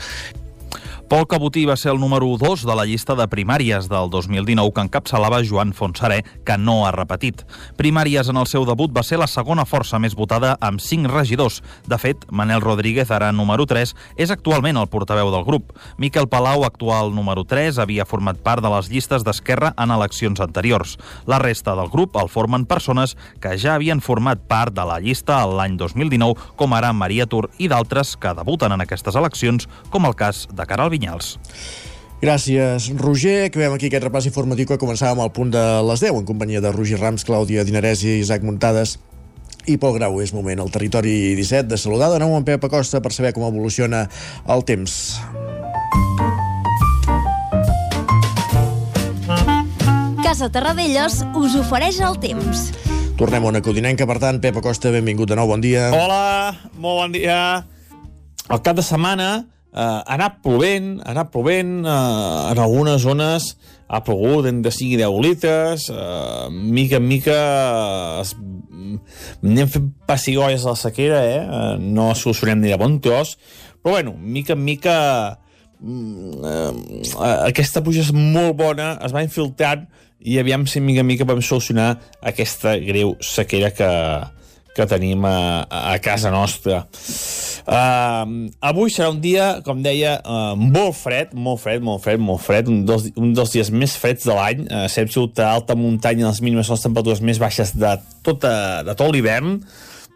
Pol 1.12 1.26
Cabotí 1.28 1.66
va 1.68 1.74
ser 1.76 1.90
el 1.92 1.98
número 2.00 2.24
2 2.40 2.62
de 2.64 2.72
la 2.72 2.86
llista 2.88 3.12
de 3.12 3.26
primàries 3.28 3.84
del 3.92 4.08
2019 4.08 4.72
que 4.72 4.80
encapçalava 4.86 5.42
Joan 5.44 5.74
Fonsaré, 5.76 6.22
que 6.40 6.54
no 6.56 6.86
ha 6.86 6.92
repetit. 6.94 7.42
Primàries 7.76 8.30
en 8.32 8.38
el 8.40 8.46
seu 8.48 8.64
debut 8.64 8.94
va 8.96 9.02
ser 9.04 9.18
la 9.20 9.26
segona 9.28 9.66
força 9.68 10.00
més 10.00 10.16
votada 10.16 10.54
amb 10.64 10.80
5 10.80 11.12
regidors. 11.12 11.58
De 11.84 11.98
fet, 12.00 12.24
Manel 12.32 12.64
Rodríguez, 12.64 13.12
ara 13.12 13.28
número 13.28 13.66
3, 13.68 13.92
és 14.16 14.32
actualment 14.32 14.80
el 14.80 14.88
portaveu 14.88 15.28
del 15.34 15.44
grup. 15.44 15.74
Miquel 16.00 16.30
Palau, 16.32 16.64
actual 16.64 17.12
número 17.12 17.44
3, 17.44 17.82
havia 17.84 18.08
format 18.08 18.40
part 18.40 18.64
de 18.64 18.72
les 18.72 18.88
llistes 18.88 19.20
d'Esquerra 19.20 19.74
en 19.76 19.92
eleccions 19.92 20.40
anteriors. 20.40 20.96
La 21.28 21.42
resta 21.44 21.76
del 21.76 21.92
grup 21.92 22.16
el 22.16 22.32
formen 22.32 22.64
persones 22.64 23.18
que 23.44 23.58
ja 23.60 23.74
havien 23.74 24.00
format 24.00 24.48
part 24.48 24.72
de 24.72 24.88
la 24.88 24.96
llista 24.96 25.42
l'any 25.44 25.76
2019, 25.76 26.56
com 26.56 26.72
ara 26.72 26.96
Maria 26.96 27.28
Tur 27.28 27.50
i 27.60 27.68
d'altres 27.68 28.16
que 28.16 28.32
debuten 28.40 28.72
en 28.72 28.88
aquestes 28.88 29.20
eleccions, 29.20 29.68
com 29.92 30.08
el 30.08 30.16
cas 30.16 30.46
de 30.48 30.64
Caral 30.64 30.88
Vinyals. 31.02 31.38
Gràcies, 32.22 32.86
Roger. 32.94 33.48
Acabem 33.50 33.74
aquí 33.74 33.90
aquest 33.90 34.04
repàs 34.06 34.28
informatiu 34.30 34.68
que 34.70 34.78
començàvem 34.78 35.18
al 35.18 35.32
punt 35.34 35.50
de 35.50 35.62
les 35.88 36.04
10 36.04 36.20
en 36.20 36.28
companyia 36.28 36.62
de 36.62 36.70
Roger 36.70 37.00
Rams, 37.00 37.26
Clàudia 37.26 37.66
Dinarès 37.66 38.04
i 38.06 38.20
Isaac 38.22 38.46
Muntades 38.46 39.00
i 39.66 39.74
Pol 39.74 39.98
Grau. 39.98 40.20
És 40.22 40.30
moment 40.30 40.62
al 40.62 40.70
territori 40.70 41.34
17 41.34 41.66
de 41.66 41.78
saludar 41.78 42.12
de 42.14 42.22
nou 42.22 42.36
en 42.38 42.46
Pep 42.46 42.62
Acosta 42.62 43.02
per 43.02 43.10
saber 43.10 43.34
com 43.34 43.42
evoluciona 43.48 44.06
el 44.46 44.62
temps. 44.62 45.18
Casa 50.22 50.46
Terradellos 50.54 51.24
us 51.34 51.58
ofereix 51.58 51.98
el 52.06 52.22
temps. 52.22 52.70
Tornem 53.18 53.42
a 53.42 53.50
una 53.50 53.60
codinenca, 53.62 54.06
per 54.06 54.20
tant, 54.22 54.38
Pep 54.40 54.62
Acosta, 54.62 54.94
benvingut 54.94 55.28
de 55.28 55.36
nou, 55.36 55.50
bon 55.50 55.60
dia. 55.60 55.90
Hola, 55.90 56.54
molt 56.78 57.02
bon 57.02 57.18
dia. 57.18 57.66
El 58.48 58.62
cap 58.62 58.78
de 58.78 58.86
setmana 58.86 59.42
eh, 59.72 59.80
ha 59.80 60.16
anat 60.16 60.40
plovent, 60.44 61.00
ha 61.02 61.12
anat 61.14 61.32
plovent, 61.32 61.80
eh, 61.84 62.50
en 62.52 62.60
algunes 62.62 63.02
zones 63.02 63.56
ha 63.92 64.00
plogut 64.04 64.46
de 64.48 64.72
5 64.72 64.94
i 64.94 65.00
10 65.00 65.20
litres, 65.24 65.88
eh, 65.90 66.48
mica 66.50 66.96
en 66.96 67.08
mica 67.08 67.38
es, 68.22 68.34
anem 69.42 69.68
fent 69.68 69.90
pessigolles 70.08 70.64
a 70.64 70.72
la 70.72 70.80
sequera, 70.80 71.22
eh? 71.28 71.40
eh, 71.42 71.76
no 71.80 72.12
solucionem 72.14 72.62
ni 72.62 72.72
de 72.72 72.80
bon 72.80 73.00
tros, 73.04 73.36
però 73.82 73.98
bueno, 73.98 74.14
mica 74.16 74.54
en 74.54 74.64
mica 74.64 74.96
mm, 75.80 76.44
eh, 76.44 77.36
aquesta 77.50 77.82
pluja 77.84 78.04
és 78.06 78.12
molt 78.16 78.56
bona, 78.60 78.94
es 79.04 79.12
va 79.12 79.24
infiltrant 79.24 79.88
i 80.22 80.38
aviam 80.38 80.68
si 80.70 80.80
mica 80.80 81.02
en 81.02 81.08
mica 81.08 81.26
podem 81.26 81.42
solucionar 81.42 81.96
aquesta 82.22 82.76
greu 82.78 83.16
sequera 83.20 83.72
que, 83.74 83.90
que 84.72 84.86
tenim 84.88 85.24
a, 85.28 85.66
a 85.68 85.98
casa 86.02 86.30
nostra. 86.32 86.82
Uh, 87.62 88.48
avui 88.64 88.90
serà 88.90 89.10
un 89.12 89.20
dia, 89.22 89.60
com 89.66 89.82
deia, 89.84 90.16
uh, 90.24 90.56
molt 90.56 90.96
fred, 90.98 91.34
molt 91.36 91.60
fred, 91.62 91.84
molt 91.84 92.02
fred, 92.04 92.22
molt 92.22 92.42
fred, 92.42 92.70
un 92.72 92.82
dels, 92.88 93.10
un 93.20 93.34
dels 93.36 93.52
dies 93.52 93.70
més 93.70 93.94
freds 94.00 94.26
de 94.28 94.36
l'any. 94.36 94.64
Uh, 94.66 94.88
sigut 94.88 95.38
a 95.42 95.52
alta 95.58 95.76
muntanya, 95.78 96.30
les 96.30 96.42
mínimes 96.44 96.70
són 96.70 96.80
les 96.80 96.86
temperatures 96.88 97.22
més 97.24 97.40
baixes 97.42 97.74
de, 97.76 97.94
tota, 98.24 98.54
de 98.86 98.96
tot 98.98 99.12
l'hivern. 99.12 99.60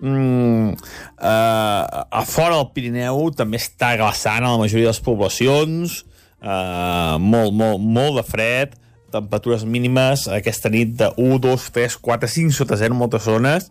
Mm, 0.01 0.74
uh, 0.77 2.05
a 2.12 2.24
fora 2.28 2.59
del 2.59 2.69
Pirineu 2.74 3.31
també 3.37 3.61
està 3.61 3.95
glaçant 3.97 4.45
a 4.45 4.53
la 4.57 4.61
majoria 4.61 4.89
de 4.89 4.93
les 4.93 5.05
poblacions, 5.05 6.03
uh, 6.43 7.16
molt, 7.20 7.55
molt, 7.57 7.81
molt 7.81 8.20
de 8.20 8.27
fred, 8.27 8.77
temperatures 9.15 9.65
mínimes 9.65 10.27
aquesta 10.28 10.69
nit 10.73 10.97
de 10.99 11.09
1, 11.16 11.39
2, 11.41 11.70
3, 11.73 11.97
4, 12.03 12.28
5 12.28 12.57
sota 12.59 12.77
0 12.77 12.93
en 12.93 13.01
moltes 13.01 13.24
zones, 13.24 13.70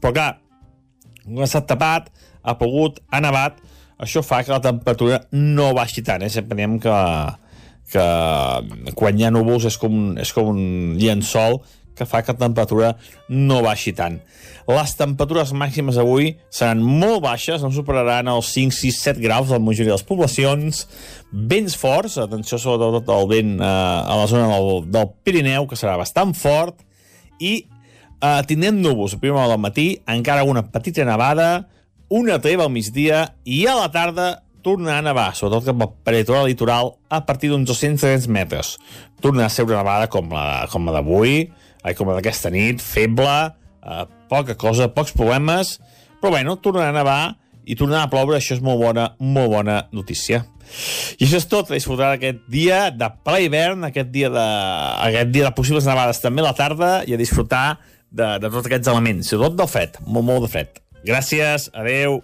però 0.00 0.14
clar, 0.16 0.30
com 1.24 1.42
ha 1.42 1.48
estat 1.48 1.68
tapat, 1.70 2.08
ha 2.42 2.56
pogut, 2.58 2.98
ha 3.10 3.20
nevat, 3.22 3.60
això 4.02 4.22
fa 4.26 4.42
que 4.42 4.54
la 4.54 4.62
temperatura 4.62 5.22
no 5.36 5.72
baixi 5.76 6.02
tant, 6.06 6.24
eh? 6.24 6.30
sempre 6.32 6.58
diem 6.58 6.78
que, 6.82 6.96
que 7.92 8.06
quan 8.98 9.18
hi 9.18 9.28
ha 9.28 9.34
núvols 9.34 9.68
és 9.70 9.78
com, 9.78 10.16
és 10.18 10.32
com 10.34 10.50
un 10.54 10.64
llençol 10.98 11.60
que 11.94 12.06
fa 12.08 12.22
que 12.22 12.32
la 12.32 12.40
temperatura 12.40 12.92
no 13.28 13.60
baixi 13.64 13.92
tant. 13.96 14.18
Les 14.68 14.94
temperatures 14.96 15.52
màximes 15.58 15.98
avui 16.00 16.32
seran 16.50 16.80
molt 16.82 17.20
baixes, 17.24 17.62
no 17.62 17.72
superaran 17.74 18.30
els 18.32 18.52
5, 18.54 18.74
6, 18.78 19.00
7 19.10 19.22
graus 19.22 19.50
de 19.50 19.58
la 19.58 19.64
majoria 19.64 19.92
de 19.92 19.98
les 19.98 20.06
poblacions, 20.08 20.86
vents 21.32 21.76
forts, 21.78 22.16
atenció 22.22 22.58
sobretot 22.62 23.10
al 23.12 23.28
vent 23.30 23.58
eh, 23.58 23.66
a 23.66 24.16
la 24.18 24.30
zona 24.30 24.48
del, 24.54 24.88
del 24.94 25.12
Pirineu, 25.22 25.68
que 25.68 25.78
serà 25.78 25.98
bastant 26.00 26.34
fort, 26.38 26.80
i 27.42 27.58
eh, 28.22 28.40
tindrem 28.48 28.78
núvols 28.80 29.16
a 29.16 29.20
primera 29.20 29.42
hora 29.42 29.56
del 29.56 29.62
matí, 29.62 29.86
encara 30.06 30.46
una 30.46 30.64
petita 30.70 31.04
nevada, 31.04 31.66
una 32.12 32.38
treva 32.44 32.66
al 32.68 32.72
migdia 32.72 33.26
i 33.44 33.64
a 33.66 33.76
la 33.78 33.90
tarda 33.92 34.30
tornarà 34.62 35.00
a 35.00 35.06
nevar, 35.08 35.32
sobretot 35.34 35.66
cap 35.66 35.82
al 35.82 35.90
peritoral 36.06 36.46
litoral, 36.46 36.94
a 37.10 37.22
partir 37.26 37.50
d'uns 37.50 37.66
200-300 37.68 38.28
metres. 38.30 38.76
Tornarà 39.22 39.50
a 39.50 39.52
ser 39.54 39.66
una 39.66 39.80
nevada 39.80 40.08
com 40.12 40.30
la, 40.30 40.68
com 40.70 40.86
la 40.86 40.94
d'avui, 41.00 41.48
ai, 41.82 41.96
com 41.98 42.12
aquesta 42.14 42.52
nit, 42.54 42.82
feble, 42.82 43.36
eh, 43.82 44.04
poca 44.30 44.54
cosa, 44.58 44.92
pocs 44.94 45.14
problemes, 45.18 45.80
però 46.22 46.36
bueno, 46.36 46.56
tornarà 46.62 46.92
a 46.92 46.98
nevar 47.00 47.22
i 47.66 47.74
tornarà 47.78 48.06
a 48.06 48.10
ploure, 48.10 48.38
això 48.38 48.54
és 48.54 48.62
molt 48.62 48.78
bona, 48.82 49.12
molt 49.18 49.50
bona 49.50 49.82
notícia. 49.94 50.44
I 51.18 51.26
això 51.26 51.40
és 51.40 51.48
tot, 51.50 51.70
a 51.70 51.76
disfrutar 51.76 52.12
aquest 52.14 52.44
dia 52.50 52.86
de 52.94 53.08
ple 53.26 53.42
hivern, 53.46 53.82
aquest 53.88 54.12
dia 54.14 54.30
de, 54.32 54.46
aquest 55.08 55.32
dia 55.34 55.48
de 55.48 55.54
possibles 55.56 55.86
nevades 55.88 56.22
també 56.22 56.42
a 56.42 56.48
la 56.48 56.56
tarda 56.58 56.92
i 57.08 57.14
a 57.14 57.20
disfrutar 57.20 57.80
de, 58.12 58.28
de 58.42 58.50
tots 58.50 58.68
aquests 58.68 58.92
elements, 58.92 59.32
sobretot 59.32 59.56
del 59.58 59.70
fred, 59.70 59.96
molt, 60.06 60.28
molt 60.28 60.46
de 60.46 60.52
fred. 60.52 60.78
Gràcies, 61.06 61.70
adeu. 61.74 62.20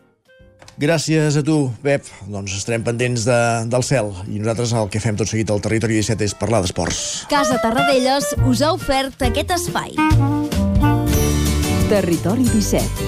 Gràcies 0.79 1.35
a 1.35 1.43
tu, 1.43 1.57
Pep. 1.83 2.07
Doncs 2.31 2.55
estarem 2.55 2.85
pendents 2.87 3.25
de, 3.27 3.39
del 3.73 3.83
cel. 3.83 4.13
I 4.31 4.39
nosaltres 4.39 4.77
el 4.79 4.93
que 4.93 5.03
fem 5.03 5.19
tot 5.19 5.27
seguit 5.27 5.51
al 5.51 5.63
Territori 5.65 5.99
17 5.99 6.29
és 6.29 6.37
parlar 6.39 6.63
d'esports. 6.63 7.01
Casa 7.33 7.59
Tarradellas 7.65 8.31
us 8.47 8.63
ha 8.63 8.71
ofert 8.77 9.27
aquest 9.27 9.57
espai. 9.59 9.99
Territori 11.91 12.47
17. 12.53 13.08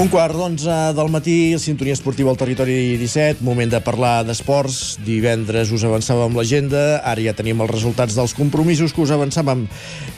Un 0.00 0.08
quart 0.08 0.32
d'onze 0.32 0.74
del 0.96 1.10
matí, 1.12 1.58
sintonia 1.60 1.92
esportiva 1.92 2.30
al 2.32 2.38
territori 2.40 2.96
17, 2.96 3.42
moment 3.44 3.68
de 3.68 3.82
parlar 3.84 4.22
d'esports. 4.24 4.94
Divendres 5.04 5.68
us 5.76 5.84
avançàvem 5.84 6.38
l'agenda, 6.38 7.02
ara 7.04 7.20
ja 7.20 7.34
tenim 7.36 7.60
els 7.60 7.68
resultats 7.68 8.16
dels 8.16 8.32
compromisos 8.32 8.94
que 8.96 9.02
us 9.04 9.12
avançàvem 9.12 9.66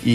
i 0.06 0.14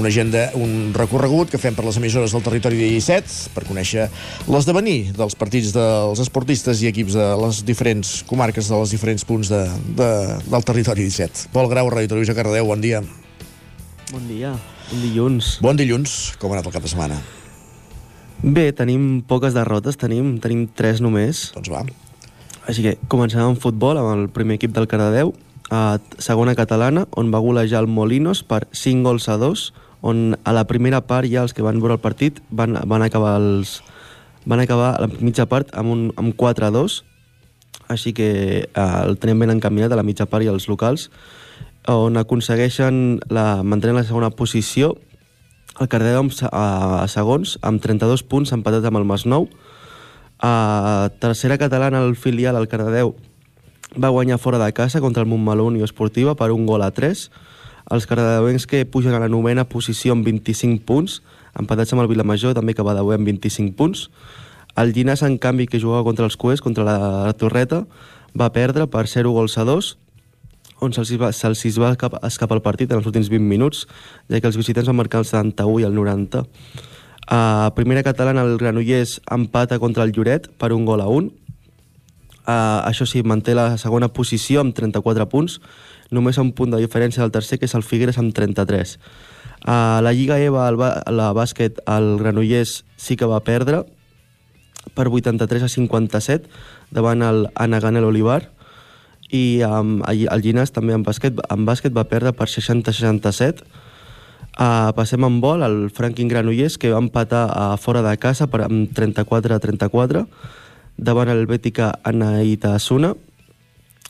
una 0.00 0.10
agenda, 0.10 0.48
un 0.58 0.90
recorregut 0.96 1.54
que 1.54 1.62
fem 1.62 1.78
per 1.78 1.86
les 1.86 2.00
emissores 2.02 2.34
del 2.34 2.42
territori 2.48 2.82
17 2.82 3.54
per 3.54 3.62
conèixer 3.70 4.08
l'esdevenir 4.50 5.12
dels 5.14 5.38
partits 5.38 5.70
dels 5.76 6.26
esportistes 6.26 6.82
i 6.82 6.90
equips 6.90 7.14
de 7.14 7.30
les 7.44 7.62
diferents 7.62 8.16
comarques, 8.26 8.66
de 8.66 8.82
les 8.82 8.98
diferents 8.98 9.22
punts 9.22 9.54
de, 9.54 9.62
de, 10.02 10.12
del 10.50 10.66
territori 10.66 11.06
17. 11.06 11.46
Pol 11.54 11.70
Grau, 11.70 11.94
Ràdio 11.94 12.16
Televisió 12.16 12.34
Cardedeu, 12.34 12.66
bon 12.74 12.82
dia. 12.82 13.06
Bon 14.10 14.26
dia, 14.26 14.56
bon 14.90 15.08
dilluns. 15.08 15.56
Bon 15.62 15.78
dilluns, 15.78 16.20
com 16.42 16.50
ha 16.50 16.58
anat 16.58 16.74
el 16.74 16.80
cap 16.80 16.82
de 16.82 16.96
setmana? 16.98 17.22
Bé, 18.42 18.68
tenim 18.76 19.22
poques 19.26 19.54
derrotes, 19.56 19.96
tenim, 19.96 20.36
tenim 20.42 20.66
tres 20.76 21.00
només. 21.00 21.50
Doncs 21.56 21.72
va. 21.72 21.82
Així 22.68 22.82
que 22.84 22.96
comencem 23.08 23.40
amb 23.40 23.60
futbol, 23.62 23.96
amb 23.96 24.12
el 24.12 24.28
primer 24.34 24.58
equip 24.58 24.74
del 24.76 24.88
Cardedeu, 24.90 25.32
a 25.70 25.98
segona 26.22 26.54
catalana, 26.54 27.06
on 27.16 27.32
va 27.32 27.42
golejar 27.42 27.82
el 27.82 27.90
Molinos 27.90 28.42
per 28.46 28.66
5 28.70 29.06
gols 29.06 29.28
a 29.28 29.38
2, 29.40 29.66
on 30.06 30.36
a 30.44 30.52
la 30.52 30.66
primera 30.68 31.00
part 31.06 31.26
ja 31.30 31.42
els 31.42 31.54
que 31.56 31.64
van 31.64 31.80
veure 31.80 31.96
el 31.96 32.02
partit 32.02 32.38
van, 32.50 32.76
van 32.86 33.02
acabar 33.02 33.36
els 33.40 33.80
van 34.46 34.60
acabar 34.62 34.92
la 35.02 35.08
mitja 35.18 35.48
part 35.50 35.72
amb, 35.74 35.90
un, 35.90 36.02
amb 36.14 36.36
4 36.38 36.68
a 36.68 36.70
2, 36.70 37.00
així 37.90 38.12
que 38.14 38.28
eh, 38.62 38.68
el 38.76 39.18
tenim 39.18 39.42
ben 39.42 39.56
encaminat 39.56 39.90
a 39.90 39.98
la 39.98 40.06
mitja 40.06 40.28
part 40.30 40.46
i 40.46 40.50
els 40.52 40.68
locals, 40.70 41.08
on 41.90 42.18
aconsegueixen 42.18 43.20
la, 43.30 43.62
mantenir 43.62 43.96
la 43.96 44.06
segona 44.06 44.30
posició 44.34 44.94
el 45.80 45.88
Cardedeu 45.92 46.28
a, 46.50 47.04
segons, 47.10 47.56
amb 47.66 47.82
32 47.82 48.24
punts, 48.24 48.52
empatat 48.56 48.84
amb 48.88 49.00
el 49.00 49.08
Masnou. 49.08 49.48
A 50.40 51.10
tercera 51.20 51.58
catalana, 51.60 52.02
el 52.04 52.16
filial, 52.16 52.56
el 52.56 52.68
Cardedeu, 52.68 53.14
va 53.96 54.12
guanyar 54.12 54.38
fora 54.38 54.58
de 54.58 54.72
casa 54.72 55.00
contra 55.00 55.22
el 55.22 55.28
Montmeló 55.28 55.66
Unió 55.66 55.84
Esportiva 55.84 56.34
per 56.34 56.50
un 56.52 56.66
gol 56.66 56.82
a 56.82 56.90
3. 56.90 57.28
Els 57.94 58.06
cardedeuencs 58.10 58.66
que 58.66 58.84
pugen 58.84 59.14
a 59.14 59.20
la 59.22 59.28
novena 59.30 59.64
posició 59.68 60.16
amb 60.16 60.26
25 60.26 60.82
punts, 60.84 61.20
empatats 61.54 61.94
amb 61.94 62.02
el 62.02 62.10
Vilamajor, 62.10 62.56
també 62.56 62.74
que 62.74 62.82
va 62.82 62.96
de 62.96 63.00
amb 63.00 63.28
25 63.28 63.76
punts. 63.76 64.08
El 64.76 64.92
Llinàs, 64.92 65.22
en 65.22 65.38
canvi, 65.38 65.66
que 65.66 65.80
jugava 65.80 66.04
contra 66.04 66.26
els 66.26 66.36
Cues, 66.36 66.60
contra 66.60 66.84
la, 66.84 66.98
la 67.28 67.32
Torreta, 67.32 67.84
va 68.36 68.52
perdre 68.52 68.88
per 68.90 69.06
0 69.06 69.30
gols 69.32 69.56
a 69.56 69.64
2, 69.64 69.96
on 70.80 70.92
se'ls 70.92 71.14
va, 71.20 71.30
se'ls 71.32 71.78
va 71.80 71.92
escapar, 71.94 72.20
escapar 72.26 72.58
el 72.58 72.64
partit 72.64 72.90
en 72.90 73.00
els 73.00 73.08
últims 73.08 73.30
20 73.32 73.48
minuts, 73.48 73.86
ja 74.28 74.40
que 74.40 74.50
els 74.50 74.58
visitants 74.58 74.88
van 74.90 74.98
marcar 74.98 75.22
el 75.22 75.28
71 75.28 75.80
i 75.80 75.88
el 75.88 75.94
90. 75.96 76.44
A 77.26 77.72
primera 77.74 78.04
catalana, 78.06 78.44
el 78.46 78.58
Granollers 78.58 79.20
empata 79.30 79.80
contra 79.82 80.04
el 80.04 80.12
Lloret 80.12 80.46
per 80.58 80.72
un 80.72 80.84
gol 80.86 81.00
a 81.00 81.08
un. 81.10 81.32
Uh, 82.46 82.86
això 82.86 83.02
sí, 83.08 83.24
manté 83.26 83.56
la 83.58 83.74
segona 83.82 84.06
posició 84.14 84.62
amb 84.62 84.76
34 84.76 85.26
punts, 85.32 85.58
només 86.14 86.38
a 86.38 86.44
un 86.44 86.52
punt 86.54 86.70
de 86.70 86.78
diferència 86.78 87.24
del 87.24 87.34
tercer, 87.34 87.58
que 87.58 87.66
és 87.66 87.74
el 87.74 87.82
Figueres 87.82 88.20
amb 88.22 88.30
33. 88.36 88.94
A 89.66 89.98
la 90.04 90.12
Lliga 90.14 90.38
EVA, 90.38 90.68
el, 90.70 90.78
la 91.16 91.32
bàsquet, 91.34 91.80
el 91.90 92.14
Granollers 92.20 92.84
sí 92.94 93.16
que 93.18 93.26
va 93.26 93.42
perdre 93.42 93.82
per 94.94 95.08
83 95.10 95.66
a 95.66 95.68
57 95.68 96.46
davant 96.94 97.22
el 97.26 97.48
Anagan 97.54 97.96
el 97.98 98.06
Olivar 98.06 98.52
i 99.34 99.62
um, 99.66 99.98
el 100.06 100.42
Llinàs 100.44 100.70
també 100.74 100.94
en 100.94 101.02
bàsquet, 101.06 101.38
en 101.50 101.66
bàsquet 101.66 101.94
va 101.94 102.06
perdre 102.06 102.32
per 102.36 102.46
60-67 102.50 103.64
uh, 103.64 104.92
passem 104.94 105.24
en 105.26 105.40
vol 105.42 105.64
el 105.66 105.78
Franklin 105.94 106.30
Granollers 106.30 106.78
que 106.78 106.92
va 106.94 107.02
empatar 107.02 107.46
a 107.50 107.68
fora 107.76 108.04
de 108.06 108.14
casa 108.22 108.46
per, 108.46 108.64
amb 108.68 108.92
34-34 108.94 110.26
davant 110.96 111.30
el 111.32 111.46
Bètica 111.50 111.92
Anaïta 112.06 112.76
Asuna 112.76 113.14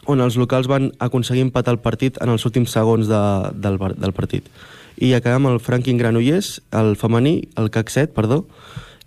on 0.06 0.22
els 0.22 0.36
locals 0.38 0.68
van 0.70 0.93
aconseguir 1.02 1.43
empatar 1.47 1.74
el 1.74 1.82
partit 1.82 2.20
en 2.22 2.30
els 2.30 2.44
últims 2.47 2.70
segons 2.70 3.09
de, 3.10 3.22
del, 3.59 3.78
del 3.98 4.14
partit. 4.14 4.47
I 5.02 5.12
acabem 5.16 5.48
el 5.51 5.59
Franklin 5.60 5.98
Granollers, 5.98 6.60
el 6.78 6.94
femení, 6.97 7.48
el 7.59 7.72
CAC 7.74 7.90
7, 7.90 8.14
perdó, 8.14 8.44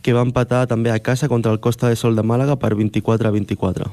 que 0.04 0.14
va 0.14 0.26
empatar 0.28 0.66
també 0.68 0.92
a 0.92 1.00
casa 1.00 1.32
contra 1.32 1.52
el 1.56 1.64
Costa 1.64 1.90
de 1.90 1.96
Sol 1.96 2.20
de 2.20 2.24
Màlaga 2.24 2.60
per 2.60 2.76
24 2.76 3.32
a 3.32 3.32
24. 3.32 3.90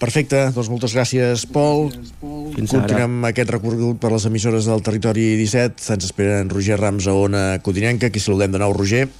Perfecte, 0.00 0.46
doncs 0.56 0.70
moltes 0.72 0.94
gràcies, 0.96 1.42
Pol. 1.52 1.90
Fins 1.92 2.72
ara. 2.72 2.86
Continuem 2.86 3.26
aquest 3.28 3.50
recorregut 3.52 3.98
per 4.00 4.08
les 4.14 4.24
emissores 4.30 4.64
del 4.70 4.80
territori 4.80 5.34
17. 5.36 5.90
Ens 5.92 6.06
espera 6.08 6.38
en 6.40 6.48
Roger 6.48 6.78
Rams 6.80 7.04
a 7.04 7.12
Ona 7.12 7.42
Codinenca. 7.60 8.08
Aquí 8.08 8.22
saludem 8.22 8.56
de 8.56 8.62
nou, 8.62 8.72
Roger. 8.72 9.10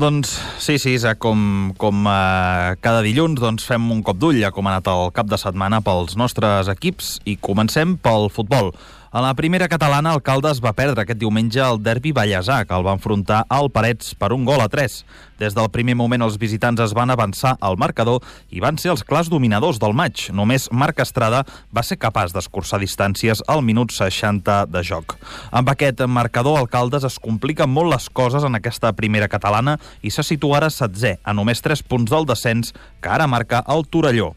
Doncs 0.00 0.32
sí, 0.62 0.78
sí, 0.78 0.94
Isaac, 0.94 1.18
com, 1.20 1.74
com 1.76 2.06
eh, 2.08 2.76
cada 2.80 3.02
dilluns 3.04 3.42
doncs 3.42 3.66
fem 3.66 3.90
un 3.92 4.00
cop 4.06 4.16
d'ull 4.22 4.38
a 4.46 4.52
com 4.54 4.68
ha 4.68 4.76
anat 4.78 4.88
el 4.88 5.10
cap 5.12 5.28
de 5.28 5.36
setmana 5.40 5.82
pels 5.84 6.14
nostres 6.16 6.70
equips 6.72 7.18
i 7.28 7.34
comencem 7.36 7.98
pel 8.00 8.30
futbol. 8.32 8.70
A 9.12 9.20
la 9.20 9.34
primera 9.34 9.66
catalana, 9.66 10.12
el 10.14 10.20
Caldes 10.22 10.60
va 10.62 10.70
perdre 10.70 11.02
aquest 11.02 11.18
diumenge 11.18 11.58
el 11.58 11.80
derbi 11.82 12.12
ballesà, 12.14 12.60
que 12.62 12.76
el 12.76 12.84
va 12.86 12.92
enfrontar 12.94 13.40
al 13.50 13.66
Parets 13.74 14.12
per 14.14 14.28
un 14.30 14.44
gol 14.46 14.60
a 14.62 14.68
3. 14.70 14.92
Des 15.40 15.56
del 15.56 15.66
primer 15.74 15.96
moment 15.98 16.22
els 16.22 16.36
visitants 16.38 16.78
es 16.84 16.92
van 16.94 17.10
avançar 17.10 17.56
al 17.58 17.74
marcador 17.74 18.20
i 18.54 18.60
van 18.62 18.76
ser 18.78 18.92
els 18.92 19.02
clars 19.02 19.26
dominadors 19.26 19.80
del 19.82 19.96
maig. 19.98 20.28
Només 20.30 20.68
Marc 20.70 21.02
Estrada 21.02 21.40
va 21.74 21.82
ser 21.82 21.98
capaç 21.98 22.30
d'escurçar 22.36 22.78
distàncies 22.78 23.42
al 23.50 23.64
minut 23.66 23.90
60 23.90 24.60
de 24.70 24.82
joc. 24.86 25.16
Amb 25.50 25.72
aquest 25.74 26.04
marcador, 26.06 26.60
el 26.60 26.70
Caldes 26.70 27.08
es 27.08 27.18
compliquen 27.18 27.66
molt 27.66 27.90
les 27.90 28.06
coses 28.14 28.46
en 28.46 28.54
aquesta 28.54 28.92
primera 28.94 29.26
catalana 29.26 29.74
i 30.06 30.14
se 30.14 30.22
situa 30.22 30.60
ara 30.60 30.70
setzè, 30.70 31.16
a 31.24 31.34
només 31.34 31.66
3 31.66 31.82
punts 31.82 32.14
del 32.14 32.30
descens, 32.30 32.70
que 33.02 33.10
ara 33.10 33.26
marca 33.26 33.64
el 33.66 33.88
Torelló. 33.90 34.30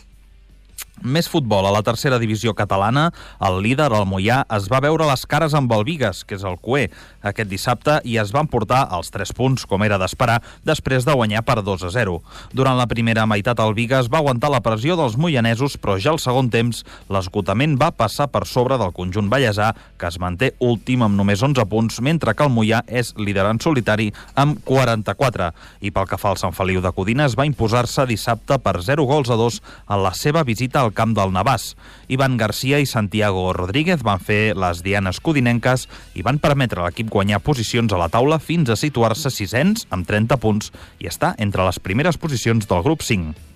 Més 1.04 1.28
futbol. 1.28 1.66
A 1.68 1.72
la 1.76 1.82
tercera 1.84 2.16
divisió 2.16 2.54
catalana, 2.56 3.10
el 3.44 3.58
líder, 3.60 3.90
el 3.92 4.06
Mollà, 4.08 4.38
es 4.56 4.70
va 4.72 4.80
veure 4.80 5.04
les 5.10 5.26
cares 5.28 5.52
amb 5.58 5.72
el 5.76 5.84
Vigues, 5.84 6.22
que 6.24 6.38
és 6.38 6.46
el 6.48 6.56
Cué, 6.64 6.86
aquest 7.28 7.50
dissabte, 7.52 7.98
i 8.08 8.16
es 8.22 8.32
van 8.32 8.48
portar 8.48 8.86
els 8.96 9.12
3 9.12 9.34
punts, 9.36 9.66
com 9.68 9.84
era 9.84 9.98
d'esperar, 10.00 10.38
després 10.64 11.04
de 11.04 11.12
guanyar 11.12 11.42
per 11.44 11.58
2 11.60 11.84
a 11.84 11.92
0. 11.92 12.22
Durant 12.56 12.80
la 12.80 12.88
primera 12.88 13.26
meitat, 13.28 13.60
el 13.60 13.76
Vigues 13.76 14.08
va 14.08 14.22
aguantar 14.22 14.54
la 14.54 14.62
pressió 14.64 14.96
dels 14.96 15.18
moianesos, 15.20 15.76
però 15.76 15.98
ja 16.00 16.14
al 16.14 16.22
segon 16.24 16.48
temps 16.54 16.86
l'esgotament 17.12 17.76
va 17.82 17.92
passar 17.92 18.30
per 18.32 18.46
sobre 18.48 18.80
del 18.80 18.96
conjunt 18.96 19.28
ballesà, 19.28 19.74
que 20.00 20.08
es 20.08 20.20
manté 20.24 20.54
últim 20.64 21.04
amb 21.04 21.20
només 21.20 21.44
11 21.44 21.68
punts, 21.68 22.00
mentre 22.00 22.32
que 22.32 22.48
el 22.48 22.56
Mollà 22.56 22.80
és 22.88 23.12
líder 23.20 23.50
en 23.50 23.60
solitari 23.60 24.08
amb 24.40 24.64
44. 24.64 25.52
I 25.84 25.92
pel 25.92 26.08
que 26.08 26.22
fa 26.22 26.32
al 26.32 26.40
Sant 26.40 26.56
Feliu 26.56 26.80
de 26.80 26.96
Codines, 26.96 27.36
va 27.36 27.50
imposar-se 27.50 28.08
dissabte 28.08 28.56
per 28.64 28.78
0 28.80 29.04
gols 29.04 29.28
a 29.28 29.36
2 29.36 29.60
en 29.92 30.04
la 30.08 30.16
seva 30.16 30.48
visita 30.48 30.88
camp 30.98 31.15
del 31.18 31.34
Navàs. 31.36 31.74
Ivan 32.07 32.38
Garcia 32.38 32.80
i 32.80 32.90
Santiago 32.90 33.52
Rodríguez 33.53 34.03
van 34.06 34.22
fer 34.24 34.56
les 34.57 34.84
dianes 34.86 35.20
codinenques 35.20 35.88
i 36.15 36.26
van 36.26 36.41
permetre 36.41 36.82
a 36.82 36.90
l'equip 36.90 37.10
guanyar 37.14 37.44
posicions 37.45 37.94
a 37.94 38.02
la 38.02 38.10
taula 38.14 38.40
fins 38.40 38.70
a 38.70 38.80
situar-se 38.80 39.32
sisens 39.34 39.88
amb 39.90 40.07
30 40.10 40.40
punts 40.41 40.72
i 40.99 41.10
està 41.11 41.36
entre 41.38 41.65
les 41.68 41.82
primeres 41.84 42.18
posicions 42.18 42.70
del 42.70 42.86
grup 42.86 43.06
5. 43.06 43.53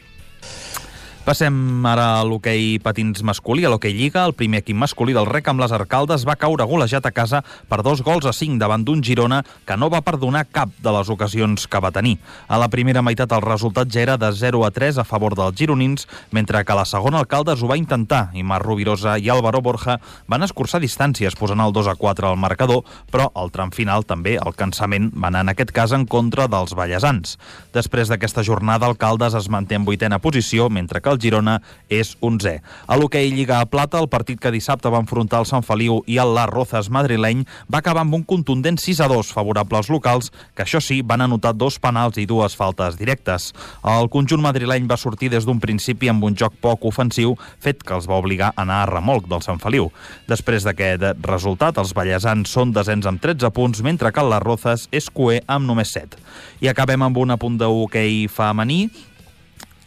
Passem 1.27 1.83
ara 1.83 2.05
a 2.15 2.19
l'hoquei 2.23 2.77
patins 2.79 3.19
masculí, 3.19 3.65
a 3.67 3.69
l'hoquei 3.73 3.91
Lliga. 3.91 4.21
El 4.23 4.31
primer 4.39 4.61
equip 4.61 4.77
masculí 4.79 5.11
del 5.11 5.25
rec 5.27 5.49
amb 5.51 5.59
les 5.59 5.73
arcaldes 5.75 6.23
va 6.23 6.37
caure 6.39 6.63
golejat 6.63 7.03
a 7.03 7.11
casa 7.11 7.41
per 7.67 7.81
dos 7.83 7.99
gols 7.99 8.23
a 8.23 8.31
cinc 8.31 8.55
davant 8.61 8.85
d'un 8.87 9.01
Girona 9.03 9.41
que 9.67 9.75
no 9.75 9.89
va 9.91 9.99
perdonar 9.99 10.45
cap 10.47 10.71
de 10.79 10.93
les 10.95 11.11
ocasions 11.11 11.67
que 11.67 11.81
va 11.83 11.91
tenir. 11.91 12.13
A 12.47 12.55
la 12.55 12.69
primera 12.71 13.03
meitat 13.03 13.35
el 13.35 13.43
resultat 13.43 13.91
ja 13.91 14.05
era 14.05 14.15
de 14.15 14.29
0 14.31 14.61
a 14.63 14.69
3 14.71 15.01
a 15.03 15.03
favor 15.03 15.35
dels 15.35 15.57
gironins, 15.59 16.07
mentre 16.31 16.63
que 16.63 16.79
la 16.79 16.85
segona 16.87 17.19
Alcaldes 17.19 17.59
ho 17.59 17.67
va 17.67 17.75
intentar 17.75 18.29
i 18.31 18.45
Mar 18.47 18.61
Rovirosa 18.63 19.17
i 19.19 19.27
Álvaro 19.27 19.59
Borja 19.59 19.97
van 20.31 20.47
escurçar 20.47 20.79
distàncies 20.79 21.35
posant 21.35 21.59
el 21.59 21.75
2 21.75 21.91
a 21.91 21.97
4 21.99 22.31
al 22.31 22.39
marcador, 22.39 22.87
però 23.11 23.27
al 23.35 23.51
tram 23.51 23.75
final 23.75 24.07
també 24.07 24.37
el 24.39 24.55
cansament 24.55 25.11
va 25.11 25.27
anar 25.27 25.43
en 25.43 25.51
aquest 25.57 25.75
cas 25.75 25.91
en 25.91 26.07
contra 26.07 26.47
dels 26.47 26.71
ballesans. 26.71 27.35
Després 27.75 28.07
d'aquesta 28.07 28.47
jornada, 28.47 28.87
Alcaldes 28.87 29.35
es 29.35 29.51
manté 29.51 29.75
en 29.75 29.83
vuitena 29.83 30.23
posició, 30.23 30.71
mentre 30.71 31.03
que 31.03 31.16
el 31.16 31.16
Girona 31.21 31.57
és 31.89 32.15
11è. 32.21 32.57
A 32.87 32.97
l'hoquei 32.97 33.31
Lliga 33.33 33.59
a 33.61 33.67
Plata, 33.69 33.99
el 33.99 34.09
partit 34.09 34.39
que 34.39 34.51
dissabte 34.53 34.91
va 34.93 35.01
enfrontar 35.03 35.41
el 35.43 35.49
Sant 35.49 35.65
Feliu 35.65 36.01
i 36.07 36.19
el 36.21 36.33
Las 36.35 36.49
Rozas 36.51 36.91
madrileny 36.93 37.43
va 37.73 37.81
acabar 37.81 38.03
amb 38.05 38.15
un 38.17 38.23
contundent 38.27 38.79
6 38.81 39.01
a 39.03 39.09
2 39.11 39.33
favorable 39.35 39.79
als 39.79 39.89
locals, 39.93 40.31
que 40.55 40.65
això 40.65 40.81
sí, 40.83 41.01
van 41.01 41.25
anotar 41.25 41.55
dos 41.55 41.79
penals 41.79 42.17
i 42.17 42.27
dues 42.29 42.55
faltes 42.55 42.97
directes. 42.99 43.51
El 43.83 44.09
conjunt 44.13 44.43
madrileny 44.43 44.87
va 44.89 44.99
sortir 44.99 45.31
des 45.33 45.45
d'un 45.45 45.59
principi 45.63 46.11
amb 46.11 46.23
un 46.23 46.37
joc 46.37 46.55
poc 46.61 46.85
ofensiu, 46.85 47.35
fet 47.59 47.83
que 47.83 47.95
els 47.97 48.07
va 48.09 48.19
obligar 48.19 48.53
a 48.53 48.65
anar 48.67 48.81
a 48.83 48.89
remolc 48.91 49.27
del 49.31 49.43
Sant 49.45 49.61
Feliu. 49.63 49.89
Després 50.27 50.65
d'aquest 50.67 51.05
resultat, 51.25 51.77
els 51.77 51.93
ballesans 51.97 52.51
són 52.51 52.73
desens 52.75 53.07
amb 53.09 53.21
13 53.23 53.51
punts, 53.55 53.83
mentre 53.85 54.11
que 54.11 54.23
el 54.23 54.31
Las 54.33 54.43
Rozas 54.43 54.87
és 54.91 55.09
cué 55.09 55.41
amb 55.47 55.67
només 55.67 55.93
7. 55.95 56.19
I 56.61 56.71
acabem 56.71 57.05
amb 57.05 57.17
un 57.17 57.35
apunt 57.35 57.57
d'hoquei 57.59 58.25
femení, 58.31 58.87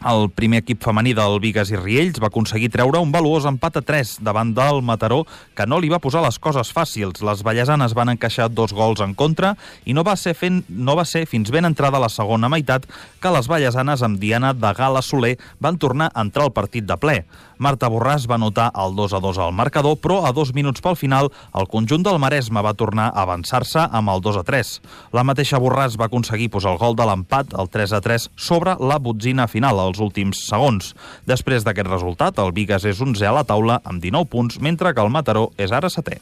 el 0.07 0.29
primer 0.33 0.61
equip 0.63 0.81
femení 0.81 1.13
del 1.13 1.37
Vigas 1.43 1.69
i 1.69 1.77
Riells 1.77 2.17
va 2.21 2.31
aconseguir 2.31 2.71
treure 2.73 3.01
un 3.03 3.11
valuós 3.13 3.45
empat 3.45 3.77
a 3.77 3.83
3 3.85 4.15
davant 4.25 4.53
del 4.57 4.81
Mataró, 4.81 5.21
que 5.53 5.67
no 5.69 5.77
li 5.79 5.91
va 5.91 6.01
posar 6.01 6.23
les 6.25 6.39
coses 6.41 6.71
fàcils. 6.73 7.21
Les 7.21 7.43
ballasanes 7.45 7.93
van 7.97 8.09
encaixar 8.13 8.49
dos 8.49 8.73
gols 8.73 9.03
en 9.05 9.13
contra 9.13 9.53
i 9.85 9.93
no 9.93 10.03
va 10.07 10.15
ser, 10.17 10.33
fent, 10.37 10.63
no 10.69 10.97
va 10.97 11.05
ser 11.05 11.27
fins 11.29 11.53
ben 11.53 11.69
entrada 11.69 12.01
la 12.01 12.09
segona 12.09 12.49
meitat 12.49 12.87
que 13.21 13.33
les 13.35 13.49
ballasanes 13.51 14.01
amb 14.01 14.17
Diana 14.21 14.55
de 14.57 14.73
Gala 14.77 15.05
Soler 15.05 15.35
van 15.59 15.77
tornar 15.77 16.09
a 16.13 16.25
entrar 16.25 16.49
al 16.49 16.55
partit 16.55 16.87
de 16.89 16.97
ple. 16.97 17.21
Marta 17.61 17.91
Borràs 17.93 18.23
va 18.25 18.39
anotar 18.39 18.71
el 18.81 18.95
2 18.97 19.13
a 19.13 19.19
2 19.21 19.37
al 19.37 19.51
marcador, 19.53 19.99
però 20.01 20.23
a 20.25 20.31
dos 20.33 20.49
minuts 20.57 20.81
pel 20.81 20.95
final 20.97 21.27
el 21.53 21.67
conjunt 21.69 22.01
del 22.01 22.17
Maresme 22.17 22.63
va 22.65 22.73
tornar 22.73 23.11
a 23.11 23.21
avançar-se 23.21 23.83
amb 23.85 24.09
el 24.09 24.23
2 24.25 24.39
a 24.41 24.43
3. 24.47 24.71
La 25.13 25.21
mateixa 25.27 25.59
Borràs 25.61 25.93
va 26.01 26.07
aconseguir 26.09 26.49
posar 26.49 26.73
el 26.73 26.79
gol 26.81 26.97
de 26.97 27.05
l'empat, 27.05 27.53
el 27.53 27.69
3 27.69 27.93
a 27.93 28.01
3, 28.01 28.25
sobre 28.33 28.73
la 28.81 28.97
botzina 28.97 29.45
final 29.45 29.77
als 29.77 30.01
últims 30.01 30.41
segons. 30.47 30.95
Després 31.29 31.61
d'aquest 31.67 31.91
resultat, 31.91 32.41
el 32.41 32.49
Vigas 32.57 32.89
és 32.89 32.97
11 32.97 33.29
a 33.29 33.35
la 33.37 33.45
taula 33.45 33.77
amb 33.85 34.01
19 34.01 34.31
punts, 34.33 34.57
mentre 34.57 34.95
que 34.95 35.05
el 35.05 35.13
Mataró 35.13 35.51
és 35.61 35.69
ara 35.69 35.93
setè. 35.93 36.17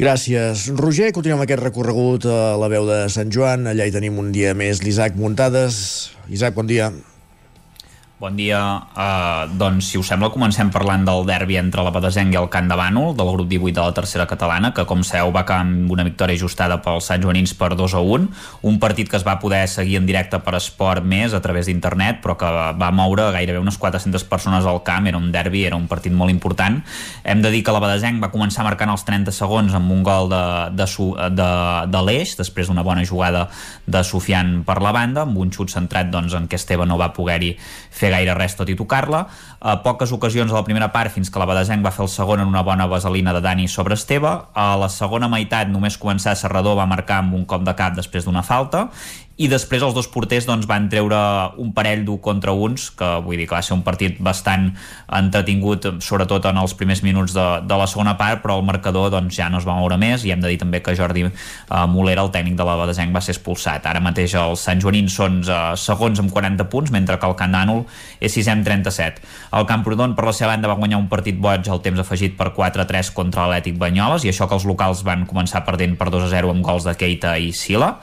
Gràcies, 0.00 0.70
Roger. 0.80 1.12
Continuem 1.12 1.44
aquest 1.44 1.60
recorregut 1.60 2.24
a 2.24 2.56
la 2.56 2.72
veu 2.72 2.88
de 2.88 3.02
Sant 3.12 3.28
Joan. 3.28 3.68
Allà 3.68 3.84
hi 3.84 3.92
tenim 3.92 4.16
un 4.16 4.32
dia 4.32 4.56
més 4.56 4.80
l'Isaac 4.80 5.20
Muntades. 5.20 5.84
Isaac, 6.32 6.56
bon 6.56 6.70
dia. 6.70 6.88
Bon 8.20 8.36
dia. 8.36 8.84
Uh, 8.92 9.48
doncs, 9.56 9.86
si 9.88 9.96
us 9.96 10.10
sembla, 10.12 10.28
comencem 10.28 10.68
parlant 10.68 11.06
del 11.08 11.22
derbi 11.24 11.56
entre 11.56 11.80
la 11.80 11.88
Badesenc 11.88 12.34
i 12.34 12.36
el 12.36 12.50
Camp 12.52 12.66
de 12.68 12.76
Bànol, 12.76 13.14
del 13.16 13.30
grup 13.32 13.46
18 13.48 13.72
de 13.78 13.80
la 13.80 13.94
tercera 13.96 14.26
catalana, 14.28 14.74
que, 14.76 14.84
com 14.84 15.00
sabeu, 15.00 15.30
va 15.32 15.40
acabar 15.40 15.64
amb 15.64 15.88
una 15.88 16.04
victòria 16.04 16.36
ajustada 16.36 16.76
pels 16.84 17.08
Sant 17.08 17.24
Joanins 17.24 17.54
per 17.56 17.70
2 17.80 17.94
a 17.96 18.02
1. 18.04 18.26
Un 18.68 18.76
partit 18.82 19.08
que 19.08 19.16
es 19.16 19.24
va 19.24 19.38
poder 19.40 19.62
seguir 19.72 19.96
en 19.96 20.04
directe 20.04 20.36
per 20.44 20.52
Esport 20.58 21.00
Més 21.00 21.32
a 21.32 21.40
través 21.40 21.70
d'internet, 21.70 22.20
però 22.20 22.34
que 22.36 22.50
va 22.76 22.90
moure 22.92 23.30
gairebé 23.32 23.62
unes 23.62 23.80
400 23.80 24.28
persones 24.28 24.68
al 24.68 24.82
camp. 24.84 25.08
Era 25.08 25.16
un 25.16 25.32
derbi, 25.32 25.64
era 25.64 25.80
un 25.80 25.88
partit 25.88 26.12
molt 26.12 26.28
important. 26.28 26.76
Hem 27.24 27.40
de 27.40 27.54
dir 27.56 27.64
que 27.64 27.72
la 27.72 27.80
Badesenc 27.80 28.20
va 28.20 28.28
començar 28.36 28.68
marcant 28.68 28.92
els 28.92 29.06
30 29.08 29.32
segons 29.32 29.72
amb 29.80 29.96
un 29.96 30.04
gol 30.04 30.28
de, 30.28 30.42
de, 30.76 30.90
de, 31.40 31.48
de 31.88 32.04
l'Eix, 32.04 32.36
després 32.36 32.68
d'una 32.68 32.84
bona 32.84 33.00
jugada 33.00 33.48
de 33.88 34.04
Sofian 34.04 34.58
per 34.68 34.82
la 34.84 34.92
banda, 34.92 35.24
amb 35.24 35.40
un 35.40 35.56
xut 35.56 35.72
centrat 35.72 36.12
doncs, 36.12 36.36
en 36.36 36.52
què 36.52 36.60
Esteve 36.60 36.84
no 36.84 37.00
va 37.00 37.14
poder-hi 37.16 37.54
fer 37.88 38.09
gaire 38.12 38.34
res 38.38 38.56
tot 38.58 38.68
i 38.68 38.76
tocar-la. 38.78 39.24
A 39.60 39.76
poques 39.84 40.12
ocasions 40.12 40.52
a 40.52 40.58
la 40.58 40.64
primera 40.66 40.90
part, 40.92 41.12
fins 41.14 41.30
que 41.30 41.40
la 41.40 41.48
Badesenc 41.48 41.84
va 41.84 41.94
fer 41.94 42.04
el 42.06 42.12
segon 42.12 42.44
en 42.44 42.50
una 42.50 42.64
bona 42.66 42.88
vaselina 42.90 43.34
de 43.36 43.40
Dani 43.44 43.68
sobre 43.68 43.98
Esteve. 43.98 44.32
A 44.54 44.68
la 44.80 44.90
segona 44.92 45.30
meitat, 45.32 45.70
només 45.70 45.98
començar, 45.98 46.36
Serrador 46.36 46.78
va 46.78 46.88
marcar 46.90 47.22
amb 47.24 47.38
un 47.38 47.46
cop 47.48 47.64
de 47.66 47.76
cap 47.78 47.96
després 47.96 48.26
d'una 48.26 48.44
falta 48.46 48.88
i 49.40 49.48
després 49.48 49.80
els 49.80 49.94
dos 49.96 50.08
porters 50.12 50.44
doncs, 50.44 50.66
van 50.68 50.90
treure 50.92 51.16
un 51.62 51.70
parell 51.72 52.02
d'un 52.04 52.20
contra 52.20 52.52
uns, 52.52 52.90
que 52.92 53.08
vull 53.24 53.40
dir 53.40 53.46
que 53.48 53.56
va 53.56 53.62
ser 53.64 53.72
un 53.72 53.84
partit 53.86 54.18
bastant 54.20 54.66
entretingut, 55.16 55.86
sobretot 56.04 56.50
en 56.50 56.60
els 56.60 56.74
primers 56.76 57.00
minuts 57.06 57.32
de, 57.36 57.46
de 57.64 57.78
la 57.80 57.86
segona 57.88 58.18
part, 58.20 58.42
però 58.42 58.58
el 58.60 58.66
marcador 58.68 59.08
doncs, 59.14 59.32
ja 59.38 59.48
no 59.48 59.62
es 59.62 59.68
va 59.68 59.78
moure 59.78 59.96
més, 60.00 60.26
i 60.28 60.34
hem 60.34 60.44
de 60.44 60.50
dir 60.52 60.58
també 60.60 60.82
que 60.84 60.94
Jordi 60.98 61.24
eh, 61.24 61.32
Molera, 61.88 62.26
el 62.26 62.32
tècnic 62.34 62.58
de 62.58 62.66
la 62.68 62.76
Badesenc, 62.82 63.14
va 63.16 63.24
ser 63.24 63.32
expulsat. 63.32 63.88
Ara 63.88 64.04
mateix 64.04 64.36
els 64.36 64.60
Sant 64.68 64.82
Joanins 64.82 65.16
són 65.16 65.40
eh, 65.46 65.60
segons 65.80 66.20
amb 66.20 66.34
40 66.36 66.68
punts, 66.68 66.92
mentre 66.92 67.16
que 67.16 67.30
el 67.30 67.36
Camp 67.40 67.56
d'Ànol 67.56 67.86
és 68.20 68.36
sisè 68.36 68.52
amb 68.52 68.66
37. 68.68 69.24
El 69.56 69.68
Camprodon, 69.70 70.12
per 70.18 70.28
la 70.28 70.36
seva 70.36 70.52
banda, 70.52 70.68
va 70.68 70.76
guanyar 70.82 71.00
un 71.00 71.08
partit 71.08 71.40
boig 71.40 71.64
al 71.72 71.80
temps 71.80 72.04
afegit 72.04 72.36
per 72.36 72.52
4-3 72.56 73.14
contra 73.16 73.48
l'Atlètic 73.48 73.80
Banyoles, 73.80 74.28
i 74.28 74.34
això 74.34 74.50
que 74.50 74.60
els 74.60 74.68
locals 74.68 75.00
van 75.06 75.24
començar 75.30 75.64
perdent 75.64 75.96
per 75.96 76.12
2-0 76.12 76.52
amb 76.52 76.66
gols 76.66 76.84
de 76.84 76.98
Keita 77.00 77.38
i 77.40 77.54
Sila. 77.56 77.94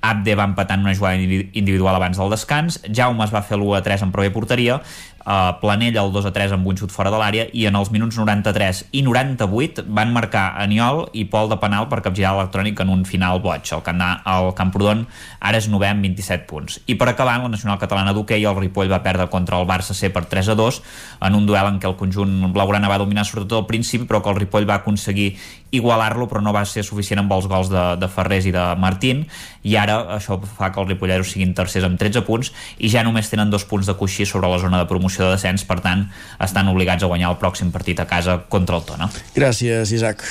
Abde 0.00 0.34
va 0.38 0.44
empatar 0.44 0.78
en 0.78 0.84
una 0.86 0.94
jugada 0.94 1.16
individu- 1.16 1.50
individual 1.54 1.94
abans 1.96 2.16
del 2.18 2.30
descans, 2.30 2.80
Jaume 2.94 3.24
es 3.24 3.34
va 3.34 3.42
fer 3.42 3.58
l'1 3.58 3.76
a 3.78 3.82
3 3.82 4.02
en 4.06 4.12
pròpia 4.12 4.32
porteria, 4.32 4.80
uh, 5.28 5.60
Planella 5.60 6.02
el 6.02 6.12
2 6.12 6.28
a 6.30 6.32
3 6.32 6.54
amb 6.56 6.66
un 6.66 6.78
xut 6.80 6.92
fora 6.94 7.12
de 7.12 7.20
l'àrea 7.20 7.46
i 7.52 7.66
en 7.68 7.76
els 7.78 7.90
minuts 7.92 8.16
93 8.16 8.84
i 8.96 9.02
98 9.04 9.84
van 9.94 10.14
marcar 10.14 10.46
Aniol 10.62 11.04
i 11.12 11.26
Pol 11.28 11.50
de 11.52 11.58
penal 11.60 11.88
per 11.92 12.00
capgirar 12.04 12.32
l'electrònic 12.36 12.80
en 12.84 12.92
un 12.94 13.04
final 13.08 13.42
boig. 13.44 13.68
El, 13.76 13.84
Camp, 13.84 14.00
el 14.00 14.50
Camprodon 14.58 15.04
ara 15.38 15.60
és 15.60 15.68
9 15.68 15.90
amb 15.90 16.08
27 16.08 16.48
punts. 16.48 16.80
I 16.88 16.96
per 16.98 17.10
acabar, 17.12 17.38
la 17.42 17.52
Nacional 17.52 17.78
Catalana 17.78 18.14
d'Hockey, 18.16 18.46
el 18.48 18.56
Ripoll 18.58 18.90
va 18.90 19.02
perdre 19.04 19.28
contra 19.28 19.60
el 19.60 19.68
Barça 19.68 19.94
C 19.94 20.10
per 20.14 20.24
3 20.30 20.54
a 20.54 20.58
2 20.58 20.82
en 21.28 21.36
un 21.36 21.46
duel 21.46 21.74
en 21.74 21.78
què 21.82 21.88
el 21.90 21.98
conjunt 22.00 22.48
blaugrana 22.54 22.88
va 22.88 22.98
dominar 22.98 23.26
sobretot 23.28 23.60
al 23.60 23.68
principi, 23.68 24.08
però 24.08 24.22
que 24.24 24.32
el 24.32 24.40
Ripoll 24.40 24.68
va 24.68 24.80
aconseguir 24.80 25.34
igualar-lo, 25.70 26.28
però 26.28 26.40
no 26.40 26.54
va 26.56 26.64
ser 26.64 26.82
suficient 26.86 27.20
amb 27.20 27.32
els 27.36 27.46
gols 27.50 27.68
de, 27.68 27.84
de 28.00 28.08
Ferrés 28.08 28.46
i 28.48 28.54
de 28.54 28.64
Martín, 28.80 29.26
i 29.68 29.76
ara 29.76 29.98
això 30.16 30.38
fa 30.40 30.70
que 30.72 30.80
els 30.80 30.88
ripolleros 30.88 31.32
siguin 31.34 31.52
tercers 31.56 31.86
amb 31.88 31.98
13 32.00 32.22
punts 32.26 32.52
i 32.78 32.90
ja 32.92 33.02
només 33.04 33.28
tenen 33.30 33.50
dos 33.52 33.66
punts 33.68 33.88
de 33.88 33.96
coixí 33.98 34.26
sobre 34.28 34.48
la 34.48 34.60
zona 34.62 34.80
de 34.80 34.88
promoció 34.88 35.17
de 35.22 35.32
descens, 35.34 35.64
per 35.68 35.80
tant 35.84 36.06
estan 36.44 36.70
obligats 36.72 37.04
a 37.04 37.10
guanyar 37.10 37.32
el 37.32 37.40
pròxim 37.40 37.72
partit 37.74 38.00
a 38.00 38.06
casa 38.10 38.40
contra 38.48 38.78
el 38.78 38.86
Tona. 38.88 39.10
Gràcies, 39.36 39.92
Isaac. 39.94 40.24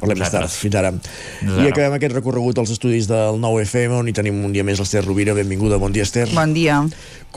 Parlem 0.00 0.20
més 0.20 0.32
tard. 0.32 0.52
Fins 0.52 0.76
ara. 0.76 0.92
I 1.42 1.68
acabem 1.70 1.96
aquest 1.96 2.16
recorregut 2.18 2.58
als 2.60 2.72
estudis 2.74 3.08
del 3.08 3.40
9FM, 3.40 3.96
on 4.02 4.10
hi 4.10 4.16
tenim 4.16 4.42
un 4.44 4.52
dia 4.52 4.64
més 4.66 4.80
l'Ester 4.82 5.04
Rovira. 5.04 5.36
Benvinguda, 5.36 5.80
bon 5.80 5.94
dia, 5.94 6.04
Ester. 6.04 6.28
Bon 6.36 6.52
dia. 6.52 6.82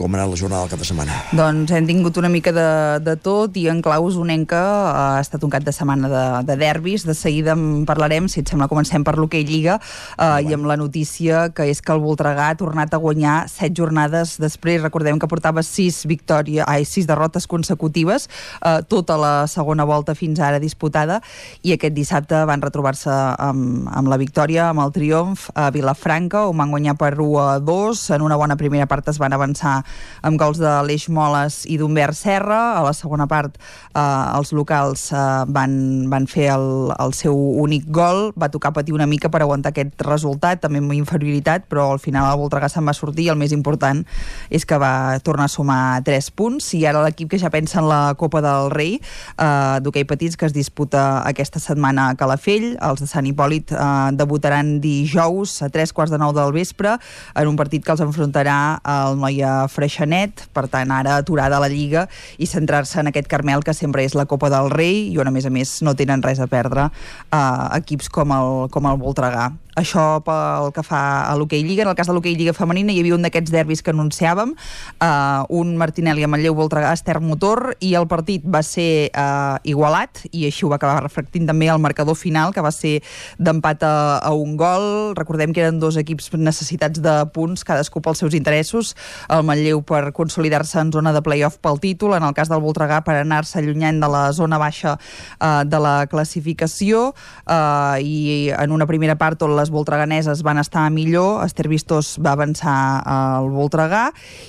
Com 0.00 0.14
ha 0.14 0.20
anat 0.20 0.30
la 0.32 0.36
jornada 0.38 0.64
del 0.64 0.70
cap 0.72 0.80
de 0.80 0.86
setmana? 0.88 1.16
Doncs 1.36 1.72
hem 1.76 1.84
tingut 1.88 2.16
una 2.16 2.30
mica 2.32 2.52
de, 2.56 2.68
de 3.04 3.14
tot 3.20 3.56
i 3.60 3.66
en 3.68 3.82
clau 3.84 4.06
usonenca 4.08 4.60
ha 4.88 5.06
estat 5.20 5.42
un 5.44 5.52
cap 5.52 5.64
de 5.66 5.74
setmana 5.76 6.08
de, 6.08 6.22
de 6.48 6.56
derbis. 6.60 7.04
De 7.08 7.16
seguida 7.16 7.52
en 7.52 7.84
parlarem, 7.88 8.28
si 8.32 8.40
et 8.40 8.48
sembla, 8.48 8.68
comencem 8.70 9.04
per 9.04 9.18
l'hoquei 9.18 9.44
Lliga 9.44 9.76
eh, 9.80 10.46
i 10.46 10.56
amb 10.56 10.68
la 10.70 10.78
notícia 10.80 11.48
que 11.52 11.66
és 11.68 11.82
que 11.84 11.92
el 11.92 12.00
Voltregà 12.00 12.48
ha 12.48 12.56
tornat 12.60 12.96
a 12.96 13.00
guanyar 13.02 13.42
set 13.52 13.76
jornades 13.76 14.38
després. 14.40 14.80
Recordem 14.80 15.20
que 15.20 15.28
portava 15.28 15.64
sis 15.66 16.02
victòries, 16.08 16.64
ai, 16.64 16.88
sis 16.88 17.08
derrotes 17.08 17.48
consecutives, 17.50 18.28
eh, 18.60 18.78
tota 18.88 19.18
la 19.20 19.34
segona 19.52 19.84
volta 19.88 20.16
fins 20.16 20.40
ara 20.40 20.62
disputada 20.62 21.20
i 21.60 21.76
aquest 21.76 21.96
dissabte 21.96 22.40
van 22.50 22.62
retrobar-se 22.64 23.12
amb, 23.38 23.86
amb 23.94 24.10
la 24.10 24.18
victòria, 24.20 24.70
amb 24.70 24.82
el 24.82 24.92
triomf 24.94 25.48
a 25.54 25.68
Vilafranca, 25.74 26.46
on 26.50 26.58
van 26.58 26.72
guanyar 26.74 26.96
per 26.98 27.12
1 27.22 27.38
a 27.38 27.58
2. 27.62 28.02
En 28.16 28.24
una 28.26 28.38
bona 28.40 28.56
primera 28.58 28.88
part 28.90 29.06
es 29.12 29.20
van 29.22 29.34
avançar 29.36 29.80
amb 30.26 30.40
gols 30.40 30.58
de 30.58 30.72
l'Eix 30.86 31.06
Moles 31.14 31.62
i 31.70 31.78
d'Humbert 31.78 32.18
Serra. 32.18 32.60
A 32.80 32.82
la 32.86 32.94
segona 32.96 33.28
part 33.30 33.56
eh, 33.56 34.00
els 34.00 34.52
locals 34.56 35.06
eh, 35.14 35.22
van, 35.48 35.74
van 36.10 36.26
fer 36.30 36.50
el, 36.56 36.90
el 36.98 37.14
seu 37.14 37.36
únic 37.62 37.86
gol. 37.94 38.30
Va 38.40 38.50
tocar 38.50 38.74
patir 38.74 38.96
una 38.96 39.06
mica 39.10 39.30
per 39.30 39.42
aguantar 39.44 39.74
aquest 39.74 40.02
resultat, 40.06 40.64
també 40.64 40.82
amb 40.82 40.96
inferioritat, 40.96 41.68
però 41.70 41.90
al 41.94 42.02
final 42.02 42.26
el 42.32 42.40
Voltregà 42.40 42.70
se'n 42.72 42.86
va 42.86 42.96
sortir 42.96 43.28
i 43.28 43.32
el 43.32 43.38
més 43.38 43.54
important 43.54 44.02
és 44.50 44.66
que 44.66 44.78
va 44.80 45.20
tornar 45.22 45.46
a 45.46 45.52
sumar 45.52 45.80
3 46.06 46.30
punts 46.34 46.72
i 46.78 46.84
ara 46.88 47.04
l'equip 47.04 47.30
que 47.30 47.38
ja 47.38 47.52
pensa 47.52 47.78
en 47.80 47.88
la 47.90 48.14
Copa 48.18 48.42
del 48.44 48.70
Rei 48.74 48.98
eh, 48.98 49.78
d'hoquei 49.84 50.06
petits 50.08 50.36
que 50.36 50.48
es 50.48 50.56
disputa 50.56 51.22
aquesta 51.28 51.62
setmana 51.62 52.10
a 52.10 52.16
Calafell. 52.18 52.39
Els 52.46 53.00
de 53.02 53.08
Sant 53.08 53.26
Hipòlit 53.28 53.72
eh, 53.72 54.10
debutaran 54.16 54.78
dijous 54.80 55.60
a 55.62 55.68
3 55.68 55.92
quarts 55.92 56.12
de 56.12 56.18
9 56.18 56.36
del 56.38 56.52
vespre 56.52 56.96
en 57.34 57.48
un 57.48 57.56
partit 57.56 57.84
que 57.84 57.92
els 57.92 58.02
enfrontarà 58.04 58.80
el 58.84 59.18
Noia 59.20 59.66
Freixenet, 59.68 60.46
per 60.54 60.66
tant 60.72 60.90
ara 60.90 61.16
aturada 61.20 61.60
la 61.60 61.68
Lliga 61.68 62.06
i 62.38 62.46
centrar-se 62.46 63.00
en 63.00 63.10
aquest 63.10 63.28
Carmel 63.28 63.64
que 63.64 63.74
sempre 63.76 64.04
és 64.04 64.16
la 64.16 64.26
Copa 64.26 64.50
del 64.50 64.70
Rei 64.70 65.10
i 65.12 65.18
on 65.18 65.28
a 65.28 65.34
més 65.34 65.46
a 65.46 65.52
més 65.52 65.80
no 65.82 65.94
tenen 65.94 66.22
res 66.22 66.40
a 66.40 66.48
perdre 66.50 66.88
eh, 66.90 67.78
equips 67.80 68.08
com 68.08 68.32
el, 68.32 68.68
com 68.70 68.88
el 68.90 69.00
Voltregà. 69.00 69.50
Això 69.78 70.20
pel 70.26 70.72
que 70.74 70.82
fa 70.86 71.30
a 71.30 71.36
l'hoquei 71.38 71.62
Lliga. 71.62 71.84
En 71.84 71.90
el 71.92 71.96
cas 71.98 72.08
de 72.08 72.14
l'hoquei 72.14 72.34
Lliga 72.34 72.54
femenina 72.56 72.92
hi 72.92 73.00
havia 73.00 73.14
un 73.14 73.22
d'aquests 73.22 73.52
derbis 73.52 73.82
que 73.82 73.92
anunciàvem, 73.94 74.54
uh, 74.54 75.44
un 75.48 75.76
Martinelli 75.78 76.24
a 76.24 76.28
Manlleu 76.30 76.56
Voltregà 76.58 76.92
Ester 76.92 77.20
Motor, 77.20 77.76
i 77.80 77.94
el 77.94 78.08
partit 78.10 78.44
va 78.44 78.62
ser 78.66 79.10
uh, 79.14 79.60
igualat, 79.62 80.24
i 80.32 80.46
així 80.48 80.66
ho 80.66 80.72
va 80.72 80.80
acabar 80.80 81.04
reflectint 81.04 81.46
també 81.46 81.70
el 81.70 81.78
marcador 81.82 82.18
final, 82.18 82.54
que 82.54 82.64
va 82.64 82.72
ser 82.74 82.98
d'empat 83.38 83.84
a, 83.86 83.94
a 84.18 84.32
un 84.34 84.56
gol. 84.60 85.14
Recordem 85.18 85.54
que 85.54 85.62
eren 85.62 85.80
dos 85.80 85.98
equips 86.00 86.32
necessitats 86.34 87.00
de 87.02 87.14
punts, 87.34 87.64
cadascú 87.64 88.02
pels 88.02 88.24
seus 88.24 88.34
interessos. 88.34 88.94
El 89.30 89.44
Manlleu 89.46 89.84
per 89.86 90.10
consolidar-se 90.16 90.80
en 90.80 90.92
zona 90.92 91.14
de 91.14 91.22
play-off 91.22 91.60
pel 91.62 91.80
títol, 91.80 92.16
en 92.18 92.26
el 92.26 92.34
cas 92.34 92.50
del 92.50 92.62
Voltregà 92.64 93.02
per 93.06 93.20
anar-se 93.20 93.60
allunyant 93.60 94.00
de 94.02 94.10
la 94.10 94.24
zona 94.36 94.58
baixa 94.58 94.96
uh, 94.96 95.62
de 95.64 95.80
la 95.80 95.94
classificació, 96.10 97.10
uh, 97.46 97.96
i 98.00 98.50
en 98.56 98.74
una 98.74 98.88
primera 98.90 99.16
part 99.20 99.42
on 99.46 99.59
les 99.60 99.70
voltreganeses 99.70 100.42
van 100.46 100.58
estar 100.62 100.86
millor, 100.90 101.44
Esther 101.44 101.68
Vistos 101.70 102.16
va 102.18 102.34
avançar 102.34 102.76
al 103.06 103.50
Voltregà, 103.52 104.08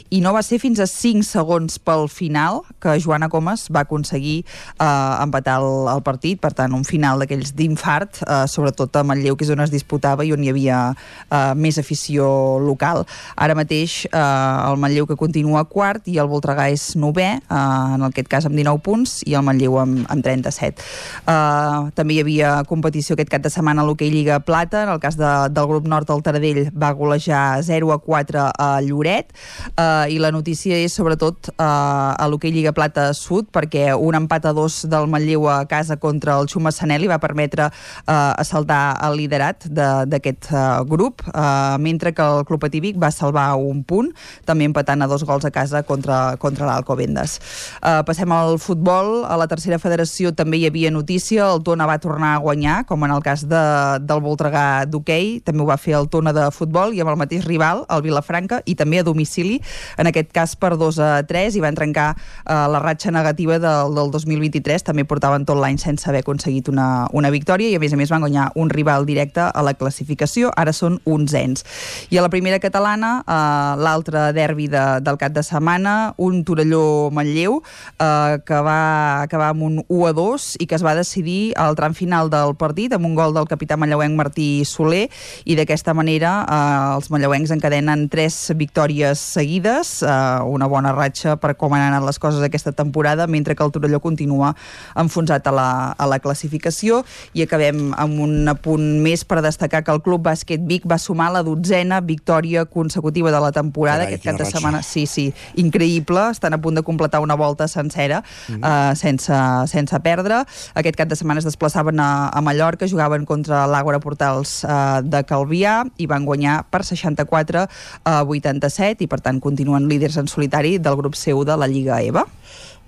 i 0.09 0.23
no 0.23 0.33
va 0.35 0.43
ser 0.45 0.61
fins 0.63 0.81
a 0.81 0.87
5 0.89 1.27
segons 1.27 1.77
pel 1.83 2.07
final 2.11 2.63
que 2.81 2.97
Joana 3.03 3.29
Comas 3.29 3.67
va 3.69 3.85
aconseguir 3.85 4.41
uh, 4.79 5.21
empatar 5.21 5.59
el, 5.61 5.91
el 5.93 6.03
partit, 6.05 6.39
per 6.41 6.53
tant, 6.57 6.73
un 6.73 6.87
final 6.87 7.21
d'aquells 7.21 7.53
d'infart, 7.57 8.23
uh, 8.25 8.43
sobretot 8.49 8.95
a 8.97 9.05
Manlleu, 9.07 9.37
que 9.37 9.45
és 9.45 9.53
on 9.53 9.63
es 9.63 9.73
disputava 9.73 10.25
i 10.25 10.33
on 10.33 10.43
hi 10.43 10.51
havia 10.53 10.81
uh, 10.95 11.51
més 11.57 11.77
afició 11.81 12.31
local. 12.63 13.05
Ara 13.35 13.55
mateix 13.57 14.05
eh, 14.05 14.17
el 14.17 14.79
Manlleu 14.81 15.07
que 15.09 15.17
continua 15.19 15.63
quart 15.69 16.07
i 16.11 16.17
el 16.21 16.29
Voltregà 16.31 16.67
és 16.71 16.91
novè, 16.99 17.29
eh, 17.41 17.61
en 17.95 18.05
aquest 18.07 18.29
cas 18.31 18.47
amb 18.47 18.57
19 18.57 18.83
punts, 18.85 19.17
i 19.27 19.35
el 19.37 19.45
Manlleu 19.47 19.77
amb, 19.81 20.03
amb 20.11 20.25
37. 20.25 20.85
Eh, 21.21 21.91
també 21.97 22.17
hi 22.17 22.21
havia 22.23 22.53
competició 22.69 23.17
aquest 23.17 23.31
cap 23.33 23.45
de 23.45 23.53
setmana 23.53 23.83
a 23.83 23.87
l'hoquei 23.87 24.11
Lliga 24.13 24.39
Plata, 24.45 24.85
en 24.85 24.93
el 24.95 25.00
cas 25.01 25.17
de, 25.19 25.29
del 25.53 25.67
grup 25.69 25.87
nord 25.89 26.09
el 26.13 26.21
Taradell 26.23 26.69
va 26.77 26.91
golejar 26.97 27.61
0 27.65 27.91
a 27.93 27.97
4 28.01 28.45
a 28.53 28.69
Lloret, 28.85 29.33
eh, 29.75 30.13
i 30.13 30.19
la 30.21 30.31
notícia 30.31 30.77
és 30.77 30.93
sobretot 30.95 31.51
eh, 31.51 31.63
a 31.63 32.27
l'hoquei 32.29 32.53
Lliga 32.53 32.71
Plata 32.77 33.09
Sud, 33.17 33.49
perquè 33.53 33.91
un 33.97 34.15
empat 34.17 34.45
a 34.49 34.53
dos 34.53 34.81
del 34.89 35.07
Manlleu 35.11 35.47
a 35.49 35.59
casa 35.65 35.97
contra 35.97 36.37
el 36.39 36.47
Xuma 36.51 36.71
Sanelli 36.71 37.09
va 37.11 37.19
permetre 37.19 37.67
eh, 37.71 38.13
assaltar 38.13 38.97
el 39.07 39.17
liderat 39.19 39.65
de- 39.67 40.05
d'aquest 40.11 40.51
eh, 40.51 40.63
grup, 40.89 41.21
eh, 41.33 41.77
mentre 41.79 42.13
que 42.13 42.21
el 42.23 42.45
Club 42.45 42.65
Atívic 42.69 42.97
va 43.01 43.11
salvar 43.11 43.55
un 43.57 43.83
punt, 43.83 44.11
també 44.45 44.65
empatant 44.69 45.01
a 45.01 45.07
dos 45.07 45.23
gols 45.25 45.45
a 45.45 45.51
casa 45.51 45.83
contra, 45.83 46.37
contra 46.37 46.65
l'Alcobendes. 46.69 47.39
Eh, 47.81 48.01
passem 48.07 48.31
al 48.31 48.57
futbol. 48.59 49.23
A 49.25 49.37
la 49.39 49.47
tercera 49.47 49.79
federació 49.79 50.31
també 50.35 50.57
hi 50.61 50.65
havia 50.67 50.91
notícia. 50.91 51.47
El 51.53 51.63
Tona 51.63 51.87
va 51.89 51.97
tornar 51.99 52.35
a 52.35 52.41
guanyar, 52.43 52.85
com 52.85 53.03
en 53.07 53.11
el 53.15 53.21
cas 53.23 53.43
de, 53.49 53.61
del 54.03 54.21
Voltregà 54.21 54.85
d'hoquei. 54.91 55.39
També 55.45 55.63
ho 55.63 55.67
va 55.69 55.79
fer 55.81 55.95
el 55.97 56.09
Tona 56.11 56.33
de 56.35 56.47
futbol 56.53 56.95
i 56.95 57.01
amb 57.03 57.13
el 57.13 57.19
mateix 57.19 57.45
rival, 57.47 57.85
el 57.89 58.03
Vilafranca, 58.05 58.61
i 58.65 58.75
també 58.79 58.99
a 59.01 59.05
domicili, 59.07 59.59
en 59.97 60.09
aquest 60.11 60.31
cas 60.35 60.55
per 60.59 60.75
2 60.79 60.99
a 61.01 61.11
3, 61.27 61.57
i 61.57 61.63
van 61.63 61.77
trencar 61.77 62.09
eh, 62.13 62.53
la 62.53 62.81
ratxa 62.83 63.13
negativa 63.15 63.59
del, 63.61 63.95
del 63.97 64.11
2023. 64.13 64.85
També 64.87 65.05
portaven 65.07 65.47
tot 65.47 65.59
l'any 65.61 65.79
sense 65.81 66.09
haver 66.09 66.23
aconseguit 66.25 66.69
una, 66.71 67.07
una 67.15 67.31
victòria 67.33 67.71
i 67.71 67.79
a 67.79 67.81
més 67.81 67.95
a 67.95 67.99
més 67.99 68.11
van 68.11 68.25
guanyar 68.25 68.51
un 68.59 68.69
rival 68.69 69.07
directe 69.09 69.47
a 69.47 69.65
la 69.65 69.75
classificació. 69.79 70.51
Ara 70.57 70.73
són 70.75 70.99
onzens. 71.05 71.65
I 72.11 72.19
a 72.19 72.25
la 72.25 72.31
primera 72.33 72.59
catalana, 72.59 73.21
eh, 73.23 73.81
l'altre 73.81 74.29
derbi 74.37 74.67
de, 74.71 74.85
del 75.01 75.19
cap 75.21 75.33
de 75.35 75.43
setmana, 75.45 76.13
un 76.21 76.43
Torelló-Manlleu, 76.45 77.61
eh, 77.97 78.39
que 78.45 78.61
va 78.65 79.21
acabar 79.21 79.51
amb 79.55 79.63
un 79.63 79.81
1 79.87 80.07
a 80.07 80.13
2 80.13 80.57
i 80.59 80.67
que 80.67 80.75
es 80.75 80.83
va 80.85 80.95
decidir 80.97 81.53
al 81.57 81.75
tram 81.75 81.95
final 81.97 82.29
del 82.31 82.55
partit 82.59 82.93
amb 82.95 83.07
un 83.07 83.15
gol 83.15 83.33
del 83.35 83.47
capità 83.49 83.77
manlleuenc 83.79 84.17
Martí 84.17 84.63
Soler 84.81 85.05
i 85.45 85.53
d'aquesta 85.59 85.93
manera 85.93 86.31
eh, 86.41 86.95
els 86.97 87.09
manlleuencs 87.13 87.51
encadenen 87.53 88.07
tres 88.09 88.39
victòries 88.57 89.21
seguides, 89.21 89.99
eh, 90.01 90.09
una 90.49 90.65
bona 90.71 90.91
ratxa 90.97 91.35
per 91.41 91.53
com 91.59 91.73
han 91.77 91.85
anat 91.91 92.05
les 92.07 92.17
coses 92.19 92.41
aquesta 92.41 92.71
temporada, 92.73 93.27
mentre 93.29 93.53
que 93.55 93.63
el 93.63 93.71
Torelló 93.71 93.99
continua 94.01 94.55
enfonsat 94.97 95.45
a 95.47 95.53
la, 95.53 95.67
a 95.93 96.07
la 96.09 96.17
classificació 96.23 97.03
i 97.37 97.43
acabem 97.45 97.91
amb 98.01 98.19
un 98.25 98.49
apunt 98.49 98.87
més 99.03 99.23
per 99.27 99.41
destacar 99.45 99.83
que 99.85 99.93
el 99.93 100.01
Club 100.01 100.25
Bàsquet 100.25 100.63
Vic 100.67 100.87
va 100.89 100.97
sumar 100.97 101.29
la 101.35 101.43
dotzena 101.45 102.01
victòria 102.01 102.65
consecutiva 102.65 103.31
de 103.31 103.39
la 103.43 103.51
temporada 103.53 104.05
Carai, 104.07 104.15
aquest 104.15 104.25
cap 104.25 104.39
de 104.39 104.43
ratxa. 104.45 104.57
setmana. 104.57 104.81
Sí, 104.83 105.05
sí, 105.05 105.27
increïble. 105.61 106.25
Estan 106.31 106.53
a 106.57 106.61
punt 106.61 106.79
de 106.79 106.83
completar 106.87 107.21
una 107.21 107.35
volta 107.35 107.67
sencera 107.67 108.23
Mhm. 108.49 108.63
eh, 108.63 108.95
sense, 108.95 109.33
sense 109.67 109.99
perdre. 109.99 110.41
Aquest 110.73 110.95
cap 110.97 111.07
de 111.09 111.15
setmana 111.15 111.39
es 111.39 111.45
desplaçaven 111.45 111.99
a, 111.99 112.29
a 112.29 112.41
Mallorca, 112.41 112.87
jugaven 112.87 113.25
contra 113.25 113.65
l'Àgora 113.67 113.99
Portals 113.99 114.63
eh, 114.71 115.01
de 115.03 115.23
Calvià 115.27 115.81
i 115.99 116.07
van 116.07 116.25
guanyar 116.27 116.61
per 116.71 116.83
64 116.87 117.65
a 118.07 118.15
87 118.23 119.05
i 119.05 119.09
per 119.11 119.19
tant 119.21 119.43
continuen 119.43 119.89
líders 119.91 120.17
en 120.21 120.31
solitari 120.31 120.77
del 120.79 120.99
grup 120.99 121.19
seu 121.19 121.43
de 121.47 121.57
la 121.59 121.67
Lliga 121.67 122.01
EVA. 122.01 122.25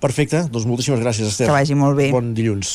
Perfecte, 0.04 0.42
doncs 0.52 0.66
moltíssimes 0.68 1.00
gràcies, 1.00 1.30
Esther. 1.30 1.46
Que 1.48 1.54
vagi 1.54 1.76
molt 1.78 1.96
bé. 1.96 2.10
Bon 2.12 2.34
dilluns. 2.36 2.74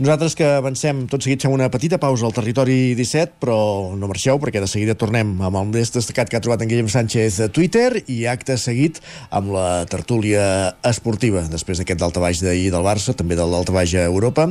Nosaltres 0.00 0.32
que 0.38 0.46
avancem, 0.48 1.02
tot 1.12 1.20
seguit 1.20 1.42
fem 1.44 1.52
una 1.52 1.66
petita 1.68 1.98
pausa 2.00 2.24
al 2.24 2.32
territori 2.32 2.94
17, 2.96 3.34
però 3.42 3.56
no 3.92 4.08
marxeu, 4.08 4.38
perquè 4.40 4.62
de 4.62 4.68
seguida 4.70 4.94
tornem 4.96 5.34
amb 5.44 5.58
el 5.60 5.68
més 5.74 5.92
destacat 5.92 6.30
que 6.32 6.38
ha 6.38 6.42
trobat 6.42 6.62
en 6.64 6.70
Guillem 6.70 6.88
Sánchez 6.88 7.36
a 7.44 7.50
Twitter 7.52 8.00
i 8.08 8.22
acte 8.32 8.56
seguit 8.56 9.02
amb 9.28 9.52
la 9.52 9.84
tertúlia 9.92 10.46
esportiva, 10.88 11.42
després 11.52 11.82
d'aquest 11.82 12.00
daltabaix 12.00 12.40
d'ahir 12.46 12.70
del 12.72 12.86
Barça, 12.86 13.12
també 13.12 13.36
del 13.36 13.52
daltabaix 13.52 13.92
a 14.00 14.06
Europa 14.08 14.46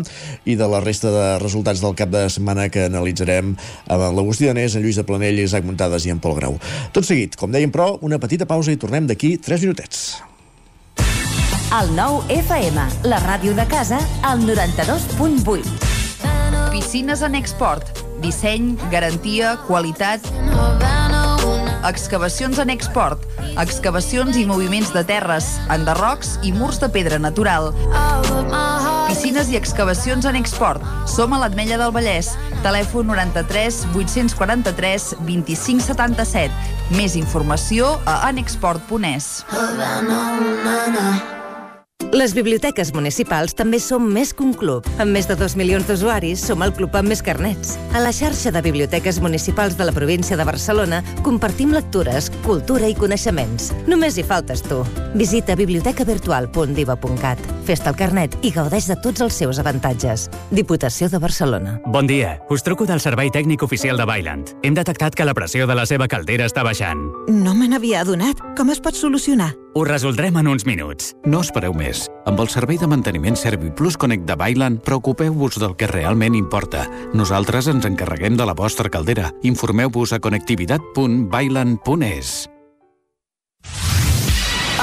i 0.45 0.53
de 0.59 0.67
la 0.69 0.83
resta 0.85 1.09
de 1.09 1.25
resultats 1.41 1.81
del 1.81 1.97
cap 1.97 2.13
de 2.13 2.27
setmana 2.29 2.67
que 2.69 2.85
analitzarem 2.91 3.55
amb 3.89 4.05
l'Agustí 4.13 4.45
Danés, 4.51 4.77
en 4.77 4.85
Lluís 4.85 5.01
de 5.01 5.07
Planell, 5.07 5.41
Isaac 5.41 5.65
Muntades 5.65 6.05
i 6.05 6.13
en 6.13 6.21
Pol 6.21 6.37
Grau. 6.37 6.61
Tot 6.93 7.09
seguit, 7.09 7.33
com 7.41 7.49
dèiem, 7.49 7.73
però, 7.73 7.95
una 8.05 8.21
petita 8.21 8.45
pausa 8.45 8.69
i 8.69 8.77
tornem 8.77 9.09
d'aquí 9.09 9.39
3 9.41 9.65
minutets. 9.65 10.05
El 11.73 11.87
nou 11.97 12.19
FM, 12.29 12.83
la 13.09 13.17
ràdio 13.23 13.55
de 13.57 13.63
casa, 13.65 13.97
al 14.21 14.43
92.8. 14.45 15.63
Piscines 16.69 17.23
en 17.25 17.33
export. 17.33 17.89
Disseny, 18.21 18.75
garantia, 18.91 19.55
qualitat... 19.65 20.21
Excavacions 21.89 22.61
en 22.61 22.69
export. 22.69 23.25
Excavacions 23.57 24.37
i 24.37 24.45
moviments 24.45 24.93
de 24.93 25.01
terres, 25.03 25.49
enderrocs 25.73 26.37
i 26.45 26.53
murs 26.53 26.77
de 26.79 26.93
pedra 26.93 27.17
natural. 27.17 27.73
Piscines 29.09 29.49
i 29.49 29.57
excavacions 29.57 30.29
en 30.29 30.37
export. 30.37 30.85
Som 31.09 31.33
a 31.33 31.41
l'Atmella 31.41 31.81
del 31.81 31.91
Vallès. 31.95 32.35
Telèfon 32.61 33.09
93 33.09 33.83
843 33.97 35.15
25 35.25 35.89
77. 35.89 36.53
Més 36.93 37.17
informació 37.17 37.97
a 38.05 38.21
anexport.es. 38.29 39.41
Les 42.11 42.33
biblioteques 42.35 42.91
municipals 42.93 43.55
també 43.57 43.79
som 43.81 44.03
més 44.05 44.33
que 44.33 44.43
un 44.43 44.53
club. 44.57 44.85
Amb 45.01 45.15
més 45.15 45.27
de 45.29 45.35
2 45.39 45.55
milions 45.57 45.87
d'usuaris, 45.87 46.41
som 46.45 46.61
el 46.65 46.73
club 46.75 46.95
amb 46.99 47.09
més 47.09 47.23
carnets. 47.25 47.77
A 47.93 48.01
la 48.03 48.11
xarxa 48.13 48.51
de 48.53 48.61
biblioteques 48.61 49.19
municipals 49.21 49.77
de 49.77 49.85
la 49.87 49.93
província 49.95 50.37
de 50.37 50.45
Barcelona 50.45 51.03
compartim 51.23 51.71
lectures, 51.73 52.29
cultura 52.45 52.89
i 52.89 52.95
coneixements. 52.97 53.71
Només 53.87 54.17
hi 54.17 54.25
faltes 54.27 54.61
tu. 54.65 54.83
Visita 55.15 55.55
bibliotecavirtual.diva.cat. 55.55 57.39
Fes-te 57.63 57.89
el 57.89 57.97
carnet 57.97 58.37
i 58.43 58.51
gaudeix 58.51 58.91
de 58.91 58.99
tots 59.01 59.23
els 59.23 59.33
seus 59.39 59.59
avantatges. 59.63 60.29
Diputació 60.51 61.09
de 61.09 61.21
Barcelona. 61.23 61.79
Bon 61.85 62.07
dia. 62.07 62.39
Us 62.49 62.65
truco 62.65 62.85
del 62.89 63.01
Servei 63.01 63.31
Tècnic 63.31 63.63
Oficial 63.63 63.97
de 63.97 64.05
Bailand. 64.05 64.53
Hem 64.63 64.75
detectat 64.77 65.15
que 65.15 65.25
la 65.25 65.33
pressió 65.33 65.67
de 65.67 65.75
la 65.77 65.85
seva 65.89 66.07
caldera 66.11 66.45
està 66.49 66.63
baixant. 66.67 67.07
No 67.29 67.55
me 67.55 67.69
n'havia 67.71 68.01
adonat. 68.03 68.41
Com 68.57 68.69
es 68.73 68.81
pot 68.83 68.95
solucionar? 68.97 69.53
Ho 69.75 69.83
resoldrem 69.83 70.35
en 70.37 70.47
uns 70.51 70.67
minuts. 70.69 71.15
No 71.25 71.39
espereu 71.41 71.73
més. 71.73 72.03
Amb 72.29 72.43
el 72.43 72.49
servei 72.53 72.77
de 72.77 72.85
manteniment 72.85 73.33
ServiPlus 73.33 73.97
Connect 73.97 74.27
de 74.29 74.35
Bailand, 74.37 74.83
preocupeu-vos 74.85 75.57
del 75.57 75.73
que 75.73 75.89
realment 75.89 76.37
importa. 76.37 76.85
Nosaltres 77.17 77.71
ens 77.71 77.87
encarreguem 77.89 78.37
de 78.37 78.45
la 78.45 78.53
vostra 78.53 78.91
caldera. 78.93 79.31
Informeu-vos 79.41 80.13
a. 81.73 82.45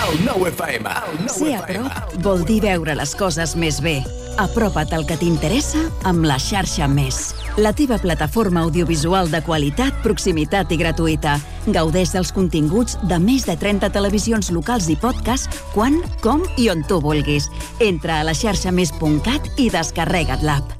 El 0.00 0.24
FM. 0.50 0.90
Ser 1.30 1.54
a 1.54 1.62
prop 1.68 2.16
vol 2.24 2.42
dir 2.48 2.58
veure 2.66 2.98
les 2.98 3.14
coses 3.14 3.54
més 3.54 3.78
bé. 3.84 4.00
Apropa't 4.42 4.90
al 4.96 5.06
que 5.06 5.20
t'interessa 5.20 5.86
amb 6.02 6.26
la 6.26 6.40
xarxa 6.42 6.90
Més. 6.90 7.28
La 7.58 7.72
teva 7.72 7.98
plataforma 7.98 8.60
audiovisual 8.60 9.30
de 9.30 9.42
qualitat, 9.42 9.96
proximitat 10.04 10.70
i 10.70 10.78
gratuïta. 10.80 11.36
Gaudeix 11.66 12.14
dels 12.14 12.32
continguts 12.32 12.96
de 13.10 13.18
més 13.18 13.44
de 13.48 13.56
30 13.58 13.90
televisions 13.92 14.52
locals 14.54 14.88
i 14.88 14.96
podcast 14.96 15.50
quan, 15.74 16.00
com 16.22 16.46
i 16.56 16.70
on 16.70 16.86
tu 16.86 17.00
vulguis. 17.02 17.50
Entra 17.80 18.20
a 18.20 18.28
la 18.28 18.36
xarxa 18.38 18.72
més.cat 18.72 19.50
i 19.58 19.70
descarrega't 19.72 20.46
l'app. 20.46 20.79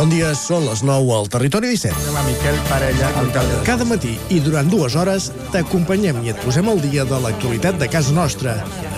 Bon 0.00 0.08
dia, 0.08 0.30
són 0.32 0.62
les 0.64 0.80
9 0.80 1.10
al 1.12 1.26
Territori 1.28 1.74
17. 1.74 1.92
Hola, 2.08 2.22
Miquel 2.24 2.54
Parella, 2.70 3.08
alcalde. 3.20 3.58
Cada 3.66 3.84
matí 3.84 4.14
i 4.32 4.38
durant 4.40 4.70
dues 4.72 4.94
hores 4.96 5.26
t'acompanyem 5.52 6.22
i 6.24 6.32
et 6.32 6.38
posem 6.40 6.70
al 6.72 6.80
dia 6.80 7.04
de 7.04 7.18
l'actualitat 7.20 7.76
de 7.76 7.88
casa 7.92 8.14
nostra. 8.16 8.54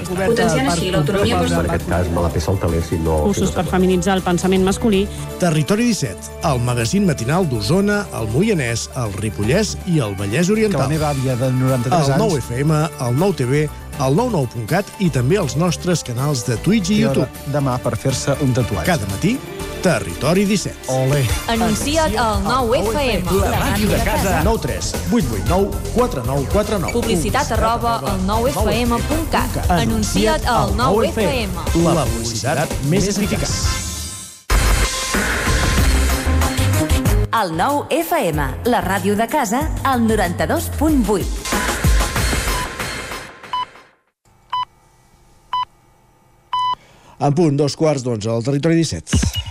Potenciant 0.07 0.71
així 0.71 0.93
l'autonomia 0.95 1.41
En 1.43 1.59
aquest 1.65 1.89
cas 1.91 2.07
me 2.07 2.23
la 2.23 2.31
peça 2.31 2.53
el 2.55 2.61
teler 2.63 2.85
si 2.87 3.01
no... 3.03 3.17
Usos 3.33 3.51
per 3.51 3.65
feminitzar 3.67 4.15
el 4.21 4.23
pensament 4.23 4.63
masculí. 4.63 5.01
Territori 5.43 5.89
17, 5.91 6.37
el 6.53 6.63
magazín 6.63 7.11
matinal 7.11 7.51
d'Osona, 7.51 8.05
el 8.21 8.31
Moianès, 8.31 8.87
el 9.03 9.19
Ripollès 9.19 9.75
i 9.91 9.99
el 10.07 10.15
Vallès 10.21 10.55
Oriental. 10.55 10.85
Que 10.85 10.87
la 10.87 10.93
meva 10.95 11.11
àvia 11.11 11.35
de 11.35 11.51
93 11.51 11.99
el 11.99 12.15
anys... 12.15 12.23
9 12.29 12.45
FM, 12.47 12.79
el 13.09 13.19
9 13.25 13.41
TV, 13.43 13.65
el 13.99 14.21
99.cat 14.23 15.03
i 15.03 15.11
també 15.11 15.43
els 15.43 15.59
nostres 15.59 16.07
canals 16.07 16.47
de 16.47 16.63
Twitch 16.63 16.95
i 16.95 17.03
YouTube. 17.03 17.51
Demà 17.51 17.75
per 17.83 17.97
fer-se 17.99 18.39
un 18.47 18.55
tatuatge. 18.55 18.87
Cada 18.87 19.11
matí, 19.11 19.35
Territori 19.83 20.45
17. 20.47 20.77
Ole. 20.87 21.27
Anuncia't 21.49 22.15
al 22.17 22.45
9FM. 22.45 23.27
La 23.41 23.59
màquina 23.59 23.97
de 23.97 24.05
casa. 24.05 24.43
9 24.45 24.59
3 24.63 24.95
8 25.11 25.27
8 25.43 25.49
9 25.49 25.71
4 25.95 26.23
9 26.25 26.47
4 26.53 26.79
9. 26.79 26.93
Publicitat 26.93 27.51
arroba 27.51 27.97
al 27.99 28.21
9FM.cat. 28.23 29.71
Anuncia't 29.71 30.47
al 30.47 30.77
9FM. 30.79 31.51
La 31.83 32.07
publicitat 32.07 32.71
més 32.87 33.11
eficaç. 33.11 33.51
El 37.43 37.57
9FM, 37.59 38.49
la 38.71 38.85
ràdio 38.87 39.19
de 39.19 39.27
casa, 39.27 39.67
al 39.83 40.07
92.8. 40.07 41.27
En 47.19 47.35
punt, 47.35 47.57
dos 47.59 47.75
quarts 47.75 48.07
d'onze, 48.07 48.31
al 48.31 48.47
territori 48.47 48.79
17. 48.79 49.42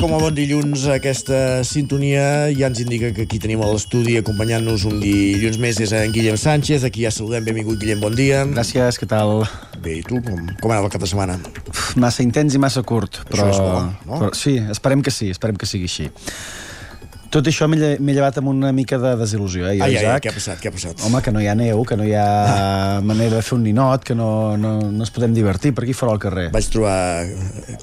Com 0.00 0.14
a 0.16 0.18
bon 0.18 0.32
dilluns, 0.32 0.86
aquesta 0.88 1.60
sintonia 1.68 2.48
ja 2.56 2.70
ens 2.70 2.78
indica 2.80 3.10
que 3.12 3.26
aquí 3.26 3.36
tenim 3.42 3.60
a 3.60 3.68
l'estudi 3.68 4.14
acompanyant-nos 4.16 4.86
un 4.88 4.96
dilluns 5.02 5.58
més 5.60 5.80
és 5.84 5.92
en 5.96 6.14
Guillem 6.14 6.38
Sánchez. 6.40 6.86
Aquí 6.88 7.04
ja 7.04 7.12
saludem, 7.12 7.44
benvingut 7.44 7.76
Guillem, 7.82 8.00
bon 8.00 8.16
dia. 8.16 8.46
Gràcies, 8.48 8.96
què 8.96 9.08
tal? 9.10 9.44
Bé, 9.84 9.98
i 10.00 10.06
tu, 10.06 10.22
com, 10.24 10.48
com 10.62 10.72
anava 10.72 10.88
el 10.88 10.94
cap 10.94 11.04
de 11.04 11.10
setmana? 11.10 11.36
Uf, 11.68 11.84
Massa 12.00 12.24
intens 12.24 12.56
i 12.56 12.62
massa 12.62 12.80
curt, 12.80 13.20
però... 13.28 13.50
Això 13.50 13.52
és 13.52 13.60
bo, 13.60 13.84
no? 14.08 14.22
però 14.22 14.32
sí, 14.40 14.56
esperem 14.72 15.04
que 15.04 15.12
sí, 15.12 15.28
esperem 15.36 15.60
que 15.60 15.68
sigui 15.68 15.90
així. 15.90 16.08
Tot 17.30 17.46
això 17.46 17.68
m'he 17.70 17.76
lle- 17.78 17.98
m'he 18.02 18.12
llevat 18.16 18.38
amb 18.40 18.48
una 18.50 18.72
mica 18.74 18.98
de 18.98 19.12
desil·lusió, 19.14 19.68
eh, 19.70 19.76
jo, 19.78 19.84
Ai, 19.84 19.92
ai, 19.94 19.96
ai, 19.96 20.02
Isaac? 20.02 20.22
què 20.24 20.30
ha 20.30 20.34
passat, 20.34 20.58
què 20.60 20.66
ha 20.66 20.72
passat? 20.74 21.02
Home, 21.06 21.20
que 21.22 21.30
no 21.30 21.40
hi 21.40 21.46
ha 21.46 21.54
neu, 21.54 21.84
que 21.86 21.96
no 21.96 22.02
hi 22.04 22.14
ha 22.18 23.00
manera 23.10 23.36
de 23.36 23.42
fer 23.46 23.54
un 23.56 23.62
ninot, 23.62 24.02
que 24.02 24.16
no, 24.18 24.56
no, 24.58 24.72
no 24.90 25.04
ens 25.06 25.12
podem 25.14 25.32
divertir 25.36 25.70
per 25.72 25.84
aquí 25.84 25.94
fora 25.94 26.12
al 26.16 26.18
carrer. 26.18 26.48
Vaig 26.50 26.66
trobar 26.74 27.22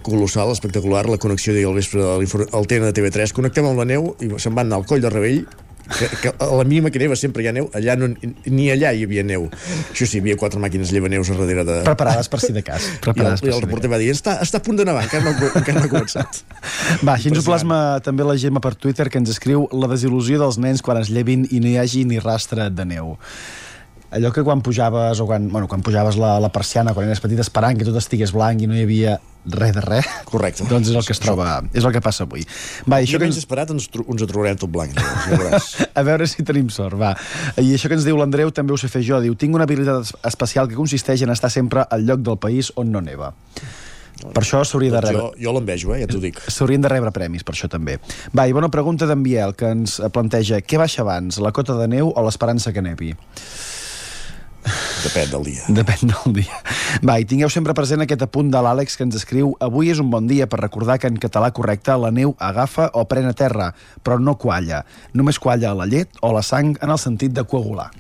colossal, 0.04 0.52
espectacular, 0.52 1.06
la 1.08 1.18
connexió 1.18 1.54
d'ahir 1.56 1.68
al 1.72 1.76
vespre 1.80 2.04
de 2.04 2.48
al 2.52 2.68
TN 2.68 2.90
de 2.92 2.94
TV3. 3.00 3.32
Connectem 3.32 3.66
amb 3.72 3.80
la 3.80 3.86
neu 3.88 4.16
i 4.20 4.34
se'n 4.36 4.54
van 4.58 4.68
anar 4.68 4.82
al 4.82 4.86
coll 4.90 5.00
de 5.02 5.10
Rebell 5.16 5.46
que, 5.88 6.10
que 6.22 6.34
a 6.34 6.50
la 6.52 6.66
mínima 6.68 6.92
que 6.92 7.02
neva 7.02 7.18
sempre 7.20 7.44
hi 7.44 7.50
ha 7.52 7.56
neu 7.56 7.70
allà 7.78 7.98
no, 8.00 8.10
ni 8.46 8.70
allà 8.74 8.94
hi 8.94 9.06
havia 9.08 9.24
neu 9.28 9.48
això 9.50 10.06
sí, 10.06 10.18
hi 10.18 10.24
havia 10.24 10.38
quatre 10.40 10.62
màquines 10.62 10.92
llevaneus 10.94 11.32
a 11.32 11.38
darrere 11.40 11.66
de... 11.68 11.78
Preparades 11.88 12.32
per 12.32 12.42
si 12.44 12.54
de 12.56 12.64
cas. 12.66 12.88
I 12.88 12.94
el, 12.96 13.04
Preparades 13.08 13.44
i 13.44 13.50
el 13.50 13.54
si 13.54 13.60
de 13.60 13.66
reporter 13.66 13.92
va 13.92 14.02
dir 14.02 14.12
està, 14.14 14.38
està 14.44 14.62
a 14.62 14.66
punt 14.66 14.80
de 14.80 14.88
nevar, 14.88 15.06
encara 15.08 15.26
no, 15.28 15.52
encara 15.52 15.80
no 15.80 15.86
ha 15.88 15.92
començat 15.92 16.42
Va, 17.06 17.16
així 17.16 17.32
ens 17.32 17.42
ho 17.42 17.46
plasma 17.46 17.80
també 18.06 18.26
la 18.28 18.38
Gemma 18.40 18.62
per 18.64 18.76
Twitter 18.80 19.08
que 19.12 19.22
ens 19.22 19.32
escriu 19.34 19.68
la 19.74 19.90
desil·lusió 19.92 20.42
dels 20.42 20.60
nens 20.62 20.84
quan 20.86 21.00
es 21.02 21.12
llevin 21.14 21.48
i 21.52 21.62
no 21.64 21.72
hi 21.72 21.78
hagi 21.82 22.04
ni 22.08 22.20
rastre 22.24 22.70
de 22.74 22.86
neu. 22.88 23.16
Allò 24.10 24.30
que 24.32 24.44
quan 24.44 24.62
pujaves, 24.64 25.20
o 25.20 25.26
quan, 25.28 25.50
bueno, 25.52 25.68
quan 25.68 25.82
pujaves 25.84 26.16
la, 26.16 26.38
la 26.40 26.48
persiana, 26.54 26.94
quan 26.96 27.10
eres 27.10 27.20
petit, 27.20 27.40
esperant 27.44 27.76
que 27.78 27.84
tot 27.88 27.98
estigués 28.00 28.32
blanc 28.32 28.62
i 28.64 28.68
no 28.70 28.78
hi 28.78 28.86
havia 28.86 29.18
res 29.52 29.74
de 29.76 29.82
res. 29.84 30.08
Correcte. 30.30 30.64
Doncs 30.72 30.90
és 30.94 30.96
el 30.96 31.04
que 31.08 31.12
es 31.16 31.20
troba, 31.20 31.58
és 31.76 31.84
el 31.84 31.92
que 31.96 32.02
passa 32.04 32.24
avui. 32.24 32.46
Va, 32.88 33.02
i 33.02 33.08
això 33.08 33.20
que 33.20 33.28
ens 33.28 33.40
esperat 33.42 33.74
ens, 33.76 33.90
ens 33.92 34.24
ho 34.24 34.28
trobarem 34.30 34.56
tot 34.60 34.72
blanc 34.72 34.96
a 36.00 36.04
veure 36.08 36.28
si 36.28 36.46
tenim 36.48 36.70
sort, 36.72 36.96
va. 37.00 37.12
I 37.60 37.74
això 37.76 37.92
que 37.92 37.98
ens 38.00 38.08
diu 38.08 38.16
l'Andreu 38.20 38.52
també 38.56 38.72
ho 38.76 38.80
sé 38.80 38.88
fer 38.92 39.04
jo. 39.04 39.20
Diu, 39.24 39.36
tinc 39.36 39.56
una 39.60 39.68
habilitat 39.68 40.06
es- 40.08 40.14
especial 40.32 40.72
que 40.72 40.80
consisteix 40.80 41.26
en 41.28 41.36
estar 41.36 41.52
sempre 41.52 41.84
al 41.92 42.08
lloc 42.08 42.24
del 42.24 42.40
país 42.40 42.72
on 42.80 42.92
no 42.96 43.04
neva. 43.04 43.34
Per 44.18 44.42
això 44.42 44.64
s'hauria 44.66 44.90
de 44.96 44.98
Doncs 44.98 45.12
rebre... 45.12 45.22
jo, 45.22 45.44
jo 45.46 45.52
l'envejo, 45.54 45.92
eh, 45.94 46.00
ja 46.02 46.08
t'ho 46.10 46.18
dic 46.24 46.40
S'haurien 46.50 46.82
de 46.82 46.90
rebre 46.90 47.12
premis 47.14 47.44
per 47.46 47.54
això 47.54 47.68
també. 47.70 48.00
Va, 48.34 48.48
i 48.50 48.56
bona 48.56 48.72
pregunta 48.74 49.06
d'en 49.06 49.22
Biel, 49.22 49.54
que 49.54 49.70
ens 49.76 50.00
planteja 50.16 50.58
què 50.66 50.80
baixa 50.82 51.04
abans, 51.04 51.38
la 51.44 51.52
cota 51.54 51.76
de 51.78 51.86
neu 51.92 52.10
o 52.10 52.24
l'esperança 52.26 52.74
que 52.74 52.82
nevi? 52.82 53.12
Depèn 55.04 55.30
del 55.32 55.44
dia 55.48 55.66
Depèn 55.78 56.10
del 56.12 56.34
dia. 56.40 56.60
Va, 57.06 57.18
i 57.20 57.26
tingueu 57.28 57.50
sempre 57.54 57.76
present 57.78 58.02
aquest 58.04 58.24
apunt 58.26 58.50
de 58.54 58.62
l'Àlex 58.64 58.98
que 58.98 59.06
ens 59.08 59.18
escriu 59.20 59.54
Avui 59.64 59.92
és 59.94 60.02
un 60.04 60.10
bon 60.14 60.28
dia 60.30 60.48
per 60.50 60.60
recordar 60.62 60.98
que 61.02 61.10
en 61.12 61.20
català 61.22 61.52
correcte 61.56 61.96
la 62.00 62.12
neu 62.12 62.36
agafa 62.40 62.90
o 62.98 63.06
pren 63.10 63.28
a 63.30 63.36
terra, 63.38 63.72
però 64.04 64.20
no 64.20 64.38
qualla. 64.40 64.84
Només 65.14 65.40
qualla 65.40 65.76
la 65.78 65.88
llet 65.90 66.20
o 66.22 66.32
la 66.36 66.44
sang 66.46 66.76
en 66.82 66.94
el 66.94 67.02
sentit 67.02 67.36
de 67.36 67.44
coagular. 67.44 67.92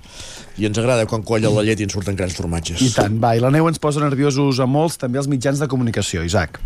i 0.57 0.65
ens 0.65 0.77
agrada 0.81 1.05
quan 1.05 1.21
colla 1.21 1.51
la 1.53 1.61
llet 1.61 1.79
i 1.79 1.85
en 1.85 1.91
surten 1.93 2.15
grans 2.17 2.33
formatges 2.33 2.81
I 2.81 2.89
tant, 2.95 3.19
va, 3.21 3.35
i 3.37 3.43
la 3.43 3.51
neu 3.53 3.67
ens 3.69 3.77
posa 3.77 4.01
nerviosos 4.01 4.59
a 4.59 4.65
molts, 4.65 4.97
també 4.97 5.21
els 5.21 5.29
mitjans 5.29 5.59
de 5.61 5.67
comunicació, 5.69 6.23
Isaac. 6.25 6.57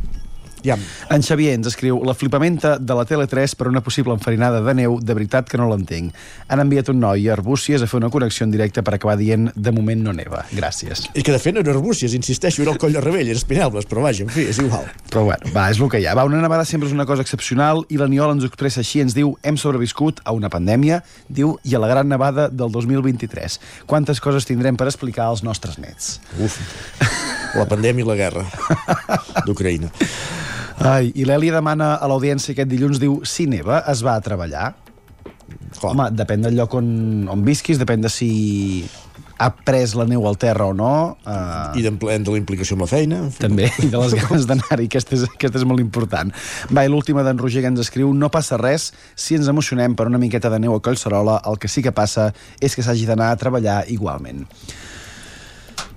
Ja. 0.64 0.78
En 1.10 1.24
Xavier 1.26 1.56
ens 1.58 1.68
escriu 1.72 2.02
la 2.06 2.14
flipamenta 2.14 2.76
de 2.80 2.96
la 2.98 3.06
Tele3 3.08 3.56
per 3.58 3.68
una 3.70 3.82
possible 3.82 4.14
enfarinada 4.14 4.62
de 4.62 4.76
neu, 4.78 5.00
de 5.02 5.16
veritat 5.18 5.50
que 5.50 5.58
no 5.58 5.68
l'entenc. 5.70 6.14
Han 6.48 6.62
enviat 6.64 6.92
un 6.94 7.00
noi 7.02 7.28
a 7.28 7.34
Arbúcies 7.34 7.82
a 7.82 7.90
fer 7.90 7.98
una 8.02 8.12
connexió 8.14 8.46
en 8.46 8.54
directe 8.54 8.84
per 8.86 8.96
acabar 8.96 9.18
dient 9.18 9.50
de 9.56 9.74
moment 9.74 10.04
no 10.06 10.14
neva. 10.14 10.46
Gràcies. 10.54 11.08
I 11.18 11.26
que 11.26 11.34
de 11.34 11.42
fet 11.42 11.56
no 11.56 11.64
era 11.66 11.74
Arbúcies, 11.74 12.14
insisteixo, 12.18 12.62
era 12.62 12.76
el 12.76 12.80
coll 12.82 12.94
de 12.94 13.02
Rebell, 13.02 13.32
era 13.32 13.42
Espinelves, 13.42 13.90
però 13.90 14.06
vaja, 14.06 14.26
en 14.28 14.34
fi, 14.34 14.48
és 14.52 14.62
igual. 14.62 14.86
Però 15.10 15.26
bueno, 15.28 15.52
va, 15.56 15.70
és 15.74 15.82
el 15.82 15.90
que 15.92 16.02
hi 16.02 16.08
ha. 16.08 16.16
Va, 16.18 16.28
una 16.30 16.42
nevada 16.44 16.66
sempre 16.68 16.90
és 16.90 16.96
una 16.96 17.08
cosa 17.10 17.26
excepcional 17.26 17.86
i 17.90 18.00
l'Aniol 18.02 18.36
ens 18.36 18.46
ho 18.46 18.52
expressa 18.52 18.84
així, 18.86 19.02
ens 19.02 19.18
diu 19.18 19.34
hem 19.44 19.58
sobreviscut 19.58 20.22
a 20.24 20.36
una 20.38 20.52
pandèmia, 20.54 21.02
diu, 21.28 21.58
i 21.66 21.76
a 21.76 21.82
la 21.82 21.90
gran 21.92 22.10
nevada 22.12 22.50
del 22.50 22.72
2023. 22.74 23.60
Quantes 23.90 24.22
coses 24.22 24.46
tindrem 24.46 24.78
per 24.78 24.90
explicar 24.92 25.32
als 25.32 25.46
nostres 25.48 25.82
nets? 25.82 26.20
Uf, 26.40 26.60
la 27.58 27.68
pandèmia 27.70 28.06
i 28.06 28.08
la 28.08 28.18
guerra 28.20 28.46
d'Ucraïna. 29.48 29.92
Ai, 30.82 31.12
i 31.14 31.28
l'Èlia 31.30 31.60
demana 31.60 31.94
a 32.02 32.10
l'audiència 32.10 32.56
aquest 32.56 32.72
dilluns, 32.72 33.02
diu, 33.02 33.20
si 33.28 33.46
neva, 33.50 33.84
es 33.92 34.02
va 34.06 34.16
a 34.18 34.24
treballar? 34.26 34.72
Clar. 35.78 35.94
Home, 35.94 36.10
depèn 36.16 36.48
del 36.48 36.58
lloc 36.58 36.74
on, 36.80 36.88
on 37.30 37.46
visquis, 37.46 37.80
depèn 37.80 38.02
de 38.04 38.10
si 38.12 38.32
ha 39.42 39.50
pres 39.66 39.96
la 39.98 40.06
neu 40.06 40.26
al 40.30 40.38
terra 40.42 40.68
o 40.70 40.74
no. 40.78 41.18
Uh... 41.26 41.72
I 41.78 41.84
de, 41.86 41.92
de 41.98 42.34
la 42.34 42.38
implicació 42.38 42.78
amb 42.78 42.86
la 42.86 42.90
feina. 42.92 43.22
També, 43.42 43.70
i 43.82 43.90
de 43.90 44.02
les 44.04 44.14
ganes 44.18 44.46
d'anar-hi, 44.50 44.88
aquesta, 44.90 45.18
és, 45.18 45.26
aquesta 45.30 45.62
és 45.62 45.66
molt 45.68 45.82
important. 45.84 46.34
Va, 46.70 46.86
i 46.86 46.92
l'última 46.92 47.26
d'en 47.26 47.42
Roger 47.42 47.64
que 47.66 47.72
ens 47.74 47.82
escriu, 47.82 48.12
no 48.14 48.30
passa 48.34 48.60
res 48.62 48.92
si 49.16 49.38
ens 49.40 49.50
emocionem 49.52 49.98
per 49.98 50.08
una 50.12 50.22
miqueta 50.22 50.52
de 50.54 50.62
neu 50.62 50.78
a 50.78 50.84
Collserola, 50.84 51.42
el 51.50 51.58
que 51.62 51.72
sí 51.72 51.86
que 51.86 51.94
passa 51.96 52.32
és 52.62 52.78
que 52.78 52.86
s'hagi 52.86 53.10
d'anar 53.10 53.32
a 53.34 53.42
treballar 53.42 53.82
igualment. 53.94 54.46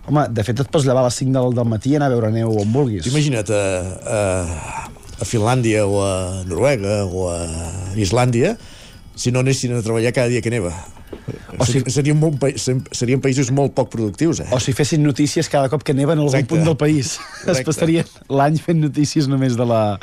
Home, 0.05 0.27
de 0.37 0.45
fet 0.45 0.61
et 0.61 0.69
pots 0.69 0.85
llevar 0.85 1.05
a 1.05 1.09
les 1.09 1.19
5 1.23 1.33
del, 1.33 1.55
del 1.57 1.69
matí 1.69 1.95
i 1.95 1.99
anar 1.99 2.11
a 2.11 2.15
veure 2.15 2.31
neu 2.33 2.53
on 2.61 2.73
vulguis. 2.75 3.07
Imagina't 3.09 3.49
a, 3.57 3.63
a, 4.05 4.21
a 5.17 5.29
Finlàndia 5.29 5.87
o 5.89 6.03
a 6.05 6.15
Noruega 6.49 7.05
o 7.09 7.31
a 7.33 7.39
Islàndia 7.97 8.57
si 9.17 9.33
no 9.33 9.41
anessin 9.41 9.73
a 9.77 9.83
treballar 9.83 10.13
cada 10.13 10.29
dia 10.29 10.43
que 10.45 10.53
neva. 10.53 10.75
O 11.59 11.67
si... 11.69 11.81
serien, 11.93 12.17
molt, 12.19 12.39
pa- 12.41 12.53
serien 12.57 13.21
països 13.23 13.51
molt 13.55 13.75
poc 13.77 13.91
productius, 13.93 14.41
eh? 14.45 14.49
O 14.55 14.59
si 14.61 14.73
fessin 14.75 15.03
notícies 15.05 15.49
cada 15.53 15.69
cop 15.73 15.83
que 15.87 15.95
neva 15.95 16.13
en 16.15 16.21
algun 16.23 16.35
Exacte. 16.35 16.51
punt 16.55 16.65
del 16.67 16.77
país. 16.77 17.15
Correcte. 17.45 17.61
Es 17.61 17.67
pastarien 17.69 18.09
l'any 18.33 18.59
fent 18.63 18.81
notícies 18.83 19.29
només 19.31 19.57
de 19.59 19.67
la, 19.69 19.99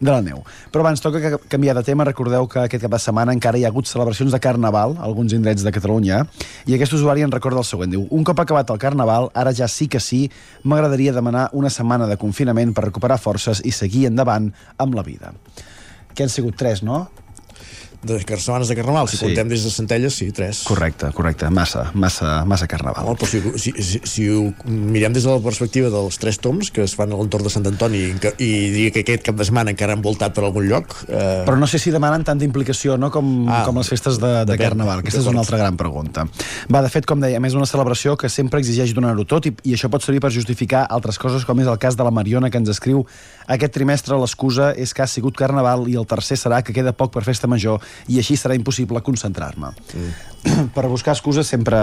de 0.00 0.10
la 0.10 0.20
neu. 0.24 0.42
Però 0.72 0.82
abans 0.84 1.02
toca 1.04 1.20
ca- 1.22 1.40
canviar 1.52 1.76
de 1.78 1.84
tema. 1.86 2.04
Recordeu 2.08 2.48
que 2.48 2.64
aquest 2.64 2.82
cap 2.86 2.94
de 2.96 3.00
setmana 3.02 3.34
encara 3.36 3.58
hi 3.60 3.64
ha 3.66 3.70
hagut 3.72 3.86
celebracions 3.90 4.32
de 4.34 4.40
Carnaval 4.42 4.96
a 4.98 5.04
alguns 5.06 5.34
indrets 5.36 5.62
de 5.66 5.72
Catalunya 5.74 6.24
i 6.66 6.74
aquest 6.78 6.96
usuari 6.98 7.22
en 7.26 7.30
recorda 7.34 7.62
el 7.62 7.68
següent. 7.68 7.92
Diu, 7.94 8.06
un 8.10 8.24
cop 8.24 8.40
acabat 8.42 8.70
el 8.74 8.78
Carnaval, 8.82 9.30
ara 9.34 9.52
ja 9.54 9.68
sí 9.68 9.86
que 9.88 10.00
sí, 10.00 10.26
m'agradaria 10.64 11.12
demanar 11.12 11.48
una 11.52 11.70
setmana 11.70 12.06
de 12.10 12.16
confinament 12.18 12.72
per 12.74 12.86
recuperar 12.88 13.18
forces 13.22 13.62
i 13.64 13.70
seguir 13.74 14.06
endavant 14.10 14.50
amb 14.78 14.94
la 14.98 15.02
vida. 15.06 15.32
Que 16.16 16.24
han 16.24 16.30
sigut 16.32 16.56
tres, 16.56 16.82
no? 16.82 17.06
De 18.06 18.18
setmanes 18.20 18.68
de 18.68 18.76
Carnaval. 18.78 19.08
Si 19.08 19.16
Sí. 19.16 19.24
comptem 19.24 19.48
des 19.48 19.64
de 19.64 19.70
Centelles, 19.70 20.14
sí, 20.14 20.30
tres. 20.32 20.62
Correcte, 20.64 21.10
correcte. 21.12 21.50
Massa, 21.50 21.90
massa, 21.94 22.44
massa 22.44 22.66
carnaval. 22.66 23.04
Home, 23.06 23.16
però 23.18 23.26
si, 23.28 23.40
si, 23.58 23.72
si, 23.82 24.00
si 24.04 24.28
ho 24.30 24.52
mirem 24.64 25.12
des 25.12 25.24
de 25.24 25.30
la 25.30 25.40
perspectiva 25.42 25.90
dels 25.90 26.18
tres 26.18 26.38
toms 26.38 26.70
que 26.70 26.82
es 26.84 26.94
fan 26.96 27.12
a 27.12 27.16
l'entorn 27.18 27.44
de 27.44 27.50
Sant 27.50 27.66
Antoni 27.66 27.98
i, 27.98 28.12
i 28.38 28.50
digui 28.70 28.90
que 28.94 29.00
aquest 29.04 29.24
cap 29.26 29.36
de 29.36 29.44
setmana 29.44 29.70
encara 29.74 29.92
han 29.96 30.02
voltat 30.02 30.34
per 30.34 30.44
algun 30.44 30.66
lloc 30.68 30.94
eh, 31.08 31.42
Però 31.46 31.56
no 31.58 31.66
sé 31.66 31.78
si 31.82 31.90
demanen 31.90 32.24
tanta 32.24 32.44
implicació 32.44 32.96
no? 32.96 33.10
com, 33.10 33.48
Ah, 33.48 33.62
com 33.66 33.76
les 33.78 33.88
festes 33.88 34.18
de, 34.22 34.32
de 34.44 34.52
depèn. 34.52 34.70
Carnaval. 34.70 35.00
Aquesta 35.04 35.20
és 35.20 35.26
una 35.30 35.40
altra 35.44 35.58
gran 35.58 35.76
pregunta. 35.76 36.26
Va, 36.72 36.82
de 36.82 36.88
fet, 36.92 37.06
com 37.06 37.20
deia, 37.20 37.40
és 37.46 37.54
una 37.54 37.66
celebració 37.66 38.16
que 38.16 38.28
sempre 38.28 38.60
exigeix 38.60 38.92
donar-ho 38.94 39.24
tot 39.24 39.46
i, 39.46 39.54
i 39.64 39.74
això 39.76 39.88
pot 39.90 40.02
servir 40.02 40.20
per 40.20 40.30
justificar 40.34 40.84
altres 40.90 41.18
coses, 41.18 41.44
com 41.44 41.58
és 41.60 41.66
el 41.66 41.78
cas 41.78 41.96
de 41.96 42.04
la 42.04 42.10
Mariona, 42.10 42.50
que 42.50 42.58
ens 42.58 42.68
escriu 42.68 43.04
aquest 43.46 43.72
trimestre 43.74 44.16
l'excusa 44.18 44.72
és 44.74 44.92
que 44.94 45.02
ha 45.04 45.06
sigut 45.10 45.36
Carnaval 45.38 45.86
i 45.88 45.94
el 45.96 46.06
tercer 46.06 46.38
serà 46.40 46.62
que 46.66 46.74
queda 46.74 46.92
poc 46.96 47.12
per 47.14 47.22
festa 47.26 47.46
major 47.46 47.82
i 48.08 48.18
així 48.18 48.36
serà 48.36 48.56
impossible 48.58 49.02
concentrar-me. 49.06 49.72
Mm. 49.94 50.68
per 50.74 50.84
buscar 50.86 51.10
excuses 51.16 51.46
sempre, 51.46 51.76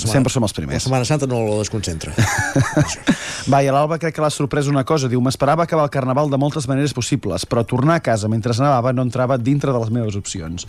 sempre 0.00 0.32
som 0.32 0.42
els 0.46 0.52
la 0.54 0.56
primers. 0.56 0.82
Setmana 0.86 1.04
Santa 1.04 1.26
no 1.28 1.42
la 1.44 1.58
desconcentra. 1.60 2.12
Va, 3.52 3.60
i 3.62 3.68
a 3.68 3.72
l'Alba 3.74 3.98
crec 4.00 4.14
que 4.16 4.22
l'ha 4.24 4.30
sorprès 4.32 4.68
una 4.68 4.84
cosa. 4.88 5.08
Diu, 5.12 5.20
m'esperava 5.24 5.64
acabar 5.64 5.84
el 5.88 5.92
Carnaval 5.92 6.30
de 6.32 6.38
moltes 6.40 6.68
maneres 6.68 6.94
possibles, 6.96 7.44
però 7.48 7.64
tornar 7.68 7.98
a 7.98 8.04
casa 8.04 8.28
mentre 8.28 8.52
nevava 8.58 8.92
no 8.96 9.04
entrava 9.04 9.36
dintre 9.38 9.72
de 9.72 9.78
les 9.82 9.90
meves 9.92 10.16
opcions. 10.16 10.66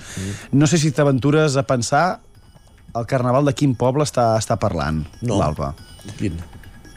No 0.52 0.68
sé 0.68 0.78
si 0.82 0.92
t'aventures 0.92 1.56
a 1.58 1.64
pensar 1.64 2.20
el 2.96 3.06
Carnaval 3.06 3.46
de 3.48 3.54
quin 3.56 3.76
poble 3.78 4.04
està, 4.04 4.34
està 4.40 4.58
parlant, 4.60 5.04
No. 5.22 5.38
l'Alba. 5.40 5.74
Quin? 6.18 6.36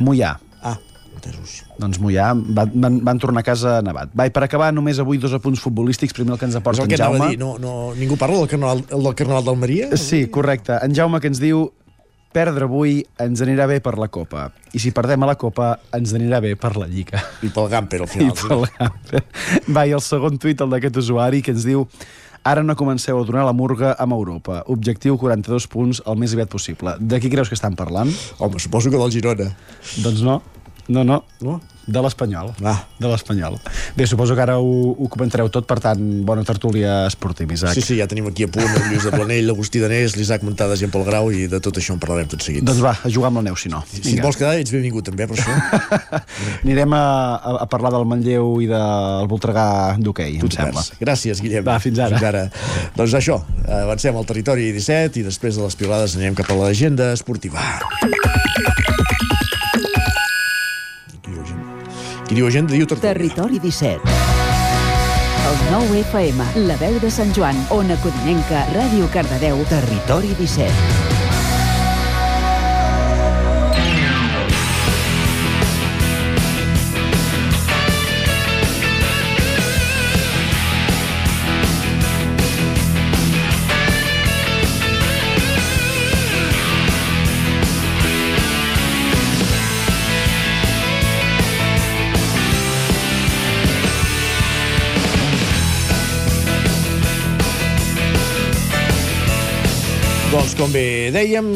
Mollà. 0.01 0.36
Ah, 0.62 0.77
entesos. 1.23 1.62
Doncs 1.78 2.01
Mollà 2.03 2.32
van, 2.35 2.73
van, 2.74 2.99
van 3.07 3.20
tornar 3.23 3.44
a 3.44 3.47
casa 3.47 3.77
nevat. 3.85 4.11
Va, 4.19 4.27
i 4.27 4.35
per 4.35 4.43
acabar, 4.47 4.73
només 4.74 4.99
avui 5.03 5.20
dos 5.23 5.35
apunts 5.36 5.62
futbolístics. 5.62 6.15
Primer 6.16 6.35
el 6.35 6.40
que 6.40 6.49
ens 6.51 6.59
aporta 6.59 6.82
en 6.85 6.97
Jaume. 6.97 7.28
dir. 7.31 7.39
No, 7.39 7.55
no, 7.62 7.93
ningú 7.99 8.19
parla 8.20 8.40
del 8.43 8.51
Carnaval, 8.51 8.85
el 8.90 9.07
del 9.07 9.15
Carnaval 9.15 9.47
d'Almeria? 9.47 9.93
Sí, 9.97 10.27
correcte. 10.32 10.78
En 10.82 10.94
Jaume 10.97 11.20
que 11.23 11.31
ens 11.31 11.40
diu 11.43 11.69
perdre 12.32 12.65
avui 12.65 13.03
ens 13.20 13.43
anirà 13.44 13.66
bé 13.69 13.78
per 13.85 13.99
la 14.01 14.09
Copa. 14.09 14.49
I 14.73 14.81
si 14.81 14.90
perdem 14.97 15.23
a 15.23 15.28
la 15.28 15.36
Copa, 15.36 15.74
ens 15.93 16.15
anirà 16.16 16.40
bé 16.40 16.55
per 16.57 16.74
la 16.81 16.89
Lliga. 16.89 17.20
I 17.44 17.53
pel 17.53 17.69
Gamper, 17.69 18.03
al 18.03 18.09
I 18.09 18.12
final. 18.16 18.36
pel 18.40 18.66
Gamper. 18.78 19.23
Va, 19.69 19.86
i 19.86 19.93
el 19.93 20.01
segon 20.01 20.40
tuit, 20.40 20.61
el 20.65 20.73
d'aquest 20.73 20.97
usuari, 21.05 21.43
que 21.44 21.53
ens 21.55 21.69
diu 21.69 21.86
Ara 22.43 22.65
no 22.66 22.74
comenceu 22.74 23.20
a 23.20 23.23
donar 23.23 23.44
la 23.47 23.53
murga 23.55 23.93
amb 24.03 24.16
Europa. 24.16 24.65
Objectiu 24.66 25.15
42 25.15 25.69
punts 25.70 26.01
el 26.11 26.16
més 26.19 26.32
aviat 26.35 26.51
possible. 26.51 26.97
De 26.99 27.20
qui 27.23 27.31
creus 27.31 27.47
que 27.47 27.55
estan 27.55 27.77
parlant? 27.78 28.11
Home, 28.43 28.59
suposo 28.59 28.90
que 28.90 28.99
del 28.99 29.12
Girona. 29.15 29.47
Doncs 30.03 30.24
no. 30.27 30.40
No, 30.88 31.04
no. 31.04 31.22
No? 31.40 31.60
De 31.82 31.98
l'Espanyol. 31.98 32.52
Ah. 32.62 32.84
De 32.98 33.09
l'Espanyol. 33.10 33.56
Bé, 33.96 34.06
suposo 34.06 34.36
que 34.38 34.42
ara 34.44 34.54
ho, 34.62 34.92
ho 34.94 35.09
comentareu 35.10 35.48
tot, 35.50 35.66
per 35.66 35.80
tant, 35.82 35.98
bona 36.26 36.44
tertúlia 36.46 37.09
esportiva, 37.09 37.54
Isaac. 37.56 37.74
Sí, 37.74 37.82
sí, 37.82 37.96
ja 37.98 38.06
tenim 38.10 38.28
aquí 38.30 38.46
a 38.46 38.50
punt 38.52 38.68
el 38.68 38.84
Lluís 38.86 39.06
de 39.09 39.10
Planell, 39.10 39.48
l'Agustí 39.48 39.82
Danés, 39.82 40.14
l'Isaac 40.14 40.44
Muntades 40.46 40.82
i 40.82 40.86
en 40.86 40.92
Pol 40.94 41.02
Grau 41.06 41.32
i 41.34 41.48
de 41.50 41.59
tot 41.64 41.80
això 41.82 41.96
en 41.96 42.02
parlarem 42.02 42.30
tot 42.30 42.46
seguit. 42.46 42.62
Doncs 42.66 42.82
va, 42.84 42.94
a 42.94 43.10
jugar 43.10 43.32
amb 43.32 43.40
la 43.40 43.44
neu, 43.48 43.59
si 43.59 43.72
no. 43.72 43.82
si 43.90 44.14
et 44.14 44.22
vols 44.22 44.38
quedar, 44.38 44.54
ets 44.62 44.74
benvingut 44.74 45.10
també, 45.10 45.26
per 45.26 45.38
això. 45.38 45.56
Anirem 46.64 46.94
a, 46.94 47.02
a, 47.34 47.56
a 47.64 47.68
parlar 47.72 47.90
del 47.96 48.06
Manlleu 48.10 48.54
i 48.62 48.70
del 48.70 49.30
Voltregà 49.30 49.66
d'hoquei, 49.98 50.38
em 50.38 50.54
sembla. 50.54 50.86
Gràcies, 51.02 51.42
Guillem. 51.42 51.66
Va, 51.66 51.80
fins 51.82 51.98
ara. 51.98 52.14
Fins 52.14 52.30
ara. 52.30 52.46
doncs 52.94 53.18
això, 53.18 53.40
avancem 53.82 54.18
al 54.18 54.30
territori 54.30 54.70
17 54.78 55.18
i 55.18 55.26
després 55.26 55.59
de 55.59 55.66
les 55.66 55.78
piolades 55.78 56.14
anem 56.20 56.38
cap 56.38 56.54
a 56.54 56.60
l'agenda 56.62 57.10
esportiva. 57.16 57.66
Qui 62.32 62.38
diu 62.38 62.46
agenda, 62.48 62.72
diu 62.72 62.86
tertúlia. 62.88 63.12
Territori 63.12 63.59
17. 63.60 64.14
El 65.50 65.59
9 65.68 66.00
FM, 66.00 66.48
la 66.64 66.78
veu 66.80 66.96
de 67.04 67.12
Sant 67.12 67.36
Joan, 67.36 67.60
Ona 67.76 68.00
Codinenca, 68.00 68.64
Ràdio 68.72 69.12
Cardedeu. 69.12 69.60
Territori 69.68 70.32
17. 70.40 71.01
Com 100.62 100.70
bé 100.70 101.10
dèiem, 101.10 101.47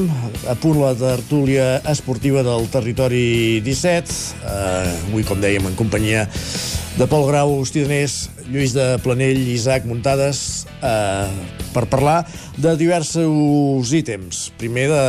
a 0.51 0.57
punt 0.59 0.81
la 0.81 0.89
tertúlia 0.99 1.77
esportiva 1.87 2.41
del 2.43 2.65
territori 2.73 3.61
17. 3.63 4.15
Uh, 4.43 4.95
avui, 5.13 5.23
com 5.23 5.39
dèiem, 5.39 5.63
en 5.69 5.77
companyia 5.79 6.25
de 6.99 7.07
Pol 7.07 7.23
Grau, 7.29 7.53
Agustí 7.55 7.85
Danés, 7.85 8.17
Lluís 8.51 8.75
de 8.75 8.97
Planell 9.05 9.39
i 9.39 9.53
Isaac 9.55 9.87
Muntades 9.87 10.41
uh, 10.81 11.31
per 11.71 11.85
parlar 11.93 12.25
de 12.59 12.73
diversos 12.81 13.93
ítems. 13.95 14.49
Primer 14.59 14.89
de, 14.91 15.05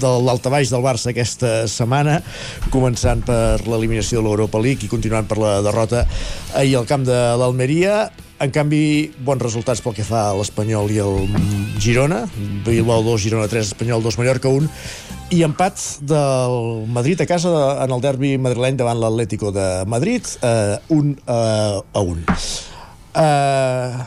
de 0.00 0.12
l'altabaix 0.24 0.72
del 0.72 0.86
Barça 0.86 1.10
aquesta 1.12 1.66
setmana, 1.68 2.22
començant 2.72 3.20
per 3.26 3.58
l'eliminació 3.68 4.22
de 4.22 4.30
l'Europa 4.30 4.64
League 4.64 4.88
i 4.88 4.88
continuant 4.88 5.28
per 5.28 5.36
la 5.42 5.58
derrota 5.66 6.06
ahir 6.56 6.78
al 6.80 6.88
camp 6.88 7.04
de 7.04 7.20
l'Almeria. 7.36 8.06
En 8.38 8.52
canvi, 8.54 9.10
bons 9.26 9.40
resultats 9.42 9.80
pel 9.82 9.96
que 9.96 10.04
fa 10.06 10.28
a 10.28 10.34
l'Espanyol 10.38 10.92
i 10.94 11.00
el 11.02 11.24
Girona. 11.82 12.20
Bilbao 12.62 13.02
2, 13.02 13.16
Girona 13.24 13.48
3, 13.50 13.72
Espanyol 13.72 14.04
2, 14.04 14.18
Mallorca 14.20 14.52
1. 14.54 14.68
I 15.34 15.42
empat 15.42 15.82
del 16.06 16.86
Madrid 16.86 17.18
a 17.20 17.26
casa 17.26 17.50
en 17.82 17.96
el 17.96 18.04
derbi 18.04 18.36
madrileny 18.38 18.78
davant 18.78 19.02
l'Atlético 19.02 19.50
de 19.52 19.66
Madrid, 19.90 20.30
eh, 20.46 20.78
un 20.94 21.16
eh, 21.18 21.82
a 21.82 22.00
un. 22.00 22.22
Eh, 23.18 24.06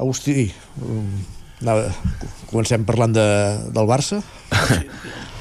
Agustí, 0.00 0.50
mm, 0.80 1.35
anava, 1.62 1.88
comencem 2.50 2.84
parlant 2.88 3.14
de, 3.16 3.26
del 3.74 3.88
Barça. 3.88 4.22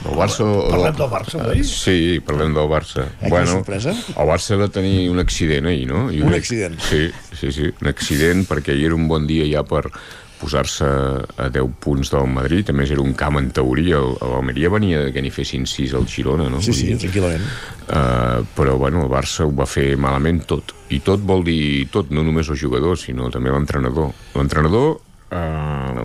El 0.05 0.13
Barça... 0.13 0.45
Parlem 0.69 0.95
del 0.99 1.09
Barça, 1.09 1.39
Eh, 1.41 1.49
oi? 1.55 1.63
Sí, 1.65 1.95
parlem 2.25 2.53
del 2.53 2.67
Barça. 2.69 3.07
Eh, 3.21 3.29
quina 3.31 3.45
sorpresa. 3.49 3.93
El 4.13 4.27
Barça 4.29 4.57
va 4.59 4.67
tenir 4.69 5.07
un 5.09 5.17
accident 5.23 5.65
ahir, 5.71 5.87
no? 5.89 6.07
I 6.13 6.21
Un 6.21 6.29
crec- 6.29 6.43
accident. 6.45 6.77
Sí, 6.85 7.07
sí, 7.33 7.51
sí, 7.51 7.71
un 7.81 7.89
accident 7.89 8.45
perquè 8.49 8.75
ahir 8.75 8.91
era 8.91 8.99
un 8.99 9.07
bon 9.09 9.25
dia 9.27 9.47
ja 9.49 9.63
per 9.65 9.87
posar-se 10.35 10.85
a 10.85 11.45
10 11.49 11.71
punts 11.81 12.11
del 12.11 12.27
Madrid, 12.29 12.67
a 12.69 12.73
més 12.75 12.91
era 12.91 13.01
un 13.01 13.13
camp 13.17 13.39
en 13.39 13.47
teoria, 13.55 13.97
el- 14.03 14.17
l'Almeria 14.19 14.69
venia 14.69 14.99
de 15.07 15.13
que 15.15 15.23
n'hi 15.23 15.31
fessin 15.33 15.65
6 15.65 15.93
al 15.95 16.05
Girona, 16.11 16.49
no? 16.51 16.61
Sí, 16.61 16.73
sí, 16.75 16.91
tranquil·lament. 17.01 17.41
Uh, 17.87 18.43
però 18.53 18.75
bueno, 18.77 19.05
el 19.07 19.09
Barça 19.09 19.47
ho 19.47 19.53
va 19.55 19.65
fer 19.65 19.95
malament 19.97 20.43
tot 20.45 20.73
i 20.93 20.99
tot 21.05 21.23
vol 21.25 21.41
dir 21.47 21.87
tot, 21.89 22.11
no 22.13 22.21
només 22.21 22.49
els 22.51 22.59
jugadors 22.61 23.07
sinó 23.07 23.31
també 23.33 23.49
l'entrenador 23.49 24.11
l'entrenador 24.35 24.99
uh, 25.31 26.03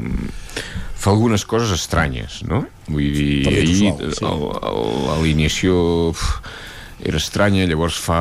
fa 1.00 1.12
algunes 1.12 1.44
coses 1.48 1.72
estranyes 1.76 2.42
no? 2.48 2.64
vull 2.88 3.12
dir, 3.16 3.48
ahir 3.50 3.92
l'alineació 4.20 6.12
era 7.00 7.16
estranya 7.20 7.68
llavors 7.68 7.96
fa 8.00 8.20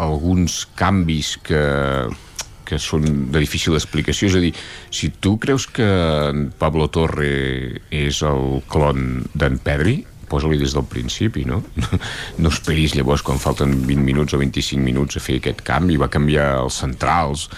alguns 0.00 0.64
canvis 0.78 1.36
que 1.44 1.62
que 2.68 2.76
són 2.76 3.30
de 3.32 3.40
difícil 3.40 3.72
explicació 3.78 4.28
és 4.28 4.36
a 4.36 4.42
dir, 4.42 4.52
si 4.92 5.08
tu 5.24 5.38
creus 5.40 5.64
que 5.72 5.88
en 6.28 6.50
Pablo 6.60 6.90
Torre 6.92 7.80
és 7.88 8.20
el 8.28 8.60
clon 8.68 9.22
d'en 9.32 9.56
Pedri 9.64 10.02
posa-li 10.28 10.58
des 10.60 10.74
del 10.76 10.84
principi, 10.84 11.46
no? 11.48 11.62
No 12.42 12.52
esperis 12.52 12.94
llavors 12.96 13.24
quan 13.24 13.40
falten 13.40 13.72
20 13.88 14.04
minuts 14.04 14.36
o 14.36 14.40
25 14.42 14.84
minuts 14.84 15.16
a 15.16 15.24
fer 15.24 15.38
aquest 15.40 15.64
canvi, 15.66 15.96
va 16.00 16.10
canviar 16.12 16.50
els 16.60 16.78
centrals, 16.82 17.48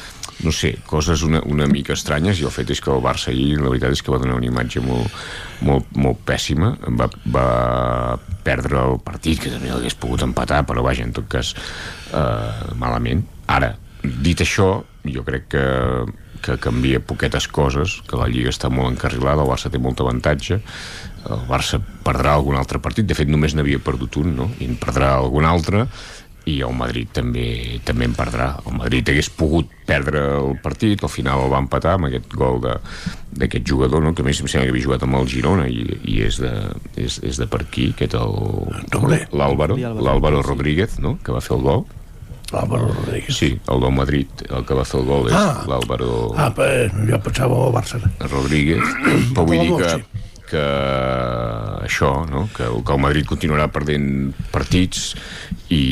no 0.45 0.53
sé, 0.55 0.75
coses 0.89 1.23
una, 1.27 1.43
una 1.47 1.67
mica 1.71 1.95
estranyes 1.97 2.41
i 2.41 2.47
el 2.49 2.55
fet 2.55 2.73
és 2.73 2.81
que 2.81 2.93
el 2.93 3.03
Barça 3.05 3.31
ahir, 3.33 3.59
la 3.61 3.73
veritat 3.73 3.97
és 3.97 4.03
que 4.05 4.13
va 4.13 4.21
donar 4.23 4.39
una 4.39 4.49
imatge 4.49 4.83
molt, 4.85 5.13
molt, 5.67 5.91
molt 5.97 6.23
pèssima, 6.29 6.73
va, 6.97 7.11
va 7.29 7.47
perdre 8.47 8.81
el 8.81 8.99
partit, 9.05 9.43
que 9.43 9.53
també 9.53 9.73
l'hagués 9.73 9.99
pogut 10.01 10.25
empatar, 10.25 10.63
però 10.69 10.85
vaja, 10.87 11.05
en 11.05 11.13
tot 11.17 11.29
cas, 11.31 11.53
eh, 12.17 12.73
malament. 12.81 13.27
Ara, 13.53 13.75
dit 14.01 14.41
això, 14.41 14.73
jo 15.05 15.25
crec 15.27 15.49
que 15.53 15.65
que 16.41 16.57
canvia 16.57 17.01
poquetes 17.05 17.47
coses, 17.49 18.01
que 18.09 18.19
la 18.19 18.29
Lliga 18.31 18.53
està 18.53 18.71
molt 18.73 18.95
encarrilada, 18.95 19.45
el 19.45 19.51
Barça 19.51 19.71
té 19.73 19.81
molt 19.83 20.01
avantatge, 20.01 20.61
el 21.29 21.43
Barça 21.49 21.81
perdrà 22.05 22.35
algun 22.35 22.57
altre 22.57 22.81
partit, 22.83 23.07
de 23.07 23.17
fet 23.17 23.29
només 23.29 23.55
n'havia 23.55 23.83
perdut 23.85 24.17
un, 24.23 24.33
no? 24.39 24.49
i 24.59 24.69
en 24.71 24.79
perdrà 24.81 25.13
algun 25.19 25.49
altre, 25.49 25.87
i 26.47 26.61
el 26.63 26.73
Madrid 26.75 27.09
també 27.13 27.81
també 27.85 28.05
en 28.09 28.15
perdrà. 28.15 28.55
El 28.67 28.77
Madrid 28.79 29.09
hagués 29.09 29.29
pogut 29.31 29.69
perdre 29.87 30.23
el 30.39 30.57
partit, 30.63 31.03
al 31.03 31.11
final 31.13 31.45
el 31.45 31.53
va 31.53 31.59
empatar 31.59 31.95
amb 31.99 32.07
aquest 32.09 32.33
gol 32.35 32.61
de- 32.61 32.79
d'aquest 33.33 33.67
jugador, 33.69 34.03
no? 34.03 34.15
que 34.15 34.23
a 34.23 34.25
més 34.25 34.41
em 34.41 34.47
sembla 34.49 34.67
que 34.67 34.71
havia 34.75 34.85
jugat 34.85 35.03
amb 35.03 35.15
el 35.21 35.29
Girona 35.29 35.69
i, 35.69 35.85
i 36.05 36.21
és, 36.23 36.39
de, 36.41 36.51
és, 36.97 37.21
és 37.23 37.37
de 37.39 37.47
per 37.47 37.61
aquí, 37.63 37.91
aquest 37.95 38.15
el 38.15 38.35
l'Àlvaro, 39.33 39.77
l'Àlvaro 39.77 40.43
Rodríguez, 40.43 40.99
no? 40.99 41.19
que 41.25 41.33
va 41.33 41.41
fer 41.41 41.57
el 41.57 41.63
gol 41.63 41.85
L'Àlvaro 42.51 42.89
Rodríguez. 42.91 43.37
Sí, 43.37 43.53
el 43.71 43.81
del 43.81 43.93
Madrid, 43.95 44.27
el 44.51 44.65
que 44.67 44.75
va 44.75 44.83
fer 44.85 44.99
el 45.01 45.07
gol 45.07 45.29
és 45.29 45.35
Ah. 45.39 45.63
l'Àlvaro 45.71 46.33
Ah, 46.37 46.49
pues, 46.53 46.91
jo 47.09 47.21
pensava 47.23 47.55
al 47.67 47.73
Barça. 47.73 48.01
Rodríguez, 48.27 48.83
però 49.37 49.45
vull 49.47 49.61
dir 49.61 49.77
que, 49.79 49.91
Sí. 49.91 50.27
Que 50.51 50.65
això, 51.87 52.13
no? 52.31 52.49
que, 52.57 52.67
que 52.67 52.97
el 52.97 53.03
Madrid 53.03 53.29
continuarà 53.29 53.69
perdent 53.73 54.35
partits 54.53 55.15
i, 55.71 55.85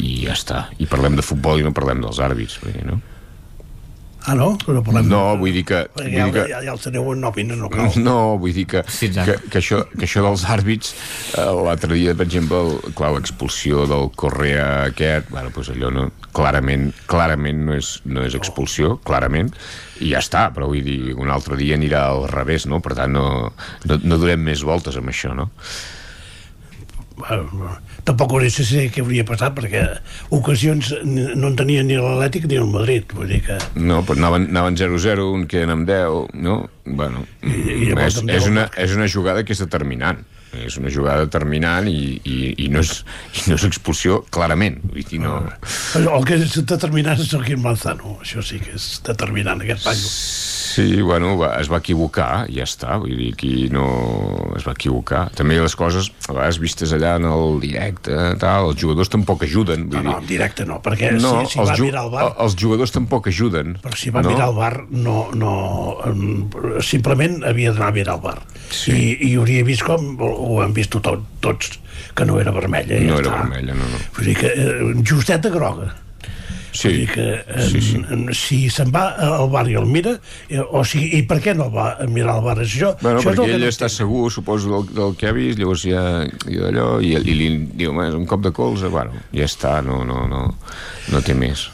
i 0.00 0.16
ja 0.24 0.34
està. 0.36 0.66
I 0.80 0.88
parlem 0.90 1.18
de 1.18 1.26
futbol 1.26 1.60
i 1.60 1.66
no 1.66 1.76
parlem 1.76 2.02
dels 2.04 2.20
àrbits, 2.24 2.60
dir, 2.66 2.84
no? 2.88 3.00
Ah, 4.26 4.34
no? 4.36 4.52
No, 4.68 4.82
parlem 4.84 5.08
no 5.12 5.20
vull 5.40 5.54
dir 5.56 5.64
que... 5.68 5.80
Vull 5.96 6.10
ja, 6.12 6.26
dir 6.26 6.34
que 6.34 6.44
ja, 6.50 6.60
ja 6.66 6.74
els 6.74 6.84
teniu 6.84 7.08
en 7.14 7.22
nòmines, 7.24 7.60
no 7.60 7.70
cal. 7.72 7.90
no, 8.02 8.16
vull 8.40 8.54
dir 8.56 8.66
que, 8.70 8.82
que, 8.84 9.36
que, 9.46 9.60
això, 9.62 9.82
que 9.94 10.04
això 10.08 10.24
dels 10.26 10.44
àrbits 10.52 10.94
eh, 11.38 11.46
l'altre 11.66 11.92
dia, 11.94 12.14
per 12.18 12.26
exemple 12.28 12.60
el, 12.64 12.74
clar, 12.98 13.14
l'expulsió 13.16 13.86
del 13.90 14.10
Correa 14.20 14.66
aquest 14.90 15.30
bueno, 15.32 15.52
doncs 15.54 15.72
allò 15.74 15.92
no, 15.94 16.08
clarament 16.36 16.90
clarament 17.10 17.64
no 17.68 17.78
és, 17.78 17.94
no 18.08 18.24
és 18.26 18.36
expulsió 18.38 18.96
clarament, 19.06 19.52
i 20.00 20.12
ja 20.12 20.20
està 20.22 20.48
però 20.54 20.68
vull 20.70 20.84
dir, 20.84 21.14
un 21.18 21.32
altre 21.32 21.58
dia 21.60 21.78
anirà 21.78 22.06
al 22.10 22.26
revés 22.30 22.68
no? 22.70 22.82
per 22.84 22.96
tant 22.98 23.16
no, 23.16 23.26
no, 23.86 24.02
no 24.04 24.20
durem 24.20 24.42
més 24.50 24.64
voltes 24.66 25.00
amb 25.00 25.12
això 25.12 25.32
no? 25.36 25.50
Bueno, 27.20 27.74
tampoc 28.08 28.32
hauria 28.34 28.50
de 28.50 28.64
ser 28.64 28.86
què 28.94 29.04
hauria 29.04 29.24
passat 29.28 29.54
perquè 29.58 29.84
ocasions 30.36 30.92
no 31.04 31.50
en 31.50 31.58
tenia 31.58 31.84
ni 31.86 31.98
l'Atlètic 32.00 32.48
ni 32.48 32.58
el 32.60 32.70
Madrid 32.72 33.12
vull 33.16 33.28
dir 33.30 33.42
que 33.46 33.58
no, 33.76 34.00
però 34.06 34.18
anaven, 34.18 34.48
anaven 34.54 34.78
0-0 34.80 35.26
un 35.36 35.46
queden 35.50 35.74
amb 35.74 35.88
10 35.90 36.40
no? 36.46 36.58
bueno, 36.86 37.26
i 37.44 37.90
llavors 37.90 38.20
és, 38.20 38.22
és, 38.24 38.46
10 38.46 38.52
una, 38.54 38.68
és 38.80 38.96
una 38.96 39.08
jugada 39.12 39.44
que 39.44 39.56
és 39.56 39.62
determinant 39.62 40.24
és 40.58 40.78
una 40.80 40.90
jugada 40.92 41.26
determinant 41.26 41.88
i, 41.90 42.18
i, 42.24 42.38
i, 42.64 42.68
no, 42.72 42.82
és, 42.82 43.02
i 43.38 43.50
no 43.50 43.58
és 43.58 43.66
expulsió 43.68 44.20
clarament 44.34 44.80
dir, 44.94 45.20
no, 45.22 45.38
el 46.00 46.26
que 46.26 46.40
és 46.40 46.58
determinant 46.62 47.20
és 47.22 47.34
el 47.36 47.46
Quim 47.46 47.62
Manzano 47.64 48.18
això 48.20 48.42
sí 48.44 48.62
que 48.62 48.74
és 48.78 48.92
determinant 49.06 49.62
aquest 49.62 49.86
paio 49.86 50.58
Sí, 50.70 51.02
bueno, 51.02 51.32
va, 51.34 51.56
es 51.58 51.66
va 51.66 51.80
equivocar, 51.82 52.44
i 52.46 52.60
ja 52.60 52.64
està, 52.68 52.94
vull 53.02 53.16
dir, 53.18 53.32
aquí 53.34 53.54
no 53.74 53.86
es 54.54 54.62
va 54.62 54.74
equivocar. 54.76 55.24
També 55.34 55.56
les 55.58 55.74
coses, 55.74 56.12
a 56.28 56.36
vegades 56.36 56.60
vistes 56.62 56.92
allà 56.94 57.16
en 57.18 57.26
el 57.26 57.58
directe, 57.64 58.14
tal, 58.38 58.68
els 58.70 58.78
jugadors 58.78 59.10
tampoc 59.10 59.42
ajuden. 59.48 59.88
Vull 59.90 60.04
no, 60.06 60.12
dir. 60.12 60.20
en 60.22 60.28
directe 60.28 60.66
no, 60.68 60.78
perquè 60.84 61.10
no, 61.16 61.32
si, 61.42 61.56
si 61.56 61.64
va 61.66 61.74
mirar 61.80 62.04
el 62.06 62.12
bar 62.14 62.28
Els 62.44 62.54
jugadors 62.60 62.94
tampoc 62.94 63.26
ajuden. 63.32 63.74
però 63.82 63.98
si 63.98 64.14
va 64.14 64.22
no? 64.22 64.30
mirar 64.30 64.48
el 64.52 64.54
bar 64.60 64.72
no, 64.90 65.16
no, 65.34 65.54
em, 66.06 66.22
simplement 66.86 67.40
havia 67.50 67.74
d'anar 67.74 67.90
a 67.90 67.96
mirar 67.96 68.16
el 68.18 68.22
bar 68.28 68.36
sí. 68.70 68.94
I, 68.94 69.10
i 69.30 69.34
hauria 69.40 69.66
vist 69.66 69.82
com 69.86 70.14
ho 70.40 70.56
ho 70.56 70.60
hem 70.64 70.74
vist 70.76 70.92
tot, 70.96 71.24
tots 71.44 71.74
que 72.16 72.26
no 72.26 72.40
era 72.40 72.52
vermella 72.54 73.00
No 73.04 73.16
ja 73.16 73.24
era 73.24 73.32
està. 73.32 73.40
vermella, 73.44 73.74
no, 73.78 73.88
no. 73.92 74.04
Vull 74.16 74.30
dir 74.30 74.36
que 74.40 74.54
eh, 74.54 74.94
justeta 75.10 75.52
groga 75.52 75.90
Sí, 76.70 76.86
Vull 76.86 76.98
dir 77.00 77.06
que 77.10 77.24
en, 77.50 77.64
sí, 77.66 77.80
sí. 77.82 78.00
En, 78.14 78.20
si 78.36 78.58
se'n 78.70 78.92
va 78.94 79.08
al 79.26 79.48
bar 79.50 79.64
i 79.68 79.74
el 79.78 79.88
mira 79.90 80.12
eh, 80.48 80.60
o 80.62 80.84
sigui, 80.86 81.08
i 81.18 81.24
per 81.26 81.40
què 81.42 81.54
no 81.58 81.66
va 81.74 81.88
a 81.98 82.06
mirar 82.06 82.36
al 82.38 82.44
bar 82.46 82.54
això, 82.62 82.92
Bueno, 83.02 83.18
això 83.18 83.32
és 83.32 83.40
el 83.40 83.42
perquè 83.42 83.56
ell 83.56 83.64
no 83.66 83.70
està 83.72 83.88
segur, 83.90 84.28
suposo, 84.30 84.70
del, 84.76 84.94
del 84.94 85.16
que 85.18 85.26
ha 85.26 85.34
vist, 85.34 85.58
llavors 85.58 85.82
ja, 85.82 86.04
i 86.46 86.60
d'allò, 86.62 86.86
i, 87.02 87.16
i 87.18 87.34
li 87.34 87.50
diu, 87.74 87.90
"Home, 87.90 88.06
és 88.12 88.14
un 88.14 88.26
cop 88.30 88.46
de 88.46 88.54
colze, 88.54 88.86
bueno, 88.92 89.18
ja 89.34 89.48
està, 89.50 89.80
no, 89.82 90.04
no, 90.06 90.22
no, 90.30 90.44
no 91.10 91.22
té 91.26 91.34
més. 91.34 91.66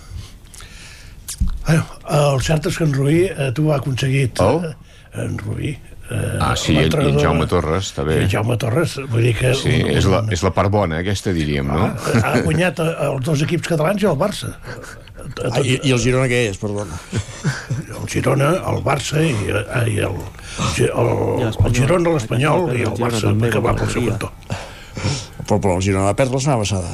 Bueno, 1.66 1.84
el 2.16 2.40
cert 2.46 2.66
és 2.70 2.78
que 2.78 2.84
en 2.88 2.94
eh, 3.10 3.52
tu 3.52 3.70
ha 3.72 3.76
aconseguit... 3.76 4.40
Oh? 4.40 4.62
Eh, 4.64 4.74
en 5.24 5.38
Ruí... 5.38 5.76
Eh, 6.06 6.38
Ah, 6.40 6.52
sí, 6.54 6.72
i, 6.76 6.84
i 6.86 7.08
en 7.10 7.16
Jaume 7.18 7.46
Torres, 7.50 7.88
també. 7.96 8.20
I 8.20 8.24
en 8.26 8.30
Jaume 8.30 8.56
Torres, 8.62 8.92
vull 9.10 9.24
dir 9.26 9.32
que... 9.38 9.50
Sí, 9.58 9.72
és 9.90 10.06
la, 10.06 10.20
és 10.30 10.42
la 10.46 10.52
part 10.54 10.70
bona, 10.70 11.00
aquesta, 11.02 11.32
diríem, 11.34 11.66
no? 11.66 11.88
ha 12.22 12.34
guanyat 12.44 12.78
eh, 12.84 12.92
els 13.08 13.24
dos 13.26 13.42
equips 13.42 13.72
catalans 13.72 14.04
i 14.04 14.06
el 14.10 14.14
Barça. 14.20 14.52
Ah, 15.50 15.58
i, 15.64 15.80
I 15.82 15.90
el 15.96 15.98
Girona 15.98 16.28
què 16.30 16.44
és, 16.52 16.58
perdona? 16.62 16.94
El 17.96 18.06
Girona, 18.12 18.52
el 18.70 18.78
Barça 18.86 19.18
i, 19.24 19.32
eh, 19.50 19.82
i 19.90 19.98
el, 20.06 20.14
el, 20.86 21.10
el 21.50 21.74
Girona, 21.74 22.12
l'Espanyol 22.14 22.68
i 22.76 22.84
el 22.86 22.94
Barça, 23.00 23.32
que 23.50 23.62
va 23.64 23.74
pel 23.80 23.90
seu 23.96 24.06
cantó. 24.12 24.30
Però, 25.46 25.58
però 25.58 25.74
el 25.80 25.82
Girona 25.88 26.06
va 26.12 26.14
perdre 26.18 26.38
la 26.38 26.44
setmana 26.44 26.62
passada. 26.62 26.92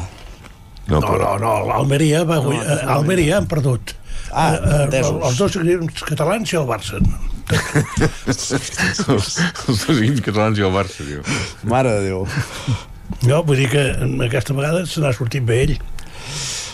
No, 0.88 0.98
no, 1.04 1.18
no, 1.38 1.52
l'Almeria 1.68 2.24
va 2.26 2.40
guanyar... 2.42 2.64
No, 2.80 2.94
Almeria 2.96 3.36
han 3.42 3.50
perdut. 3.50 3.92
Ah, 4.32 4.54
Eh, 4.56 4.56
eh, 4.56 4.80
entesos. 4.86 5.20
els 5.28 5.36
dos 5.38 5.56
equips 5.60 6.02
catalans 6.08 6.52
i 6.54 6.56
el 6.62 6.64
Barça. 6.72 7.02
Els, 7.52 8.52
els 9.08 9.84
dos 9.86 9.98
equips 9.98 10.24
catalans 10.28 10.60
i 10.60 10.66
el 10.66 10.74
Barça, 10.74 11.06
diu. 11.06 11.24
Mare 11.68 11.96
de 11.98 12.10
Déu. 12.10 12.26
No, 13.28 13.42
vull 13.46 13.60
dir 13.60 13.68
que 13.70 13.82
aquesta 14.26 14.56
vegada 14.56 14.84
se 14.88 15.02
n'ha 15.02 15.12
sortit 15.16 15.44
bé 15.46 15.62
ell. 15.66 15.74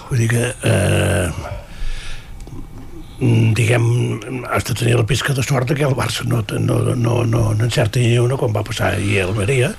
Vull 0.09 0.25
dir 0.25 0.29
que... 0.33 0.45
Eh, 0.65 1.57
diguem, 3.19 3.87
has 4.47 4.69
de 4.69 4.75
tenir 4.79 4.95
la 4.99 5.07
pisca 5.07 5.35
de 5.35 5.43
sort 5.43 5.73
que 5.75 5.87
el 5.87 5.97
Barça 5.99 6.25
no, 6.25 6.45
no, 6.59 6.95
no, 6.95 7.25
no, 7.27 7.43
no 7.55 7.65
encerta 7.65 7.99
ni 7.99 8.19
una 8.19 8.39
com 8.39 8.55
va 8.55 8.63
passar 8.63 8.95
ahir 8.95 9.23
a 9.23 9.27
Almeria 9.27 9.75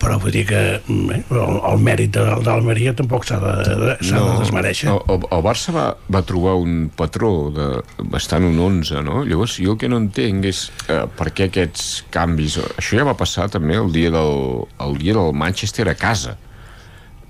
però 0.00 0.18
vull 0.20 0.34
dir 0.34 0.44
que 0.48 0.60
mm, 0.82 1.10
eh, 1.14 1.20
el, 1.30 1.58
el 1.70 1.82
mèrit 1.86 2.12
de, 2.16 2.24
d'Almeria 2.44 2.92
tampoc 2.98 3.24
s'ha 3.24 3.38
de, 3.40 3.54
de, 3.80 3.96
s'ha 4.04 4.20
de 4.20 4.36
desmereixer 4.42 4.90
El, 4.92 5.00
el, 5.14 5.26
el 5.38 5.44
Barça 5.46 5.72
va, 5.72 5.86
va 6.12 6.22
trobar 6.26 6.56
un 6.60 6.90
patró 6.96 7.32
de 7.54 7.68
bastant 8.12 8.44
un 8.44 8.58
11, 8.60 9.02
no? 9.06 9.22
Llavors, 9.24 9.58
jo 9.62 9.76
el 9.76 9.80
que 9.80 9.88
no 9.88 10.00
entenc 10.02 10.50
és 10.50 10.66
eh, 10.92 11.04
per 11.16 11.30
què 11.32 11.48
aquests 11.48 12.06
canvis... 12.12 12.58
Això 12.76 12.98
ja 13.00 13.06
va 13.08 13.16
passar 13.16 13.48
també 13.52 13.78
el 13.80 13.92
dia 13.94 14.12
del, 14.12 14.66
el 14.82 14.98
dia 15.00 15.16
del 15.16 15.32
Manchester 15.36 15.88
a 15.88 15.96
casa 15.96 16.36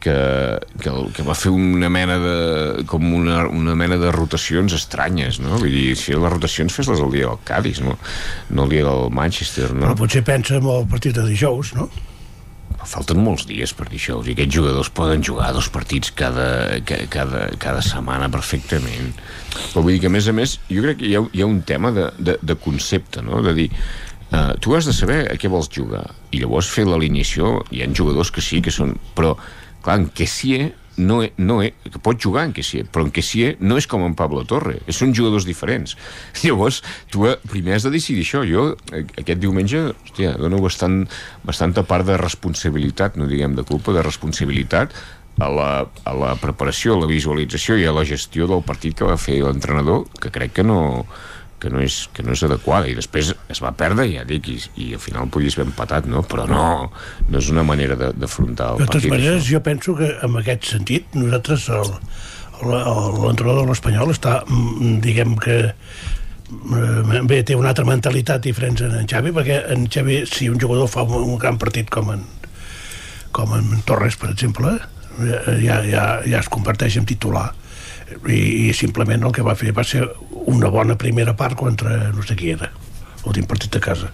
que, 0.01 0.15
que, 0.83 0.91
que 1.17 1.25
va 1.27 1.35
fer 1.35 1.51
una 1.51 1.89
mena 1.91 2.19
de 2.23 2.35
com 2.87 3.07
una, 3.17 3.45
una 3.49 3.75
mena 3.79 3.97
de 3.99 4.11
rotacions 4.15 4.75
estranyes, 4.77 5.41
no? 5.43 5.57
Vull 5.59 5.73
dir, 5.73 5.97
si 5.99 6.15
les 6.15 6.33
rotacions 6.33 6.75
fes-les 6.77 7.01
el 7.03 7.11
dia 7.15 7.31
del 7.31 7.41
Cádiz, 7.49 7.81
no? 7.83 7.97
No 8.51 8.65
el 8.69 8.75
dia 8.77 8.85
del 8.87 9.09
Manchester, 9.11 9.73
no? 9.75 9.89
però 9.89 9.97
potser 10.05 10.23
pensa 10.27 10.61
en 10.61 10.69
el 10.71 10.87
partit 10.91 11.17
de 11.17 11.25
dijous 11.31 11.73
no? 11.79 11.89
falten 12.87 13.19
molts 13.19 13.49
dies 13.49 13.73
per 13.75 13.89
això 13.89 14.21
i 14.23 14.31
aquests 14.37 14.55
jugadors 14.55 14.91
poden 14.95 15.23
jugar 15.27 15.49
dos 15.57 15.67
partits 15.75 16.13
cada, 16.15 16.79
ca- 16.87 17.01
cada, 17.11 17.49
cada 17.59 17.81
setmana 17.83 18.29
perfectament 18.31 19.09
però 19.73 19.83
vull 19.83 19.97
dir 19.97 20.03
que 20.05 20.11
a 20.11 20.15
més 20.15 20.29
a 20.31 20.35
més 20.37 20.53
jo 20.71 20.85
crec 20.85 21.01
que 21.01 21.09
hi 21.11 21.17
ha, 21.19 21.23
hi 21.35 21.43
ha 21.43 21.49
un 21.51 21.63
tema 21.67 21.91
de, 21.97 22.05
de, 22.19 22.37
de 22.47 22.55
concepte 22.63 23.25
no? 23.27 23.41
de 23.43 23.55
dir 23.59 23.67
uh, 24.31 24.53
tu 24.63 24.77
has 24.79 24.87
de 24.87 24.95
saber 24.95 25.19
a 25.33 25.35
què 25.41 25.51
vols 25.51 25.67
jugar 25.75 26.05
i 26.31 26.45
llavors 26.45 26.71
fer 26.71 26.87
l'alineació 26.87 27.57
hi 27.75 27.83
ha 27.83 27.91
jugadors 27.91 28.31
que 28.31 28.45
sí 28.45 28.63
que 28.63 28.71
són 28.75 28.95
però 29.19 29.35
clar, 29.87 30.01
en 30.03 30.11
Kessier 30.11 30.75
no, 30.97 31.23
e- 31.23 31.33
no, 31.37 31.61
e- 31.63 31.75
que 31.85 32.01
pot 32.03 32.19
jugar 32.21 32.47
en 32.49 32.55
Kessier, 32.57 32.87
però 32.89 33.05
en 33.07 33.13
Kessier 33.15 33.55
no 33.61 33.77
és 33.81 33.87
com 33.89 34.05
en 34.07 34.17
Pablo 34.19 34.45
Torre, 34.49 34.79
són 34.89 35.15
jugadors 35.17 35.47
diferents. 35.49 35.97
Llavors, 36.43 36.83
tu 37.13 37.27
eh, 37.29 37.37
primer 37.51 37.77
has 37.77 37.87
de 37.87 37.93
decidir 37.95 38.25
això. 38.25 38.43
Jo, 38.49 38.71
eh, 38.93 39.05
aquest 39.21 39.43
diumenge, 39.43 39.91
hòstia, 39.93 40.35
dono 40.41 40.61
bastant, 40.65 41.05
bastanta 41.45 41.85
part 41.87 42.09
de 42.09 42.19
responsabilitat, 42.21 43.21
no 43.21 43.29
diguem 43.31 43.57
de 43.59 43.67
culpa, 43.69 43.95
de 43.97 44.05
responsabilitat 44.07 44.97
a 45.37 45.49
la, 45.53 45.71
a 46.09 46.13
la 46.17 46.35
preparació, 46.41 46.97
a 46.97 47.05
la 47.05 47.11
visualització 47.11 47.77
i 47.77 47.85
a 47.85 47.93
la 47.93 48.07
gestió 48.09 48.49
del 48.49 48.65
partit 48.65 48.97
que 48.97 49.09
va 49.09 49.19
fer 49.21 49.43
l'entrenador, 49.45 50.07
que 50.17 50.33
crec 50.33 50.57
que 50.57 50.65
no, 50.65 51.05
que 51.61 51.71
no, 51.73 51.81
és, 51.81 52.03
que 52.13 52.25
no 52.27 52.35
és 52.37 52.43
adequada 52.45 52.89
i 52.91 52.95
després 52.97 53.33
es 53.33 53.61
va 53.65 53.73
perdre, 53.77 54.05
ja 54.13 54.27
dic 54.29 54.49
i, 54.53 54.57
i 54.83 54.89
al 54.97 55.03
final 55.03 55.31
podies 55.33 55.57
haver 55.57 55.71
empatat, 55.71 56.09
no? 56.11 56.23
però 56.29 56.45
no 56.51 56.67
no 57.31 57.41
és 57.41 57.49
una 57.53 57.65
manera 57.67 57.97
d'afrontar 57.97 58.75
el 58.75 58.83
De 58.83 58.89
totes 58.89 59.07
partit 59.07 59.15
maneres, 59.15 59.43
això. 59.43 59.57
jo 59.57 59.63
penso 59.65 59.97
que 59.97 60.11
en 60.27 60.37
aquest 60.43 60.69
sentit 60.75 61.17
nosaltres, 61.17 61.69
l'entrenador 62.61 63.65
de 63.65 63.71
l'Espanyol 63.71 64.13
està, 64.13 64.39
mm, 64.45 64.99
diguem 65.05 65.37
que 65.41 65.57
eh, 65.67 67.23
bé, 67.25 67.43
té 67.43 67.57
una 67.57 67.73
altra 67.73 67.87
mentalitat 67.89 68.45
diferent 68.45 68.81
en 68.85 68.99
en 69.01 69.09
Xavi, 69.09 69.33
perquè 69.33 69.63
en 69.73 69.89
Xavi, 69.89 70.25
si 70.31 70.51
un 70.53 70.61
jugador 70.61 70.89
fa 70.93 71.03
un, 71.09 71.33
un 71.33 71.39
gran 71.39 71.59
partit 71.59 71.91
com 71.91 72.13
en, 72.13 72.25
com 73.33 73.57
en 73.57 73.81
Torres, 73.89 74.17
per 74.21 74.31
exemple, 74.33 74.77
eh, 75.21 75.61
ja, 75.65 75.81
ja, 75.85 76.07
ja 76.25 76.41
es 76.41 76.53
converteix 76.53 76.97
en 77.01 77.09
titular. 77.09 77.53
I, 78.29 78.69
I 78.69 78.75
simplement 78.77 79.27
el 79.27 79.35
que 79.35 79.45
va 79.47 79.57
fer 79.59 79.75
va 79.77 79.85
ser 79.85 80.05
una 80.47 80.71
bona 80.71 80.97
primera 80.99 81.35
part 81.37 81.59
contra 81.59 82.13
no 82.15 82.23
sé 82.27 82.39
qui 82.39 82.53
era, 82.55 82.71
l'últim 83.25 83.49
partit 83.51 83.73
de 83.75 83.83
casa. 83.83 84.13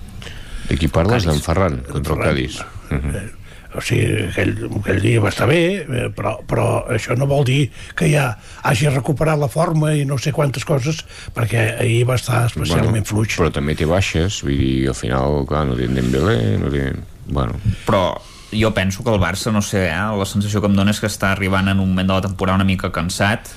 De 0.69 0.79
qui 0.79 0.89
parles? 0.89 1.27
D'en 1.29 1.41
Ferran, 1.43 1.83
contra 1.91 2.17
el 2.17 2.23
Cádiz. 2.23 2.61
Eh, 2.93 3.29
o 3.73 3.81
sigui, 3.81 4.27
aquell, 4.29 4.53
aquell 4.81 5.01
dia 5.01 5.21
va 5.25 5.31
estar 5.33 5.47
bé, 5.49 5.63
eh, 5.83 6.09
però, 6.17 6.35
però 6.49 6.67
això 6.93 7.17
no 7.17 7.29
vol 7.29 7.45
dir 7.49 7.61
que 7.97 8.09
ja 8.13 8.27
hagi 8.69 8.91
recuperat 8.93 9.41
la 9.41 9.49
forma 9.53 9.95
i 9.97 10.05
no 10.09 10.19
sé 10.21 10.33
quantes 10.37 10.67
coses, 10.69 11.03
perquè 11.37 11.71
ahir 11.81 12.03
va 12.09 12.19
estar 12.21 12.45
especialment 12.51 13.01
bueno, 13.01 13.09
fluix. 13.09 13.39
Però 13.41 13.53
també 13.53 13.77
té 13.79 13.89
baixes, 13.89 14.43
vull 14.45 14.61
dir, 14.61 14.75
al 14.93 14.99
final, 14.99 15.41
clar, 15.49 15.65
no 15.69 15.79
té 15.79 15.89
Dembélé, 15.89 16.39
no 16.61 16.73
té... 16.73 16.91
Bueno, 17.33 17.57
però 17.87 18.19
jo 18.53 18.73
penso 18.77 19.05
que 19.05 19.13
el 19.13 19.21
Barça, 19.23 19.53
no 19.55 19.63
sé, 19.65 19.87
eh, 19.89 19.97
la 20.21 20.29
sensació 20.29 20.61
que 20.61 20.69
em 20.69 20.77
dona 20.77 20.93
és 20.93 21.01
que 21.01 21.09
està 21.09 21.33
arribant 21.33 21.73
en 21.73 21.81
un 21.81 21.89
moment 21.89 22.13
de 22.13 22.19
la 22.21 22.27
temporada 22.29 22.61
una 22.61 22.69
mica 22.69 22.93
cansat, 22.93 23.49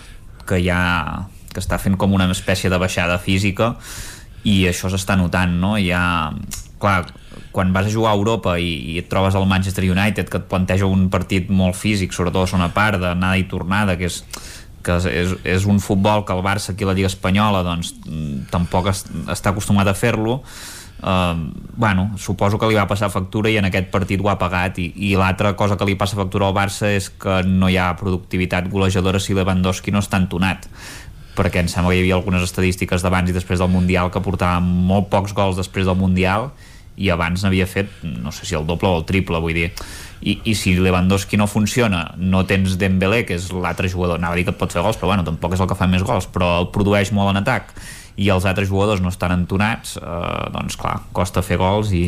que 0.48 0.62
ja 0.64 1.28
que 1.54 1.62
està 1.64 1.80
fent 1.80 1.96
com 1.98 2.14
una 2.14 2.28
espècie 2.32 2.70
de 2.70 2.80
baixada 2.82 3.18
física 3.22 3.76
i 4.46 4.66
això 4.70 4.92
s'està 4.92 5.16
notant, 5.18 5.56
no? 5.62 5.76
Ja, 5.82 6.34
clar, 6.82 7.06
quan 7.56 7.72
vas 7.74 7.88
a 7.88 7.94
jugar 7.94 8.12
a 8.12 8.20
Europa 8.20 8.58
i, 8.60 8.74
i 8.92 8.98
et 9.00 9.08
trobes 9.10 9.36
al 9.36 9.48
Manchester 9.48 9.88
United 9.88 10.30
que 10.30 10.42
et 10.44 10.50
planteja 10.52 10.90
un 10.92 11.08
partit 11.10 11.50
molt 11.50 11.80
físic, 11.80 12.14
sobretot 12.14 12.44
a 12.44 12.52
segona 12.52 12.70
part, 12.76 13.00
d'anada 13.02 13.40
i 13.40 13.48
tornada, 13.50 13.98
que 13.98 14.12
és 14.12 14.22
que 14.86 15.00
és, 15.10 15.32
és 15.50 15.66
un 15.66 15.80
futbol 15.82 16.22
que 16.28 16.36
el 16.36 16.44
Barça 16.46 16.76
aquí 16.76 16.86
a 16.86 16.92
la 16.92 16.94
Lliga 16.94 17.10
Espanyola 17.10 17.64
doncs, 17.66 17.96
mm, 18.06 18.50
tampoc 18.52 18.92
es, 18.92 19.02
està 19.34 19.50
acostumat 19.50 19.90
a 19.90 19.96
fer-lo 19.98 20.44
Uh, 21.04 21.52
bueno, 21.76 22.16
suposo 22.18 22.58
que 22.58 22.70
li 22.72 22.78
va 22.78 22.88
passar 22.88 23.12
factura 23.12 23.52
i 23.52 23.58
en 23.60 23.68
aquest 23.68 23.90
partit 23.94 24.22
ho 24.22 24.30
ha 24.32 24.38
pagat. 24.40 24.80
I, 24.80 24.92
i 25.10 25.16
l'altra 25.20 25.54
cosa 25.60 25.78
que 25.78 25.88
li 25.88 25.98
passa 26.00 26.18
factura 26.18 26.48
al 26.48 26.56
Barça 26.56 26.90
és 26.96 27.10
que 27.10 27.42
no 27.46 27.70
hi 27.70 27.78
ha 27.78 27.92
productivitat 28.00 28.70
golejadora 28.72 29.20
si 29.20 29.36
Lewandowski 29.36 29.94
no 29.94 30.04
està 30.04 30.22
entonat. 30.22 30.70
Perquè 31.36 31.60
em 31.60 31.68
sembla 31.68 31.92
que 31.92 32.00
hi 32.00 32.06
havia 32.06 32.16
algunes 32.16 32.46
estadístiques 32.48 33.04
d'abans 33.04 33.30
i 33.30 33.36
després 33.36 33.60
del 33.60 33.74
Mundial 33.74 34.10
que 34.12 34.24
portava 34.24 34.62
molt 34.64 35.12
pocs 35.12 35.36
gols 35.36 35.60
després 35.60 35.86
del 35.86 36.00
Mundial 36.00 36.50
i 36.96 37.10
abans 37.12 37.44
n'havia 37.44 37.68
fet, 37.68 37.92
no 38.08 38.32
sé 38.32 38.48
si 38.48 38.56
el 38.56 38.64
doble 38.64 38.88
o 38.88 39.02
el 39.02 39.04
triple, 39.04 39.42
vull 39.44 39.56
dir. 39.58 39.68
I, 40.24 40.38
i 40.48 40.54
si 40.56 40.78
Lewandowski 40.80 41.36
no 41.38 41.46
funciona 41.46 42.06
no 42.18 42.46
tens 42.48 42.78
Dembélé, 42.80 43.26
que 43.28 43.36
és 43.36 43.50
l'altre 43.52 43.92
jugador 43.92 44.16
anava 44.18 44.38
a 44.38 44.40
dir 44.40 44.46
que 44.48 44.56
et 44.56 44.58
pot 44.58 44.72
fer 44.72 44.82
gols, 44.82 44.96
però 44.98 45.12
bueno, 45.12 45.28
tampoc 45.28 45.54
és 45.54 45.62
el 45.62 45.68
que 45.70 45.78
fa 45.78 45.90
més 45.92 46.06
gols 46.08 46.30
però 46.32 46.54
el 46.64 46.72
produeix 46.74 47.12
molt 47.14 47.34
en 47.34 47.44
atac 47.44 47.76
i 48.16 48.32
els 48.32 48.46
altres 48.48 48.70
jugadors 48.70 49.04
no 49.04 49.12
estan 49.12 49.36
entonats 49.36 49.98
eh, 50.00 50.50
doncs 50.56 50.78
clar, 50.80 51.00
costa 51.16 51.44
fer 51.46 51.60
gols 51.60 51.92
i, 51.96 52.08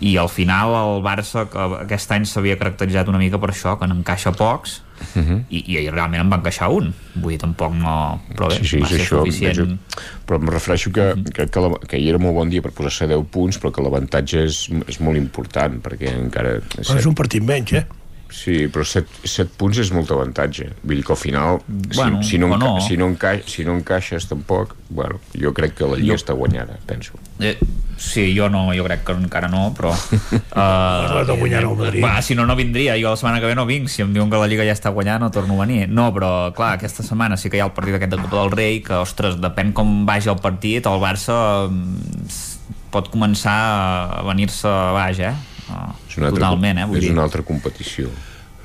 i 0.00 0.16
al 0.16 0.30
final 0.32 0.74
el 0.78 1.02
Barça 1.04 1.46
que 1.50 1.64
aquest 1.82 2.12
any 2.14 2.26
s'havia 2.28 2.58
caracteritzat 2.60 3.10
una 3.10 3.20
mica 3.20 3.40
per 3.40 3.50
això, 3.52 3.76
que 3.78 3.88
n'encaixa 3.90 4.32
pocs 4.38 4.80
uh 4.98 5.22
-huh. 5.22 5.38
i, 5.50 5.64
i 5.74 5.90
realment 5.90 6.22
en 6.22 6.30
va 6.32 6.38
encaixar 6.40 6.70
un 6.70 6.94
vull 7.14 7.32
dir, 7.32 7.40
tampoc 7.40 7.74
no... 7.74 8.20
però 8.34 8.48
bé, 8.48 8.56
sí, 8.56 8.66
sí, 8.66 8.80
va 8.80 8.88
ser 8.88 9.00
això, 9.00 9.20
suficient 9.20 9.78
però 10.26 10.40
em 10.40 10.48
refereixo 10.48 10.92
que, 10.92 11.12
uh 11.12 11.16
-huh. 11.16 11.32
que, 11.32 11.46
que, 11.46 11.60
la, 11.60 11.78
que 11.88 11.98
hi 11.98 12.08
era 12.08 12.18
molt 12.18 12.34
bon 12.34 12.48
dia 12.48 12.62
per 12.62 12.72
posar-se 12.72 13.06
10 13.06 13.24
punts 13.30 13.60
però 13.60 13.70
que 13.72 13.82
l'avantatge 13.82 14.44
és, 14.44 14.70
és 14.86 15.00
molt 15.00 15.16
important 15.16 15.80
perquè 15.82 16.14
encara... 16.16 16.60
Però 16.60 16.98
és 16.98 17.06
un 17.06 17.14
partit 17.14 17.42
menys, 17.42 17.72
eh? 17.72 17.86
Sí, 18.28 18.66
però 18.68 18.84
7, 18.84 19.22
7 19.24 19.54
punts 19.56 19.78
és 19.80 19.88
molt 19.90 20.10
avantatge. 20.12 20.66
Vull 20.82 20.98
dir 21.00 21.04
que 21.06 21.12
al 21.14 21.18
final, 21.18 21.60
Bueno, 21.96 22.22
si, 22.22 22.30
si, 22.36 22.38
no, 22.38 22.50
no. 22.60 22.74
si, 22.84 22.96
no 23.00 23.06
enca 23.08 23.30
si 23.46 23.64
no 23.64 23.72
encaixes 23.78 24.26
tampoc, 24.28 24.74
bueno, 24.90 25.16
jo 25.32 25.54
crec 25.56 25.72
que 25.78 25.86
la 25.88 25.96
Lliga 25.96 26.12
Jo- 26.12 26.18
està 26.20 26.34
guanyada, 26.36 26.76
penso. 26.86 27.16
Eh, 27.40 27.56
sí, 27.96 28.34
jo 28.36 28.50
no, 28.52 28.66
jo 28.76 28.84
crec 28.84 29.02
que 29.08 29.12
encara 29.16 29.48
no, 29.48 29.72
però... 29.74 29.94
Parla 30.52 31.24
de 31.24 31.38
guanyar 31.40 31.62
el 31.64 31.74
Madrid. 31.76 32.04
Va, 32.04 32.20
si 32.22 32.34
no, 32.36 32.44
no 32.46 32.54
vindria. 32.56 32.98
Jo 33.00 33.10
la 33.10 33.16
setmana 33.16 33.40
que 33.40 33.46
ve 33.46 33.54
no 33.56 33.64
vinc. 33.66 33.88
Si 33.88 34.02
em 34.04 34.12
diuen 34.12 34.28
que 34.30 34.36
la 34.36 34.46
Lliga 34.46 34.66
ja 34.68 34.76
està 34.76 34.92
guanyant, 34.92 35.22
no 35.24 35.30
torno 35.32 35.56
a 35.56 35.64
venir. 35.66 35.88
No, 35.88 36.10
però, 36.12 36.52
clar, 36.54 36.74
aquesta 36.76 37.02
setmana 37.02 37.36
sí 37.40 37.48
que 37.48 37.56
hi 37.56 37.64
ha 37.64 37.68
el 37.70 37.72
partit 37.76 37.96
aquest 37.96 38.12
de 38.12 38.20
Copa 38.20 38.42
del 38.44 38.52
Rei, 38.52 38.80
que, 38.84 38.92
ostres, 39.00 39.40
depèn 39.40 39.72
com 39.72 40.04
vagi 40.08 40.28
el 40.28 40.36
partit, 40.44 40.86
el 40.86 41.00
Barça 41.00 41.38
mm, 41.70 42.90
pot 42.92 43.08
començar 43.12 43.56
a 44.18 44.22
venir-se 44.28 44.68
baix, 44.96 45.18
eh? 45.20 45.34
Uh, 45.68 45.92
És 46.08 46.16
una 46.16 46.30
altra, 46.30 46.40
Totalment, 46.48 46.78
eh? 46.78 46.86
Vull 46.88 46.98
és 46.98 47.04
dir. 47.04 47.12
una 47.12 47.24
altra 47.28 47.42
competició. 47.44 48.08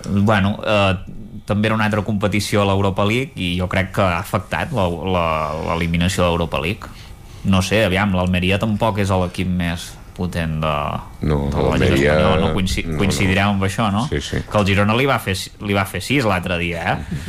Bueno, 0.03 0.57
eh, 0.63 0.95
també 1.45 1.67
era 1.67 1.75
una 1.75 1.85
altra 1.85 2.03
competició 2.03 2.61
a 2.63 2.65
l'Europa 2.67 3.05
League 3.07 3.31
i 3.39 3.53
jo 3.59 3.67
crec 3.71 3.93
que 3.95 4.03
ha 4.03 4.19
afectat 4.19 4.71
l'eliminació 4.73 6.23
de 6.23 6.30
l'Europa 6.30 6.59
League. 6.63 6.91
No 7.43 7.61
sé, 7.63 7.84
aviam, 7.85 8.13
l'Almeria 8.15 8.59
tampoc 8.59 8.99
és 9.03 9.11
l'equip 9.11 9.47
més 9.47 9.89
potent 10.13 10.59
de, 10.61 10.73
No, 11.25 11.49
de 11.51 11.63
la 11.63 11.77
Lliga 11.81 12.13
Espanyola, 12.13 12.35
no? 12.39 12.51
Coinci 12.53 12.84
no, 12.85 12.93
no. 12.93 12.99
coincidirem 13.01 13.55
amb 13.55 13.63
això, 13.67 13.89
no? 13.91 14.05
Sí, 14.11 14.21
sí. 14.21 14.43
Que 14.49 14.59
el 14.61 14.67
Girona 14.69 14.95
li 14.99 15.07
va 15.09 15.17
fer, 15.19 15.35
li 15.65 15.75
va 15.75 15.85
fer 15.89 16.03
sis 16.05 16.27
l'altre 16.30 16.59
dia, 16.61 16.93
eh? 16.93 17.23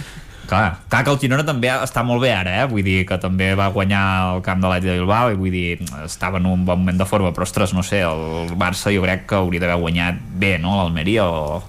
Clar, 0.54 0.78
clar 0.88 1.02
que 1.04 1.10
el 1.10 1.18
Girona 1.18 1.44
també 1.46 1.68
està 1.74 2.04
molt 2.06 2.22
bé 2.22 2.30
ara, 2.32 2.52
eh? 2.62 2.66
Vull 2.70 2.84
dir 2.86 3.00
que 3.08 3.18
també 3.18 3.50
va 3.58 3.66
guanyar 3.74 4.04
el 4.36 4.42
camp 4.46 4.62
de 4.62 4.70
l'Atlètic 4.70 4.92
de 4.92 4.98
Bilbao 5.00 5.32
i 5.34 5.38
vull 5.40 5.50
dir, 5.50 5.78
estava 6.06 6.38
en 6.38 6.46
un 6.46 6.62
bon 6.64 6.78
moment 6.84 6.98
de 7.02 7.06
forma, 7.10 7.32
però 7.34 7.42
ostres, 7.48 7.74
no 7.74 7.82
sé, 7.82 8.04
el 8.06 8.54
Barça 8.60 8.92
jo 8.94 9.02
crec 9.02 9.26
que 9.30 9.38
hauria 9.40 9.60
d'haver 9.64 9.80
guanyat 9.82 10.20
bé, 10.38 10.56
no? 10.62 10.76
L'Almeria 10.80 11.26
o... 11.26 11.62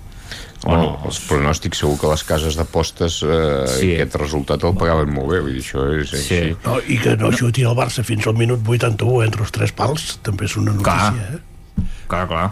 Bueno, 0.66 0.96
els 1.06 1.20
pronòstics 1.28 1.78
segur 1.84 1.98
que 2.02 2.10
les 2.10 2.24
cases 2.26 2.56
d'apostes 2.58 3.20
eh, 3.22 3.68
Sí. 3.70 3.90
aquest 4.00 4.16
resultat 4.18 4.64
el 4.66 4.74
pagaven 4.80 5.12
molt 5.14 5.30
bé, 5.30 5.42
vull 5.46 5.54
dir, 5.54 5.62
això 5.62 5.84
és 6.00 6.14
així. 6.18 6.40
No, 6.64 6.80
I 6.90 6.98
que 7.04 7.14
no 7.22 7.30
xuti 7.36 7.66
el 7.68 7.76
Barça 7.78 8.02
fins 8.08 8.26
al 8.26 8.34
minut 8.40 8.64
81 8.66 9.20
entre 9.28 9.44
els 9.46 9.54
tres 9.54 9.74
pals, 9.78 10.16
també 10.26 10.46
és 10.48 10.56
una 10.58 10.74
notícia, 10.74 11.12
Clar. 11.12 11.36
eh? 11.36 11.86
Clar, 12.10 12.24
clar. 12.32 12.48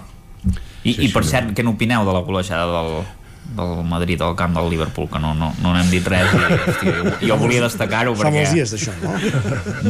I, 0.83 0.93
Sí, 0.93 1.07
i 1.07 1.09
per 1.15 1.23
sí, 1.23 1.31
cert, 1.31 1.53
què 1.57 1.63
n'opineu 1.65 2.05
de 2.05 2.13
la 2.13 2.21
golejada 2.27 2.67
del, 2.75 2.93
del 3.53 3.83
Madrid 3.85 4.21
al 4.21 4.35
camp 4.35 4.55
del 4.57 4.69
Liverpool, 4.71 5.07
que 5.11 5.19
no, 5.21 5.33
no, 5.37 5.51
no 5.61 5.73
n'hem 5.75 5.89
dit 5.91 6.07
res 6.09 6.33
i, 6.33 6.41
hosti, 6.57 6.93
jo, 6.93 7.13
jo 7.29 7.37
volia 7.41 7.61
destacar-ho 7.65 8.15
Fa 8.17 8.25
perquè... 8.25 8.33
molts 8.39 8.55
dies 8.55 8.73
d'això, 8.73 8.95
no? 9.01 9.13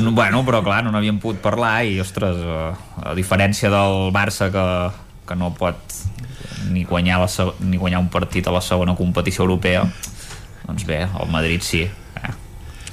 No, 0.01 0.13
Bueno, 0.13 0.43
però 0.47 0.61
clar, 0.65 0.81
no 0.85 0.91
n'havíem 0.93 1.19
pogut 1.23 1.39
parlar 1.43 1.77
i, 1.87 1.97
ostres, 2.03 2.37
eh, 2.43 3.07
a 3.09 3.15
diferència 3.17 3.71
del 3.73 4.11
Barça 4.15 4.49
que, 4.53 4.67
que 5.29 5.39
no 5.39 5.53
pot 5.55 5.97
ni 6.69 6.83
guanyar, 6.87 7.21
la, 7.23 7.49
ni 7.63 7.79
guanyar 7.79 8.03
un 8.03 8.11
partit 8.11 8.47
a 8.47 8.55
la 8.55 8.61
segona 8.63 8.95
competició 8.99 9.47
europea, 9.47 9.83
doncs 10.67 10.87
bé, 10.87 11.03
el 11.07 11.31
Madrid 11.31 11.63
sí. 11.65 11.85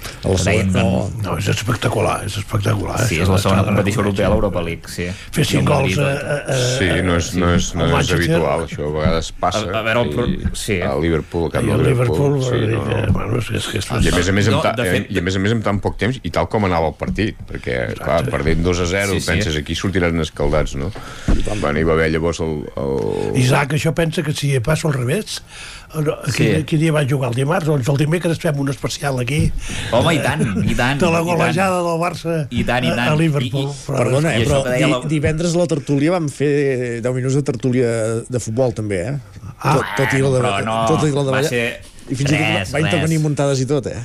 Eh? 0.01 0.29
A 0.29 0.29
la 0.33 0.43
Deien 0.45 0.73
que- 0.73 0.79
segona- 0.81 1.23
No, 1.23 1.37
és 1.39 1.49
espectacular, 1.49 2.25
és 2.27 2.37
espectacular. 2.37 2.99
Sí, 3.07 3.17
això 3.17 3.23
és 3.23 3.29
la 3.29 3.39
segona 3.39 3.65
competició 3.65 4.01
europea 4.03 4.27
a 4.27 4.31
l'Europa 4.31 4.63
League, 4.63 4.89
sí. 4.89 5.07
Fer 5.33 5.45
cinc 5.45 5.69
gols 5.69 5.97
Madrid, 5.97 5.99
eh, 5.99 6.43
eh, 6.49 6.79
Sí, 6.79 7.03
no 7.03 7.17
és, 7.17 7.35
no 7.35 7.55
és, 7.55 7.75
no 7.75 7.99
és 7.99 8.13
habitual, 8.13 8.67
això 8.67 8.89
a 8.89 8.93
vegades 8.99 9.33
passa. 9.33 9.65
A- 9.71 9.79
a 9.79 9.83
veure, 9.83 10.01
el 10.03 10.51
sí. 10.55 10.81
A 10.81 10.95
Liverpool, 10.99 11.51
del 11.51 11.69
el 11.71 11.83
Liverpool. 11.83 12.39
Liverpool, 12.41 12.43
sí, 12.43 12.67
no, 12.75 13.07
no. 13.07 13.13
bueno, 13.13 13.39
és, 13.39 13.51
és 13.51 13.67
que 13.69 13.79
és 13.79 13.91
I 13.91 14.09
a 14.09 14.13
més 14.17 14.29
a 14.29 14.33
més, 14.33 14.49
No, 14.51 14.61
ta, 14.61 14.73
de 14.73 14.83
fet- 14.85 15.11
i 15.11 15.19
a 15.19 15.23
més 15.23 15.37
a 15.37 15.39
més 15.39 15.53
amb 15.53 15.65
tan 15.65 15.81
poc 15.81 15.97
temps 15.97 16.19
i 16.23 16.31
tal 16.31 16.49
com 16.49 16.65
anava 16.65 16.89
el 16.89 16.95
partit 16.95 17.37
perquè 17.47 17.95
clar, 17.95 18.25
perdent 18.31 18.63
2 18.63 18.81
a 18.81 18.87
0 18.87 19.13
Sí, 19.13 19.21
sí. 19.21 19.27
penses 19.31 19.57
aquí 19.57 19.75
sortiran 19.75 20.19
escaldats 20.21 20.75
no? 20.77 20.91
Bueno, 21.61 21.79
hi 21.79 21.83
va 21.85 21.93
haver 21.93 22.11
llavors 22.13 22.41
el, 22.41 22.65
el... 22.77 23.37
Isaac, 23.37 23.73
això 23.75 23.93
pensa 23.95 24.23
que 24.23 24.33
si 24.33 24.59
passa 24.61 24.89
al 24.89 24.95
revés, 24.95 25.39
eh, 25.41 25.41
no, 25.41 25.80
Sí. 26.31 26.47
quin, 26.69 26.79
dia 26.81 26.93
va 26.95 27.03
jugar 27.09 27.31
el 27.33 27.35
dimarts? 27.35 27.67
Doncs 27.67 27.89
el 27.91 27.97
dimecres 27.99 28.39
fem 28.39 28.59
un 28.63 28.69
especial 28.71 29.19
aquí. 29.19 29.41
Home, 29.93 30.15
i 30.15 30.21
tant, 30.23 30.45
i 30.63 30.75
tant. 30.79 31.01
De 31.03 31.11
la 31.11 31.21
golejada 31.27 31.81
del 31.83 31.99
Barça 32.01 32.37
I 32.51 32.63
tant, 32.65 32.85
i 32.87 32.93
tant. 32.95 33.09
a 33.11 33.17
Liverpool. 33.19 33.67
I- 33.67 33.75
i- 33.75 33.87
Però- 33.89 33.99
Perdona, 33.99 34.35
eh, 34.37 34.45
però 34.47 34.63
di, 34.71 34.85
la- 34.93 35.01
divendres 35.11 35.55
a 35.55 35.59
la 35.59 35.67
tertúlia 35.67 36.13
vam 36.15 36.29
fer 36.29 37.01
10 37.03 37.15
minuts 37.15 37.35
de 37.35 37.43
tertúlia 37.43 37.89
de 38.29 38.39
futbol, 38.41 38.73
també, 38.73 39.01
eh? 39.09 39.17
Ah, 39.61 39.75
tot, 39.77 39.85
tot 39.97 40.15
i 40.15 40.23
la 40.23 40.31
de, 40.31 40.41
però 40.41 40.65
no, 40.65 40.77
tot 40.89 41.03
i 41.09 41.11
la 41.13 41.25
de 41.27 41.31
va 41.35 41.43
ser 41.43 41.65
I 42.11 42.17
fins 42.19 42.31
i 42.33 42.35
tot 42.35 42.41
res, 42.43 42.73
va, 42.75 42.81
intervenir 42.83 43.17
res. 43.19 43.23
muntades 43.23 43.61
i 43.63 43.67
tot, 43.71 43.87
eh? 43.87 44.01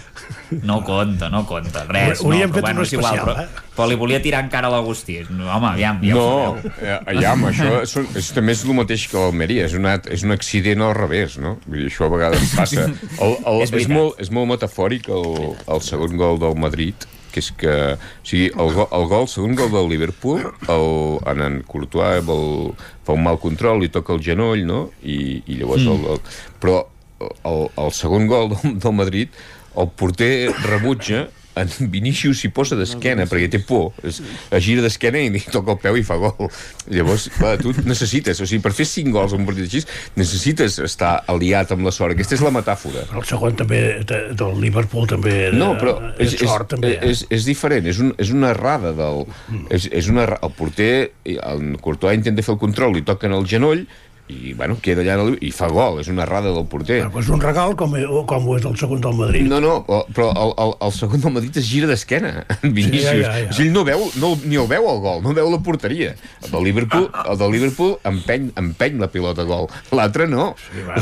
No 0.63 0.77
compta, 0.85 1.29
no 1.33 1.41
compta, 1.49 1.85
res. 1.89 2.21
Hauríem 2.21 2.51
no, 2.51 2.53
fet 2.53 2.61
però, 2.63 2.67
bueno, 2.69 2.83
un 2.83 2.85
és 2.85 2.93
igual, 2.93 3.15
especial, 3.15 3.25
però, 3.25 3.43
eh? 3.43 3.71
però 3.75 3.87
li 3.89 3.97
volia 3.97 4.19
tirar 4.21 4.43
encara 4.45 4.69
a 4.69 4.73
l'Agustí. 4.75 5.17
No, 5.29 5.47
home, 5.55 5.71
aviam, 5.73 5.99
ja 6.05 6.13
ho 6.15 6.19
No, 6.19 6.29
sabeu. 6.61 6.71
eh, 6.85 6.99
aviam, 7.15 7.45
això 7.49 7.81
és, 7.81 7.95
és, 8.21 8.29
també 8.37 8.53
és 8.53 8.63
el 8.63 8.77
mateix 8.77 9.07
que 9.09 9.17
l'Almeria, 9.17 9.65
és, 9.65 9.73
una, 9.73 9.97
és 10.13 10.23
un 10.23 10.31
accident 10.37 10.85
al 10.85 10.93
revés, 10.95 11.39
no? 11.41 11.57
Vull 11.65 11.81
dir, 11.83 11.89
això 11.89 12.05
a 12.05 12.13
vegades 12.13 12.53
passa. 12.55 12.85
El, 13.19 13.35
el, 13.41 13.61
És 13.65 13.73
és, 13.73 13.87
molt, 13.89 14.21
és 14.21 14.29
molt 14.31 14.47
metafòric 14.53 15.09
el, 15.09 15.55
el 15.67 15.81
segon 15.81 16.15
gol 16.21 16.37
del 16.39 16.55
Madrid, 16.61 17.09
que 17.35 17.41
és 17.43 17.49
que, 17.51 17.71
o 17.97 18.23
sigui, 18.23 18.45
el, 18.53 18.69
go- 18.71 18.87
el 18.95 19.07
gol, 19.11 19.25
el 19.25 19.27
segon 19.27 19.55
gol 19.59 19.71
del 19.73 19.89
Liverpool, 19.91 20.45
el, 20.71 20.85
en 21.27 21.41
en 21.43 21.57
Courtois 21.67 22.21
el, 22.23 22.69
fa 23.03 23.11
un 23.17 23.25
mal 23.25 23.41
control, 23.43 23.81
li 23.83 23.89
toca 23.91 24.13
el 24.15 24.21
genoll, 24.23 24.61
no? 24.65 24.85
I, 25.03 25.41
i 25.45 25.57
llavors 25.59 25.83
Mm. 25.83 25.91
el, 25.97 26.05
el, 26.13 26.21
però 26.63 26.77
el, 27.21 27.65
el 27.81 27.95
segon 27.95 28.27
gol 28.31 28.51
del, 28.53 28.77
del 28.79 28.93
Madrid, 28.93 29.41
el 29.75 29.89
porter 29.99 30.51
rebutja 30.63 31.25
en 31.55 31.89
Vinícius 31.91 32.41
s'hi 32.41 32.49
posa 32.53 32.75
d'esquena 32.75 33.25
perquè 33.29 33.47
té 33.51 33.61
por, 33.63 33.93
es, 34.05 34.19
es 34.19 34.63
gira 34.65 34.83
d'esquena 34.83 35.21
i 35.23 35.41
toca 35.51 35.75
el 35.75 35.79
peu 35.81 35.97
i 35.97 36.03
fa 36.05 36.17
gol. 36.19 36.49
Llavors, 36.91 37.29
clar, 37.37 37.55
tu 37.61 37.71
necessites, 37.87 38.41
o 38.43 38.47
sigui, 38.47 38.61
per 38.65 38.73
fer 38.75 38.87
5 38.89 39.13
gols 39.15 39.35
en 39.35 39.43
un 39.43 39.47
partit 39.47 39.67
així, 39.69 39.83
necessites 40.19 40.77
estar 40.83 41.13
aliat 41.31 41.71
amb 41.75 41.87
la 41.87 41.93
sort, 41.95 42.15
aquesta 42.15 42.37
és 42.37 42.43
la 42.45 42.51
metàfora. 42.55 43.05
El 43.15 43.25
segon 43.27 43.55
també, 43.59 43.81
de, 44.07 44.21
del 44.37 44.59
Liverpool 44.61 45.07
també 45.09 45.35
era, 45.47 45.57
no, 45.57 45.73
però 45.79 45.95
és, 46.17 46.35
és, 46.35 46.43
sort, 46.43 46.73
també. 46.75 46.95
eh? 46.97 47.13
és, 47.13 47.25
és 47.33 47.47
diferent, 47.47 47.87
és, 47.91 48.01
un, 48.03 48.11
és 48.21 48.33
una 48.35 48.51
errada 48.55 48.91
del, 48.97 49.23
és, 49.69 49.87
és 49.95 50.11
una, 50.11 50.27
el 50.35 50.55
porter 50.57 50.91
el 51.35 51.79
Courtois 51.83 52.19
intenta 52.19 52.43
fer 52.45 52.55
el 52.55 52.61
control, 52.61 52.97
li 52.97 53.05
toquen 53.07 53.35
el 53.35 53.47
genoll 53.49 53.85
i, 54.27 54.53
bueno, 54.57 54.77
queda 54.81 55.03
allà 55.03 55.19
el, 55.21 55.35
i 55.45 55.51
fa 55.53 55.67
gol, 55.69 55.99
és 56.01 56.09
una 56.09 56.23
errada 56.25 56.49
del 56.55 56.65
porter 56.69 57.01
Però 57.03 57.21
és 57.21 57.27
un 57.29 57.41
regal 57.43 57.75
com, 57.77 57.93
com 58.29 58.47
ho 58.49 58.55
és 58.57 58.65
el 58.65 58.77
segon 58.79 59.03
del 59.03 59.17
Madrid. 59.19 59.45
no, 59.49 59.59
no, 59.61 59.75
però 60.15 60.31
el, 60.33 60.53
el, 60.63 60.73
el 60.87 60.95
segon 60.95 61.21
del 61.21 61.35
Madrid 61.35 61.59
es 61.61 61.67
gira 61.69 61.89
d'esquena, 61.91 62.31
en 62.63 62.73
Vinícius. 62.73 63.11
Sí, 63.11 63.21
ja, 63.21 63.33
ja, 63.33 63.43
ja. 63.43 63.51
O 63.51 63.57
sigui, 63.57 63.69
ell 63.69 63.75
no 63.75 63.85
veu, 63.85 64.07
no, 64.21 64.31
ni 64.45 64.57
el 64.61 64.69
veu 64.71 64.89
el 64.89 65.03
gol, 65.03 65.21
no 65.25 65.35
veu 65.37 65.51
la 65.53 65.61
porteria. 65.65 66.15
El 66.41 66.55
del 66.55 66.65
Liverpool, 66.71 67.09
el 67.25 67.37
del 67.41 67.53
Liverpool 67.53 67.97
empeny, 68.05 68.49
empeny 68.57 68.97
la 69.03 69.11
pilota 69.13 69.45
a 69.45 69.49
gol. 69.49 69.69
L'altre 69.93 70.25
no. 70.31 70.53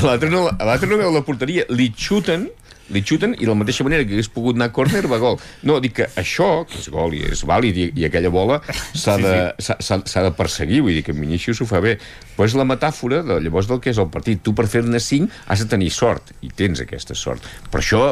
L'altre 0.03 0.31
no, 0.31 0.49
no 0.51 0.99
veu 0.99 1.15
la 1.15 1.23
porteria. 1.23 1.67
Li 1.71 1.93
xuten 1.95 2.49
li 2.91 3.01
xuten 3.05 3.35
i 3.37 3.45
de 3.45 3.49
la 3.49 3.55
mateixa 3.55 3.85
manera 3.87 4.03
que 4.03 4.15
hagués 4.17 4.29
pogut 4.31 4.57
anar 4.57 4.69
a 4.71 4.75
córner 4.75 5.05
va 5.07 5.19
gol. 5.21 5.37
No, 5.67 5.79
dic 5.83 5.95
que 6.01 6.07
això, 6.19 6.65
que 6.67 6.79
és 6.81 6.89
gol 6.91 7.15
i 7.15 7.23
és 7.29 7.43
vàlid 7.47 7.79
i, 7.79 7.85
i 8.01 8.07
aquella 8.09 8.31
bola 8.33 8.59
s'ha 8.91 9.15
de, 9.21 9.35
s'ha 9.63 9.77
s'ha 9.79 10.25
de 10.27 10.33
perseguir, 10.35 10.81
vull 10.83 10.97
dir 10.97 11.05
que 11.07 11.15
Vinícius 11.15 11.61
ho 11.63 11.69
fa 11.69 11.79
bé. 11.83 11.95
Però 12.35 12.47
és 12.49 12.57
la 12.59 12.67
metàfora 12.67 13.12
de, 13.13 13.39
llavors 13.45 13.69
del 13.69 13.81
que 13.83 13.93
és 13.93 14.01
el 14.01 14.09
partit. 14.13 14.41
Tu 14.43 14.53
per 14.57 14.67
fer-ne 14.71 14.99
5 14.99 15.29
has 15.53 15.63
de 15.63 15.69
tenir 15.71 15.91
sort 15.93 16.33
i 16.41 16.51
tens 16.53 16.81
aquesta 16.83 17.17
sort. 17.17 17.45
Però 17.71 17.83
això 17.83 18.03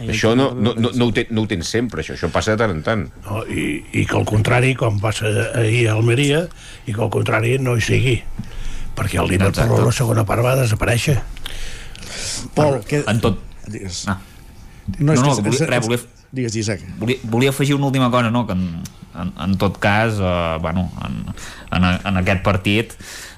això 0.00 0.32
no, 0.36 0.50
no, 0.56 0.72
no, 0.72 0.90
no, 0.96 1.08
ho 1.10 1.12
ten, 1.12 1.28
no 1.36 1.44
ho 1.44 1.48
tens 1.48 1.68
sempre, 1.68 2.00
això, 2.00 2.14
això 2.16 2.30
passa 2.32 2.54
de 2.54 2.62
tant 2.62 2.72
en 2.72 2.80
tant. 2.84 3.02
No, 3.26 3.42
i, 3.44 3.82
I 4.00 4.06
que 4.08 4.16
al 4.16 4.24
contrari, 4.28 4.72
com 4.78 4.96
passa 5.02 5.28
ahir 5.60 5.90
a 5.90 5.96
Almeria, 5.98 6.46
i 6.86 6.94
que 6.96 7.02
al 7.04 7.12
contrari 7.12 7.58
no 7.60 7.76
hi 7.76 7.84
sigui. 7.84 8.16
Perquè 8.96 9.20
el 9.20 9.28
Liverpool 9.34 9.76
a 9.76 9.90
la 9.90 9.92
segona 9.94 10.24
part 10.28 10.44
va 10.44 10.56
desaparèixer. 10.60 11.18
Pol, 12.56 12.80
que... 12.88 13.04
En 13.10 13.20
tot... 13.22 13.44
Digues. 13.70 14.06
Ah. 14.08 14.18
No, 14.98 15.14
no, 15.14 15.36
volia, 15.36 15.68
res, 15.68 15.84
volia, 15.84 16.00
Digues, 16.32 16.56
Isaac. 16.56 16.82
volia, 16.98 17.18
volia 17.24 17.50
afegir 17.50 17.74
una 17.74 17.86
última 17.86 18.10
cosa, 18.10 18.30
no? 18.30 18.46
que 18.46 18.52
en, 18.52 18.82
en, 19.14 19.32
en 19.36 19.58
tot 19.58 19.78
cas, 19.78 20.14
eh, 20.18 20.58
bueno, 20.60 20.90
en, 21.04 21.24
en, 21.76 21.84
en 22.06 22.16
aquest 22.22 22.42
partit 22.42 22.94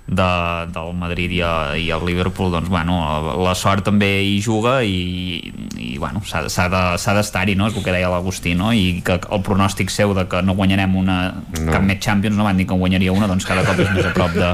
de, 0.07 0.27
del 0.75 0.95
Madrid 0.99 1.31
i, 1.31 1.41
a, 1.47 1.77
i 1.79 1.87
el 1.95 2.03
Liverpool 2.05 2.51
doncs, 2.53 2.69
bueno, 2.69 2.97
la 3.45 3.55
sort 3.55 3.85
també 3.87 4.09
hi 4.27 4.41
juga 4.43 4.81
i, 4.85 5.53
i 5.79 5.97
bueno, 5.99 6.21
s'ha 6.27 6.43
de- 6.69 7.15
d'estar-hi 7.17 7.55
no? 7.57 7.69
és 7.71 7.77
el 7.79 7.85
que 7.85 7.93
deia 7.95 8.11
l'Agustí 8.11 8.55
no? 8.59 8.73
i 8.75 9.01
que 9.07 9.15
el 9.23 9.43
pronòstic 9.47 9.91
seu 9.95 10.13
de 10.17 10.27
que 10.29 10.43
no 10.43 10.55
guanyarem 10.59 10.97
una 10.97 11.19
No. 11.63 11.71
cap 11.71 11.83
més 11.87 12.01
Champions 12.03 12.35
no 12.37 12.43
van 12.45 12.57
dir 12.59 12.67
que 12.67 12.75
en 12.75 12.81
guanyaria 12.81 13.13
una 13.13 13.29
doncs 13.31 13.45
cada 13.47 13.63
cop 13.65 13.79
és 13.79 13.91
més 13.95 14.07
a 14.09 14.13
prop 14.17 14.33
de, 14.35 14.49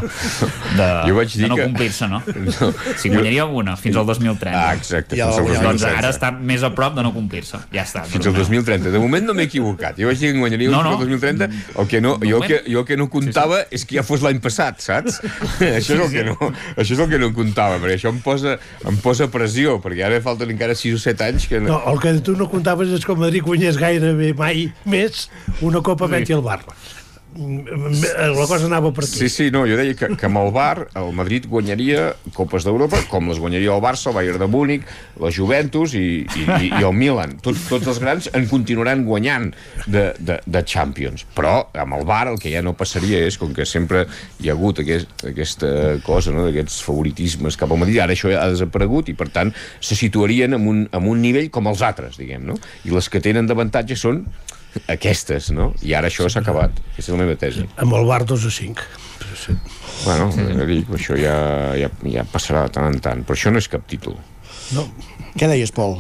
de, 0.77 0.89
Jo 1.09 1.15
vaig 1.17 1.31
dir 1.33 1.43
de 1.47 1.49
no 1.49 1.57
que- 1.57 1.65
complir-se 1.65 2.09
no? 2.11 2.21
No. 2.61 2.73
si 2.99 3.09
guanyaria 3.09 3.45
una 3.47 3.77
fins 3.81 3.97
al 3.97 4.05
2030 4.07 4.53
Ah, 4.59 4.75
exacte, 4.75 5.17
ja, 5.17 5.31
fins 5.33 5.57
al 5.59 5.65
doncs 5.71 5.83
2030. 5.83 5.99
ara 5.99 6.11
està 6.13 6.31
més 6.35 6.63
a 6.67 6.71
prop 6.75 6.95
de 6.99 7.03
no 7.07 7.15
complir-se 7.15 7.59
ja 7.73 7.83
està 7.87 8.05
Fins 8.09 8.27
al 8.27 8.35
2030. 8.37 8.91
De 8.93 8.99
moment 9.01 9.25
no 9.27 9.35
m'he 9.35 9.45
equivocat. 9.49 9.97
Jo 9.99 10.07
vaig 10.11 10.19
dir 10.21 10.31
que 10.31 10.35
en 10.37 10.41
guanyaria 10.45 10.71
No, 10.71 10.83
no, 10.83 10.91
no. 10.91 10.97
no. 10.99 11.03
el 11.03 11.09
2030. 11.19 11.49
El 11.81 11.89
que 11.89 12.01
no, 12.01 12.17
jo, 12.23 12.43
el 12.43 12.47
que, 12.49 12.61
jo 12.71 12.81
el 12.81 12.87
que 12.89 12.97
no 12.97 13.09
comptava 13.11 13.59
sí, 13.63 13.67
sí. 13.71 13.75
és 13.79 13.85
que 13.89 13.97
ja 13.99 14.05
fos 14.07 14.23
l'any 14.25 14.41
passat, 14.45 14.81
saps? 14.85 15.21
això, 15.79 15.97
és 15.97 16.03
el 16.03 16.11
que 16.13 16.25
no, 16.27 16.37
això 16.77 16.97
és 16.97 17.03
el 17.05 17.11
que 17.13 17.21
no 17.23 17.31
comptava, 17.37 17.79
perquè 17.83 17.99
això 17.99 18.13
em 18.13 18.21
posa, 18.25 18.57
em 18.89 19.01
posa 19.03 19.29
pressió, 19.33 19.79
perquè 19.83 20.07
ara 20.09 20.21
falten 20.25 20.53
encara 20.55 20.77
6 20.79 20.99
o 20.99 21.03
7 21.03 21.29
anys 21.29 21.49
que... 21.51 21.63
No, 21.65 21.81
el 21.93 22.01
que 22.03 22.15
tu 22.25 22.37
no 22.39 22.49
comptaves 22.51 22.93
és 22.95 23.07
que 23.07 23.15
el 23.15 23.21
Madrid 23.23 23.47
guanyés 23.47 23.81
gairebé 23.81 24.33
mai 24.39 24.69
més 24.89 25.29
una 25.65 25.83
Copa 25.85 26.11
Betty 26.11 26.37
al 26.37 26.45
Bar. 26.47 26.63
La 27.37 28.47
cosa 28.49 28.65
anava 28.67 28.89
per 28.97 29.05
aquí. 29.05 29.19
Sí, 29.21 29.29
sí, 29.29 29.47
no, 29.53 29.67
jo 29.69 29.77
deia 29.77 29.95
que, 29.95 30.09
que 30.17 30.27
amb 30.27 30.41
el 30.41 30.49
Bar 30.55 30.89
el 30.97 31.11
Madrid 31.15 31.45
guanyaria 31.51 32.15
Copes 32.35 32.65
d'Europa 32.65 33.03
com 33.11 33.29
les 33.29 33.39
guanyaria 33.39 33.75
el 33.75 33.83
Barça, 33.85 34.09
el 34.09 34.17
Bayern 34.17 34.41
de 34.41 34.49
Múnich 34.49 34.89
la 35.21 35.31
Juventus 35.35 35.93
i, 35.99 36.25
i, 36.25 36.47
i, 36.47 36.71
i 36.73 36.81
el 36.81 36.97
Milan 36.97 37.37
tots, 37.45 37.67
tots 37.69 37.91
els 37.93 38.01
grans 38.03 38.31
en 38.33 38.49
continuaran 38.51 39.05
guanyant 39.07 39.51
de, 39.87 40.09
de, 40.19 40.41
de 40.41 40.65
Champions 40.65 41.27
però 41.37 41.69
amb 41.77 41.99
el 42.01 42.09
Bar 42.09 42.25
el 42.33 42.41
que 42.41 42.51
ja 42.55 42.65
no 42.65 42.75
passaria 42.79 43.21
és 43.29 43.39
com 43.39 43.53
que 43.55 43.69
sempre 43.69 44.07
hi 44.41 44.49
ha 44.49 44.57
hagut 44.57 44.81
aquest, 44.83 45.13
aquesta 45.29 45.71
cosa, 46.09 46.33
no, 46.35 46.49
d'aquests 46.49 46.81
favoritismes 46.89 47.61
cap 47.61 47.71
al 47.71 47.85
Madrid, 47.85 48.01
ara 48.03 48.17
això 48.17 48.33
ja 48.33 48.43
ha 48.47 48.51
desaparegut 48.57 49.13
i 49.13 49.19
per 49.19 49.29
tant 49.35 49.53
se 49.85 49.99
situarien 50.01 50.57
en 50.57 50.67
un, 50.67 50.85
en 50.89 51.13
un 51.13 51.21
nivell 51.23 51.53
com 51.55 51.69
els 51.69 51.85
altres, 51.85 52.17
diguem, 52.19 52.49
no? 52.49 52.57
i 52.89 52.95
les 52.95 53.13
que 53.13 53.23
tenen 53.23 53.47
d'avantatge 53.47 54.01
són 54.01 54.25
aquestes, 54.91 55.51
no? 55.55 55.73
I 55.83 55.95
ara 55.99 56.11
això 56.11 56.29
s'ha 56.31 56.43
acabat. 56.45 56.79
Aquesta 56.93 57.11
és 57.11 57.15
la 57.17 57.21
meva 57.25 57.37
tesi. 57.41 57.67
Amb 57.81 57.97
el 57.99 58.07
Bar 58.09 58.25
2 58.29 58.47
a 58.49 58.53
5. 58.55 58.89
Bueno, 60.05 60.31
sí. 60.33 60.45
dic, 60.69 60.91
això 60.95 61.17
ja, 61.19 61.37
ja, 61.79 61.91
ja 62.07 62.25
passarà 62.31 62.67
de 62.67 62.75
tant 62.77 62.87
en 62.89 62.99
tant, 63.03 63.25
però 63.27 63.39
això 63.39 63.53
no 63.53 63.61
és 63.63 63.69
cap 63.71 63.87
títol. 63.91 64.17
No. 64.77 64.87
Què 65.39 65.49
deies, 65.51 65.73
Pol? 65.75 65.99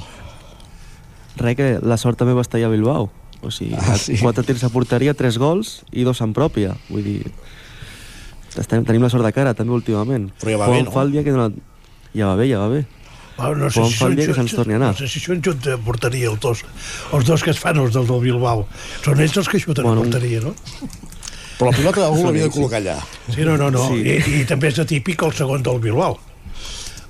Res, 1.38 1.56
que 1.58 1.68
la 1.82 1.98
sort 2.00 2.18
també 2.20 2.34
va 2.36 2.44
estar 2.44 2.58
allà 2.60 2.70
a 2.70 2.74
Bilbao. 2.74 3.08
O 3.40 3.52
sigui, 3.54 3.76
ah, 3.78 3.94
sí. 3.98 4.16
quatre 4.18 4.42
tirs 4.46 4.64
a 4.66 4.70
porteria, 4.74 5.14
tres 5.14 5.38
gols 5.38 5.82
i 5.94 6.06
dos 6.06 6.20
en 6.24 6.34
pròpia. 6.34 6.74
Vull 6.90 7.06
dir, 7.06 7.18
estem, 8.58 8.82
tenim 8.86 9.04
la 9.04 9.10
sort 9.12 9.26
de 9.26 9.32
cara 9.34 9.54
també 9.54 9.76
últimament. 9.76 10.30
Però 10.42 10.54
ja 10.54 10.60
va 10.62 10.70
bé, 10.72 10.82
no? 10.86 10.94
Fa 10.94 11.06
el 11.06 11.14
dia 11.14 11.24
que 11.26 11.34
no... 11.36 11.50
Ja 12.16 12.32
va 12.32 12.38
bé, 12.40 12.48
ja 12.50 12.62
va 12.64 12.70
bé. 12.72 12.82
Ah, 13.38 13.52
no 13.54 13.68
sé 13.70 13.84
si 13.86 13.94
fa 13.94 14.08
el 14.08 14.12
són 14.12 14.16
dia 14.18 14.26
que 14.26 14.34
se'ns 14.34 14.54
torni 14.58 14.74
a 14.74 14.78
anar. 14.80 14.92
No 14.92 14.98
sé 14.98 15.06
si 15.08 15.20
són 15.22 15.42
junt 15.44 15.60
de 15.62 15.76
porteria 15.78 16.30
els 16.32 16.40
dos. 16.42 16.64
Els 17.14 17.24
dos 17.28 17.42
que 17.46 17.52
es 17.54 17.58
fan, 17.62 17.78
els 17.78 17.92
del, 17.94 18.06
del 18.08 18.20
Bilbao. 18.24 18.64
Són 19.04 19.20
ells 19.22 19.36
els 19.38 19.48
que 19.48 19.60
xuten 19.62 19.84
bueno, 19.86 20.02
a 20.02 20.08
porteria, 20.08 20.40
no? 20.42 20.54
Però 21.58 21.70
la 21.70 21.76
pilota 21.76 22.04
algú 22.06 22.24
l'havia 22.26 22.48
de 22.48 22.54
col·locar 22.54 22.80
allà. 22.82 22.96
Sí, 23.34 23.42
no, 23.46 23.56
no, 23.58 23.70
no. 23.74 23.84
Sí. 23.92 24.02
I, 24.02 24.40
I 24.40 24.44
també 24.46 24.68
és 24.72 24.78
atípic 24.82 25.22
el 25.26 25.32
segon 25.38 25.62
del 25.66 25.78
Bilbao. 25.82 26.18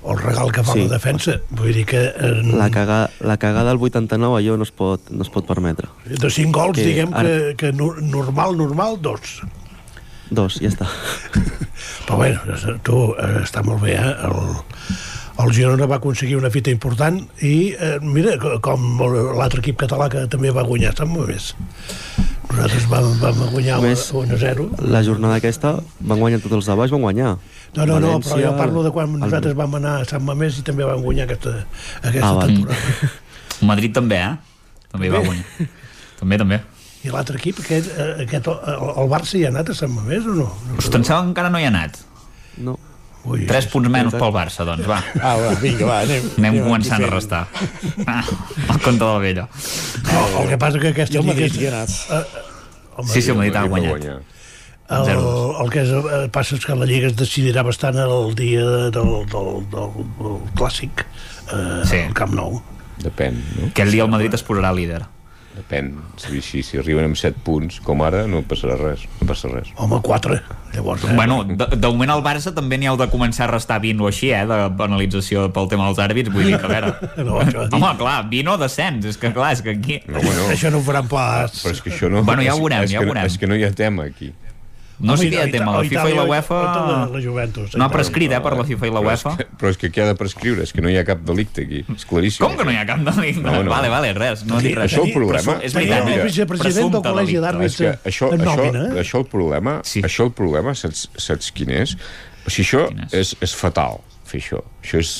El 0.09 0.17
regal 0.21 0.47
que 0.55 0.63
fa 0.63 0.73
Sí. 0.77 0.85
la 0.87 0.93
defensa. 0.95 1.35
Vull 1.49 1.73
dir 1.75 1.83
que... 1.89 1.99
Eh, 2.15 2.31
La, 2.55 2.69
caga, 2.71 3.09
la 3.19 3.35
cagada 3.37 3.71
al 3.73 3.81
89 3.81 4.37
allò 4.39 4.55
no 4.57 4.63
es 4.63 4.71
pot, 4.71 5.09
no 5.11 5.25
es 5.25 5.29
pot 5.33 5.45
permetre. 5.49 5.89
de 6.05 6.29
cinc 6.31 6.53
gols, 6.55 6.77
Que 6.77 6.85
diguem 6.85 7.11
ara- 7.13 7.27
que, 7.27 7.55
que 7.57 7.73
no- 7.73 7.95
normal, 7.99 8.55
normal, 8.57 9.01
dos. 9.01 9.41
Dos, 10.29 10.59
ja 10.61 10.69
està. 10.69 10.85
Però 12.05 12.15
bueno, 12.21 12.39
tu, 12.85 13.13
eh, 13.17 13.41
està 13.43 13.61
molt 13.65 13.81
bé, 13.81 13.97
eh? 13.97 14.15
El, 14.29 14.39
el 15.39 15.53
Girona 15.55 15.85
va 15.87 15.97
aconseguir 16.01 16.35
una 16.37 16.49
fita 16.51 16.71
important 16.73 17.21
i 17.45 17.71
eh, 17.77 17.97
mira, 18.03 18.33
co- 18.41 18.57
com 18.65 18.99
l'altre 19.37 19.61
equip 19.63 19.77
català 19.85 20.09
que 20.11 20.25
també 20.31 20.51
va 20.51 20.65
guanyar, 20.67 20.91
sap 20.97 21.07
molt 21.07 21.29
més. 21.31 21.53
Nosaltres 22.49 22.87
vam, 22.89 23.07
vam 23.21 23.39
guanyar 23.53 23.77
A 23.77 23.81
més, 23.83 24.07
1 24.11 24.33
a 24.35 24.39
0. 24.41 24.65
La 24.89 25.03
jornada 25.05 25.37
aquesta 25.37 25.75
van 26.01 26.19
guanyar 26.19 26.39
tots 26.43 26.57
els 26.57 26.65
de 26.67 26.75
baix, 26.79 26.91
van 26.91 27.03
guanyar. 27.05 27.35
No, 27.77 27.85
no, 27.85 27.99
no, 28.01 28.15
però 28.19 28.33
València, 28.33 28.41
jo 28.47 28.55
parlo 28.57 28.83
de 28.83 28.91
quan 28.95 29.13
el- 29.13 29.19
nosaltres 29.21 29.55
vam 29.55 29.75
anar 29.79 29.93
a 30.01 30.05
Sant 30.09 30.25
Mamés 30.25 30.57
i 30.59 30.65
també 30.65 30.83
vam 30.89 31.03
guanyar 31.05 31.27
aquesta, 31.29 31.53
aquesta 32.01 32.31
Ah, 32.33 32.47
temporada. 32.49 33.11
Madrid 33.69 33.93
també, 33.95 34.17
eh? 34.17 34.35
També 34.91 35.11
va 35.13 35.21
guanyar. 35.23 35.45
També, 36.19 36.35
també. 36.41 36.57
I 37.07 37.13
l'altre 37.13 37.37
equip, 37.39 37.61
aquest, 37.63 37.93
eh, 37.95 38.25
aquest, 38.25 38.47
el, 38.49 38.89
el 38.99 39.07
Barça 39.13 39.37
hi 39.39 39.45
ha 39.45 39.53
anat 39.53 39.69
a 39.71 39.75
Sant 39.77 39.93
Mamés 39.93 40.25
o 40.27 40.33
no? 40.35 40.49
no 40.67 40.79
Us 40.81 40.89
pensava 40.91 41.21
que 41.23 41.29
encara 41.31 41.49
no 41.53 41.61
hi 41.61 41.63
ha 41.63 41.69
anat. 41.71 42.01
No. 42.59 42.73
Ui, 43.29 43.45
Tres 43.49 43.67
punts 43.69 43.89
menys 43.93 44.15
pel 44.17 44.31
Barça, 44.33 44.65
doncs, 44.65 44.87
va. 44.89 44.99
Ah, 45.21 45.35
va, 45.37 45.53
vinga, 45.61 45.85
va, 45.85 45.99
anem. 46.01 46.23
Anem 46.39 46.49
anem 46.55 46.63
començant 46.65 47.03
a 47.05 47.09
restar. 47.11 47.43
Ah, 48.07 48.23
el 48.25 48.79
compte 48.81 48.97
de 49.03 49.05
la 49.05 49.19
vella. 49.21 49.47
No, 50.09 50.23
el 50.41 50.49
que 50.49 50.57
passa 50.61 50.79
que 50.81 50.89
hi 50.89 50.97
he 50.97 51.69
anat. 51.69 51.89
Eh, 52.09 52.23
el 52.99 53.07
Sí, 53.07 53.21
sí, 53.21 53.29
el 53.31 53.37
Madrid 53.37 53.55
ha 53.55 53.63
guanyat. 53.69 53.91
guanyar. 53.93 54.17
El, 54.89 55.09
el 55.61 55.69
que 55.69 55.83
és, 55.85 55.89
eh, 55.93 56.23
passa 56.33 56.55
és 56.57 56.65
que 56.65 56.73
la 56.75 56.87
Lliga 56.89 57.11
es 57.11 57.15
decidirà 57.15 57.61
bastant 57.63 57.99
el 58.01 58.33
dia 58.35 58.63
del, 58.89 59.11
del, 59.29 59.51
del, 59.69 59.91
del 60.17 60.39
clàssic 60.57 61.03
eh, 61.53 61.83
Sí. 61.85 61.99
al 62.07 62.15
Camp 62.17 62.33
Nou. 62.33 62.57
Depèn, 62.99 63.37
no? 63.59 63.67
Aquell 63.69 63.91
dia 63.93 64.03
el 64.03 64.09
Madrid 64.11 64.33
es 64.33 64.41
posarà 64.43 64.73
líder. 64.75 65.03
Depèn. 65.59 65.91
Si, 66.21 66.39
si, 66.45 66.61
si 66.63 66.79
arriben 66.79 67.09
amb 67.09 67.17
7 67.19 67.41
punts, 67.43 67.79
com 67.83 67.99
ara, 68.05 68.23
no 68.29 68.39
passarà 68.47 68.77
res. 68.79 69.03
No 69.19 69.27
passa 69.27 69.51
res. 69.51 69.71
Home, 69.75 69.99
4. 70.05 70.37
Llavors, 70.73 71.03
eh? 71.03 71.15
Bueno, 71.17 71.41
de, 71.43 71.67
de 71.75 71.91
moment 71.91 72.13
al 72.13 72.23
Barça 72.23 72.53
també 72.55 72.77
n'hi 72.79 72.87
heu 72.87 72.97
de 72.99 73.09
començar 73.11 73.47
a 73.47 73.51
restar 73.51 73.79
20 73.83 74.05
o 74.05 74.09
així, 74.09 74.29
eh, 74.35 74.45
de 74.47 74.59
penalització 74.79 75.47
pel 75.55 75.67
tema 75.71 75.89
dels 75.89 75.99
àrbits, 76.03 76.31
vull 76.31 76.47
dir 76.47 76.59
que 76.59 76.69
a 76.69 76.73
veure... 76.75 76.93
No. 77.29 77.41
Home, 77.41 77.89
clar, 77.99 78.19
20 78.31 78.53
o 78.53 78.57
descens, 78.61 79.05
és 79.09 79.17
que 79.19 79.33
clar, 79.35 79.51
és 79.57 79.63
que 79.65 79.73
aquí... 79.75 79.99
No, 80.07 80.21
home, 80.21 80.35
no. 80.37 80.45
Això 80.53 80.71
no 80.71 80.79
ho 80.79 80.85
faran 80.85 81.09
pas. 81.11 81.59
Però 81.59 81.75
és 81.75 81.81
que 81.83 81.91
això 81.91 82.09
no... 82.11 82.23
Bueno, 82.27 82.45
ja 82.45 82.55
ho 82.55 82.61
veurem, 82.61 82.85
és 82.87 82.93
ja 82.93 83.01
ho 83.01 83.03
que, 83.03 83.11
veurem. 83.11 83.27
És 83.27 83.35
que 83.41 83.49
no 83.49 83.57
hi 83.59 83.65
ha 83.67 83.73
tema 83.75 84.07
aquí. 84.07 84.31
No 84.99 85.13
Home, 85.13 85.29
ha 85.39 85.45
i- 85.47 85.51
tema, 85.51 85.71
la 85.77 85.83
FIFA 85.87 86.09
i 86.09 86.15
la 86.17 86.23
UEFA... 86.27 86.57
la- 87.13 87.21
Juventus, 87.23 87.75
No 87.79 87.85
ha 87.85 87.89
prescrit, 87.89 88.31
eh, 88.35 88.39
per 88.43 88.51
la 88.57 88.65
FIFA 88.67 88.87
i 88.87 88.91
la 88.91 88.99
Però 88.99 89.13
és, 89.13 89.21
UEFA. 89.23 89.35
que, 89.37 89.45
però 89.57 89.69
és 89.71 89.77
que 89.79 89.89
què 89.95 90.01
ha 90.03 90.07
de 90.09 90.15
prescriure? 90.19 90.63
És 90.67 90.73
que 90.75 90.81
no 90.83 90.89
hi 90.91 90.97
ha 90.99 91.05
cap 91.07 91.21
delicte 91.23 91.63
aquí. 91.63 91.85
És 91.95 92.03
claríssim. 92.09 92.43
Com 92.45 92.57
que 92.59 92.65
no 92.67 92.73
hi 92.73 92.75
ha 92.81 92.85
cap 92.89 92.99
delicte? 93.07 93.41
No, 93.45 93.63
no. 93.63 93.71
Vale, 93.71 93.87
vale, 93.93 94.11
res, 94.17 94.43
no 94.45 94.59
dic 94.59 94.75
res. 94.75 94.91
Això 94.91 95.05
el 95.05 95.13
problema... 95.15 95.55
És 95.63 95.73
veritat, 95.77 96.07
el 96.11 96.23
vicepresident 96.27 96.91
del 96.97 97.01
Col·legi 97.07 97.39
és 97.39 97.77
que 97.79 97.93
això, 98.11 98.29
això, 98.35 98.65
eh? 98.75 98.99
això 99.05 99.21
el 99.23 99.25
problema, 99.31 99.77
Sí. 99.87 100.01
això 100.03 100.25
el 100.27 100.33
problema 100.35 100.75
saps, 100.75 101.07
saps 101.15 101.51
quin 101.55 101.71
és? 101.71 101.95
O 102.45 102.49
sigui, 102.51 102.67
això 102.67 102.83
és? 102.91 103.13
és, 103.13 103.35
és 103.47 103.55
fatal, 103.55 104.01
fer 104.27 104.41
això. 104.43 104.59
Això 104.83 104.99
és, 104.99 105.13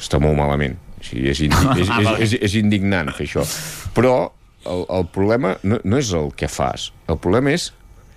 està 0.00 0.18
molt 0.18 0.34
malament. 0.36 0.76
O 0.98 1.04
sigui, 1.06 1.28
és, 1.30 1.40
indi 1.46 1.54
és, 1.82 1.88
Ah, 1.94 2.00
és, 2.02 2.06
vale. 2.10 2.18
és, 2.26 2.34
és 2.42 2.54
indignant 2.58 3.14
fer 3.14 3.26
això. 3.30 3.46
Però 3.94 4.32
el, 4.66 4.84
el 4.90 5.06
problema 5.14 5.56
no, 5.62 5.78
no 5.84 5.96
és 6.02 6.10
el 6.12 6.32
que 6.34 6.48
fas. 6.50 6.90
El 7.06 7.18
problema 7.22 7.54
és 7.54 7.70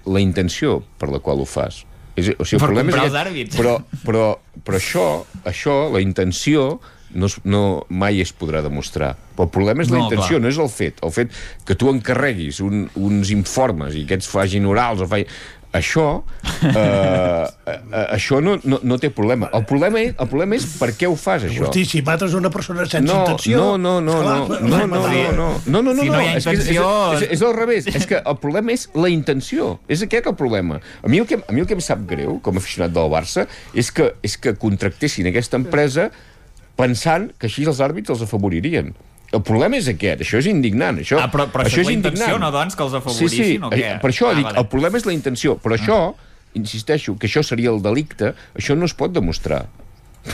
la 0.09 0.21
intenció 0.23 0.79
per 0.99 1.11
la 1.13 1.19
qual 1.23 1.41
ho 1.43 1.47
fas. 1.49 1.83
És, 2.17 2.31
o 2.35 2.43
sigui, 2.43 2.57
el 2.57 2.63
Per 2.63 2.67
problema 2.67 2.91
és 3.05 3.15
aquest-. 3.21 3.57
Però, 3.59 3.75
però, 4.03 4.23
però 4.65 4.79
això, 4.79 5.03
això, 5.47 5.75
la 5.93 6.01
intenció, 6.03 6.79
no, 7.15 7.29
es, 7.29 7.37
no 7.47 7.61
mai 7.89 8.19
es 8.21 8.33
podrà 8.35 8.61
demostrar. 8.65 9.13
Però 9.37 9.47
el 9.47 9.53
problema 9.53 9.85
és 9.85 9.89
la 9.93 9.97
No, 10.01 10.07
intenció, 10.09 10.35
clar. 10.37 10.41
no 10.43 10.51
és 10.51 10.59
el 10.61 10.69
fet. 10.73 10.99
El 11.05 11.13
fet 11.15 11.31
que 11.65 11.77
tu 11.79 11.89
encarreguis 11.93 12.59
un, 12.65 12.83
uns 12.99 13.31
informes 13.33 13.95
i 13.95 14.03
aquests 14.07 14.27
facin 14.29 14.67
orals 14.69 15.01
o 15.05 15.07
facin... 15.09 15.31
Això, 15.71 16.23
eh, 16.65 17.45
eh, 17.69 18.05
això 18.15 18.39
no, 18.41 18.55
no, 18.63 18.79
no 18.81 18.97
té 18.97 19.11
problema. 19.13 19.51
El 19.53 19.67
problema, 19.69 20.01
és, 20.01 20.15
el 20.17 20.29
problema 20.31 20.57
és 20.57 20.65
per 20.79 20.89
què 20.97 21.05
ho 21.05 21.13
fas, 21.19 21.45
això. 21.45 21.67
Hosti, 21.67 21.83
si 21.85 22.01
mates 22.05 22.33
una 22.33 22.49
persona 22.49 22.87
sense 22.89 23.05
No, 23.05 23.19
intenció... 23.21 23.59
no, 23.77 23.77
no, 23.77 23.99
no, 24.01 24.15
no, 24.23 24.47
no, 24.47 24.57
no, 24.59 24.87
no, 24.87 24.87
no, 24.87 25.49
no, 25.67 25.83
no, 25.83 25.83
no, 25.83 25.93
Si 25.93 26.09
no 26.09 26.21
hi 26.23 26.31
ha 26.31 26.39
és, 26.39 26.47
és, 26.47 26.63
intenció- 26.63 26.87
és, 27.19 27.27
és 27.37 27.43
al 27.45 27.53
revés, 27.53 27.85
és 27.93 28.07
que 28.09 28.17
el 28.17 28.39
problema 28.41 28.73
és 28.73 28.87
la 28.97 29.11
intenció, 29.13 29.75
és 29.87 30.01
aquest 30.07 30.31
el 30.31 30.35
problema. 30.39 30.79
A 31.03 31.11
mi 31.11 31.21
el 31.21 31.29
que, 31.29 31.37
a 31.37 31.53
mi 31.53 31.61
el 31.61 31.69
que 31.69 31.77
em 31.77 31.83
sap 31.85 32.01
greu, 32.09 32.39
com 32.41 32.57
a 32.57 32.63
aficionat 32.63 32.95
del 32.95 33.11
Barça, 33.13 33.45
és 33.77 33.91
que, 33.93 34.09
és 34.25 34.39
que 34.41 34.55
contractessin 34.57 35.29
aquesta 35.29 35.61
empresa 35.61 36.09
pensant 36.79 37.29
que 37.37 37.45
així 37.49 37.67
els 37.69 37.81
àrbits 37.83 38.09
els 38.09 38.25
afavoririen. 38.25 38.93
El 39.31 39.43
problema 39.45 39.77
és 39.77 39.87
aquest, 39.91 40.21
això 40.25 40.39
és 40.41 40.47
indignant. 40.49 40.97
Això, 41.03 41.19
Ah, 41.21 41.27
però, 41.29 41.45
però 41.53 41.61
això, 41.65 41.77
això 41.77 41.81
és 41.81 41.87
la 41.87 41.93
intenció, 41.93 42.25
indignant. 42.25 42.41
no, 42.41 42.51
doncs, 42.51 42.75
que 42.75 42.83
els 42.83 42.91
Sí, 42.91 42.97
sí, 42.97 43.03
afavorissin 43.03 43.63
o 43.63 43.69
què? 43.69 43.83
eh, 43.95 43.99
per 44.01 44.09
això 44.09 44.31
ah, 44.31 44.33
dic, 44.35 44.45
vale. 44.45 44.57
el 44.63 44.67
problema 44.67 44.97
és 44.97 45.05
la 45.05 45.13
intenció, 45.13 45.57
però 45.61 45.77
això, 45.77 45.99
insisteixo, 46.57 47.15
que 47.19 47.27
això 47.29 47.43
seria 47.45 47.69
el 47.69 47.81
delicte, 47.81 48.33
això 48.57 48.75
no 48.75 48.85
es 48.89 48.93
pot 48.97 49.13
demostrar. 49.13 49.67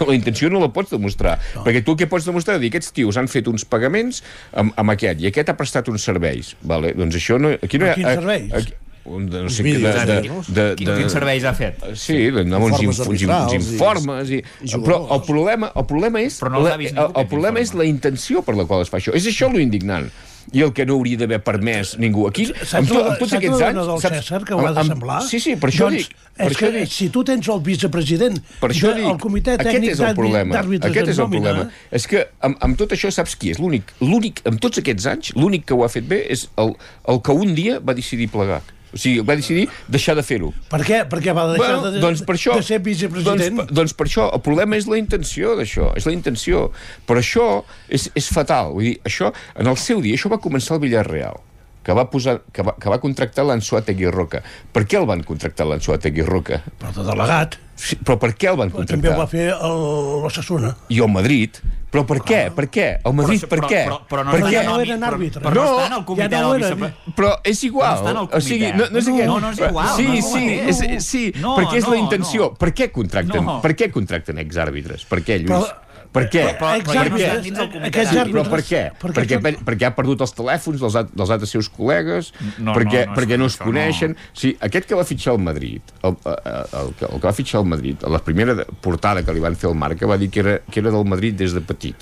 La 0.07 0.15
intenció 0.15 0.49
no 0.49 0.59
la 0.59 0.71
pots 0.73 0.89
demostrar, 0.91 1.37
no. 1.55 1.63
perquè 1.63 1.83
tu 1.85 1.91
el 1.93 1.97
que 1.99 2.07
pots 2.07 2.25
demostrar 2.25 2.55
és 2.57 2.61
dir, 2.63 2.71
aquests 2.73 2.91
tios 2.91 3.17
han 3.21 3.27
fet 3.31 3.47
uns 3.47 3.63
pagaments 3.69 4.23
amb, 4.57 4.73
amb 4.75 4.91
aquest, 4.95 5.21
i 5.21 5.27
aquest 5.29 5.51
ha 5.51 5.55
prestat 5.55 5.87
uns 5.91 6.03
serveis. 6.03 6.55
Vale? 6.65 6.93
Doncs 6.97 7.15
això 7.19 7.37
no... 7.39 7.51
Aquí 7.61 7.77
no 7.77 7.85
hi 7.85 7.89
ha, 7.91 7.93
Quins 7.99 8.15
serveis? 8.17 8.73
Un 9.05 9.27
de, 9.29 9.37
no 9.37 9.43
Uns 9.45 9.53
sé 9.59 9.63
què, 9.63 9.73
de, 9.77 9.89
de, 10.09 10.13
eh? 10.17 10.37
de, 10.49 10.63
Quin- 10.79 10.89
quins 10.97 11.13
serveis 11.13 11.43
ha 11.45 11.53
fet? 11.53 11.83
Sí, 11.93 12.15
amb 12.33 12.55
uns, 12.57 12.79
uns, 12.81 12.99
uns 13.05 13.21
i- 13.21 13.27
informes. 13.59 14.31
I, 14.33 14.39
i 14.65 14.79
però 14.81 15.03
el 15.13 15.21
problema, 15.27 15.69
el 15.77 15.85
problema 15.85 16.23
és... 16.25 16.39
Però 16.41 16.49
no 16.55 16.63
la, 16.65 16.73
el, 16.79 16.89
el 17.21 17.27
problema 17.29 17.61
és 17.61 17.75
la 17.77 17.85
intenció 17.85 18.41
per 18.41 18.55
la 18.57 18.65
qual 18.65 18.81
es 18.81 18.89
fa 18.89 18.97
això. 18.97 19.13
És 19.13 19.27
això 19.29 19.51
lo 19.53 19.61
indignant 19.61 20.09
i 20.53 20.61
el 20.61 20.69
que 20.77 20.83
no 20.85 20.93
hauria 20.93 21.17
d'haver 21.17 21.39
permès 21.41 21.95
ningú. 21.97 22.27
Aquí, 22.29 22.43
Saps 22.49 22.73
amb, 22.77 22.91
amb 22.93 23.15
tots 23.17 23.31
saps 23.31 23.39
aquests 23.39 23.61
anys... 23.65 23.77
dona 23.79 23.85
del 23.91 24.01
saps- 24.03 24.19
César, 24.25 24.41
que 24.45 24.53
ho 24.53 24.59
ha 24.61 24.73
de 24.75 24.81
amb- 24.83 24.91
semblar? 24.93 25.21
Sí, 25.25 25.39
sí, 25.41 25.55
per 25.57 25.69
això 25.71 25.87
doncs, 25.89 26.05
dic. 26.05 26.11
Per 26.37 26.45
és 26.45 26.51
això 26.57 26.69
que 26.69 26.79
dic. 26.83 26.91
si 26.93 27.07
tu 27.09 27.23
tens 27.25 27.49
el 27.49 27.61
vicepresident 27.65 28.37
Per 28.61 28.69
això 28.69 28.91
del 28.93 29.01
dic, 29.07 29.17
comitè 29.23 29.55
aquest 29.55 29.69
tècnic 29.71 29.95
és 29.95 30.03
el 30.05 30.13
problema. 30.17 30.53
d'àrbitres 30.59 30.91
Aquest 30.93 31.09
és 31.15 31.19
el 31.25 31.29
problema. 31.33 31.65
És 31.97 32.05
que 32.11 32.21
amb, 32.45 32.57
amb 32.61 32.77
tot 32.77 32.93
això 32.93 33.09
saps 33.13 33.33
qui 33.41 33.53
és? 33.55 33.61
L'únic, 33.61 33.93
l'únic, 34.01 34.41
amb 34.45 34.61
tots 34.61 34.77
aquests 34.83 35.09
anys, 35.13 35.33
l'únic 35.37 35.65
que 35.65 35.73
ho 35.77 35.81
ha 35.85 35.89
fet 35.89 36.05
bé 36.09 36.21
és 36.29 36.45
el, 36.61 36.75
el 37.09 37.21
que 37.25 37.31
un 37.45 37.53
dia 37.57 37.79
va 37.81 37.97
decidir 37.97 38.29
plegar. 38.33 38.61
O 38.93 38.99
sigui, 38.99 39.23
va 39.27 39.35
decidir 39.35 39.65
deixar 39.91 40.15
de 40.15 40.23
fer-ho. 40.23 40.51
Per 40.71 40.81
què? 40.87 41.01
Perquè 41.11 41.33
va 41.35 41.47
deixar 41.51 41.79
Bueno, 41.79 41.91
de, 41.91 42.03
doncs 42.03 42.21
per 42.27 42.37
això, 42.37 42.55
de 42.59 42.67
ser 42.67 42.79
vicepresident. 42.85 43.59
Doncs, 43.61 43.73
doncs 43.75 43.95
per 43.97 44.07
això, 44.07 44.29
el 44.35 44.43
problema 44.45 44.77
és 44.79 44.87
la 44.91 44.99
intenció 45.01 45.55
d'això, 45.59 45.91
és 45.99 46.07
la 46.07 46.13
intenció. 46.15 46.69
Però 47.07 47.19
això 47.23 47.49
és, 47.89 48.07
és 48.15 48.29
fatal. 48.31 48.75
Vull 48.77 48.91
dir, 48.91 48.95
això, 49.07 49.33
en 49.59 49.71
el 49.71 49.77
seu 49.81 50.03
dia, 50.05 50.15
això 50.15 50.31
va 50.31 50.41
començar 50.43 50.77
al 50.77 50.83
Villarreal 50.85 51.41
que 51.85 51.93
va, 51.93 52.07
posar, 52.09 52.39
que 52.51 52.63
va, 52.65 52.73
que 52.81 52.89
va 52.89 52.97
contractar 52.97 53.45
l'Ansuategui 53.45 54.09
Roca. 54.09 54.41
Per 54.73 54.87
què 54.89 54.97
el 54.97 55.05
van 55.05 55.21
contractar 55.27 55.67
l'Ansuategui 55.69 56.25
Roca? 56.25 56.63
Però 56.81 56.89
de 56.95 57.05
delegat. 57.05 57.59
Sí, 57.75 57.97
però 57.97 58.17
per 58.17 58.31
què 58.35 58.47
el 58.49 58.55
van 58.57 58.71
Però 58.71 58.85
també 58.87 59.09
ho 59.09 59.17
va 59.17 59.25
contractar? 59.25 59.29
fer 59.29 59.49
el- 59.67 60.21
l'Ossassuna. 60.23 60.75
I 60.89 60.99
el 61.01 61.09
Madrid? 61.11 61.57
Però 61.91 62.05
per 62.05 62.17
què? 62.19 62.51
Per 62.51 62.65
què? 62.69 62.85
El 63.05 63.13
Madrid, 63.13 63.41
Però- 63.41 63.49
per 63.49 63.59
però- 63.59 63.67
què? 63.69 63.83
però- 63.85 63.99
però 64.07 64.23
no 64.25 64.31
per 64.31 64.41
què? 64.43 64.61
el- 64.63 64.81
eren 64.81 65.03
àrbitres. 65.03 65.43
Però 65.43 65.53
no 65.53 65.65
està 65.79 65.85
en 65.87 65.93
el 65.93 66.05
comitè 66.05 66.29
Ja 66.31 66.41
no 66.41 66.53
del 66.53 66.63
eren. 66.63 66.79
vicepre- 66.79 67.13
Però 67.15 67.39
és 67.43 67.63
igual. 67.63 67.95
Però 67.95 68.01
està 68.01 68.11
en 68.11 68.17
el 68.17 68.29
o 68.31 68.41
sigui, 68.41 68.71
no, 68.71 68.77
no, 68.77 68.97
és 68.99 69.07
No, 69.07 69.13
aquest- 69.15 69.27
no, 69.27 69.39
no 69.39 69.49
és 69.51 69.59
igual, 69.59 69.95
Sí, 69.95 70.03
no 70.07 70.15
sí, 70.15 70.45
mateix. 70.45 70.81
és, 70.81 71.05
sí 71.05 71.33
No, 71.39 71.55
perquè 71.57 71.75
és 71.77 71.83
la 71.83 71.89
no, 71.89 71.95
intenció. 71.95 72.53
Per 72.53 72.73
què 72.73 72.91
contracten, 72.91 73.45
No. 73.45 73.61
per 73.61 73.75
què 73.75 73.91
contracten 73.91 74.37
exàrbitres? 74.39 75.05
Per 75.05 75.21
què, 75.23 75.37
Lluís? 75.39 75.51
Però- 75.51 75.75
per 76.15 76.23
què? 76.31 76.43
però- 76.55 76.57
però- 76.57 76.85
per 76.85 76.95
però- 76.95 77.19
què? 77.19 77.29
dins 77.43 77.57
del 77.59 77.69
comitè 77.75 77.91
Aquests 77.91 78.13
d'àrbitres- 78.15 78.31
Però 78.45 78.49
per 78.55 78.61
què? 78.63 78.81
perquè 79.03 79.13
Perquè, 79.19 79.37
això- 79.41 79.63
perquè 79.67 79.85
ha 79.89 79.93
perdut 79.99 80.21
els 80.25 80.33
telèfons 80.39 80.79
dels, 80.85 80.97
dels 81.13 81.29
altres 81.35 81.49
seus 81.53 81.69
col·legues, 81.69 82.31
No, 82.57 82.73
perquè, 82.73 83.05
no, 83.05 83.11
no, 83.11 83.17
perquè 83.19 83.37
no 83.37 83.45
es 83.51 83.59
això 83.59 83.65
no. 83.65 83.71
coneixen. 83.71 84.17
Sí, 84.33 84.55
aquest 84.59 84.87
que 84.87 84.95
va 84.95 85.03
fitxar 85.05 85.35
el 85.35 85.41
Madrid, 85.45 85.81
el, 86.01 86.15
el, 86.25 86.65
el, 86.81 86.93
que- 86.99 87.05
el 87.11 87.19
que 87.19 87.27
va 87.27 87.33
fitxar 87.33 87.61
el 87.61 87.67
Madrid, 87.67 87.97
a 88.03 88.09
la 88.09 88.19
primera 88.19 88.55
portada 88.81 89.23
que 89.23 89.33
li 89.33 89.39
van 89.39 89.55
fer 89.55 89.69
al 89.69 89.75
Marca 89.75 90.05
va 90.07 90.17
dir 90.17 90.29
que 90.29 90.39
era, 90.39 90.59
que 90.71 90.79
era 90.79 90.89
del 90.91 91.05
Madrid 91.05 91.35
des 91.35 91.53
de 91.53 91.61
petit. 91.61 91.95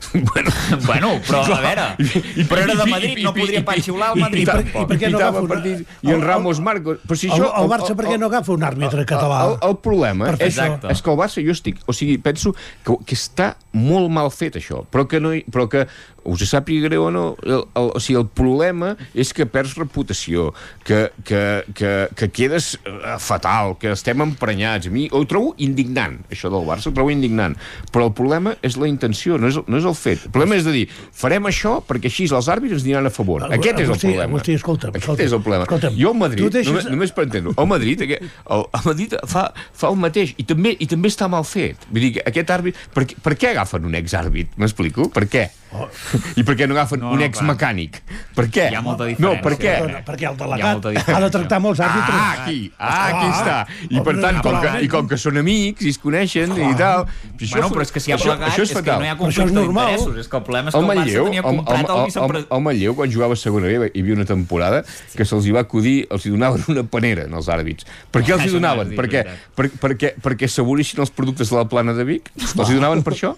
bueno, 0.12 0.50
Bueno, 0.86 1.08
però 1.26 1.42
a 1.54 1.60
veure, 1.60 1.86
I- 1.98 2.40
i- 2.40 2.44
però 2.44 2.62
era 2.64 2.74
de 2.74 2.88
i- 2.88 2.90
Madrid, 2.92 3.18
i- 3.18 3.22
no 3.22 3.30
i- 3.30 3.40
podria 3.40 3.60
i- 3.60 3.62
pas 3.62 3.76
xiular 3.84 4.10
al 4.10 4.18
i- 4.18 4.20
Madrid. 4.20 4.40
i- 4.40 4.42
i- 4.42 4.46
tampoc. 4.46 4.88
per 4.88 4.98
què 4.98 5.10
no 5.10 5.18
agafa 5.18 5.40
una- 5.40 5.60
I 5.66 5.74
en 6.08 6.14
el- 6.14 6.22
Ramos 6.22 6.60
Marcos... 6.60 6.98
Però 7.06 7.16
si 7.16 7.26
El, 7.28 7.32
això, 7.34 7.50
el 7.62 7.68
Barça 7.70 7.94
per 7.96 8.06
què 8.06 8.18
no 8.18 8.26
agafa 8.26 8.52
un 8.52 8.62
àrbitre 8.62 9.04
català? 9.06 9.40
el, 9.50 9.58
el 9.68 9.76
problema 9.78 10.30
Per 10.32 10.46
és, 10.48 10.58
és 10.58 11.02
que 11.02 11.10
el 11.10 11.18
Barça, 11.18 11.44
jo 11.44 11.52
estic... 11.52 11.80
O 11.86 11.92
sigui, 11.92 12.18
penso 12.18 12.54
que, 12.84 12.96
que 13.06 13.14
està 13.14 13.54
molt 13.72 14.10
mal 14.10 14.30
fet, 14.30 14.56
això, 14.56 14.84
però 14.90 15.06
que, 15.06 15.20
no, 15.20 15.34
hi- 15.34 15.44
però 15.50 15.68
que 15.68 15.86
us 16.24 16.42
sàpiga 16.50 16.88
greu 16.88 17.06
o 17.06 17.10
no, 17.14 17.24
el, 17.42 17.62
el, 17.76 17.90
o 17.96 18.00
sigui, 18.02 18.18
el 18.20 18.26
problema 18.26 18.94
és 19.14 19.32
que 19.36 19.46
perds 19.46 19.74
reputació, 19.78 20.50
que, 20.84 21.10
que, 21.24 21.40
que, 21.74 21.92
que 22.16 22.28
quedes 22.30 22.74
eh, 22.84 23.16
fatal, 23.18 23.76
que 23.80 23.92
estem 23.94 24.20
emprenyats. 24.24 24.88
A 24.90 24.94
mi 24.94 25.08
ho 25.12 25.22
trobo 25.30 25.54
indignant, 25.58 26.18
això 26.30 26.50
del 26.52 26.66
Barça, 26.68 26.90
ho 26.90 26.94
trobo 26.96 27.10
indignant. 27.12 27.56
Però 27.92 28.06
el 28.08 28.14
problema 28.16 28.56
és 28.66 28.76
la 28.80 28.88
intenció, 28.90 29.38
no 29.40 29.48
és, 29.50 29.58
no 29.66 29.80
és 29.80 29.86
el 29.88 29.96
fet. 29.98 30.26
El 30.28 30.34
problema 30.34 30.58
és 30.58 30.66
de 30.66 30.74
dir, 30.74 30.84
farem 30.90 31.48
això 31.50 31.78
perquè 31.86 32.10
així 32.10 32.28
els 32.30 32.48
àrbitres 32.52 32.84
aniran 32.86 33.06
a 33.08 33.14
favor. 33.14 33.44
Agustí, 33.46 33.60
Aquest 33.70 33.80
és 33.84 33.88
el 33.94 33.98
problema. 34.04 34.28
Agustí, 34.30 34.54
escolta'm, 34.60 34.90
Aquest 34.94 35.04
escolta'm, 35.04 35.26
és 35.26 35.32
el 35.38 35.42
problema. 35.44 35.64
escolta'm, 35.68 35.96
jo 36.00 36.12
al 36.14 36.18
Madrid, 36.20 36.50
deixes- 36.52 36.70
només, 36.72 36.90
només 36.90 37.12
per 37.16 37.24
entendre 37.28 37.54
el 37.56 37.66
Madrid, 37.70 38.02
aquest, 38.06 38.22
el, 38.50 38.64
el 38.78 38.84
Madrid 38.90 39.16
fa, 39.28 39.46
fa 39.72 39.88
el 39.90 39.96
mateix 40.00 40.34
i 40.38 40.44
també, 40.48 40.76
i 40.78 40.86
també 40.90 41.08
està 41.12 41.28
mal 41.30 41.44
fet. 41.44 41.88
Vull 41.90 42.00
dir, 42.06 42.12
que 42.18 42.24
aquest 42.30 42.50
àrbit... 42.54 42.76
Per, 42.94 43.04
per 43.22 43.34
què 43.38 43.50
agafen 43.54 43.84
un 43.88 43.94
exàrbit? 43.98 44.54
M'explico? 44.60 45.08
Per 45.14 45.26
què? 45.30 45.48
Oh. 45.70 45.86
I 46.34 46.42
per 46.42 46.56
què 46.58 46.66
no 46.66 46.74
agafen 46.74 46.98
No, 46.98 47.12
un 47.14 47.20
no, 47.20 47.26
exmecànic? 47.28 48.00
Per 48.34 48.46
què? 48.50 48.64
Hi 48.72 48.74
ha 48.74 48.80
molta 48.82 49.06
No, 49.22 49.36
per 49.38 49.52
què? 49.54 49.74
Perdona, 49.78 50.00
perquè 50.06 50.26
el 50.26 50.34
ha 50.34 50.38
delegat 50.40 50.72
molta 50.74 50.88
ha 50.88 50.92
de 50.92 50.98
diferència. 50.98 51.30
tractar 51.36 51.60
molts 51.62 51.82
àrbitres. 51.86 52.16
Ah, 52.16 52.32
aquí, 52.42 52.56
ah, 52.76 52.96
aquí 53.06 53.28
està. 53.30 53.56
I 53.86 54.02
per 54.08 54.14
tant, 54.18 54.40
com 54.42 54.58
que, 54.64 54.72
i 54.82 54.88
com 54.90 55.06
que 55.12 55.18
són 55.20 55.38
amics 55.38 55.86
i 55.86 55.92
es 55.94 56.00
coneixen 56.02 56.56
i 56.58 56.72
tal... 56.80 57.06
Això, 57.38 57.54
Bueno, 57.60 57.70
però 57.70 57.84
és 57.86 57.92
que 57.94 58.02
si 58.02 58.10
hi 58.10 58.14
ha 58.14 58.18
això, 58.18 58.32
plegat, 58.32 58.50
això 58.50 58.64
és 58.66 58.72
és 58.74 58.82
que 58.82 58.96
no 58.98 59.06
hi 59.06 59.12
ha 59.12 59.16
conflicte 59.20 59.54
normal. 59.54 59.92
d'interessos. 59.94 60.18
És 60.24 60.28
que 60.28 60.36
el 60.40 60.44
problema 60.48 60.68
és 60.68 60.74
que 60.74 60.80
El 60.80 60.90
el 60.90 60.90
Barça 60.90 61.24
tenia 61.30 61.42
comprat 61.46 61.78
el 61.78 61.86
el, 61.86 61.94
el, 62.00 62.04
vicepre... 62.10 62.42
el 62.50 62.62
Manlleu, 62.66 62.94
quan 62.98 63.14
jugava 63.14 63.38
a 63.38 63.40
segona 63.44 63.70
B, 63.70 63.90
hi 63.94 64.02
havia 64.04 64.18
una 64.18 64.26
temporada 64.28 64.82
que 65.14 65.24
se'ls 65.24 65.46
hi 65.46 65.54
va 65.54 65.62
acudir, 65.64 65.96
els 66.10 66.26
hi 66.26 66.34
donaven 66.34 66.66
una 66.74 66.82
panera 66.82 67.28
als 67.30 67.48
àrbits. 67.48 67.86
Per 68.10 68.24
què 68.26 68.34
els 68.36 68.44
hi 68.48 68.52
donaven? 68.58 68.92
Perquè, 68.98 69.24
veritat. 69.24 69.56
per, 69.56 69.70
perquè, 69.86 70.12
perquè 70.20 70.50
s'abolissin 70.50 71.00
els 71.06 71.14
productes 71.14 71.50
de 71.50 71.56
la 71.62 71.66
plana 71.70 71.94
de 71.94 72.04
Vic? 72.10 72.30
Els 72.58 72.68
hi 72.68 72.74
donaven 72.74 73.02
per 73.06 73.14
això? 73.14 73.34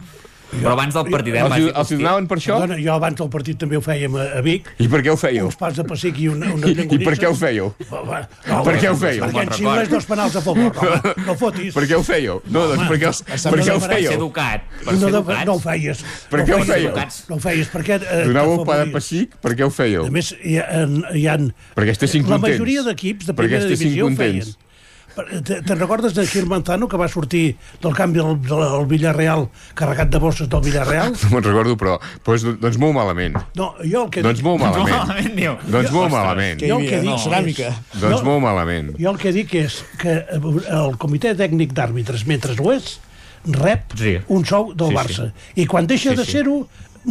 Però 0.52 0.72
abans 0.74 0.92
del 0.94 1.06
partit, 1.08 1.34
eh, 1.34 1.40
Els, 1.46 1.70
els 1.80 1.90
hi 1.92 1.96
donaven 1.96 2.26
per 2.28 2.36
això? 2.36 2.58
Perdona, 2.60 2.76
jo 2.84 2.92
abans 2.92 3.16
del 3.18 3.28
partit 3.32 3.56
també 3.58 3.78
ho 3.78 3.82
fèiem 3.84 4.14
a, 4.20 4.26
a 4.38 4.42
Vic, 4.44 4.68
I 4.84 4.88
per 4.92 5.00
què 5.02 5.10
ho 5.12 5.16
fèieu? 5.16 5.46
uns 5.48 5.56
pals 5.56 5.78
de 5.80 5.84
pessic 5.88 6.18
i 6.20 6.28
una, 6.28 6.50
una 6.52 6.68
I, 6.68 6.74
I 6.76 6.98
per 7.00 7.14
què 7.16 7.30
ho 7.30 7.36
fèieu? 7.38 7.70
No, 7.88 8.58
Per 8.66 8.74
què 8.76 8.90
ho 8.92 8.96
fèieu? 9.00 9.24
Perquè 9.24 9.44
en 9.46 9.52
xiules 9.56 9.88
dos 9.92 10.06
penals 10.10 10.36
a 10.36 10.42
favor, 10.44 10.68
home, 10.76 11.14
no 11.28 11.36
fotis. 11.40 11.72
Per 11.74 11.86
què 11.88 11.96
ho 11.96 12.04
fèieu? 12.04 12.42
No, 12.52 12.66
doncs 12.70 12.84
per 12.90 12.98
què, 13.00 13.12
per 13.24 13.38
què 13.38 13.72
ho 13.72 13.80
Per 13.80 13.88
ser 13.88 13.94
fèieu? 13.94 14.12
educat. 14.18 14.66
Per 14.82 14.92
no, 14.92 14.98
ser 15.00 15.10
no, 15.10 15.22
educat. 15.22 15.46
no 15.48 15.54
ho 15.56 15.62
feies. 15.64 16.04
Per 16.30 16.42
no 16.42 16.46
què 16.50 16.58
ho 16.58 16.64
fèieu? 16.68 16.92
No 17.32 17.38
ho 17.38 17.44
feies, 17.46 17.72
perquè... 17.72 17.98
Eh, 18.02 18.24
Donàveu 18.28 18.60
pa 18.62 18.76
de 18.82 18.90
t'afavories. 18.90 18.92
pessic? 18.98 19.38
Per 19.42 19.54
què 19.56 19.66
ho 19.66 19.72
fèieu? 19.72 20.04
A 20.06 20.12
més, 20.12 20.34
hi 20.44 20.58
ha, 20.60 20.68
hi 21.16 21.24
ha, 21.32 21.38
Perquè 21.78 21.96
estessin 21.96 22.26
la 22.28 22.36
contents. 22.36 22.58
majoria 22.60 22.84
d'equips 22.90 23.30
de 23.32 23.36
primera 23.40 23.64
divisió 23.72 24.06
ho 24.06 24.12
feien. 24.20 24.52
Per- 25.14 25.42
Te, 25.44 25.58
te'n 25.62 25.78
recordes 25.78 26.14
de 26.16 26.24
Gil 26.26 26.46
Manzano, 26.48 26.86
que 26.88 26.96
va 26.96 27.08
sortir 27.08 27.56
del 27.82 27.92
canvi 27.94 28.18
del, 28.22 28.38
del 28.40 28.86
Villarreal, 28.88 29.48
carregat 29.76 30.08
de 30.08 30.18
bosses 30.22 30.48
del 30.48 30.62
Villarreal? 30.64 31.12
No 31.22 31.30
me'n 31.34 31.44
recordo, 31.44 31.76
però 31.76 31.98
doncs, 32.24 32.46
doncs 32.62 32.78
molt 32.80 32.94
malament. 32.96 33.36
No, 33.58 33.74
jo 33.84 34.04
el 34.06 34.10
que 34.14 34.22
Doncs 34.24 34.40
dic... 34.40 34.46
molt 34.46 34.62
malament. 34.62 34.96
malament, 34.96 35.34
diu. 35.36 35.56
Doncs 35.66 35.90
molt 35.92 36.06
Ostres. 36.06 36.16
malament. 36.16 36.62
Jo 36.64 36.78
el 36.78 36.88
que 36.88 37.00
dic 37.02 37.10
no, 37.10 37.16
és- 37.16 37.26
ceràmica. 37.28 37.70
Doncs 37.94 38.18
Jo- 38.20 38.24
molt 38.30 38.42
malament. 38.46 38.92
Jo 39.00 39.10
el 39.12 39.18
que 39.20 39.32
dic 39.36 39.54
és 39.62 39.80
que 40.00 40.14
eh, 40.22 40.40
el 40.78 40.96
comitè 41.02 41.34
tècnic 41.36 41.72
d'àrbitres, 41.76 42.24
mentre 42.26 42.56
ho 42.58 42.72
és, 42.72 42.94
rep 43.44 43.92
Sí. 43.98 44.16
un 44.28 44.44
sou 44.46 44.72
del 44.72 44.88
Sí, 44.88 44.94
sí. 44.94 44.98
Barça. 45.02 45.32
I 45.56 45.66
quan 45.66 45.86
deixa 45.90 46.10
Sí, 46.10 46.16
de 46.16 46.24
sí. 46.24 46.32
ser-ho, 46.38 46.60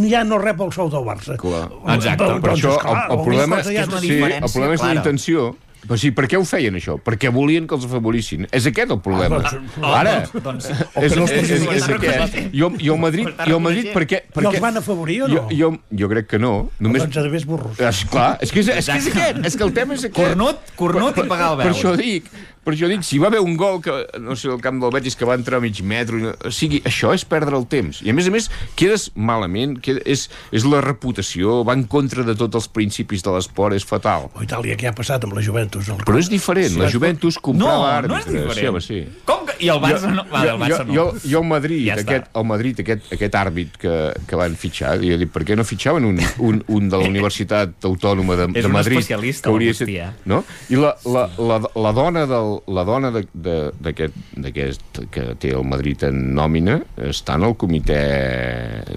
ja 0.10 0.24
no 0.24 0.38
rep 0.40 0.62
el 0.64 0.72
sou 0.72 0.90
del 0.90 1.04
Barça. 1.04 1.36
Clar. 1.38 1.66
Exacte. 1.98 2.24
Doncs, 2.24 2.42
Per 2.42 2.52
això, 2.54 2.78
esclar, 2.78 3.06
el, 3.10 3.18
el, 3.18 3.24
problema, 3.26 3.58
cosa 3.58 3.74
ja 3.76 3.82
és 3.84 4.00
sí, 4.00 4.14
el 4.22 4.50
problema 4.54 4.74
és 4.78 4.82
la 4.88 4.94
intenció. 4.96 5.52
Però 5.82 5.98
sí, 5.98 6.12
per 6.14 6.28
què 6.30 6.38
ho 6.38 6.44
feien, 6.46 6.76
això? 6.78 6.98
Perquè 7.02 7.32
volien 7.34 7.66
que 7.68 7.74
els 7.74 7.88
afavorissin. 7.88 8.46
És 8.54 8.68
aquest 8.70 8.92
el 8.94 9.00
problema. 9.02 9.40
Ah, 9.82 9.94
Ara, 10.02 10.14
doncs- 10.30 10.68
és, 10.70 11.14
que 11.14 11.18
no 11.18 11.26
és, 11.26 11.32
és, 11.50 11.66
és 11.66 11.88
aquest. 11.90 12.38
Jo, 12.54 12.70
jo, 12.78 12.94
a 12.94 13.02
Madrid, 13.02 13.32
jo 13.50 13.58
a 13.58 13.64
Madrid, 13.66 13.90
per 13.96 14.06
què? 14.06 14.22
Per 14.32 14.44
I 14.46 14.50
els 14.52 14.62
van 14.62 14.78
afavorir 14.78 15.24
o 15.26 15.32
no? 15.32 15.48
Jo, 15.50 15.58
jo, 15.58 15.72
jo 16.04 16.12
crec 16.14 16.30
que 16.36 16.40
no. 16.40 16.54
Només, 16.80 17.02
Doncs 17.08 17.18
a 17.18 17.26
més 17.34 17.48
burros. 17.50 17.82
És 17.82 18.04
clar, 18.12 18.30
és 18.46 18.54
que 18.54 18.62
és, 18.62 18.70
és, 18.78 18.86
que 18.92 19.00
és 19.02 19.10
aquest, 19.10 19.42
és 19.50 19.58
que 19.58 19.68
el 19.68 19.74
tema 19.74 19.98
és 19.98 20.06
aquest. 20.06 20.22
Cornut, 20.22 20.74
cornut 20.78 21.18
i 21.18 21.26
pagar 21.28 21.54
el 21.56 21.62
Per 21.64 21.72
veu. 21.72 21.74
això 21.76 21.96
dic, 21.98 22.30
per 22.64 22.74
això 22.76 22.88
dic, 22.92 23.02
si 23.04 23.18
va 23.18 23.28
haver 23.32 23.40
un 23.42 23.56
gol 23.58 23.80
que, 23.82 23.94
no 24.22 24.36
sé, 24.38 24.50
al 24.54 24.62
camp 24.62 24.80
del 24.82 24.92
Betis 24.94 25.16
que 25.18 25.26
va 25.26 25.34
entrar 25.34 25.58
a 25.58 25.62
mig 25.64 25.80
metro, 25.82 26.18
no- 26.22 26.34
o 26.46 26.52
sigui, 26.54 26.82
això 26.86 27.14
és 27.16 27.26
perdre 27.26 27.58
el 27.58 27.66
temps. 27.68 28.02
I 28.06 28.12
a 28.12 28.14
més 28.14 28.28
a 28.28 28.32
més, 28.34 28.50
quedes 28.78 29.10
malament, 29.16 29.80
queda, 29.82 30.02
és, 30.06 30.28
és 30.52 30.66
la 30.70 30.82
reputació, 30.82 31.64
va 31.66 31.74
en 31.74 31.84
contra 31.90 32.24
de 32.28 32.36
tots 32.38 32.56
els 32.60 32.68
principis 32.70 33.24
de 33.26 33.34
l'esport, 33.34 33.74
és 33.76 33.86
fatal. 33.88 34.30
O 34.38 34.44
Itàlia, 34.46 34.78
què 34.78 34.88
ha 34.92 34.94
passat 34.94 35.24
amb 35.26 35.34
la 35.38 35.42
Juventus? 35.42 35.90
El... 35.90 36.04
Però 36.06 36.20
és 36.22 36.30
diferent, 36.30 36.78
la 36.78 36.90
Juventus 36.94 37.40
comprava 37.42 38.02
No, 38.02 38.08
no 38.14 38.20
és 38.20 38.26
àrbitres. 38.28 38.46
diferent. 38.46 38.60
Sí, 38.62 38.68
home, 38.68 38.82
sí. 38.82 39.24
Com 39.26 39.46
que... 39.50 39.58
I 39.62 39.70
el 39.70 39.78
Barça 39.82 40.10
no? 40.10 40.24
Vale, 40.32 40.54
el 40.56 40.58
Barça 40.62 40.86
no. 40.88 40.94
jo, 40.96 41.04
jo, 41.22 41.40
el 41.42 41.48
Madrid, 41.48 41.84
Ja 41.88 41.98
aquest, 42.02 42.30
el 42.36 42.46
Madrid 42.50 42.80
aquest, 42.82 43.12
aquest 43.14 43.36
àrbit 43.38 43.76
que, 43.78 43.92
que 44.26 44.40
van 44.40 44.56
fitxar, 44.58 44.96
jo 45.04 45.18
dic, 45.22 45.30
per 45.34 45.44
què 45.46 45.58
no 45.58 45.66
fitxaven 45.68 46.06
un, 46.08 46.18
un, 46.42 46.64
un 46.68 46.90
de 46.90 46.98
la 46.98 47.10
Universitat 47.14 47.86
Autònoma 47.86 48.38
de, 48.40 48.48
És 48.56 48.64
de 48.66 48.72
un 48.72 48.74
Madrid? 48.74 48.98
especialista, 48.98 49.50
que 49.50 49.54
hauria 49.54 50.08
eh? 50.08 50.10
no? 50.26 50.44
I 50.70 50.80
la, 50.82 50.96
la, 51.06 51.28
la, 51.38 51.60
la 51.86 51.92
dona, 51.94 52.26
del, 52.26 52.51
la 52.68 52.84
dona 52.88 53.12
de- 53.12 53.28
de- 53.34 53.72
d'aquest 53.80 54.14
d'aquest 54.36 55.00
que 55.12 55.24
té 55.42 55.52
el 55.56 55.64
Madrid 55.68 56.04
en 56.08 56.34
nòmina 56.36 56.80
està 57.10 57.36
en 57.36 57.44
el 57.50 57.56
comitè 57.60 58.02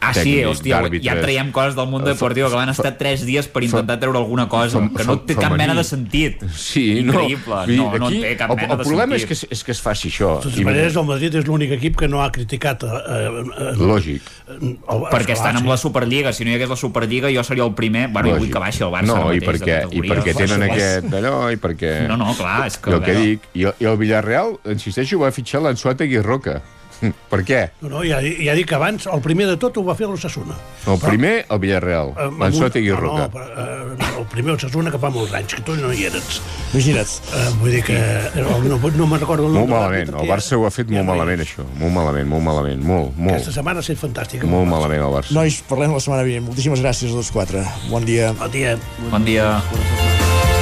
Ah, 0.01 0.13
sí, 0.15 0.21
tècnic 0.21 0.47
hòstia, 0.51 0.81
ja 1.05 1.15
traiem 1.21 1.51
coses 1.55 1.75
del 1.77 1.89
món 1.91 2.05
deportiu 2.05 2.49
que 2.49 2.57
van 2.59 2.69
estar 2.73 2.95
tres 2.99 3.25
dies 3.27 3.49
per 3.49 3.63
intentar 3.65 3.99
treure 4.03 4.19
alguna 4.19 4.49
cosa, 4.49 4.79
fem- 4.79 4.91
que 4.95 5.05
no 5.05 5.17
fem- 5.19 5.27
té 5.27 5.35
cap 5.35 5.45
femení. 5.53 5.63
mena 5.63 5.75
de 5.75 5.85
sentit. 5.85 6.43
Sí, 6.55 7.01
Increïble. 7.05 7.61
no. 7.77 7.91
No, 7.93 7.99
no 7.99 8.07
aquí 8.09 8.21
té 8.21 8.37
cap 8.37 8.51
el, 8.51 8.57
mena 8.57 8.73
el 8.75 8.79
de 8.79 8.85
problema 8.85 9.15
és 9.17 9.23
sentit. 9.23 9.29
que, 9.29 9.35
es- 9.35 9.47
és 9.59 9.65
que 9.65 9.73
es 9.73 9.81
faci 9.83 10.09
això. 10.11 10.37
De 10.39 10.43
totes 10.49 10.59
I- 10.61 10.65
maneres, 10.65 10.97
el 10.97 11.05
Madrid 11.05 11.35
és 11.35 11.47
l'únic 11.47 11.71
equip 11.79 11.97
que 11.97 12.09
no 12.09 12.23
ha 12.23 12.31
criticat... 12.33 12.83
Eh, 12.85 12.89
eh, 12.89 13.73
Lògic. 13.79 14.23
el, 14.49 14.79
Perquè 15.11 15.35
esclar, 15.35 15.37
estan 15.37 15.57
amb 15.57 15.69
la 15.69 15.77
Superliga. 15.77 16.33
Si 16.33 16.45
no 16.45 16.51
hi 16.51 16.55
hagués 16.55 16.69
la 16.69 16.77
Superliga, 16.77 17.31
jo 17.35 17.43
seria 17.45 17.65
el 17.65 17.75
primer... 17.75 18.09
Bueno, 18.09 18.31
jo 18.31 18.39
vull 18.39 18.51
que 18.53 18.59
baixi 18.59 18.83
el 18.85 18.91
Barça 18.91 19.07
no, 19.07 19.33
i 19.33 19.41
perquè, 19.41 19.85
i 19.93 20.01
perquè 20.05 20.35
tenen 20.37 20.63
aquest 20.69 21.07
d'allò 21.13 21.51
i 21.53 21.57
perquè... 21.57 22.07
No, 22.09 22.17
no, 22.17 22.35
clar, 22.37 22.67
és 22.67 22.79
que... 22.79 22.91
I 22.91 22.95
el 22.95 23.03
que 23.03 23.13
a 23.13 23.44
i 23.55 23.65
el, 23.69 23.75
i 23.81 23.85
el 23.91 23.97
Villarreal, 24.01 24.57
insisteixo, 24.65 25.19
va 25.21 25.31
fitxar 25.33 25.61
l'Ansuata 25.63 26.05
Roca. 26.23 26.61
Per 27.05 27.41
què? 27.45 27.59
No, 27.83 27.89
no, 27.91 28.03
ja, 28.07 28.21
ja 28.23 28.53
dic 28.57 28.69
que 28.71 28.77
abans, 28.79 29.05
el 29.13 29.21
primer 29.21 29.45
de 29.51 29.57
tot 29.61 29.77
ho 29.77 29.83
va 29.85 29.93
fer 29.99 30.07
l'Ossassuna. 30.09 30.55
El 30.89 30.97
primer, 31.03 31.45
el 31.53 31.59
Villarreal, 31.61 32.15
Eh, 32.17 32.29
l'Ancelotti 32.39 32.79
i 32.81 32.89
no, 32.89 32.97
Roca. 32.97 33.27
no, 33.27 33.31
però, 33.35 33.45
eh, 33.51 33.97
no, 33.99 34.07
el 34.23 34.27
primer 34.31 34.55
Ossassuna 34.55 34.91
que 34.95 35.01
fa 35.03 35.11
molts 35.13 35.35
anys, 35.35 35.53
que 35.59 35.61
tu 35.67 35.75
no 35.77 35.91
hi 35.93 36.07
eres. 36.07 36.41
Imagina't. 36.73 37.11
Eh, 37.35 37.51
vull 37.61 37.73
dir 37.75 37.83
que 37.85 37.99
eh, 37.99 38.31
no, 38.41 38.79
no 38.79 39.07
me'n 39.11 39.21
recordo 39.21 39.45
el 39.51 39.53
nom. 39.53 39.67
Molt 39.67 39.75
malament, 39.75 40.15
el 40.15 40.31
Barça 40.31 40.57
ho 40.57 40.65
ha 40.65 40.71
fet 40.73 40.89
molt 40.89 41.05
malament, 41.11 41.41
això. 41.45 41.67
Molt 41.83 41.93
malament, 41.93 42.29
molt 42.31 42.47
malament, 42.47 42.81
molt, 42.81 43.11
Aquesta 43.19 43.51
molt. 43.51 43.53
setmana 43.59 43.83
ha 43.83 43.85
estat 43.85 44.01
fantàstica. 44.01 44.47
Molt 44.47 44.71
malament, 44.71 45.03
el 45.03 45.13
Barça. 45.19 45.35
Nois, 45.37 45.61
parlem 45.69 45.93
la 45.93 46.01
setmana 46.01 46.23
vinent. 46.25 46.47
Moltíssimes 46.49 46.81
gràcies 46.81 47.11
a 47.13 47.21
tots 47.21 47.31
quatre. 47.35 47.67
Bon 47.91 48.05
dia. 48.07 48.33
Bon 48.39 48.49
dia. 48.51 48.79
Bon 49.11 49.25
dia. 49.29 50.54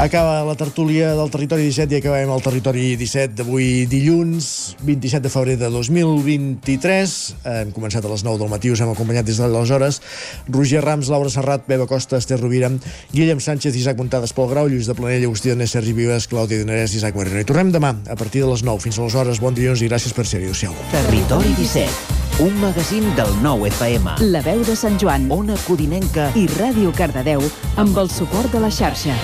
Acaba 0.00 0.46
la 0.48 0.54
tertúlia 0.54 1.12
del 1.12 1.28
Territori 1.28 1.66
17 1.68 1.92
i 1.92 1.98
acabem 2.00 2.30
el 2.32 2.40
Territori 2.40 2.94
17 2.96 3.34
d'avui 3.36 3.84
dilluns, 3.84 4.46
27 4.80 5.26
de 5.26 5.28
febrer 5.28 5.56
de 5.60 5.68
2023. 5.68 7.16
Hem 7.44 7.74
començat 7.76 8.08
a 8.08 8.08
les 8.08 8.24
9 8.24 8.40
del 8.40 8.48
matí, 8.48 8.72
us 8.72 8.80
hem 8.80 8.94
acompanyat 8.94 9.28
des 9.28 9.36
d'aleshores. 9.36 10.00
Roger 10.48 10.80
Rams, 10.86 11.10
Laura 11.12 11.28
Serrat, 11.28 11.68
Beba 11.68 11.84
Costa, 11.84 12.16
Esther 12.16 12.40
Rovira, 12.40 12.70
Guillem 13.12 13.44
Sánchez, 13.44 13.76
Isaac 13.76 14.00
Montades, 14.00 14.32
Pol 14.32 14.48
Grau, 14.48 14.72
Lluís 14.72 14.88
de 14.88 14.96
Planell, 14.96 15.28
Agustí 15.28 15.52
Donés, 15.52 15.76
Sergi 15.76 15.92
Vives, 15.92 16.30
Clàudia 16.32 16.56
Dinarès, 16.64 16.96
Isaac 16.96 17.20
Marino. 17.20 17.44
I 17.44 17.44
tornem 17.44 17.68
demà, 17.68 17.92
a 18.08 18.16
partir 18.16 18.40
de 18.40 18.48
les 18.48 18.64
9. 18.64 18.80
Fins 18.80 18.96
aleshores, 18.96 19.44
bon 19.44 19.52
dilluns 19.52 19.84
i 19.84 19.92
gràcies 19.92 20.16
per 20.16 20.24
ser-hi. 20.24 20.48
Adéu-siau. 20.48 20.72
Territori 20.96 21.52
17, 21.60 22.16
un 22.48 22.56
magazín 22.64 23.04
del 23.20 23.36
nou 23.44 23.68
FM. 23.68 24.16
La 24.32 24.40
veu 24.48 24.64
de 24.64 24.80
Sant 24.80 24.96
Joan, 24.96 25.28
Ona 25.28 25.60
Codinenca 25.68 26.32
i 26.40 26.48
Ràdio 26.56 26.96
Cardedeu 26.96 27.44
amb 27.76 28.00
el 28.00 28.08
suport 28.08 28.48
de 28.48 28.64
la 28.64 28.72
xarxa. 28.72 29.20